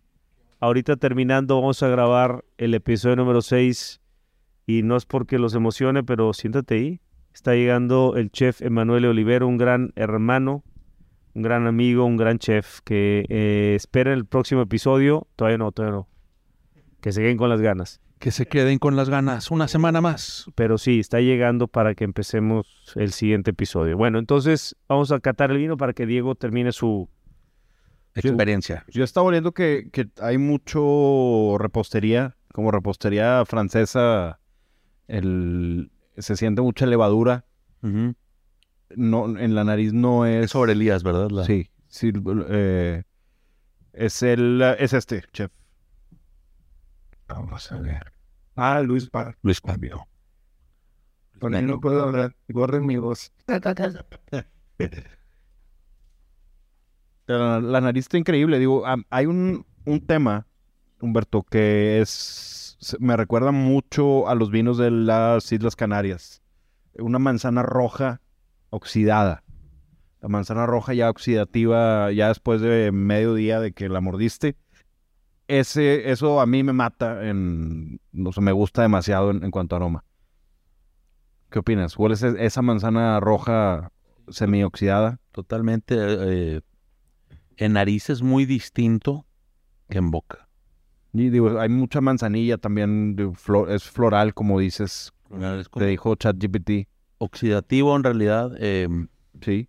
Ahorita 0.61 0.97
terminando 0.97 1.57
vamos 1.59 1.82
a 1.82 1.88
grabar 1.88 2.45
el 2.59 2.74
episodio 2.74 3.16
número 3.16 3.41
6 3.41 4.01
y 4.66 4.82
no 4.82 4.97
es 4.97 5.07
porque 5.07 5.38
los 5.38 5.55
emocione, 5.55 6.05
pero 6.05 6.32
siéntate 6.34 6.74
ahí. 6.74 7.01
Está 7.32 7.55
llegando 7.55 8.16
el 8.16 8.30
chef 8.30 8.61
Emanuel 8.61 9.07
Olivero, 9.07 9.49
un 9.49 9.57
gran 9.57 9.93
hermano, 9.97 10.62
un 11.34 11.43
gran 11.43 11.66
amigo, 11.66 12.05
un 12.05 12.18
gran 12.18 12.38
chef 12.38 12.80
que 12.84 13.24
eh, 13.30 13.74
espera 13.76 14.12
el 14.12 14.26
próximo 14.26 14.61
episodio. 14.61 15.26
Todavía 15.36 15.57
no, 15.57 15.72
todavía 15.72 15.97
no. 15.97 16.09
Que 17.01 17.12
se 17.12 17.22
queden 17.22 17.38
con 17.38 17.49
las 17.49 17.62
ganas. 17.62 18.01
Que 18.21 18.31
se 18.31 18.47
queden 18.47 18.79
con 18.79 18.97
las 18.97 19.09
ganas. 19.09 19.51
Una 19.51 19.66
semana 19.66 20.01
más. 20.03 20.45
Pero 20.55 20.77
sí, 20.77 21.01
está 21.01 21.21
llegando 21.21 21.68
para 21.68 21.95
que 21.95 22.05
empecemos 22.05 22.93
el 22.95 23.12
siguiente 23.12 23.51
episodio. 23.53 23.97
Bueno, 23.97 24.18
entonces 24.18 24.77
vamos 24.89 25.11
a 25.11 25.21
catar 25.21 25.51
el 25.51 25.57
vino 25.57 25.77
para 25.79 25.95
que 25.95 26.05
Diego 26.07 26.35
termine 26.35 26.71
su... 26.73 27.09
Experiencia. 28.14 28.85
Yo 28.89 29.05
estaba 29.05 29.29
oliendo 29.29 29.53
que, 29.53 29.89
que 29.91 30.09
hay 30.21 30.37
mucho 30.37 31.57
repostería, 31.59 32.37
como 32.53 32.71
repostería 32.73 33.45
francesa, 33.47 34.41
el, 35.09 35.91
se 36.18 36.37
siente 36.37 36.61
mucha 36.61 36.85
levadura. 36.87 37.47
No, 37.81 39.39
en 39.39 39.55
la 39.55 39.64
nariz 39.64 39.93
no 39.95 40.27
es... 40.27 40.45
Es 40.45 40.51
sobre 40.51 40.73
Elías, 40.73 41.03
¿verdad? 41.05 41.31
La- 41.31 41.45
Sí, 41.45 41.71
sí, 41.89 42.12
eh, 42.51 43.05
es 43.95 44.23
el, 44.23 44.61
es 44.79 44.93
este, 44.93 45.23
chef. 45.33 45.53
Vamos 47.33 47.70
a 47.72 47.78
ver. 47.78 48.12
Ah, 48.57 48.81
Luis 48.81 49.09
Par. 49.09 49.37
Luis 49.43 49.61
Fabio. 49.61 50.07
Con 51.39 51.55
él 51.55 51.66
no 51.66 51.81
puedo 51.81 52.03
hablar. 52.03 52.37
Borren 52.49 52.85
mi 52.85 52.97
voz. 52.99 53.33
La, 57.26 57.61
la 57.61 57.81
nariz 57.81 58.05
está 58.07 58.18
increíble. 58.18 58.59
Digo, 58.59 58.87
am- 58.87 59.05
hay 59.11 59.26
un, 59.26 59.64
un 59.85 60.07
tema, 60.07 60.47
Humberto, 61.01 61.43
que 61.43 62.01
es. 62.01 62.76
Me 62.99 63.16
recuerda 63.16 63.53
mucho 63.53 64.28
a 64.28 64.35
los 64.35 64.51
vinos 64.51 64.78
de 64.78 64.91
las 64.91 65.51
Islas 65.53 65.76
Canarias. 65.76 66.43
Una 66.99 67.18
manzana 67.18 67.62
roja 67.62 68.20
oxidada. 68.70 69.45
La 70.20 70.28
manzana 70.28 70.66
roja 70.66 70.93
ya 70.93 71.09
oxidativa, 71.09 72.11
ya 72.12 72.28
después 72.28 72.61
de 72.61 72.91
medio 72.93 73.35
día 73.35 73.61
de 73.61 73.72
que 73.72 73.89
la 73.89 74.01
mordiste. 74.01 74.57
Ese, 75.51 76.11
eso 76.12 76.40
a 76.40 76.46
mí 76.46 76.62
me 76.62 76.72
mata, 76.72 77.28
en, 77.28 78.01
no 78.12 78.32
sé, 78.32 78.40
me 78.40 78.53
gusta 78.53 78.82
demasiado 78.82 79.32
en, 79.32 79.42
en 79.42 79.51
cuanto 79.51 79.74
a 79.74 79.78
aroma. 79.78 80.05
¿Qué 81.51 81.59
opinas? 81.59 81.96
¿Hueles 81.98 82.22
es- 82.22 82.36
esa 82.38 82.62
manzana 82.62 83.18
roja 83.18 83.90
semioxidada? 84.28 85.18
Totalmente. 85.32 85.96
eh, 85.98 86.61
en 87.57 87.72
nariz 87.72 88.11
es 88.11 88.22
muy 88.22 88.44
distinto 88.46 89.26
que 89.88 89.98
en 89.98 90.12
boca. 90.12 90.48
Y 91.12 91.30
digo, 91.30 91.59
hay 91.59 91.68
mucha 91.68 92.01
manzanilla 92.01 92.57
también, 92.57 93.16
de 93.16 93.32
es 93.70 93.82
floral, 93.82 94.32
como 94.34 94.61
dices, 94.61 95.12
como 95.28 95.62
te 95.78 95.86
dijo 95.86 96.14
ChatGPT. 96.14 96.86
oxidativo 97.18 97.96
en 97.96 98.05
realidad. 98.05 98.53
eh, 98.59 98.88
Sí. 99.42 99.68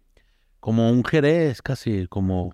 como 0.59 0.91
un 0.91 1.03
jerez 1.03 1.61
casi, 1.63 2.05
como 2.07 2.53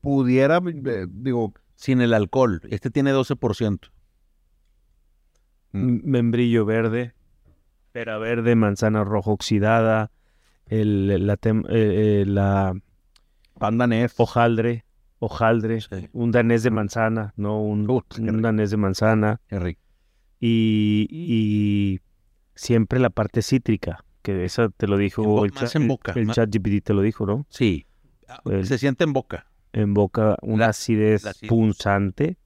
Pudiera, 0.00 0.60
eh, 0.64 1.06
digo, 1.08 1.52
sin 1.82 2.00
el 2.00 2.14
alcohol. 2.14 2.60
Este 2.70 2.90
tiene 2.90 3.12
12%. 3.12 3.90
m- 5.72 6.00
membrillo 6.04 6.64
verde, 6.64 7.14
pera 7.92 8.18
verde, 8.18 8.54
manzana 8.54 9.02
roja 9.04 9.30
oxidada, 9.32 10.10
el, 10.66 11.26
la, 11.26 11.36
tem- 11.38 11.66
eh, 11.68 12.22
eh, 12.22 12.24
la 12.26 12.74
pandanés. 13.58 14.14
hojaldre, 14.16 14.84
hojaldre, 15.18 15.80
Sí. 15.80 16.08
un 16.12 16.30
danés 16.30 16.62
de 16.62 16.70
manzana, 16.70 17.32
no 17.36 17.60
un, 17.60 17.86
danés 18.42 18.70
de 18.70 18.76
manzana. 18.76 19.40
Qué 19.48 19.58
rico. 19.58 19.80
Y, 20.40 21.08
y 21.10 22.00
siempre 22.54 22.98
la 23.00 23.10
parte 23.10 23.42
cítrica, 23.42 24.04
que 24.22 24.44
esa 24.44 24.68
te 24.68 24.86
lo 24.86 24.96
dijo 24.96 25.22
En 25.40 25.44
el, 25.46 25.52
más 25.52 25.72
chat- 25.72 25.80
en 25.80 25.88
boca, 25.88 26.12
el 26.14 26.30
chat 26.30 26.48
GPT 26.54 26.84
te 26.84 26.94
lo 26.94 27.02
dijo, 27.02 27.26
¿no? 27.26 27.46
Sí. 27.48 27.86
El- 28.44 28.66
Se 28.66 28.78
siente 28.78 29.04
en 29.04 29.12
boca. 29.12 29.46
En 29.72 29.94
boca 29.94 30.36
una 30.42 30.64
La- 30.64 30.70
acidez 30.70 31.24
la 31.24 31.30
acidez. 31.30 31.48
punzante, 31.48 32.36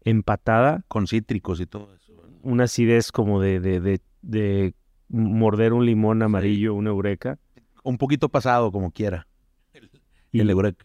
empatada, 0.00 0.84
Con 0.88 1.06
cítricos 1.06 1.60
y 1.60 1.66
todo 1.66 1.94
eso. 1.94 2.12
una 2.42 2.64
acidez 2.64 3.12
como 3.12 3.40
de, 3.40 3.60
de, 3.60 3.80
de, 3.80 4.00
de 4.22 4.74
morder 5.08 5.72
un 5.72 5.86
limón 5.86 6.22
amarillo, 6.22 6.74
una 6.74 6.90
eureka. 6.90 7.38
Un 7.84 7.98
poquito 7.98 8.28
pasado, 8.28 8.72
como 8.72 8.90
quiera. 8.90 9.26
Y, 10.30 10.40
el 10.40 10.50
eureka. 10.50 10.84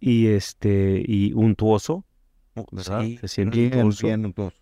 y 0.00 0.28
este, 0.28 1.02
y 1.06 1.34
untuoso, 1.34 2.06
¿verdad? 2.72 3.02
Sí. 3.02 3.18
Se 3.18 3.28
siente 3.28 3.58
Bien, 3.58 3.74
untuoso. 3.74 4.06
bien, 4.06 4.24
entonces. 4.24 4.58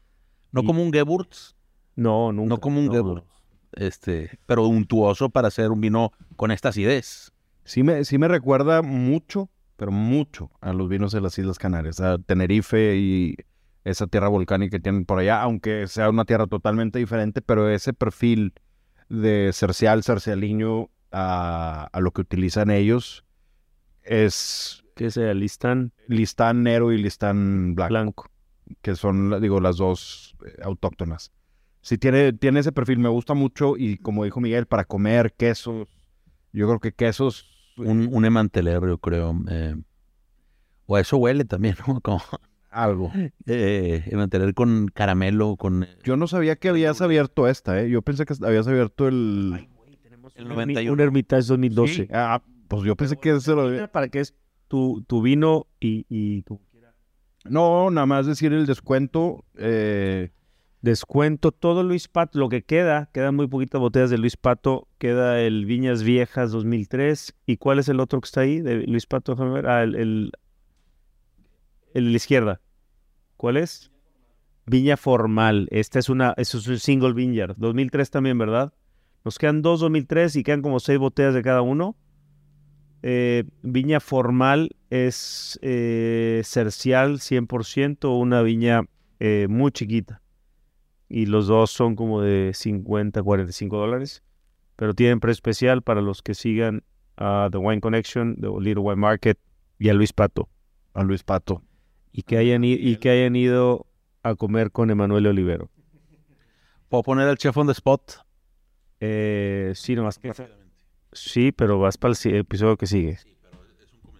No 0.50 0.62
Y- 0.62 0.66
como 0.66 0.82
un 0.82 0.92
Gewurz, 0.92 1.54
No, 1.94 2.32
nunca. 2.32 2.48
no 2.48 2.60
como 2.60 2.80
un 2.80 2.86
no, 2.86 2.92
Gewurz. 2.92 3.24
Este, 3.72 4.40
pero 4.46 4.66
untuoso 4.66 5.30
para 5.30 5.46
hacer 5.48 5.70
un 5.70 5.80
vino 5.80 6.10
con 6.34 6.50
esta 6.50 6.70
acidez. 6.70 7.32
Sí 7.64 7.84
me, 7.84 8.04
sí 8.04 8.18
me 8.18 8.26
recuerda 8.26 8.82
mucho, 8.82 9.48
pero 9.76 9.92
mucho 9.92 10.50
a 10.60 10.72
los 10.72 10.88
vinos 10.88 11.12
de 11.12 11.20
las 11.20 11.38
Islas 11.38 11.58
Canarias, 11.58 12.00
a 12.00 12.18
Tenerife 12.18 12.96
y 12.96 13.36
esa 13.84 14.06
tierra 14.06 14.28
volcánica 14.28 14.76
que 14.76 14.82
tienen 14.82 15.04
por 15.04 15.18
allá, 15.20 15.40
aunque 15.42 15.86
sea 15.86 16.10
una 16.10 16.24
tierra 16.24 16.46
totalmente 16.46 16.98
diferente, 16.98 17.40
pero 17.42 17.68
ese 17.70 17.92
perfil 17.92 18.52
de 19.08 19.50
cercial, 19.52 20.02
cercialiño 20.02 20.90
a, 21.12 21.88
a 21.92 22.00
lo 22.00 22.10
que 22.10 22.22
utilizan 22.22 22.70
ellos 22.70 23.24
es 24.02 24.84
Que 24.94 25.10
se 25.10 25.28
alistan 25.28 25.92
listán 26.08 26.62
negro 26.62 26.92
y 26.92 26.98
listán 26.98 27.74
blanco, 27.74 27.90
blanco. 27.90 28.30
que 28.82 28.96
son, 28.96 29.40
digo, 29.40 29.60
las 29.60 29.76
dos 29.76 30.36
eh, 30.46 30.60
autóctonas. 30.62 31.32
Sí 31.82 31.98
tiene, 31.98 32.32
tiene 32.32 32.60
ese 32.60 32.72
perfil, 32.72 32.98
me 32.98 33.08
gusta 33.08 33.34
mucho 33.34 33.76
y 33.76 33.98
como 33.98 34.24
dijo 34.24 34.40
Miguel, 34.40 34.66
para 34.66 34.84
comer 34.84 35.34
quesos, 35.34 35.86
yo 36.52 36.66
creo 36.66 36.80
que 36.80 36.92
quesos 36.92 37.55
Un, 37.78 38.08
un 38.12 38.24
emantelero, 38.24 38.86
yo 38.88 38.98
creo. 38.98 39.34
eh, 39.50 39.74
o 40.86 40.96
a 40.96 41.00
eso 41.00 41.16
huele 41.16 41.44
también, 41.44 41.74
¿no? 41.86 42.00
Como 42.00 42.20
algo. 42.70 43.10
eh, 43.46 44.02
emantelero 44.06 44.52
con 44.54 44.88
caramelo, 44.88 45.56
con... 45.56 45.86
Yo 46.04 46.16
no 46.16 46.26
sabía 46.26 46.56
que 46.56 46.68
habías 46.68 47.00
abierto 47.00 47.48
esta, 47.48 47.80
¿eh? 47.80 47.88
Yo 47.90 48.02
pensé 48.02 48.24
que 48.26 48.34
habías 48.44 48.66
abierto 48.68 49.08
el... 49.08 49.66
El 50.34 50.44
Un 50.44 50.50
Hermi- 50.52 50.54
91. 50.74 50.92
Un 50.92 51.00
Hermitage 51.00 51.42
2012. 51.46 51.94
Sí, 51.94 52.08
ah, 52.12 52.42
pues 52.68 52.82
yo 52.82 52.94
pensé 52.96 53.16
que 53.16 53.30
ese 53.30 53.52
lo 53.54 53.62
había... 53.62 53.90
Para 53.90 54.08
que 54.08 54.20
es 54.20 54.34
tu, 54.68 55.02
tu 55.06 55.22
vino 55.22 55.66
y, 55.80 56.04
y 56.08 56.42
tu... 56.42 56.60
No, 57.44 57.90
nada 57.90 58.06
más 58.06 58.26
decir 58.26 58.52
el 58.52 58.66
descuento. 58.66 59.44
eh, 59.56 60.30
Descuento 60.82 61.52
todo 61.52 61.82
Luis 61.82 62.06
Pato, 62.06 62.38
lo 62.38 62.48
que 62.48 62.62
queda, 62.62 63.10
quedan 63.12 63.34
muy 63.34 63.48
poquitas 63.48 63.80
botellas 63.80 64.10
de 64.10 64.18
Luis 64.18 64.36
Pato, 64.36 64.88
queda 64.98 65.40
el 65.40 65.66
Viñas 65.66 66.02
Viejas 66.02 66.52
2003. 66.52 67.34
¿Y 67.46 67.56
cuál 67.56 67.78
es 67.78 67.88
el 67.88 67.98
otro 67.98 68.20
que 68.20 68.26
está 68.26 68.42
ahí 68.42 68.60
de 68.60 68.86
Luis 68.86 69.06
Pato? 69.06 69.32
Déjame 69.32 69.52
ver. 69.52 69.66
Ah, 69.66 69.82
el, 69.82 69.94
el, 69.94 70.32
de 71.94 72.00
la 72.00 72.16
izquierda. 72.16 72.60
¿Cuál 73.36 73.56
es? 73.56 73.90
Viña 74.66 74.96
Formal. 74.96 75.68
Esta 75.70 75.98
es 75.98 76.08
una, 76.08 76.34
es 76.36 76.54
un 76.54 76.78
single 76.78 77.14
vineyard. 77.14 77.56
2003 77.56 78.10
también, 78.10 78.38
¿verdad? 78.38 78.72
Nos 79.24 79.38
quedan 79.38 79.62
dos 79.62 79.80
2003 79.80 80.36
y 80.36 80.44
quedan 80.44 80.62
como 80.62 80.78
seis 80.78 80.98
botellas 80.98 81.34
de 81.34 81.42
cada 81.42 81.62
uno. 81.62 81.96
Eh, 83.02 83.44
viña 83.62 84.00
Formal 84.00 84.76
es 84.90 85.58
eh, 85.62 86.42
cercial 86.44 87.18
100%, 87.18 88.18
una 88.18 88.42
viña 88.42 88.82
eh, 89.20 89.46
muy 89.48 89.70
chiquita. 89.70 90.22
Y 91.08 91.26
los 91.26 91.46
dos 91.46 91.70
son 91.70 91.96
como 91.96 92.20
de 92.20 92.52
50, 92.54 93.22
45 93.22 93.76
dólares. 93.76 94.22
Pero 94.76 94.94
tienen 94.94 95.20
precio 95.20 95.34
especial 95.34 95.82
para 95.82 96.02
los 96.02 96.22
que 96.22 96.34
sigan 96.34 96.82
a 97.16 97.48
The 97.50 97.58
Wine 97.58 97.80
Connection, 97.80 98.36
The 98.36 98.48
Little 98.60 98.82
Wine 98.82 98.96
Market 98.96 99.38
y 99.78 99.88
a 99.88 99.94
Luis 99.94 100.12
Pato. 100.12 100.48
A 100.92 101.02
Luis 101.02 101.22
Pato. 101.22 101.62
Y 102.12 102.22
que 102.22 102.38
hayan, 102.38 102.64
y 102.64 102.96
que 102.96 103.10
hayan 103.10 103.36
ido 103.36 103.86
a 104.22 104.34
comer 104.34 104.70
con 104.70 104.90
Emanuel 104.90 105.26
Olivero. 105.26 105.70
¿Puedo 106.88 107.02
poner 107.02 107.28
al 107.28 107.36
chef 107.36 107.56
on 107.56 107.66
the 107.66 107.72
spot? 107.72 108.12
Eh, 109.00 109.72
sí, 109.74 109.94
nomás 109.94 110.18
que... 110.18 110.32
Sí, 111.12 111.52
pero 111.52 111.78
vas 111.78 111.96
para 111.96 112.14
el 112.24 112.36
episodio 112.36 112.76
que 112.76 112.86
sigue. 112.86 113.18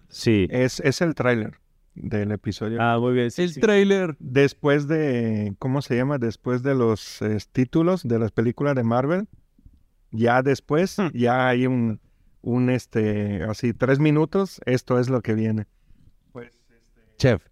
Sí. 0.09 0.47
Es, 0.49 0.79
es 0.79 1.01
el 1.01 1.13
tráiler 1.15 1.59
del 2.01 2.31
episodio. 2.31 2.77
Ah, 2.81 2.97
muy 2.99 3.13
bien. 3.13 3.31
sí, 3.31 3.43
El 3.43 3.53
sí. 3.53 3.59
trailer. 3.59 4.15
Después 4.19 4.87
de, 4.87 5.55
¿cómo 5.59 5.81
se 5.81 5.95
llama? 5.97 6.17
Después 6.17 6.63
de 6.63 6.75
los 6.75 7.21
eh, 7.21 7.37
títulos 7.51 8.03
de 8.07 8.19
las 8.19 8.31
películas 8.31 8.75
de 8.75 8.83
Marvel, 8.83 9.27
ya 10.11 10.41
después, 10.41 10.97
Hmm. 10.97 11.09
ya 11.13 11.47
hay 11.47 11.67
un, 11.67 11.99
un, 12.41 12.69
este, 12.69 13.43
así, 13.43 13.73
tres 13.73 13.99
minutos, 13.99 14.61
esto 14.65 14.99
es 14.99 15.09
lo 15.09 15.21
que 15.21 15.33
viene. 15.33 15.65
Chef, 17.17 17.43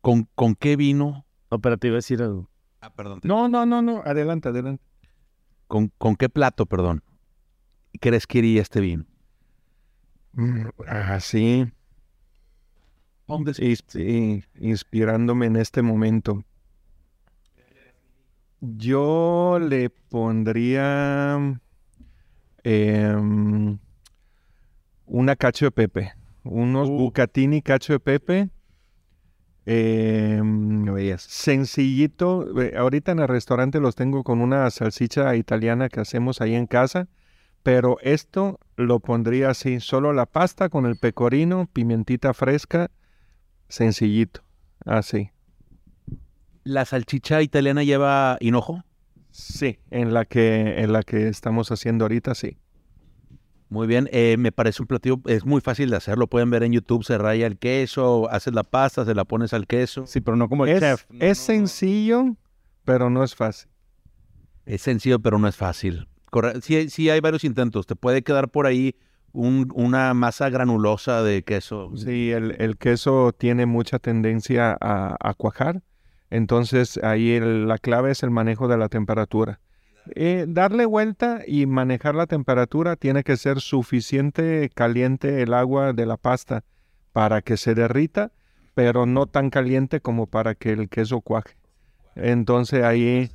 ¿con, 0.00 0.28
¿con 0.36 0.54
qué 0.54 0.76
vino? 0.76 1.26
No, 1.50 1.58
pero 1.60 1.76
te 1.76 1.88
iba 1.88 1.94
a 1.94 1.98
decir 1.98 2.22
algo. 2.22 2.48
Ah, 2.80 2.94
perdón. 2.94 3.20
No, 3.24 3.48
no, 3.48 3.66
no, 3.66 3.82
no, 3.82 4.00
adelante, 4.04 4.48
adelante. 4.48 4.84
¿Con, 5.66 5.88
con 5.98 6.14
qué 6.14 6.28
plato, 6.28 6.66
perdón? 6.66 7.02
¿Crees 8.00 8.26
que 8.28 8.38
iría 8.38 8.62
este 8.62 8.80
vino? 8.80 9.04
Mm, 10.34 10.68
Así, 10.86 11.66
sí, 13.86 14.42
inspirándome 14.58 15.46
en 15.46 15.56
este 15.56 15.82
momento. 15.82 16.44
Yo 18.60 19.58
le 19.60 19.90
pondría 19.90 21.60
em, 22.64 23.78
una 25.06 25.36
cacho 25.36 25.66
de 25.66 25.70
pepe, 25.70 26.12
unos 26.42 26.88
Uh. 26.88 26.92
bucatini 26.98 27.62
cacho 27.62 27.92
de 27.94 28.00
pepe. 28.00 28.48
em, 29.70 30.86
sencillito, 31.18 32.58
eh, 32.62 32.74
ahorita 32.76 33.12
en 33.12 33.18
el 33.18 33.28
restaurante 33.28 33.80
los 33.80 33.94
tengo 33.94 34.24
con 34.24 34.40
una 34.40 34.70
salchicha 34.70 35.36
italiana 35.36 35.90
que 35.90 36.00
hacemos 36.00 36.40
ahí 36.40 36.54
en 36.54 36.66
casa, 36.66 37.08
pero 37.62 37.98
esto 38.00 38.58
lo 38.76 39.00
pondría 39.00 39.50
así, 39.50 39.80
solo 39.80 40.14
la 40.14 40.24
pasta 40.24 40.70
con 40.70 40.86
el 40.86 40.96
pecorino, 40.96 41.68
pimentita 41.72 42.32
fresca, 42.32 42.90
sencillito, 43.68 44.42
así. 44.84 45.30
¿La 46.64 46.84
salchicha 46.84 47.42
italiana 47.42 47.82
lleva 47.84 48.36
hinojo? 48.40 48.84
Sí, 49.30 49.78
en 49.90 50.12
la 50.14 50.24
que 50.24 50.80
en 50.82 50.92
la 50.92 51.02
que 51.02 51.28
estamos 51.28 51.70
haciendo 51.70 52.04
ahorita, 52.04 52.34
sí. 52.34 52.58
Muy 53.70 53.86
bien, 53.86 54.08
eh, 54.12 54.36
me 54.38 54.50
parece 54.50 54.82
un 54.82 54.88
platillo, 54.88 55.20
es 55.26 55.44
muy 55.44 55.60
fácil 55.60 55.90
de 55.90 55.96
hacerlo, 55.96 56.26
pueden 56.26 56.48
ver 56.50 56.62
en 56.62 56.72
YouTube, 56.72 57.04
se 57.04 57.18
raya 57.18 57.46
el 57.46 57.58
queso, 57.58 58.30
haces 58.30 58.54
la 58.54 58.64
pasta, 58.64 59.04
se 59.04 59.14
la 59.14 59.24
pones 59.26 59.52
al 59.52 59.66
queso. 59.66 60.06
Sí, 60.06 60.22
pero 60.22 60.36
no 60.38 60.48
como 60.48 60.64
el 60.64 60.70
Es, 60.72 60.80
chef. 60.80 61.04
es 61.20 61.36
sencillo, 61.38 62.36
pero 62.84 63.10
no 63.10 63.22
es 63.22 63.34
fácil. 63.34 63.68
Es 64.64 64.80
sencillo, 64.82 65.18
pero 65.20 65.38
no 65.38 65.46
es 65.48 65.56
fácil. 65.56 66.08
Corre- 66.30 66.60
sí, 66.62 66.88
sí 66.88 67.10
hay 67.10 67.20
varios 67.20 67.44
intentos, 67.44 67.86
te 67.86 67.94
puede 67.94 68.22
quedar 68.22 68.48
por 68.48 68.66
ahí 68.66 68.96
un- 69.32 69.70
una 69.74 70.14
masa 70.14 70.50
granulosa 70.50 71.22
de 71.22 71.42
queso. 71.42 71.90
Sí, 71.96 72.30
el, 72.30 72.76
queso 72.78 73.32
tiene 73.32 73.66
mucha 73.66 73.98
tendencia 73.98 74.76
a, 74.80 75.34
cuajar, 75.36 75.82
entonces 76.30 76.98
ahí 77.02 77.38
la 77.40 77.78
clave 77.78 78.10
es 78.10 78.22
el 78.22 78.30
manejo 78.30 78.68
de 78.68 78.78
la 78.78 78.88
temperatura. 78.88 79.60
Eh, 80.14 80.46
darle 80.48 80.86
vuelta 80.86 81.40
y 81.46 81.66
manejar 81.66 82.14
la 82.14 82.26
temperatura 82.26 82.96
tiene 82.96 83.24
que 83.24 83.36
ser 83.36 83.60
suficiente 83.60 84.70
caliente 84.74 85.42
el 85.42 85.52
agua 85.52 85.92
de 85.92 86.06
la 86.06 86.16
pasta 86.16 86.64
para 87.12 87.42
que 87.42 87.56
se 87.56 87.74
derrita, 87.74 88.32
pero 88.74 89.04
no 89.04 89.26
tan 89.26 89.50
caliente 89.50 90.00
como 90.00 90.26
para 90.26 90.54
que 90.54 90.72
el 90.72 90.88
queso 90.88 91.20
cuaje. 91.20 91.56
Entonces 92.14 92.84
ahí 92.84 93.30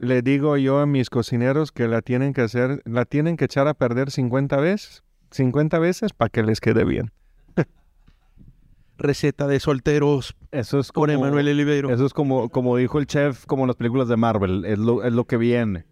le 0.00 0.22
digo 0.22 0.56
yo 0.56 0.78
a 0.80 0.86
mis 0.86 1.10
cocineros 1.10 1.72
que 1.72 1.86
la 1.86 2.00
tienen 2.02 2.32
que 2.32 2.40
hacer, 2.40 2.82
la 2.84 3.04
tienen 3.04 3.36
que 3.36 3.44
echar 3.44 3.68
a 3.68 3.74
perder 3.74 4.10
50 4.10 4.56
veces, 4.56 5.02
50 5.30 5.78
veces 5.78 6.12
para 6.12 6.30
que 6.30 6.42
les 6.42 6.60
quede 6.60 6.84
bien. 6.84 7.12
Receta 8.98 9.46
de 9.46 9.60
solteros 9.60 10.36
Eso 10.52 10.78
es 10.78 10.92
con 10.92 11.08
Emanuel 11.08 11.48
Oliveiro. 11.48 11.90
Eso 11.90 12.04
es 12.04 12.12
como, 12.12 12.50
como 12.50 12.76
dijo 12.76 12.98
el 12.98 13.06
chef, 13.06 13.46
como 13.46 13.62
en 13.62 13.68
las 13.68 13.76
películas 13.76 14.08
de 14.08 14.16
Marvel, 14.16 14.64
es 14.66 14.78
lo, 14.78 15.02
es 15.02 15.12
lo 15.12 15.24
que 15.24 15.38
viene. 15.38 15.86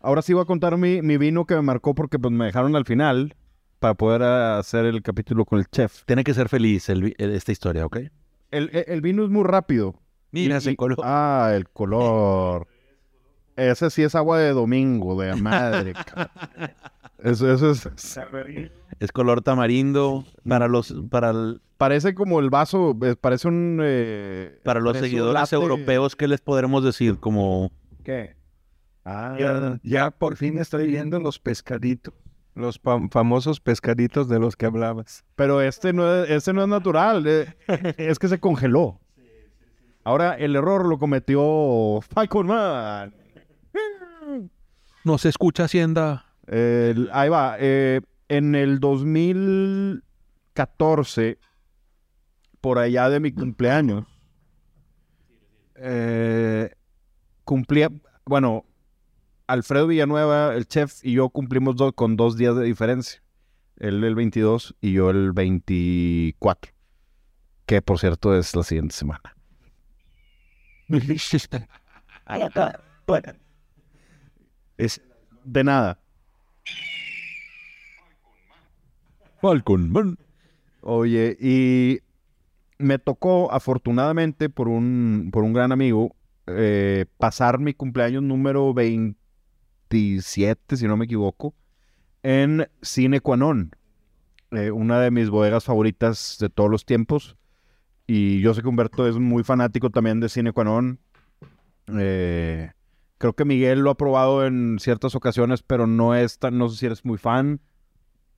Ahora 0.00 0.20
sí 0.20 0.34
voy 0.34 0.42
a 0.42 0.46
contar 0.46 0.76
mi, 0.76 1.00
mi 1.00 1.16
vino 1.16 1.46
que 1.46 1.54
me 1.54 1.62
marcó 1.62 1.94
porque 1.94 2.18
pues, 2.18 2.32
me 2.32 2.46
dejaron 2.46 2.76
al 2.76 2.84
final 2.84 3.34
para 3.78 3.94
poder 3.94 4.22
hacer 4.24 4.84
el 4.84 5.00
capítulo 5.02 5.44
con 5.46 5.58
el 5.58 5.66
chef. 5.68 6.04
Tiene 6.04 6.22
que 6.22 6.34
ser 6.34 6.48
feliz 6.50 6.88
el 6.90 7.02
vi- 7.02 7.14
el- 7.18 7.30
esta 7.32 7.50
historia, 7.52 7.86
¿ok? 7.86 7.96
El, 8.50 8.68
el- 8.72 8.84
el 8.88 9.00
vino 9.00 9.24
es 9.24 9.30
muy 9.30 9.44
rápido. 9.44 9.94
Mira 10.32 10.56
Y- 10.56 10.58
ese 10.58 10.72
y- 10.72 10.76
color. 10.76 10.98
Ah, 11.02 11.52
el 11.54 11.68
color. 11.70 12.66
Ese 13.56 13.90
sí 13.90 14.02
es 14.02 14.14
agua 14.14 14.38
de 14.38 14.52
domingo, 14.52 15.20
de 15.20 15.34
madre. 15.36 15.92
eso, 17.22 17.52
eso 17.52 17.70
es... 17.70 17.88
Es 19.00 19.10
color 19.12 19.42
tamarindo 19.42 20.24
para 20.48 20.68
los 20.68 20.94
para 21.10 21.30
el- 21.30 21.60
Parece 21.76 22.14
como 22.14 22.38
el 22.38 22.48
vaso, 22.48 22.96
eh, 23.02 23.16
parece 23.20 23.48
un... 23.48 23.80
eh, 23.82 24.60
para 24.62 24.78
los 24.78 24.96
seguidores 24.96 25.34
latte- 25.34 25.54
europeos, 25.56 26.14
¿qué 26.14 26.28
les 26.28 26.40
podremos 26.40 26.84
decir? 26.84 27.18
Como 27.18 27.72
¿Qué? 28.04 28.36
Ah, 29.04 29.36
Ya, 29.38 29.80
ya 29.82 30.10
por 30.12 30.36
fin 30.36 30.58
estoy 30.58 30.86
viendo 30.86 31.18
los 31.18 31.40
pescaditos, 31.40 32.14
los 32.54 32.80
fam- 32.80 33.10
famosos 33.10 33.58
pescaditos 33.58 34.28
de 34.28 34.38
los 34.38 34.54
que 34.54 34.66
hablabas. 34.66 35.24
Pero 35.34 35.60
este 35.60 35.92
no 35.92 36.22
es, 36.22 36.30
este 36.30 36.52
no 36.52 36.62
es 36.62 36.68
natural, 36.68 37.26
eh, 37.26 37.52
es 37.98 38.20
que 38.20 38.28
se 38.28 38.38
congeló. 38.38 39.00
Ahora 40.04 40.34
el 40.34 40.54
error 40.54 40.86
lo 40.86 40.98
cometió 40.98 42.00
Falcon 42.02 42.46
Man. 42.46 43.12
No 45.04 45.18
se 45.18 45.28
escucha 45.28 45.64
Hacienda. 45.64 46.26
Ahí 47.12 47.28
va. 47.28 47.56
eh, 47.58 48.00
en 48.28 48.54
el 48.54 48.78
2014, 48.80 51.38
por 52.60 52.78
allá 52.78 53.08
de 53.10 53.18
mi 53.20 53.32
cumpleaños, 53.32 54.06
eh, 55.76 56.70
cumplía, 57.44 57.90
bueno, 58.24 58.64
Alfredo 59.46 59.86
Villanueva, 59.88 60.54
el 60.54 60.66
chef, 60.66 61.04
y 61.04 61.12
yo 61.14 61.28
cumplimos 61.30 61.76
do- 61.76 61.92
con 61.92 62.16
dos 62.16 62.36
días 62.36 62.56
de 62.56 62.64
diferencia. 62.64 63.22
Él 63.76 64.04
el 64.04 64.14
22 64.14 64.76
y 64.80 64.92
yo 64.92 65.10
el 65.10 65.32
24. 65.32 66.72
Que 67.66 67.82
por 67.82 67.98
cierto 67.98 68.36
es 68.36 68.54
la 68.54 68.62
siguiente 68.62 68.94
semana. 68.94 69.34
Es 74.82 75.00
de 75.44 75.62
nada. 75.62 76.00
Falcon 79.40 79.92
Man. 79.92 80.18
Oye, 80.80 81.36
y 81.40 82.00
me 82.78 82.98
tocó, 82.98 83.52
afortunadamente, 83.52 84.50
por 84.50 84.66
un, 84.66 85.30
por 85.32 85.44
un 85.44 85.52
gran 85.52 85.70
amigo, 85.70 86.16
eh, 86.48 87.06
pasar 87.16 87.60
mi 87.60 87.74
cumpleaños 87.74 88.24
número 88.24 88.74
27, 88.74 90.76
si 90.76 90.88
no 90.88 90.96
me 90.96 91.04
equivoco, 91.04 91.54
en 92.24 92.66
Cine 92.80 93.20
Quanon, 93.20 93.76
eh, 94.50 94.72
una 94.72 94.98
de 94.98 95.12
mis 95.12 95.30
bodegas 95.30 95.64
favoritas 95.64 96.38
de 96.40 96.50
todos 96.50 96.68
los 96.68 96.84
tiempos. 96.84 97.36
Y 98.08 98.40
yo 98.40 98.52
sé 98.52 98.62
que 98.62 98.68
Humberto 98.68 99.06
es 99.06 99.16
muy 99.16 99.44
fanático 99.44 99.90
también 99.90 100.18
de 100.18 100.28
Cine 100.28 100.50
Quanon. 100.50 100.98
Eh, 101.86 102.72
creo 103.22 103.34
que 103.34 103.44
Miguel 103.44 103.78
lo 103.78 103.90
ha 103.90 103.96
probado 103.96 104.44
en 104.44 104.78
ciertas 104.80 105.14
ocasiones, 105.14 105.62
pero 105.62 105.86
no 105.86 106.16
es 106.16 106.40
tan, 106.40 106.58
no 106.58 106.68
sé 106.68 106.76
si 106.76 106.86
eres 106.86 107.04
muy 107.04 107.18
fan. 107.18 107.60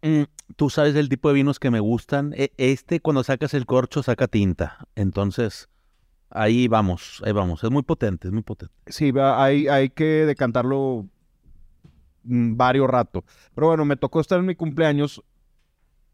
Mm, 0.02 0.24
Tú 0.56 0.68
sabes 0.68 0.94
el 0.94 1.08
tipo 1.08 1.28
de 1.28 1.34
vinos 1.36 1.58
que 1.58 1.70
me 1.70 1.80
gustan. 1.80 2.34
E- 2.36 2.52
Este, 2.58 3.00
cuando 3.00 3.24
sacas 3.24 3.54
el 3.54 3.64
corcho, 3.64 4.02
saca 4.02 4.28
tinta. 4.28 4.86
Entonces, 4.94 5.70
ahí 6.28 6.68
vamos, 6.68 7.22
ahí 7.24 7.32
vamos. 7.32 7.64
Es 7.64 7.70
muy 7.70 7.82
potente, 7.82 8.28
es 8.28 8.32
muy 8.34 8.42
potente. 8.42 8.74
Sí, 8.88 9.10
hay, 9.18 9.68
hay 9.68 9.88
que 9.88 10.04
decantarlo 10.26 11.06
mm, 12.24 12.56
varios 12.56 12.88
rato. 12.90 13.24
Pero 13.54 13.68
bueno, 13.68 13.84
me 13.84 13.96
tocó 13.96 14.20
estar 14.20 14.38
en 14.38 14.46
mi 14.46 14.54
cumpleaños. 14.54 15.22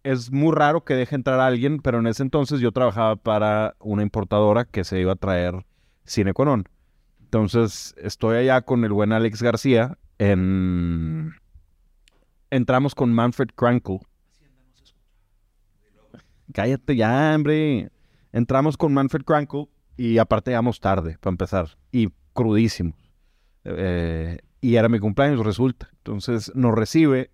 Es 0.03 0.31
muy 0.33 0.55
raro 0.55 0.85
que 0.85 0.95
deje 0.95 1.15
entrar 1.17 1.41
a 1.41 1.47
alguien, 1.47 1.81
pero 1.81 1.99
en 1.99 2.07
ese 2.07 2.23
entonces 2.23 2.61
yo 2.61 2.73
trabajaba 2.73 3.17
para 3.17 3.75
una 3.81 4.03
importadora 4.03 4.65
que 4.65 4.85
se 4.85 5.01
iba 5.01 5.13
a 5.13 5.17
traer 5.17 5.67
Cine 6.05 6.33
Conon. 6.33 6.65
Entonces 7.31 7.95
estoy 7.97 8.39
allá 8.39 8.63
con 8.63 8.83
el 8.85 8.91
buen 8.91 9.13
Alex 9.13 9.41
García. 9.41 9.97
En... 10.19 11.33
Entramos 12.51 12.97
con 12.97 13.15
Manfred 13.15 13.51
Krankle. 13.55 14.01
Cállate 16.53 16.97
ya, 16.97 17.33
hombre. 17.33 17.93
Entramos 18.33 18.77
con 18.77 18.93
Manfred 18.93 19.23
Krankle 19.23 19.69
y 19.97 20.19
aparte 20.19 20.51
llegamos 20.51 20.81
tarde 20.81 21.19
para 21.21 21.31
empezar 21.31 21.69
y 21.93 22.09
crudísimos. 22.33 22.99
Eh, 23.63 24.39
y 24.61 24.75
era 24.75 24.89
mi 24.89 24.99
cumpleaños, 24.99 25.47
resulta. 25.47 25.89
Entonces 25.99 26.51
nos 26.57 26.75
recibe 26.75 27.31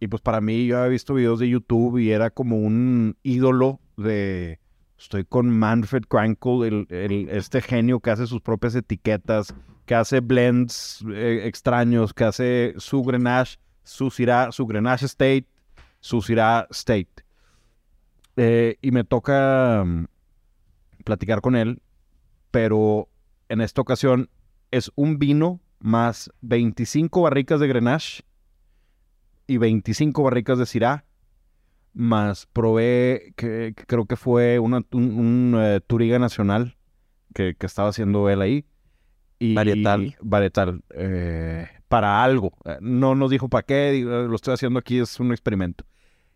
y 0.00 0.08
pues 0.08 0.22
para 0.22 0.40
mí 0.40 0.64
yo 0.64 0.78
había 0.78 0.88
visto 0.88 1.12
videos 1.12 1.38
de 1.38 1.50
YouTube 1.50 1.98
y 1.98 2.12
era 2.12 2.30
como 2.30 2.56
un 2.56 3.18
ídolo 3.22 3.78
de... 3.98 4.58
Estoy 5.02 5.24
con 5.24 5.50
Manfred 5.50 6.04
Krankle, 6.08 6.68
el, 6.68 6.86
el- 6.88 7.28
este 7.30 7.60
genio 7.60 7.98
que 7.98 8.10
hace 8.10 8.28
sus 8.28 8.40
propias 8.40 8.76
etiquetas, 8.76 9.52
que 9.84 9.96
hace 9.96 10.20
blends 10.20 11.04
eh, 11.12 11.42
extraños, 11.44 12.14
que 12.14 12.22
hace 12.24 12.74
su 12.76 13.02
Grenache, 13.02 13.58
su 13.82 14.10
Syrah, 14.10 14.52
su 14.52 14.64
Grenache 14.64 15.06
State, 15.06 15.46
su 15.98 16.22
Syrah 16.22 16.68
State. 16.70 17.10
Eh, 18.36 18.76
y 18.80 18.92
me 18.92 19.02
toca 19.02 19.82
mm, 19.84 20.04
platicar 21.04 21.40
con 21.40 21.56
él, 21.56 21.82
pero 22.52 23.08
en 23.48 23.60
esta 23.60 23.80
ocasión 23.80 24.30
es 24.70 24.92
un 24.94 25.18
vino 25.18 25.60
más 25.80 26.30
25 26.42 27.22
barricas 27.22 27.58
de 27.58 27.66
Grenache 27.66 28.22
y 29.48 29.56
25 29.58 30.22
barricas 30.22 30.58
de 30.58 30.66
Syrah, 30.66 31.04
más 31.94 32.46
probé, 32.46 33.32
que, 33.36 33.74
que 33.76 33.84
creo 33.86 34.06
que 34.06 34.16
fue 34.16 34.58
una- 34.58 34.82
un, 34.92 35.04
un, 35.18 35.54
eh, 35.58 35.80
Turiga 35.86 36.18
Nacional 36.18 36.76
que, 37.34 37.54
que 37.54 37.66
estaba 37.66 37.88
haciendo 37.90 38.28
él 38.30 38.40
ahí. 38.42 38.64
Y, 39.38 39.54
Varietal. 39.54 40.16
Varietal, 40.20 40.82
eh, 40.94 41.68
para 41.88 42.22
algo. 42.22 42.52
Eh, 42.64 42.78
No 42.80 43.14
nos 43.14 43.30
dijo 43.30 43.48
para 43.48 43.64
qué, 43.66 43.90
digo, 43.90 44.10
lo 44.10 44.34
estoy 44.36 44.54
haciendo 44.54 44.78
aquí, 44.78 44.98
es 44.98 45.18
un 45.20 45.32
experimento. 45.32 45.84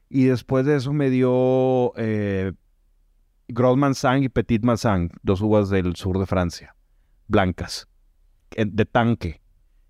Y 0.09 0.25
después 0.25 0.67
de 0.67 0.77
eso 0.77 0.93
me 0.93 1.09
dio 1.11 1.93
eh, 1.97 2.53
Gros 3.49 3.77
Mansang 3.77 4.23
y 4.25 4.29
Petit 4.29 4.63
Mansang, 4.65 5.11
dos 5.23 5.41
uvas 5.41 5.69
del 5.71 5.97
sur 5.97 6.19
de 6.19 6.27
Francia, 6.27 6.75
blancas, 7.29 7.89
de 8.57 8.85
tanque. 8.87 9.41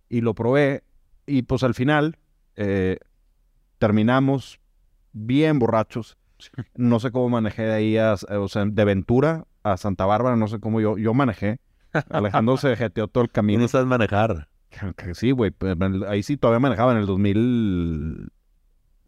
Y 0.08 0.20
lo 0.20 0.34
probé 0.34 0.84
y 1.26 1.42
pues 1.42 1.62
al 1.64 1.74
final 1.74 2.18
eh, 2.54 2.98
terminamos 3.78 4.60
bien 5.16 5.58
borrachos. 5.58 6.18
No 6.74 7.00
sé 7.00 7.10
cómo 7.10 7.30
manejé 7.30 7.62
de 7.62 7.72
ahí, 7.72 7.96
a, 7.96 8.14
o 8.14 8.48
sea, 8.48 8.66
de 8.66 8.84
Ventura 8.84 9.46
a 9.62 9.76
Santa 9.78 10.04
Bárbara, 10.04 10.36
no 10.36 10.46
sé 10.46 10.60
cómo 10.60 10.80
yo, 10.80 10.98
yo 10.98 11.14
manejé. 11.14 11.58
Alejandro 12.10 12.58
se 12.58 12.76
jeteó 12.76 13.08
todo 13.08 13.24
el 13.24 13.30
camino. 13.30 13.62
no 13.62 13.68
sabes 13.68 13.86
manejar. 13.86 14.48
Sí, 15.14 15.30
güey, 15.30 15.50
pues, 15.50 15.74
ahí 16.06 16.22
sí 16.22 16.36
todavía 16.36 16.60
manejaba 16.60 16.92
en 16.92 16.98
el 16.98 17.06
2000, 17.06 18.30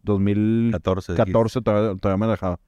2000 0.02 0.70
14. 0.72 1.12
dijiste. 1.12 1.32
14 1.32 1.60
todavía, 1.60 2.01
todavía 2.01 2.26
me 2.26 2.30
dejaba. 2.30 2.59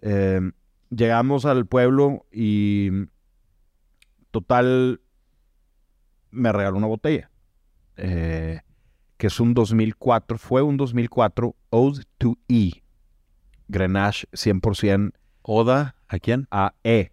Eh, 0.00 0.40
llegamos 0.88 1.44
al 1.44 1.66
pueblo 1.66 2.24
y 2.32 2.90
total 4.30 5.02
me 6.30 6.50
regaló 6.52 6.78
una 6.78 6.86
botella. 6.86 7.30
eh, 7.98 8.60
que 9.20 9.26
es 9.26 9.38
un 9.38 9.52
2004, 9.52 10.38
fue 10.38 10.62
un 10.62 10.78
2004 10.78 11.54
Ode 11.68 12.04
to 12.16 12.38
E. 12.48 12.70
Grenache 13.68 14.26
100% 14.32 15.12
Oda, 15.42 15.94
¿a 16.08 16.18
quién? 16.18 16.48
a 16.50 16.72
E. 16.82 17.12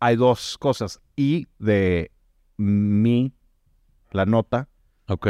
Hay 0.00 0.16
dos 0.16 0.56
cosas. 0.56 0.98
I 1.16 1.46
de 1.58 2.10
mi, 2.56 3.34
la 4.12 4.24
nota, 4.24 4.70
Ok. 5.08 5.26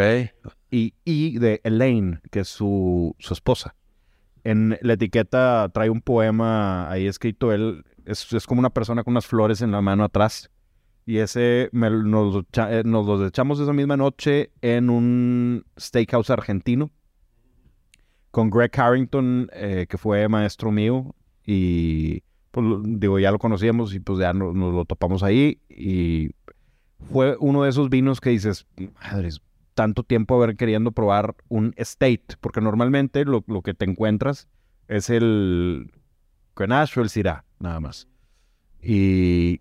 y 0.70 0.94
I 1.04 1.38
de 1.40 1.60
Elaine, 1.64 2.20
que 2.30 2.40
es 2.40 2.48
su, 2.48 3.16
su 3.18 3.34
esposa. 3.34 3.74
En 4.44 4.78
la 4.82 4.92
etiqueta 4.92 5.70
trae 5.74 5.90
un 5.90 6.02
poema 6.02 6.88
ahí 6.88 7.08
escrito 7.08 7.52
él, 7.52 7.84
es, 8.04 8.32
es 8.32 8.46
como 8.46 8.60
una 8.60 8.70
persona 8.70 9.02
con 9.02 9.14
unas 9.14 9.26
flores 9.26 9.60
en 9.60 9.72
la 9.72 9.80
mano 9.80 10.04
atrás. 10.04 10.52
Y 11.10 11.18
ese 11.18 11.70
nos, 11.72 12.44
eh, 12.56 12.82
nos 12.86 13.04
los 13.04 13.26
echamos 13.28 13.58
esa 13.58 13.72
misma 13.72 13.96
noche 13.96 14.52
en 14.62 14.88
un 14.90 15.64
steakhouse 15.76 16.30
argentino 16.30 16.92
con 18.30 18.48
Greg 18.48 18.70
Harrington, 18.78 19.50
eh, 19.52 19.86
que 19.88 19.98
fue 19.98 20.28
maestro 20.28 20.70
mío. 20.70 21.16
Y 21.44 22.22
pues 22.52 22.64
digo, 22.84 23.18
ya 23.18 23.32
lo 23.32 23.40
conocíamos 23.40 23.92
y 23.92 23.98
pues 23.98 24.20
ya 24.20 24.32
no- 24.32 24.52
nos 24.52 24.72
lo 24.72 24.84
topamos 24.84 25.24
ahí. 25.24 25.60
Y 25.68 26.30
fue 27.10 27.36
uno 27.40 27.64
de 27.64 27.70
esos 27.70 27.90
vinos 27.90 28.20
que 28.20 28.30
dices, 28.30 28.68
madres, 29.02 29.40
tanto 29.74 30.04
tiempo 30.04 30.36
haber 30.36 30.54
queriendo 30.54 30.92
probar 30.92 31.34
un 31.48 31.74
estate, 31.76 32.36
porque 32.40 32.60
normalmente 32.60 33.24
lo, 33.24 33.42
lo 33.48 33.62
que 33.62 33.74
te 33.74 33.84
encuentras 33.84 34.46
es 34.86 35.10
el 35.10 35.90
Grenache 36.54 37.00
o 37.00 37.02
el 37.02 37.10
Syrah, 37.10 37.44
nada 37.58 37.80
más. 37.80 38.06
Y 38.80 39.60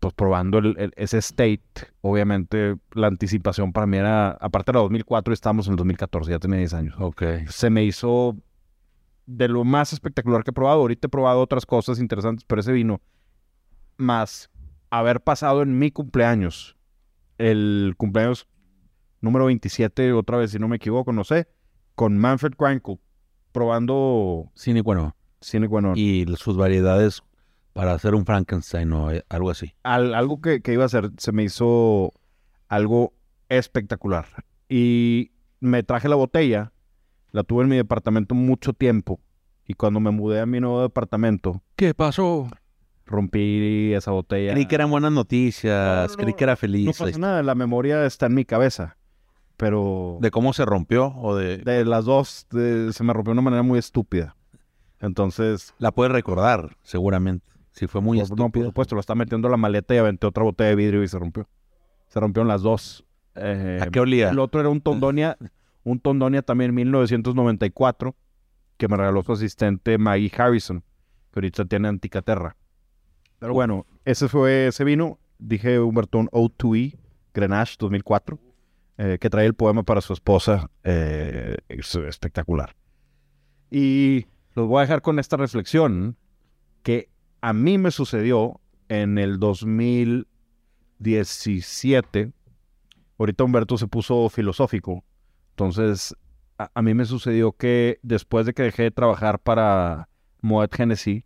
pues 0.00 0.14
probando 0.14 0.58
el- 0.58 0.76
el- 0.78 0.92
ese 0.96 1.18
state, 1.18 1.62
obviamente 2.02 2.76
la 2.92 3.08
anticipación 3.08 3.72
para 3.72 3.86
mí 3.86 3.96
era, 3.96 4.30
aparte 4.32 4.70
era 4.70 4.80
2004 4.80 5.32
y 5.32 5.34
estábamos 5.34 5.66
en 5.66 5.72
el 5.72 5.76
2014, 5.76 6.30
ya 6.30 6.38
tenía 6.38 6.58
10 6.58 6.74
años. 6.74 6.94
Ok. 6.98 7.22
Se 7.48 7.68
me 7.70 7.84
hizo 7.84 8.36
de 9.26 9.48
lo 9.48 9.64
más 9.64 9.92
espectacular 9.92 10.42
que 10.44 10.50
he 10.50 10.54
probado. 10.54 10.80
Ahorita 10.80 11.06
he 11.06 11.10
probado 11.10 11.40
otras 11.40 11.66
cosas 11.66 11.98
interesantes, 12.00 12.44
pero 12.46 12.60
ese 12.60 12.72
vino, 12.72 13.00
más 13.96 14.50
haber 14.90 15.20
pasado 15.20 15.62
en 15.62 15.78
mi 15.78 15.90
cumpleaños, 15.90 16.76
el 17.36 17.94
cumpleaños 17.96 18.46
número 19.20 19.46
27, 19.46 20.12
otra 20.12 20.36
vez 20.38 20.52
si 20.52 20.58
no 20.58 20.68
me 20.68 20.76
equivoco, 20.76 21.12
no 21.12 21.24
sé, 21.24 21.48
con 21.94 22.16
Manfred 22.16 22.52
Krankle, 22.52 22.98
probando 23.52 24.50
Cine, 24.54 24.82
bueno. 24.82 25.14
Cine 25.40 25.66
Guanón. 25.66 25.94
Y 25.96 26.24
sus 26.36 26.56
variedades 26.56 27.22
para 27.78 27.92
hacer 27.92 28.16
un 28.16 28.26
Frankenstein 28.26 28.92
o 28.92 29.12
eh, 29.12 29.24
algo 29.28 29.50
así. 29.50 29.72
al- 29.84 30.12
algo 30.12 30.40
que, 30.40 30.62
que 30.62 30.72
iba 30.72 30.82
a 30.82 30.86
hacer 30.86 31.12
se 31.16 31.30
me 31.30 31.44
hizo 31.44 32.12
algo 32.66 33.12
espectacular. 33.48 34.26
Y 34.68 35.30
me 35.60 35.84
traje 35.84 36.08
la 36.08 36.16
botella, 36.16 36.72
la 37.30 37.44
tuve 37.44 37.62
en 37.62 37.68
mi 37.68 37.76
departamento 37.76 38.34
mucho 38.34 38.72
tiempo. 38.72 39.20
Y 39.64 39.74
cuando 39.74 40.00
me 40.00 40.10
mudé 40.10 40.40
a 40.40 40.46
mi 40.46 40.58
nuevo 40.58 40.82
departamento, 40.82 41.62
¿Qué 41.76 41.94
pasó? 41.94 42.48
rompí 43.06 43.94
esa 43.94 44.10
botella. 44.10 44.52
Creí 44.54 44.66
que 44.66 44.74
eran 44.74 44.90
buenas 44.90 45.12
noticias, 45.12 46.08
No, 46.10 46.16
no, 46.16 46.16
creí 46.16 46.32
no. 46.32 46.36
que 46.36 46.44
era 46.44 46.52
No 46.54 46.56
feliz. 46.56 46.98
pasa 46.98 47.16
nada, 47.18 47.42
la 47.44 47.54
memoria 47.54 48.04
está 48.06 48.26
en 48.26 48.34
mi 48.34 48.44
cabeza. 48.44 48.96
Pero 49.56 50.18
De 50.20 50.32
cómo 50.32 50.52
se 50.52 50.64
rompió 50.64 51.14
o 51.16 51.36
de... 51.36 51.58
de 51.58 51.84
las 51.84 52.06
dos 52.06 52.48
de- 52.50 52.92
se 52.92 53.04
me 53.04 53.12
rompió 53.12 53.30
de 53.30 53.34
una 53.34 53.42
manera 53.42 53.62
muy 53.62 53.78
estúpida. 53.78 54.34
Entonces, 55.00 55.74
La 55.78 55.92
puedes 55.92 56.12
recordar, 56.12 56.76
seguramente. 56.82 57.46
Si 57.78 57.86
fue 57.86 58.00
muy 58.00 58.20
por, 58.20 58.36
no, 58.36 58.50
por 58.50 58.64
supuesto, 58.64 58.96
lo 58.96 59.00
está 59.00 59.14
metiendo 59.14 59.48
la 59.48 59.56
maleta 59.56 59.94
y 59.94 59.98
aventé 59.98 60.26
otra 60.26 60.42
botella 60.42 60.70
de 60.70 60.74
vidrio 60.74 61.04
y 61.04 61.06
se 61.06 61.16
rompió. 61.16 61.48
Se 62.08 62.18
rompieron 62.18 62.48
las 62.48 62.62
dos. 62.62 63.04
Eh, 63.36 63.78
¿A 63.80 63.86
qué 63.86 64.00
olía? 64.00 64.30
El 64.30 64.40
otro 64.40 64.58
era 64.58 64.68
un 64.68 64.80
Tondonia, 64.80 65.38
un 65.84 66.00
Tondonia 66.00 66.42
también 66.42 66.74
1994, 66.74 68.16
que 68.78 68.88
me 68.88 68.96
regaló 68.96 69.22
su 69.22 69.30
asistente 69.30 69.96
Maggie 69.96 70.32
Harrison, 70.36 70.80
que 71.30 71.38
ahorita 71.38 71.66
tiene 71.66 71.86
Anticaterra. 71.86 72.56
Pero 73.38 73.54
bueno, 73.54 73.86
ese 74.04 74.26
fue 74.26 74.66
ese 74.66 74.82
vino. 74.82 75.20
Dije 75.38 75.78
Humberto, 75.78 76.18
un 76.18 76.26
O2E 76.30 76.98
Grenache 77.32 77.76
2004, 77.78 78.40
eh, 78.96 79.18
que 79.20 79.30
trae 79.30 79.46
el 79.46 79.54
poema 79.54 79.84
para 79.84 80.00
su 80.00 80.12
esposa. 80.12 80.68
eh, 80.82 81.58
es 81.68 81.94
espectacular. 81.94 82.74
Y 83.70 84.26
los 84.56 84.66
voy 84.66 84.78
a 84.78 84.80
dejar 84.80 85.00
con 85.00 85.20
esta 85.20 85.36
reflexión 85.36 86.16
que 86.82 87.08
a 87.40 87.52
mí 87.52 87.78
me 87.78 87.90
sucedió 87.90 88.60
en 88.88 89.18
el 89.18 89.38
2017. 91.00 92.32
Ahorita 93.18 93.44
Humberto 93.44 93.76
se 93.78 93.86
puso 93.88 94.28
filosófico. 94.28 95.04
Entonces, 95.50 96.14
a, 96.58 96.70
a 96.74 96.82
mí 96.82 96.94
me 96.94 97.04
sucedió 97.04 97.52
que 97.52 97.98
después 98.02 98.46
de 98.46 98.54
que 98.54 98.62
dejé 98.62 98.84
de 98.84 98.90
trabajar 98.90 99.38
para 99.40 100.08
Moet 100.40 100.74
Genesis, 100.74 101.24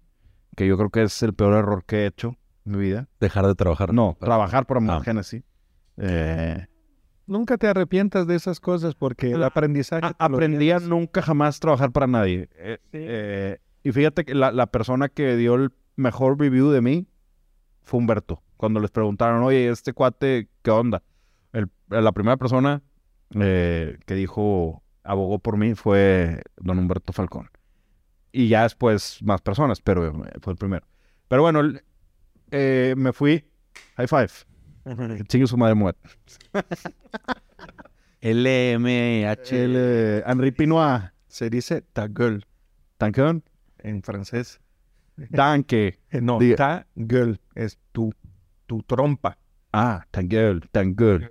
que 0.56 0.66
yo 0.66 0.76
creo 0.76 0.90
que 0.90 1.02
es 1.02 1.22
el 1.22 1.34
peor 1.34 1.54
error 1.54 1.84
que 1.84 1.96
he 2.04 2.06
hecho 2.06 2.36
en 2.64 2.72
mi 2.72 2.78
vida. 2.78 3.08
Dejar 3.20 3.46
de 3.46 3.54
trabajar. 3.54 3.92
No, 3.92 4.16
trabajar 4.20 4.66
para 4.66 4.80
Moet 4.80 4.90
Ah. 5.00 5.02
Genesis. 5.04 5.42
Eh, 5.98 6.66
Nunca 7.26 7.56
te 7.56 7.68
arrepientas 7.68 8.26
de 8.26 8.34
esas 8.34 8.58
cosas 8.58 8.94
porque 8.96 9.30
el 9.30 9.42
Ah, 9.44 9.46
aprendizaje... 9.46 10.04
a- 10.04 10.14
aprendí 10.18 10.70
a 10.72 10.80
nunca 10.80 11.22
jamás 11.22 11.60
trabajar 11.60 11.92
para 11.92 12.06
nadie. 12.06 12.48
Eh, 12.56 12.78
Sí. 12.90 12.98
eh, 13.00 13.58
y 13.84 13.92
fíjate 13.92 14.24
que 14.24 14.34
la, 14.34 14.50
la 14.50 14.66
persona 14.66 15.08
que 15.08 15.36
dio 15.36 15.54
el 15.54 15.70
mejor 15.96 16.38
review 16.38 16.70
de 16.70 16.80
mí 16.80 17.06
fue 17.82 17.98
Humberto. 18.00 18.42
cuando 18.56 18.78
les 18.80 18.90
preguntaron, 18.90 19.42
oye, 19.42 19.68
este 19.68 19.92
cuate, 19.92 20.48
¿qué 20.62 20.70
onda? 20.70 21.02
El- 21.52 21.68
la 21.88 22.12
primera 22.12 22.36
persona 22.36 22.80
eh, 23.34 23.98
que 24.06 24.14
dijo, 24.14 24.82
abogó 25.04 25.38
por 25.38 25.56
mí 25.56 25.74
fue 25.74 26.42
don 26.58 26.78
Humberto 26.78 27.12
Falcón. 27.12 27.50
Y 28.30 28.48
ya 28.48 28.62
después 28.62 29.18
más 29.22 29.40
personas, 29.42 29.80
pero 29.80 30.06
eh, 30.06 30.30
fue 30.40 30.52
el 30.52 30.58
primero. 30.58 30.86
Pero 31.28 31.42
bueno, 31.42 31.60
el- 31.60 31.82
eh, 32.50 32.94
me 32.96 33.12
fui. 33.12 33.44
High 33.96 34.06
five. 34.08 35.24
Chingue 35.28 35.46
su 35.46 35.56
madre 35.56 35.74
muerta. 35.74 36.08
LMH. 38.20 39.52
El 39.52 39.74
eh, 39.76 40.22
Henri 40.26 40.52
Pinois. 40.52 41.02
Se 41.28 41.48
dice 41.50 41.82
ta 41.82 42.08
gueule 42.08 42.44
Danke. 42.98 43.42
en 43.78 44.02
francés. 44.02 44.60
Danke. 45.16 45.98
Eh, 46.10 46.20
no, 46.20 46.38
Diga. 46.38 46.56
ta 46.56 46.86
gueule 46.94 47.38
es 47.54 47.78
tu, 47.92 48.12
tu 48.66 48.82
trompa. 48.82 49.38
Ah, 49.72 50.04
tan 50.10 50.28
good, 50.28 50.64
tan 50.72 50.94
good. 50.94 51.22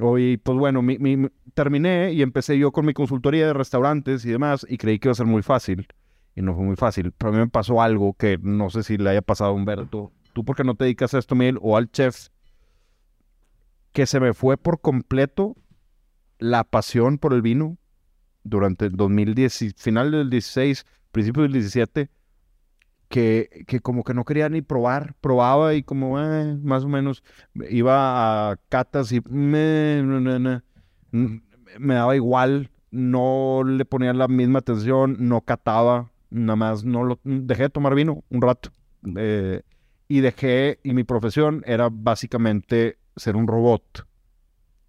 Oye, 0.00 0.38
pues 0.42 0.58
bueno, 0.58 0.82
mi- 0.82 0.98
mi- 0.98 1.16
mi- 1.16 1.28
terminé 1.54 2.12
y 2.12 2.22
empecé 2.22 2.58
yo 2.58 2.72
con 2.72 2.84
mi 2.86 2.92
consultoría 2.92 3.46
de 3.46 3.52
restaurantes 3.52 4.24
y 4.24 4.30
demás 4.30 4.66
y 4.68 4.76
creí 4.76 4.98
que 4.98 5.08
iba 5.08 5.12
a 5.12 5.16
ser 5.16 5.26
muy 5.26 5.42
fácil. 5.42 5.86
Y 6.34 6.42
no 6.42 6.54
fue 6.54 6.64
muy 6.64 6.76
fácil. 6.76 7.12
Pero 7.12 7.30
a 7.30 7.32
mí 7.32 7.38
me 7.38 7.48
pasó 7.48 7.80
algo 7.80 8.12
que 8.14 8.38
no 8.42 8.68
sé 8.70 8.82
si 8.82 8.98
le 8.98 9.10
haya 9.10 9.22
pasado 9.22 9.50
a 9.50 9.54
Humberto. 9.54 10.12
¿Tú 10.34 10.44
por 10.44 10.54
qué 10.54 10.64
no 10.64 10.74
te 10.74 10.84
dedicas 10.84 11.14
a 11.14 11.18
esto, 11.18 11.34
Miguel? 11.34 11.58
O 11.62 11.76
al 11.78 11.90
chef. 11.90 12.28
Que 13.92 14.04
se 14.06 14.20
me 14.20 14.34
fue 14.34 14.58
por 14.58 14.80
completo 14.82 15.56
la 16.38 16.64
pasión 16.64 17.16
por 17.16 17.32
el 17.32 17.40
vino 17.40 17.78
durante 18.44 18.84
el 18.86 18.96
2010, 18.96 19.62
y- 19.62 19.70
final 19.70 20.10
del 20.10 20.28
16, 20.28 20.84
principio 21.10 21.42
del 21.44 21.52
17 21.52 22.10
que, 23.08 23.64
que 23.66 23.80
como 23.80 24.04
que 24.04 24.14
no 24.14 24.24
quería 24.24 24.48
ni 24.48 24.62
probar, 24.62 25.14
probaba 25.20 25.74
y 25.74 25.82
como 25.82 26.20
eh, 26.20 26.56
más 26.62 26.84
o 26.84 26.88
menos 26.88 27.22
iba 27.70 28.50
a 28.50 28.56
catas 28.68 29.12
y 29.12 29.20
me, 29.28 30.02
na, 30.02 30.64
mm, 31.12 31.36
me 31.78 31.94
daba 31.94 32.16
igual, 32.16 32.70
no 32.90 33.62
le 33.64 33.84
ponía 33.84 34.12
la 34.12 34.28
misma 34.28 34.60
atención, 34.60 35.16
no 35.20 35.40
cataba, 35.42 36.10
nada 36.30 36.56
más 36.56 36.84
no 36.84 37.04
lo 37.04 37.20
dejé 37.24 37.64
de 37.64 37.70
tomar 37.70 37.94
vino 37.94 38.24
un 38.30 38.42
rato 38.42 38.70
eh, 39.16 39.62
y 40.08 40.20
dejé 40.20 40.80
y 40.82 40.92
mi 40.92 41.04
profesión 41.04 41.62
era 41.66 41.88
básicamente 41.90 42.98
ser 43.16 43.36
un 43.36 43.46
robot 43.46 44.06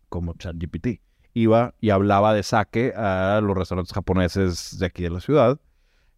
como 0.10 0.34
ChatGPT. 0.34 1.02
Iba 1.34 1.76
y 1.80 1.91
hablaba 1.91 2.34
de 2.34 2.41
sake 2.41 2.94
a 2.95 3.39
los 3.44 3.56
restaurantes 3.56 3.94
japoneses 3.94 4.80
de 4.80 4.85
aquí 4.88 5.03
de 5.03 5.11
la 5.11 5.19
ciudad 5.19 5.60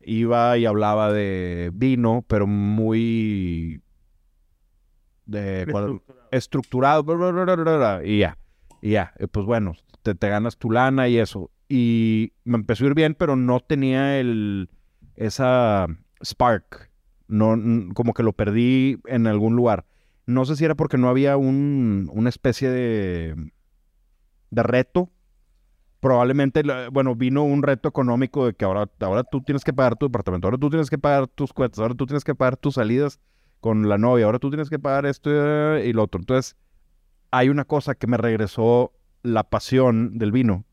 iba 0.02 0.58
y 0.58 0.66
hablaba 0.66 1.12
de 1.12 1.72
vino, 1.74 2.24
pero 2.28 2.48
muy 2.48 3.82
de 5.26 5.68
estructurado, 6.32 7.04
bla, 7.04 7.32
bla, 7.32 7.56
bla, 7.56 8.02
y 8.04 8.20
ya, 8.20 8.38
y 8.82 8.92
ya, 8.92 9.14
eh, 9.18 9.28
pues 9.28 9.46
bueno, 9.46 9.74
te, 10.02 10.16
te 10.16 10.30
ganas 10.30 10.58
tu 10.58 10.72
lana 10.72 11.08
y 11.08 11.18
eso. 11.18 11.52
Y 11.68 12.34
me 12.46 12.56
empezó 12.56 12.84
a 12.84 12.88
ir 12.88 12.96
bien, 12.96 13.14
pero 13.14 13.36
no 13.36 13.60
tenía 13.60 14.20
el, 14.20 14.70
esa 15.16 15.88
spark, 16.24 16.90
no, 17.28 17.94
como 17.94 18.14
que 18.14 18.24
lo 18.24 18.34
perdí 18.34 19.00
en 19.06 19.28
algún 19.28 19.56
lugar. 19.56 19.86
No 20.26 20.46
sé 20.46 20.56
si 20.56 20.66
era 20.66 20.76
porque 20.76 20.98
no 20.98 21.10
había 21.10 21.38
un, 21.38 22.10
una 22.14 22.30
especie 22.30 22.70
de, 22.70 23.52
de 24.50 24.64
reto 24.64 25.12
probablemente, 26.00 26.64
bueno, 26.92 27.16
vino 27.16 27.44
un 27.44 27.64
reto 27.64 27.90
económico 27.90 28.46
de 28.46 28.54
que 28.54 28.66
ahora, 28.66 28.90
ahora 29.00 29.24
tú 29.24 29.42
tienes 29.42 29.64
que 29.64 29.74
pagar 29.74 29.98
tu 29.98 30.06
departamento, 30.08 30.48
ahora 30.48 30.58
tú 30.58 30.70
tienes 30.70 30.90
que 30.90 30.98
pagar 30.98 31.28
tus 31.28 31.54
cuentas, 31.54 31.80
ahora 31.80 31.96
tú 31.96 32.06
tienes 32.06 32.24
que 32.24 32.36
pagar 32.36 32.58
tus 32.58 32.76
salidas 32.76 33.20
con 33.60 33.90
la 33.90 33.98
novia, 33.98 34.26
ahora 34.26 34.40
tú 34.40 34.50
tienes 34.50 34.70
que 34.70 34.80
pagar 34.80 35.06
esto 35.06 35.30
eh, 35.34 35.88
y 35.88 35.94
lo 35.94 36.04
otro. 36.04 36.20
Entonces, 36.22 36.56
hay 37.32 37.50
una 37.50 37.66
cosa 37.66 37.96
que 37.96 38.08
me 38.08 38.18
regresó 38.18 38.94
la 39.24 39.44
pasión 39.44 40.18
del 40.18 40.32
vino 40.32 40.64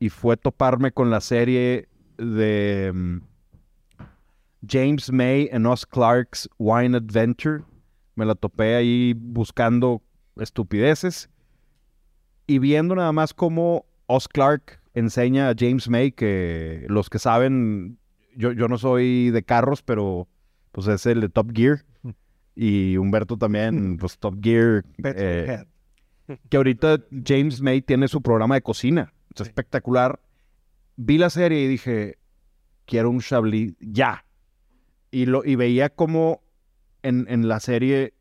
y 0.00 0.08
fue 0.08 0.36
toparme 0.36 0.90
con 0.90 1.10
la 1.10 1.20
serie 1.20 1.88
de 2.18 2.90
mm, 2.92 3.18
James 4.68 5.12
May 5.12 5.48
and 5.52 5.66
Oz 5.66 5.86
Clark's 5.86 6.48
Wine 6.58 6.96
Adventure. 6.96 7.62
Me 8.16 8.26
la 8.26 8.34
topé 8.34 8.74
ahí 8.74 9.14
buscando 9.16 10.02
estupideces 10.36 11.30
y 12.48 12.58
viendo 12.58 12.96
nada 12.96 13.12
más 13.12 13.32
cómo 13.32 13.86
Oz 14.14 14.28
Clark 14.28 14.80
enseña 14.92 15.48
a 15.48 15.54
James 15.58 15.88
May 15.88 16.12
que 16.12 16.84
los 16.88 17.08
que 17.08 17.18
saben, 17.18 17.98
yo, 18.36 18.52
yo 18.52 18.68
no 18.68 18.76
soy 18.76 19.30
de 19.30 19.42
carros, 19.42 19.82
pero 19.82 20.28
pues 20.70 20.86
es 20.86 21.06
el 21.06 21.20
de 21.20 21.28
Top 21.28 21.50
Gear. 21.54 21.84
Y 22.54 22.98
Humberto 22.98 23.38
también, 23.38 23.96
pues 23.96 24.18
Top 24.18 24.36
Gear. 24.42 24.84
eh, 25.02 25.64
que 26.50 26.56
ahorita 26.58 27.00
James 27.24 27.62
May 27.62 27.80
tiene 27.80 28.08
su 28.08 28.20
programa 28.20 28.56
de 28.56 28.60
cocina. 28.60 29.14
Es 29.34 29.40
espectacular. 29.40 30.20
Vi 30.96 31.16
la 31.16 31.30
serie 31.30 31.62
y 31.62 31.66
dije, 31.66 32.18
quiero 32.84 33.08
un 33.08 33.20
Chablis 33.20 33.72
ya. 33.80 34.26
Y, 35.10 35.24
lo, 35.24 35.46
y 35.46 35.56
veía 35.56 35.88
como 35.88 36.42
en, 37.02 37.24
en 37.30 37.48
la 37.48 37.58
serie 37.58 38.12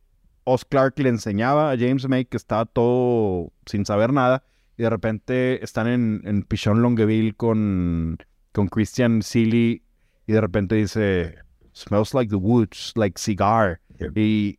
Oz 0.45 0.63
Clark 0.63 0.97
le 0.99 1.09
enseñaba 1.09 1.69
a 1.69 1.77
James 1.77 2.07
May 2.07 2.23
que 2.23 2.38
estaba 2.38 2.63
todo 2.65 3.51
sin 3.65 3.85
saber 3.85 4.13
nada. 4.13 4.45
Y 4.81 4.83
de 4.83 4.89
repente 4.89 5.63
están 5.63 5.85
en, 5.85 6.21
en 6.25 6.41
Pichon 6.41 6.81
Longueville 6.81 7.35
con, 7.35 8.17
con 8.51 8.67
Christian 8.67 9.21
Seeley. 9.21 9.83
Y 10.25 10.33
de 10.33 10.41
repente 10.41 10.73
dice, 10.73 11.35
smells 11.71 12.15
like 12.15 12.31
the 12.31 12.35
woods, 12.35 12.91
like 12.95 13.19
cigar. 13.19 13.79
Y, 14.15 14.57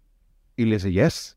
y 0.56 0.64
le 0.64 0.76
dice, 0.76 0.92
yes. 0.92 1.36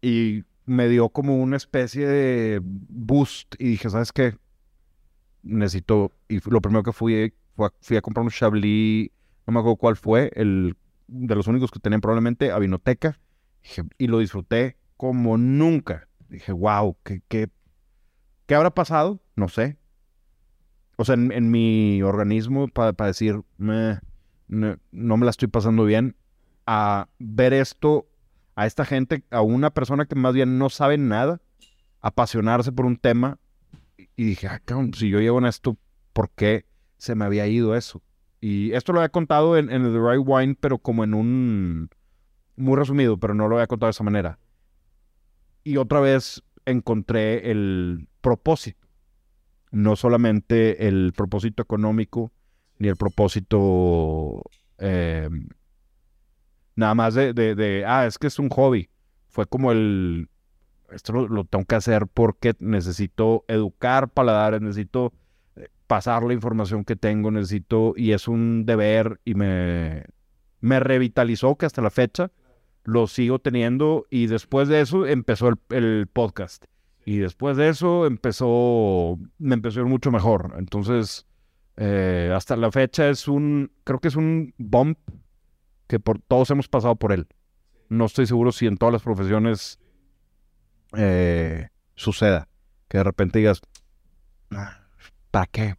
Y 0.00 0.44
me 0.64 0.88
dio 0.88 1.10
como 1.10 1.36
una 1.36 1.58
especie 1.58 2.06
de 2.06 2.60
boost 2.62 3.54
y 3.58 3.72
dije, 3.72 3.90
¿sabes 3.90 4.12
qué? 4.12 4.38
Necesito, 5.42 6.10
y 6.26 6.40
lo 6.48 6.62
primero 6.62 6.82
que 6.82 6.92
fui, 6.92 7.34
fue 7.54 7.66
a- 7.66 7.72
fui 7.82 7.98
a 7.98 8.00
comprar 8.00 8.24
un 8.24 8.30
Chablis, 8.30 9.10
no 9.46 9.52
me 9.52 9.58
acuerdo 9.60 9.76
cuál 9.76 9.96
fue, 9.96 10.32
el 10.34 10.74
de 11.06 11.34
los 11.34 11.48
únicos 11.48 11.70
que 11.70 11.80
tenían 11.80 12.00
probablemente, 12.00 12.50
a 12.50 12.58
Vinoteca, 12.58 13.20
y 13.98 14.06
lo 14.06 14.20
disfruté 14.20 14.78
como 14.96 15.36
nunca. 15.36 16.08
Dije, 16.30 16.52
wow, 16.52 16.96
¿qué, 17.04 17.20
qué, 17.28 17.50
qué 18.46 18.54
habrá 18.54 18.70
pasado? 18.70 19.20
No 19.34 19.48
sé. 19.48 19.76
O 20.96 21.04
sea, 21.04 21.14
en, 21.14 21.30
en 21.32 21.50
mi 21.50 22.02
organismo, 22.02 22.68
para 22.68 22.92
decir, 23.06 23.42
"Meh, 23.58 23.98
no, 24.48 24.76
no 24.92 25.16
me 25.16 25.24
la 25.24 25.30
estoy 25.30 25.48
pasando 25.48 25.84
bien, 25.84 26.16
a 26.66 27.08
ver 27.18 27.52
esto 27.52 28.06
a 28.54 28.66
esta 28.66 28.84
gente, 28.84 29.22
a 29.30 29.42
una 29.42 29.70
persona 29.70 30.06
que 30.06 30.14
más 30.14 30.34
bien 30.34 30.58
no 30.58 30.70
sabe 30.70 30.96
nada, 30.96 31.40
apasionarse 32.00 32.72
por 32.72 32.86
un 32.86 32.96
tema. 32.96 33.38
Y- 34.16 34.24
dije, 34.24 34.46
ah, 34.48 34.60
cabrón, 34.64 34.94
si 34.94 35.10
yo 35.10 35.20
llevo 35.20 35.38
en 35.38 35.46
esto, 35.46 35.76
¿por 36.12 36.30
qué 36.30 36.64
se 36.96 37.14
me 37.14 37.24
había 37.26 37.46
ido 37.46 37.76
eso? 37.76 38.02
Y 38.40 38.72
esto 38.72 38.92
lo 38.92 39.00
había 39.00 39.10
contado 39.10 39.56
en, 39.58 39.70
en 39.70 39.82
The 39.82 39.98
Right 39.98 40.22
Wine, 40.24 40.56
pero 40.58 40.78
como 40.78 41.04
en 41.04 41.14
un... 41.14 41.90
Muy 42.56 42.76
resumido, 42.76 43.18
pero 43.18 43.34
no 43.34 43.48
lo 43.48 43.56
había 43.56 43.66
contado 43.66 43.88
de 43.88 43.90
esa 43.92 44.04
manera. 44.04 44.38
Y 45.62 45.76
otra 45.76 46.00
vez 46.00 46.42
encontré 46.64 47.50
el 47.50 48.08
propósito. 48.26 48.88
No 49.70 49.94
solamente 49.94 50.88
el 50.88 51.12
propósito 51.16 51.62
económico, 51.62 52.32
ni 52.78 52.88
el 52.88 52.96
propósito... 52.96 54.42
eh, 54.78 55.30
nada 56.74 56.94
más 56.96 57.14
de, 57.14 57.84
ah, 57.86 58.04
es 58.04 58.18
que 58.18 58.26
es 58.26 58.40
un 58.40 58.48
hobby. 58.48 58.90
Fue 59.28 59.46
como 59.46 59.70
el, 59.70 60.28
esto 60.90 61.12
lo, 61.12 61.44
tengo 61.44 61.64
que 61.66 61.76
hacer 61.76 62.08
porque 62.08 62.54
necesito 62.58 63.44
educar 63.46 64.08
paladares, 64.08 64.60
necesito 64.60 65.12
eh, 65.54 65.68
pasar 65.86 66.24
la 66.24 66.34
información 66.34 66.84
que 66.84 66.96
tengo, 66.96 67.30
necesito, 67.30 67.94
y 67.96 68.10
es 68.10 68.26
un 68.26 68.66
deber 68.66 69.20
y 69.24 69.34
me, 69.34 70.04
me 70.60 70.80
revitalizó 70.80 71.54
que 71.54 71.66
hasta 71.66 71.80
la 71.80 71.90
fecha 71.90 72.32
lo 72.82 73.06
sigo 73.06 73.38
teniendo 73.38 74.04
y 74.10 74.26
después 74.26 74.66
de 74.66 74.80
eso 74.80 75.06
empezó 75.06 75.52
el 75.70 76.08
podcast. 76.12 76.64
Y 77.08 77.18
después 77.18 77.56
de 77.56 77.68
eso 77.68 78.04
empezó, 78.04 79.16
me 79.38 79.54
empezó 79.54 79.78
a 79.78 79.82
ir 79.84 79.88
mucho 79.88 80.10
mejor. 80.10 80.54
Entonces, 80.58 81.24
eh, 81.76 82.32
hasta 82.34 82.56
la 82.56 82.72
fecha 82.72 83.08
es 83.08 83.28
un, 83.28 83.70
creo 83.84 84.00
que 84.00 84.08
es 84.08 84.16
un 84.16 84.52
bump 84.58 84.98
que 85.86 86.00
por, 86.00 86.18
todos 86.18 86.50
hemos 86.50 86.66
pasado 86.66 86.96
por 86.96 87.12
él. 87.12 87.28
No 87.88 88.06
estoy 88.06 88.26
seguro 88.26 88.50
si 88.50 88.66
en 88.66 88.76
todas 88.76 88.92
las 88.92 89.02
profesiones 89.02 89.78
eh, 90.96 91.68
suceda. 91.94 92.48
Que 92.88 92.98
de 92.98 93.04
repente 93.04 93.38
digas, 93.38 93.60
"Ah, 94.50 94.80
¿para 95.30 95.46
qué? 95.46 95.76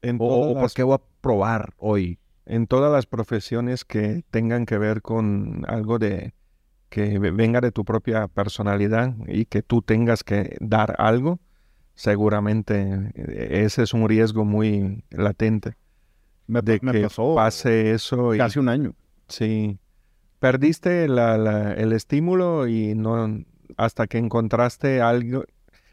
En 0.00 0.16
O, 0.20 0.52
o 0.52 0.54
¿por 0.54 0.72
qué 0.72 0.82
voy 0.84 0.94
a 0.94 1.02
probar 1.20 1.74
hoy? 1.76 2.18
en 2.46 2.66
todas 2.66 2.90
las 2.90 3.06
profesiones 3.06 3.84
que 3.84 4.24
tengan 4.30 4.66
que 4.66 4.78
ver 4.78 5.00
con 5.02 5.64
algo 5.68 5.98
de 5.98 6.34
que 6.92 7.18
ve- 7.18 7.30
venga 7.32 7.60
de 7.60 7.72
tu 7.72 7.84
propia 7.84 8.28
personalidad 8.28 9.14
y 9.26 9.46
que 9.46 9.62
tú 9.62 9.80
tengas 9.82 10.22
que 10.22 10.56
dar 10.60 10.94
algo, 10.98 11.40
seguramente 11.94 13.10
eh, 13.14 13.62
ese 13.64 13.82
es 13.84 13.94
un 13.94 14.08
riesgo 14.08 14.44
muy 14.44 15.04
latente 15.10 15.74
Me, 16.46 16.60
de 16.62 16.78
me 16.82 16.92
que 16.92 17.02
pasó 17.04 17.34
pase 17.34 17.92
eso 17.92 18.34
y 18.34 18.38
casi 18.38 18.58
un 18.58 18.68
año. 18.68 18.94
sí, 19.28 19.78
perdiste 20.38 21.08
la- 21.08 21.38
la- 21.38 21.72
el 21.74 21.92
estímulo 21.92 22.66
y 22.66 22.94
no 22.94 23.40
hasta 23.76 24.06
que 24.06 24.18
encontraste 24.18 25.00
algo, 25.00 25.44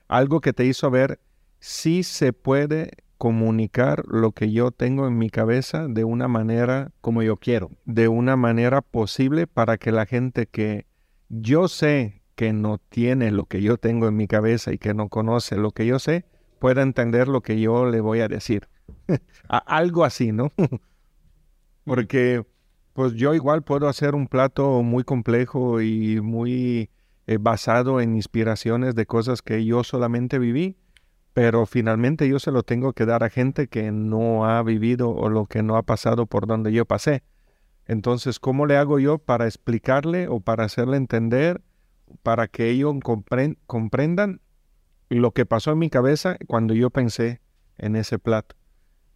algo 0.08 0.42
que 0.42 0.54
te 0.54 0.66
hizo 0.66 0.90
ver 0.92 1.20
si 1.60 2.04
se 2.04 2.34
puede 2.34 2.92
comunicar 3.18 4.04
lo 4.08 4.32
que 4.32 4.52
yo 4.52 4.72
tengo 4.72 5.08
en 5.08 5.18
mi 5.18 5.30
cabeza 5.30 5.88
de 5.88 6.04
una 6.06 6.28
manera 6.28 6.92
Como 7.02 7.22
yo 7.22 7.38
quiero. 7.38 7.70
de 7.86 8.08
una 8.08 8.36
manera 8.36 8.82
posible 8.82 9.46
para 9.48 9.78
que 9.78 9.92
la 9.92 10.06
gente 10.06 10.46
que 10.48 10.86
yo 11.30 11.68
sé 11.68 12.22
que 12.36 12.54
no 12.54 12.78
tiene 12.78 13.32
lo 13.32 13.46
que 13.46 13.62
yo 13.62 13.78
tengo 13.78 14.08
en 14.08 14.16
mi 14.16 14.28
cabeza 14.28 14.74
y 14.74 14.78
que 14.78 14.94
no 14.94 15.10
conoce 15.10 15.56
lo 15.56 15.72
que 15.72 15.86
yo 15.86 16.00
sé, 16.00 16.26
pueda 16.60 16.82
entender 16.82 17.28
lo 17.28 17.42
que 17.42 17.60
yo 17.60 17.86
le 17.86 18.02
voy 18.02 18.22
a 18.22 18.28
decir. 18.28 18.68
Algo 19.48 20.04
así, 20.04 20.32
¿no? 20.32 20.52
Porque 21.84 22.46
pues 22.94 23.14
yo 23.14 23.34
igual 23.34 23.64
puedo 23.64 23.88
hacer 23.88 24.16
un 24.16 24.28
plato 24.28 24.84
muy 24.84 25.04
complejo 25.04 25.82
y 25.82 26.20
muy 26.22 26.90
eh, 27.28 27.38
basado 27.40 28.02
en 28.02 28.16
inspiraciones 28.16 28.96
de 28.96 29.06
cosas 29.06 29.42
que 29.42 29.64
yo 29.64 29.84
solamente 29.84 30.40
viví, 30.40 30.78
pero 31.34 31.66
finalmente 31.66 32.28
yo 32.28 32.40
se 32.40 32.52
lo 32.52 32.64
tengo 32.64 32.94
que 32.94 33.06
dar 33.06 33.24
a 33.24 33.30
gente 33.30 33.68
que 33.68 33.92
no 33.92 34.46
ha 34.46 34.62
vivido 34.64 35.12
o 35.12 35.30
lo 35.30 35.46
que 35.46 35.64
no 35.64 35.78
ha 35.78 35.84
pasado 35.84 36.26
por 36.26 36.48
donde 36.48 36.72
yo 36.74 36.86
pasé. 36.86 37.24
Entonces, 37.90 38.40
¿cómo 38.40 38.68
le 38.68 38.78
hago 38.78 39.00
yo 39.00 39.18
para 39.18 39.46
explicarle 39.46 40.28
o 40.28 40.40
para 40.42 40.64
hacerle 40.66 40.96
entender, 40.96 41.60
para 42.22 42.48
que 42.48 42.70
ellos 42.70 42.94
compren- 42.98 43.58
comprendan 43.66 44.42
lo 45.10 45.32
que 45.32 45.48
pasó 45.48 45.72
en 45.72 45.80
mi 45.80 45.90
cabeza 45.90 46.38
cuando 46.46 46.76
yo 46.76 46.92
pensé 46.92 47.42
en 47.80 47.96
ese 47.96 48.20
plato? 48.20 48.56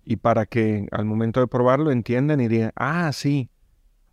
Y 0.04 0.16
para 0.16 0.48
que 0.48 0.88
al 0.92 1.06
momento 1.06 1.40
de 1.40 1.46
probarlo 1.46 1.92
entiendan 1.92 2.42
y 2.42 2.48
digan, 2.48 2.72
ah, 2.76 3.12
sí, 3.14 3.52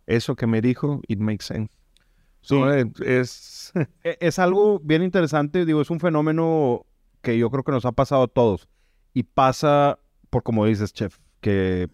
eso 0.05 0.35
que 0.35 0.45
me 0.45 0.61
dijo, 0.61 1.01
it 1.07 1.17
makes 1.17 1.45
sense. 1.45 1.73
Sí. 2.41 2.55
So, 2.55 2.71
es, 2.71 3.73
E- 4.03 4.17
Es 4.19 4.37
algo 4.37 4.79
bien 4.79 5.01
interesante, 5.01 5.65
digo, 5.65 5.81
es 5.81 5.89
un 5.89 5.99
fenómeno 5.99 6.85
que 7.23 7.35
yo 7.35 7.49
creo 7.49 7.63
que 7.63 7.71
nos 7.71 7.85
ha 7.85 7.93
pasado 7.93 8.23
a 8.23 8.27
todos. 8.27 8.69
Y 9.13 9.23
pasa 9.23 9.97
por, 10.29 10.43
como 10.43 10.67
dices, 10.67 10.93
chef, 10.93 11.17
que 11.39 11.89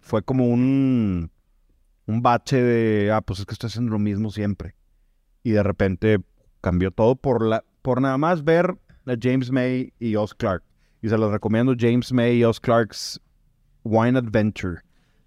fue 0.00 0.22
como 0.22 0.48
un, 0.48 1.30
un 2.06 2.22
bache 2.22 2.62
de, 2.62 3.10
ah, 3.12 3.20
pues 3.20 3.40
es 3.40 3.46
que 3.46 3.54
estoy 3.54 3.68
haciendo 3.68 3.92
lo 3.92 3.98
mismo 3.98 4.30
siempre. 4.30 4.74
Y 5.42 5.50
de 5.50 5.62
repente 5.62 6.18
cambió 6.60 6.90
todo 6.90 7.16
por, 7.16 7.44
la, 7.44 7.64
por 7.82 8.00
nada 8.00 8.18
más 8.18 8.44
ver 8.44 8.76
a 9.06 9.14
James 9.20 9.50
May 9.50 9.92
y 9.98 10.16
Oz 10.16 10.34
Clark. 10.34 10.62
Y 11.02 11.08
se 11.08 11.18
los 11.18 11.30
recomiendo 11.30 11.74
James 11.78 12.12
May 12.12 12.38
y 12.38 12.44
Oz 12.44 12.60
Clark's 12.60 13.20
Wine 13.82 14.18
Adventure. 14.18 14.80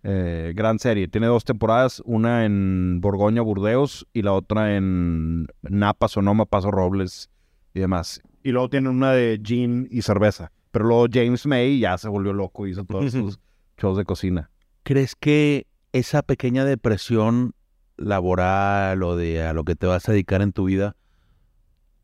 Eh, 0.04 0.54
gran 0.56 0.80
serie. 0.80 1.08
Tiene 1.08 1.28
dos 1.28 1.44
temporadas, 1.44 2.02
una 2.06 2.46
en 2.46 3.00
Borgoña, 3.02 3.42
Burdeos 3.42 4.08
y 4.14 4.22
la 4.22 4.34
otra 4.34 4.76
en 4.76 5.48
Napa, 5.62 6.08
Sonoma, 6.08 6.46
Paso 6.46 6.72
Robles 6.72 7.30
y 7.74 7.82
demás. 7.82 8.22
Y 8.44 8.52
luego 8.52 8.70
tienen 8.70 8.92
una 8.92 9.12
de 9.12 9.40
gin 9.44 9.88
y 9.92 10.02
cerveza. 10.02 10.52
Pero 10.72 10.86
luego 10.86 11.08
James 11.12 11.46
May 11.46 11.80
ya 11.80 11.98
se 11.98 12.08
volvió 12.08 12.34
loco 12.34 12.66
y 12.66 12.72
hizo 12.72 12.86
todos 12.86 13.12
sus 13.12 13.40
shows 13.78 13.98
de 13.98 14.06
cocina. 14.06 14.50
¿Crees 14.84 15.16
que 15.16 15.67
esa 15.92 16.22
pequeña 16.22 16.66
depresión 16.66 17.54
laboral 17.98 19.02
o 19.04 19.16
de 19.16 19.44
a 19.44 19.54
lo 19.54 19.64
que 19.64 19.76
te 19.76 19.88
vas 19.88 20.08
a 20.08 20.12
dedicar 20.12 20.42
en 20.42 20.54
tu 20.54 20.66
vida 20.66 20.96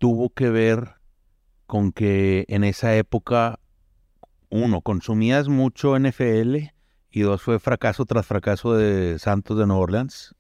tuvo 0.04 0.32
que 0.32 0.50
ver 0.50 0.96
con 1.66 1.92
que 1.92 2.46
en 2.50 2.64
esa 2.64 2.96
época, 2.96 3.60
uno, 4.50 4.82
consumías 4.82 5.48
mucho 5.48 5.98
NFL 5.98 6.58
y 7.10 7.22
dos, 7.22 7.42
fue 7.42 7.58
fracaso 7.58 8.06
tras 8.06 8.26
fracaso 8.26 8.76
de 8.76 9.18
Santos 9.18 9.58
de 9.58 9.66
Nueva 9.66 9.84
Orleans? 9.84 10.36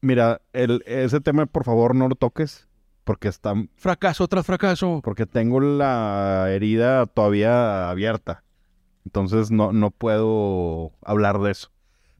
Mira, 0.00 0.40
el, 0.52 0.82
ese 0.86 1.20
tema 1.20 1.46
por 1.46 1.64
favor 1.64 1.94
no 1.94 2.08
lo 2.08 2.14
toques 2.14 2.66
porque 3.04 3.28
está 3.28 3.54
Fracaso 3.76 4.26
tras 4.28 4.44
fracaso. 4.44 5.00
porque 5.04 5.26
tengo 5.26 5.60
la 5.60 6.46
herida 6.50 7.06
todavía 7.06 7.90
abierta. 7.90 8.42
Entonces 9.04 9.50
no, 9.50 9.72
no 9.72 9.90
puedo 9.90 10.92
hablar 11.02 11.38
de 11.38 11.52
eso. 11.52 11.70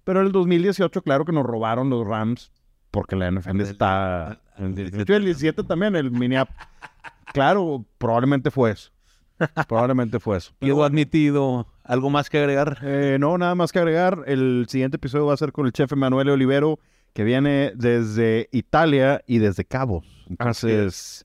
Pero 0.04 0.20
en 0.20 0.26
el 0.26 0.32
2018, 0.32 1.02
claro 1.02 1.24
que 1.24 1.32
nos 1.32 1.44
robaron 1.44 1.90
los 1.90 2.06
Rams, 2.06 2.52
porque 2.90 3.16
la 3.16 3.30
NFL 3.30 3.60
está... 3.60 4.40
El 4.56 4.74
18 4.74 5.12
y 5.12 5.16
el 5.16 5.24
17 5.24 5.64
también, 5.64 5.96
el 5.96 6.10
Minneapolis. 6.10 6.60
Claro, 7.32 7.84
probablemente 7.98 8.50
fue 8.50 8.72
eso. 8.72 8.90
Probablemente 9.68 10.20
fue 10.20 10.38
eso. 10.38 10.52
Quedó 10.60 10.84
admitido. 10.84 11.66
¿Algo 11.84 12.10
más 12.10 12.28
que 12.28 12.38
agregar? 12.38 12.78
Eh, 12.82 13.16
no, 13.18 13.38
nada 13.38 13.54
más 13.54 13.72
que 13.72 13.78
agregar. 13.78 14.24
El 14.26 14.66
siguiente 14.68 14.96
episodio 14.96 15.26
va 15.26 15.34
a 15.34 15.38
ser 15.38 15.52
con 15.52 15.66
el 15.66 15.72
chef 15.72 15.92
Emanuele 15.92 16.30
Olivero, 16.30 16.78
que 17.14 17.24
viene 17.24 17.72
desde 17.74 18.48
Italia 18.52 19.22
y 19.26 19.38
desde 19.38 19.64
Cabos. 19.64 20.04
Entonces, 20.28 21.24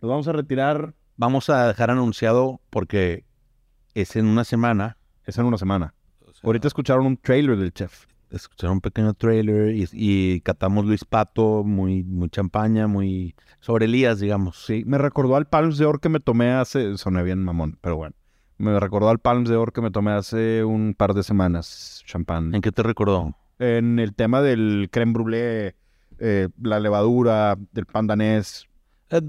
nos 0.00 0.10
vamos 0.10 0.28
a 0.28 0.32
retirar. 0.32 0.94
Vamos 1.16 1.50
a 1.50 1.68
dejar 1.68 1.90
anunciado 1.90 2.60
porque 2.70 3.24
es 3.94 4.16
en 4.16 4.26
una 4.26 4.44
semana. 4.44 4.96
Es 5.24 5.38
en 5.38 5.44
una 5.44 5.58
semana. 5.58 5.94
Ahorita 6.42 6.66
escucharon 6.66 7.06
un 7.06 7.16
trailer 7.16 7.56
del 7.56 7.72
chef. 7.72 8.06
Escucharon 8.32 8.74
un 8.74 8.80
pequeño 8.80 9.14
trailer 9.14 9.74
y, 9.74 9.86
y 9.92 10.40
catamos 10.40 10.84
Luis 10.84 11.04
Pato, 11.04 11.62
muy, 11.64 12.02
muy 12.02 12.28
champaña, 12.28 12.86
muy 12.86 13.34
sobre 13.60 13.84
Elías, 13.84 14.20
digamos. 14.20 14.64
Sí, 14.64 14.84
me 14.86 14.98
recordó 14.98 15.36
al 15.36 15.46
Palms 15.46 15.78
de 15.78 15.84
Or 15.84 16.00
que 16.00 16.08
me 16.08 16.20
tomé 16.20 16.50
hace... 16.50 16.96
Soné 16.96 17.22
bien 17.22 17.42
mamón, 17.44 17.78
pero 17.80 17.96
bueno. 17.96 18.14
Me 18.58 18.78
recordó 18.78 19.08
al 19.08 19.18
Palms 19.18 19.48
de 19.48 19.56
Or 19.56 19.72
que 19.72 19.80
me 19.80 19.90
tomé 19.90 20.12
hace 20.12 20.64
un 20.64 20.94
par 20.94 21.14
de 21.14 21.22
semanas, 21.22 22.02
champán. 22.06 22.54
¿En 22.54 22.60
qué 22.60 22.72
te 22.72 22.82
recordó? 22.82 23.36
En 23.58 23.98
el 23.98 24.14
tema 24.14 24.40
del 24.40 24.88
creme 24.90 25.12
brûlée, 25.12 25.74
eh, 26.18 26.48
la 26.60 26.80
levadura, 26.80 27.56
del 27.72 27.86
pan 27.86 28.06
danés. 28.06 28.66
Eh, 29.10 29.20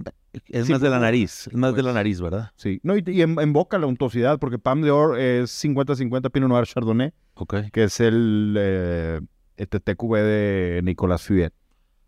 Es 0.48 0.66
Sí, 0.66 0.72
más 0.72 0.82
de 0.82 0.90
la 0.90 0.96
pues, 0.98 1.02
nariz, 1.02 1.48
es 1.48 1.54
más 1.54 1.76
de 1.76 1.84
la 1.84 1.88
pues. 1.90 1.96
nariz, 1.96 2.22
¿verdad? 2.22 2.52
Sí. 2.56 2.80
No, 2.84 2.98
y, 2.98 3.04
y 3.06 3.22
en, 3.22 3.40
en 3.40 3.54
boca 3.54 3.78
la 3.78 3.86
untuosidad, 3.86 4.40
porque 4.40 4.58
Palm 4.58 4.82
de 4.82 4.90
Or 4.92 5.20
es 5.20 5.52
50-50 5.64 6.32
Pinot 6.32 6.50
Noir 6.50 6.66
Chardonnay, 6.66 7.14
Ok, 7.36 7.56
que 7.72 7.84
es 7.84 8.00
el 8.00 8.56
eh, 8.58 9.22
de 9.58 10.82
Nicolas 10.84 11.24
Fuyet. 11.28 11.52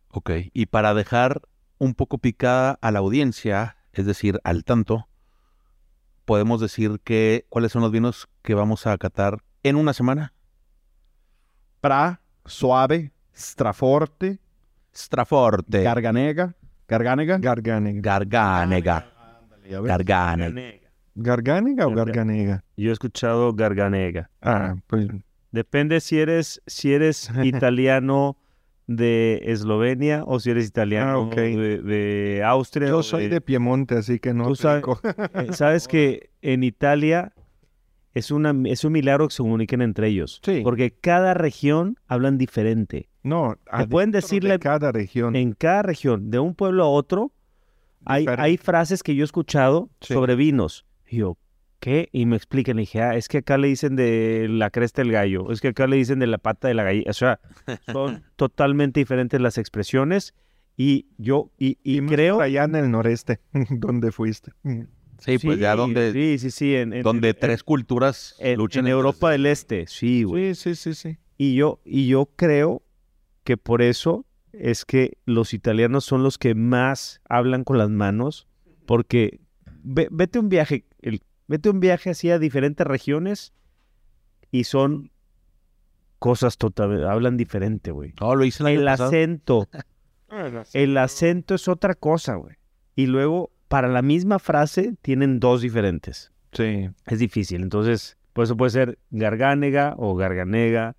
ok. 0.09 0.31
Y 0.53 0.65
para 0.67 0.93
dejar 0.93 1.41
un 1.77 1.93
poco 1.93 2.17
picada 2.17 2.79
a 2.81 2.91
la 2.91 2.99
audiencia, 2.99 3.77
es 3.93 4.05
decir, 4.05 4.39
al 4.43 4.63
tanto, 4.63 5.07
podemos 6.25 6.59
decir 6.61 6.99
que 7.03 7.45
cuáles 7.49 7.71
son 7.71 7.81
los 7.83 7.91
vinos 7.91 8.27
que 8.41 8.55
vamos 8.55 8.87
a 8.87 8.97
catar 8.97 9.43
en 9.63 9.75
una 9.75 9.93
semana. 9.93 10.33
Pra, 11.81 12.21
Suave, 12.45 13.11
Straforte, 13.35 14.39
Straforte, 14.93 15.83
Garganega, 15.83 16.55
Garganega. 16.87 17.37
Garganega. 17.39 18.01
Garganega, 18.01 19.03
ves. 19.81 19.87
Garganega. 19.89 20.85
¿Garganega 21.15 21.87
o 21.87 21.91
Garga- 21.91 22.05
Garganega? 22.05 22.63
Yo 22.77 22.89
he 22.89 22.93
escuchado 22.93 23.53
Garganega. 23.53 24.29
Ah, 24.41 24.75
pues 24.87 25.07
Depende 25.51 26.01
si 26.01 26.19
eres, 26.19 26.61
si 26.67 26.93
eres 26.93 27.29
italiano 27.43 28.37
de 28.87 29.41
Eslovenia 29.45 30.23
o 30.25 30.39
si 30.39 30.51
eres 30.51 30.67
italiano 30.67 31.29
Ah, 31.31 31.35
de, 31.35 31.81
de 31.81 32.43
Austria. 32.43 32.89
yo 32.89 33.01
soy 33.03 33.29
de 33.29 33.39
Piemonte, 33.41 33.95
así 33.95 34.19
que 34.19 34.33
no 34.33 34.45
Tú 34.47 34.55
sabes-. 34.55 34.83
Eh, 35.33 35.53
Sabes 35.53 35.87
que 35.87 36.29
en 36.41 36.63
Italia 36.63 37.31
es, 38.13 38.29
una, 38.31 38.53
es 38.69 38.83
un 38.83 38.91
milagro 38.91 39.27
que 39.29 39.33
se 39.33 39.41
comuniquen 39.43 39.81
entre 39.81 40.07
ellos. 40.09 40.41
Sí. 40.43 40.61
Porque 40.63 40.91
cada 40.91 41.33
región 41.33 41.97
hablan 42.07 42.37
diferente. 42.37 43.07
No, 43.25 43.55
Te 43.65 43.87
pueden 43.87 44.09
adentro 44.09 44.19
de 44.19 44.21
decirle 44.21 44.59
cada 44.59 44.91
región. 44.91 45.35
En 45.35 45.53
cada 45.53 45.81
región, 45.81 46.29
de 46.31 46.39
un 46.39 46.53
pueblo 46.55 46.83
a 46.83 46.89
otro, 46.89 47.31
hay, 48.05 48.25
hay 48.37 48.57
frases 48.57 49.01
que 49.03 49.15
yo 49.15 49.23
he 49.23 49.25
escuchado 49.25 49.89
Sí. 50.01 50.13
sobre 50.13 50.35
vinos. 50.35 50.85
Y 51.09 51.17
yo, 51.17 51.37
¿qué? 51.79 52.07
Y 52.11 52.25
me 52.27 52.35
explican. 52.35 52.75
Le 52.75 52.81
dije, 52.83 53.01
ah, 53.01 53.15
es 53.15 53.27
que 53.27 53.39
acá 53.39 53.57
le 53.57 53.67
dicen 53.67 53.95
de 53.95 54.47
la 54.49 54.69
cresta 54.69 55.01
del 55.01 55.11
gallo. 55.11 55.51
Es 55.51 55.59
que 55.59 55.69
acá 55.69 55.87
le 55.87 55.95
dicen 55.97 56.19
de 56.19 56.27
la 56.27 56.37
pata 56.37 56.67
de 56.67 56.75
la 56.75 56.83
gallina. 56.83 57.09
O 57.09 57.13
sea, 57.13 57.39
son 57.91 58.23
totalmente 58.35 58.99
diferentes 58.99 59.41
las 59.41 59.57
expresiones. 59.57 60.33
Y 60.77 61.07
yo, 61.17 61.51
y, 61.57 61.77
y 61.83 61.97
Y 61.97 62.01
más 62.01 62.11
creo... 62.13 62.41
allá 62.41 62.65
en 62.65 62.75
el 62.75 62.91
noreste, 62.91 63.39
donde 63.71 64.11
fuiste. 64.11 64.51
Sí, 65.19 65.37
pues 65.39 65.57
ya 65.57 65.75
donde, 65.75 66.11
Sí, 66.11 66.37
sí, 66.37 66.51
sí. 66.51 66.75
En, 66.75 66.91
en- 66.93 67.01
donde 67.01 67.29
en- 67.29 67.37
tres 67.39 67.63
culturas 67.63 68.35
en, 68.39 68.57
luchan 68.59 68.85
en 68.85 68.91
Europa 68.91 69.31
del 69.31 69.45
Este. 69.47 69.87
Sí, 69.87 70.23
güey. 70.23 70.53
Sí, 70.53 70.75
sí, 70.75 70.93
sí, 70.93 71.09
sí. 71.11 71.17
Y 71.37 71.55
yo, 71.55 71.79
y 71.85 72.07
yo 72.07 72.29
creo 72.35 72.81
que 73.45 73.55
por 73.55 73.81
eso 73.81 74.25
es 74.51 74.83
que 74.83 75.17
los 75.25 75.53
italianos 75.53 76.03
son 76.03 76.23
los 76.23 76.37
que 76.37 76.55
más 76.55 77.21
hablan 77.29 77.63
con 77.63 77.77
las 77.77 77.89
manos, 77.89 78.47
porque 78.85 79.39
ve- 79.83 80.09
vete 80.11 80.39
un 80.39 80.49
viaje, 80.49 80.85
el- 81.01 81.21
vete 81.47 81.69
un 81.69 81.79
viaje 81.79 82.09
así 82.09 82.29
a 82.31 82.39
diferentes 82.39 82.85
regiones 82.85 83.53
y 84.51 84.63
son 84.65 85.11
cosas 86.19 86.57
totalmente, 86.57 87.05
hablan 87.05 87.37
diferente, 87.37 87.91
güey. 87.91 88.13
No, 88.19 88.35
lo 88.35 88.45
hice 88.45 88.63
el 88.63 88.79
El 88.81 88.87
acento, 88.87 89.67
el 90.73 90.97
acento 90.97 91.55
es 91.55 91.67
otra 91.67 91.93
cosa, 91.93 92.35
güey. 92.35 92.55
Y 92.95 93.05
luego, 93.07 93.51
para 93.67 93.87
la 93.89 94.01
misma 94.01 94.39
frase, 94.39 94.95
tienen 95.01 95.39
dos 95.39 95.61
diferentes. 95.61 96.31
Sí. 96.53 96.89
Es 97.05 97.19
difícil, 97.19 97.61
entonces, 97.61 98.17
por 98.33 98.45
eso 98.45 98.55
puede 98.57 98.71
ser 98.71 98.99
garganega 99.11 99.93
o 99.97 100.15
garganega 100.15 100.95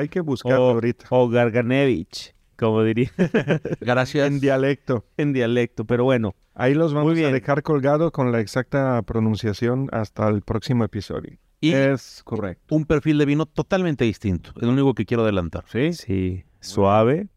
Hay 0.00 0.08
que 0.08 0.20
buscarlo 0.20 0.66
o, 0.66 0.70
ahorita. 0.72 1.06
o 1.10 1.28
Garganevich. 1.28 2.34
como 2.56 2.82
diría, 2.82 3.10
Gracias. 3.80 4.26
En 4.26 4.40
dialecto. 4.40 5.04
en 5.16 5.32
dialecto. 5.32 5.84
Pero 5.84 6.04
bueno, 6.04 6.34
Ahí 6.54 6.74
los 6.74 6.92
vamos 6.92 7.16
a 7.18 7.30
dejar 7.32 7.62
colgados 7.62 8.10
con 8.10 8.32
la 8.32 8.40
exacta 8.40 9.00
pronunciación 9.02 9.88
hasta 9.92 10.28
el 10.28 10.42
próximo 10.42 10.84
episodio. 10.84 11.38
Y 11.60 11.72
Es 11.72 12.22
correcto. 12.24 12.74
un 12.74 12.84
perfil 12.84 13.16
de 13.18 13.24
vino 13.24 13.46
totalmente 13.46 14.04
distinto. 14.04 14.50
Es 14.56 14.62
lo 14.62 14.70
único 14.72 14.92
que 14.94 15.06
quiero 15.06 15.22
adelantar. 15.22 15.64
¿Sí? 15.68 15.92
sí, 15.94 16.44
suave, 16.60 17.28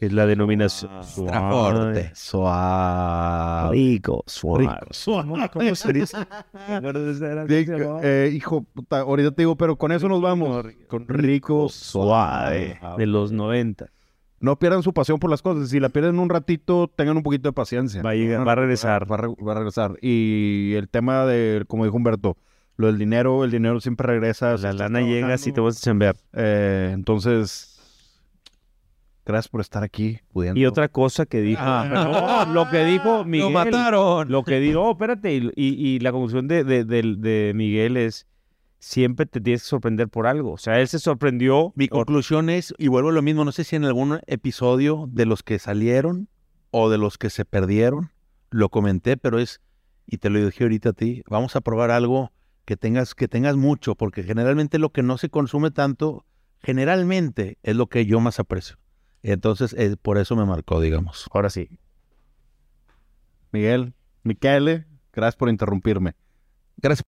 que 0.00 0.06
es 0.06 0.12
la 0.12 0.24
denominación. 0.26 0.90
Extraforte. 0.96 2.10
Suave. 2.14 3.76
Rico, 3.76 4.24
suave. 4.26 4.68
¿Cómo 5.52 5.74
se 5.74 5.92
dice? 5.92 6.16
Sí, 7.48 7.66
eh, 8.02 8.30
hijo, 8.34 8.62
puta, 8.62 9.00
ahorita 9.00 9.30
te 9.32 9.42
digo, 9.42 9.56
pero 9.56 9.76
con 9.76 9.92
eso 9.92 10.08
nos 10.08 10.20
vamos. 10.22 10.64
Con 10.88 11.06
rico, 11.06 11.68
suave. 11.68 12.80
de 12.96 13.06
los 13.06 13.30
90. 13.32 13.86
No 14.40 14.58
pierdan 14.58 14.82
su 14.82 14.94
pasión 14.94 15.18
por 15.18 15.28
las 15.28 15.42
cosas. 15.42 15.68
Si 15.68 15.78
la 15.80 15.90
pierden 15.90 16.18
un 16.18 16.30
ratito, 16.30 16.90
tengan 16.96 17.18
un 17.18 17.22
poquito 17.22 17.50
de 17.50 17.52
paciencia. 17.52 18.00
Va 18.02 18.10
a 18.10 18.14
llegar- 18.14 18.48
va 18.48 18.52
a 18.52 18.54
regresar. 18.54 19.10
Va, 19.10 19.16
a 19.16 19.18
re- 19.18 19.28
va 19.46 19.52
a 19.52 19.54
regresar. 19.56 19.96
Y 20.00 20.72
el 20.76 20.88
tema 20.88 21.26
de, 21.26 21.64
como 21.68 21.84
dijo 21.84 21.96
Humberto, 21.98 22.38
lo 22.76 22.86
del 22.86 22.96
dinero, 22.96 23.44
el 23.44 23.50
dinero 23.50 23.78
siempre 23.82 24.06
regresa. 24.06 24.56
La 24.56 24.72
lana 24.72 25.02
llega 25.02 25.36
si 25.36 25.52
te 25.52 25.60
vas 25.60 25.76
a 25.76 25.80
chambear. 25.84 26.16
eh, 26.32 26.90
entonces, 26.94 27.69
gracias 29.24 29.48
por 29.48 29.60
estar 29.60 29.82
aquí. 29.82 30.18
pudiendo. 30.32 30.58
Y 30.60 30.66
otra 30.66 30.88
cosa 30.88 31.26
que 31.26 31.40
dijo. 31.40 31.60
Ah. 31.62 32.46
No, 32.46 32.52
lo 32.54 32.70
que 32.70 32.84
dijo 32.84 33.24
Miguel. 33.24 33.46
¡Lo 33.46 33.50
mataron! 33.50 34.30
Lo 34.30 34.42
que 34.44 34.60
dijo, 34.60 34.82
oh, 34.82 34.92
espérate, 34.92 35.34
y, 35.34 35.50
y- 35.56 35.86
y 35.88 35.98
la 36.00 36.12
conclusión 36.12 36.48
de, 36.48 36.64
de, 36.64 36.84
de- 36.84 37.16
de 37.18 37.52
Miguel 37.54 37.96
es, 37.96 38.26
siempre 38.78 39.26
te 39.26 39.40
tienes 39.40 39.62
que 39.62 39.68
sorprender 39.68 40.08
por 40.08 40.26
algo. 40.26 40.52
O 40.52 40.58
sea, 40.58 40.80
él 40.80 40.88
se 40.88 40.98
sorprendió. 40.98 41.72
Mi 41.76 41.86
por- 41.88 42.06
conclusión 42.06 42.48
es, 42.50 42.74
y 42.78 42.88
vuelvo 42.88 43.10
a 43.10 43.12
lo 43.12 43.22
mismo, 43.22 43.44
no 43.44 43.52
sé 43.52 43.64
si 43.64 43.76
en 43.76 43.84
algún 43.84 44.20
episodio 44.26 45.06
de 45.10 45.26
los 45.26 45.42
que 45.42 45.58
salieron 45.58 46.28
o 46.70 46.88
de 46.90 46.98
los 46.98 47.18
que 47.18 47.30
se 47.30 47.44
perdieron, 47.44 48.10
lo 48.50 48.68
comenté, 48.68 49.16
pero 49.16 49.38
es, 49.38 49.60
y 50.06 50.18
te 50.18 50.30
lo 50.30 50.44
dije 50.44 50.64
ahorita 50.64 50.88
a 50.90 50.92
ti, 50.92 51.22
vamos 51.28 51.54
a 51.56 51.60
probar 51.60 51.90
algo 51.90 52.32
que 52.64 52.76
tengas, 52.76 53.14
que 53.14 53.28
tengas 53.28 53.56
mucho, 53.56 53.94
porque 53.96 54.22
generalmente 54.22 54.78
lo 54.78 54.90
que 54.90 55.02
no 55.02 55.18
se 55.18 55.28
consume 55.28 55.70
tanto, 55.72 56.24
generalmente 56.62 57.58
es 57.62 57.76
lo 57.76 57.88
que 57.88 58.06
yo 58.06 58.20
más 58.20 58.38
aprecio. 58.40 58.76
Entonces, 59.22 59.74
eh, 59.76 59.96
por 60.00 60.18
eso 60.18 60.36
me 60.36 60.44
marcó, 60.44 60.80
digamos. 60.80 61.28
Ahora 61.32 61.50
sí. 61.50 61.68
Miguel, 63.52 63.94
Miquele, 64.22 64.86
gracias 65.12 65.36
por 65.36 65.48
interrumpirme. 65.48 66.14
Gracias 66.76 66.98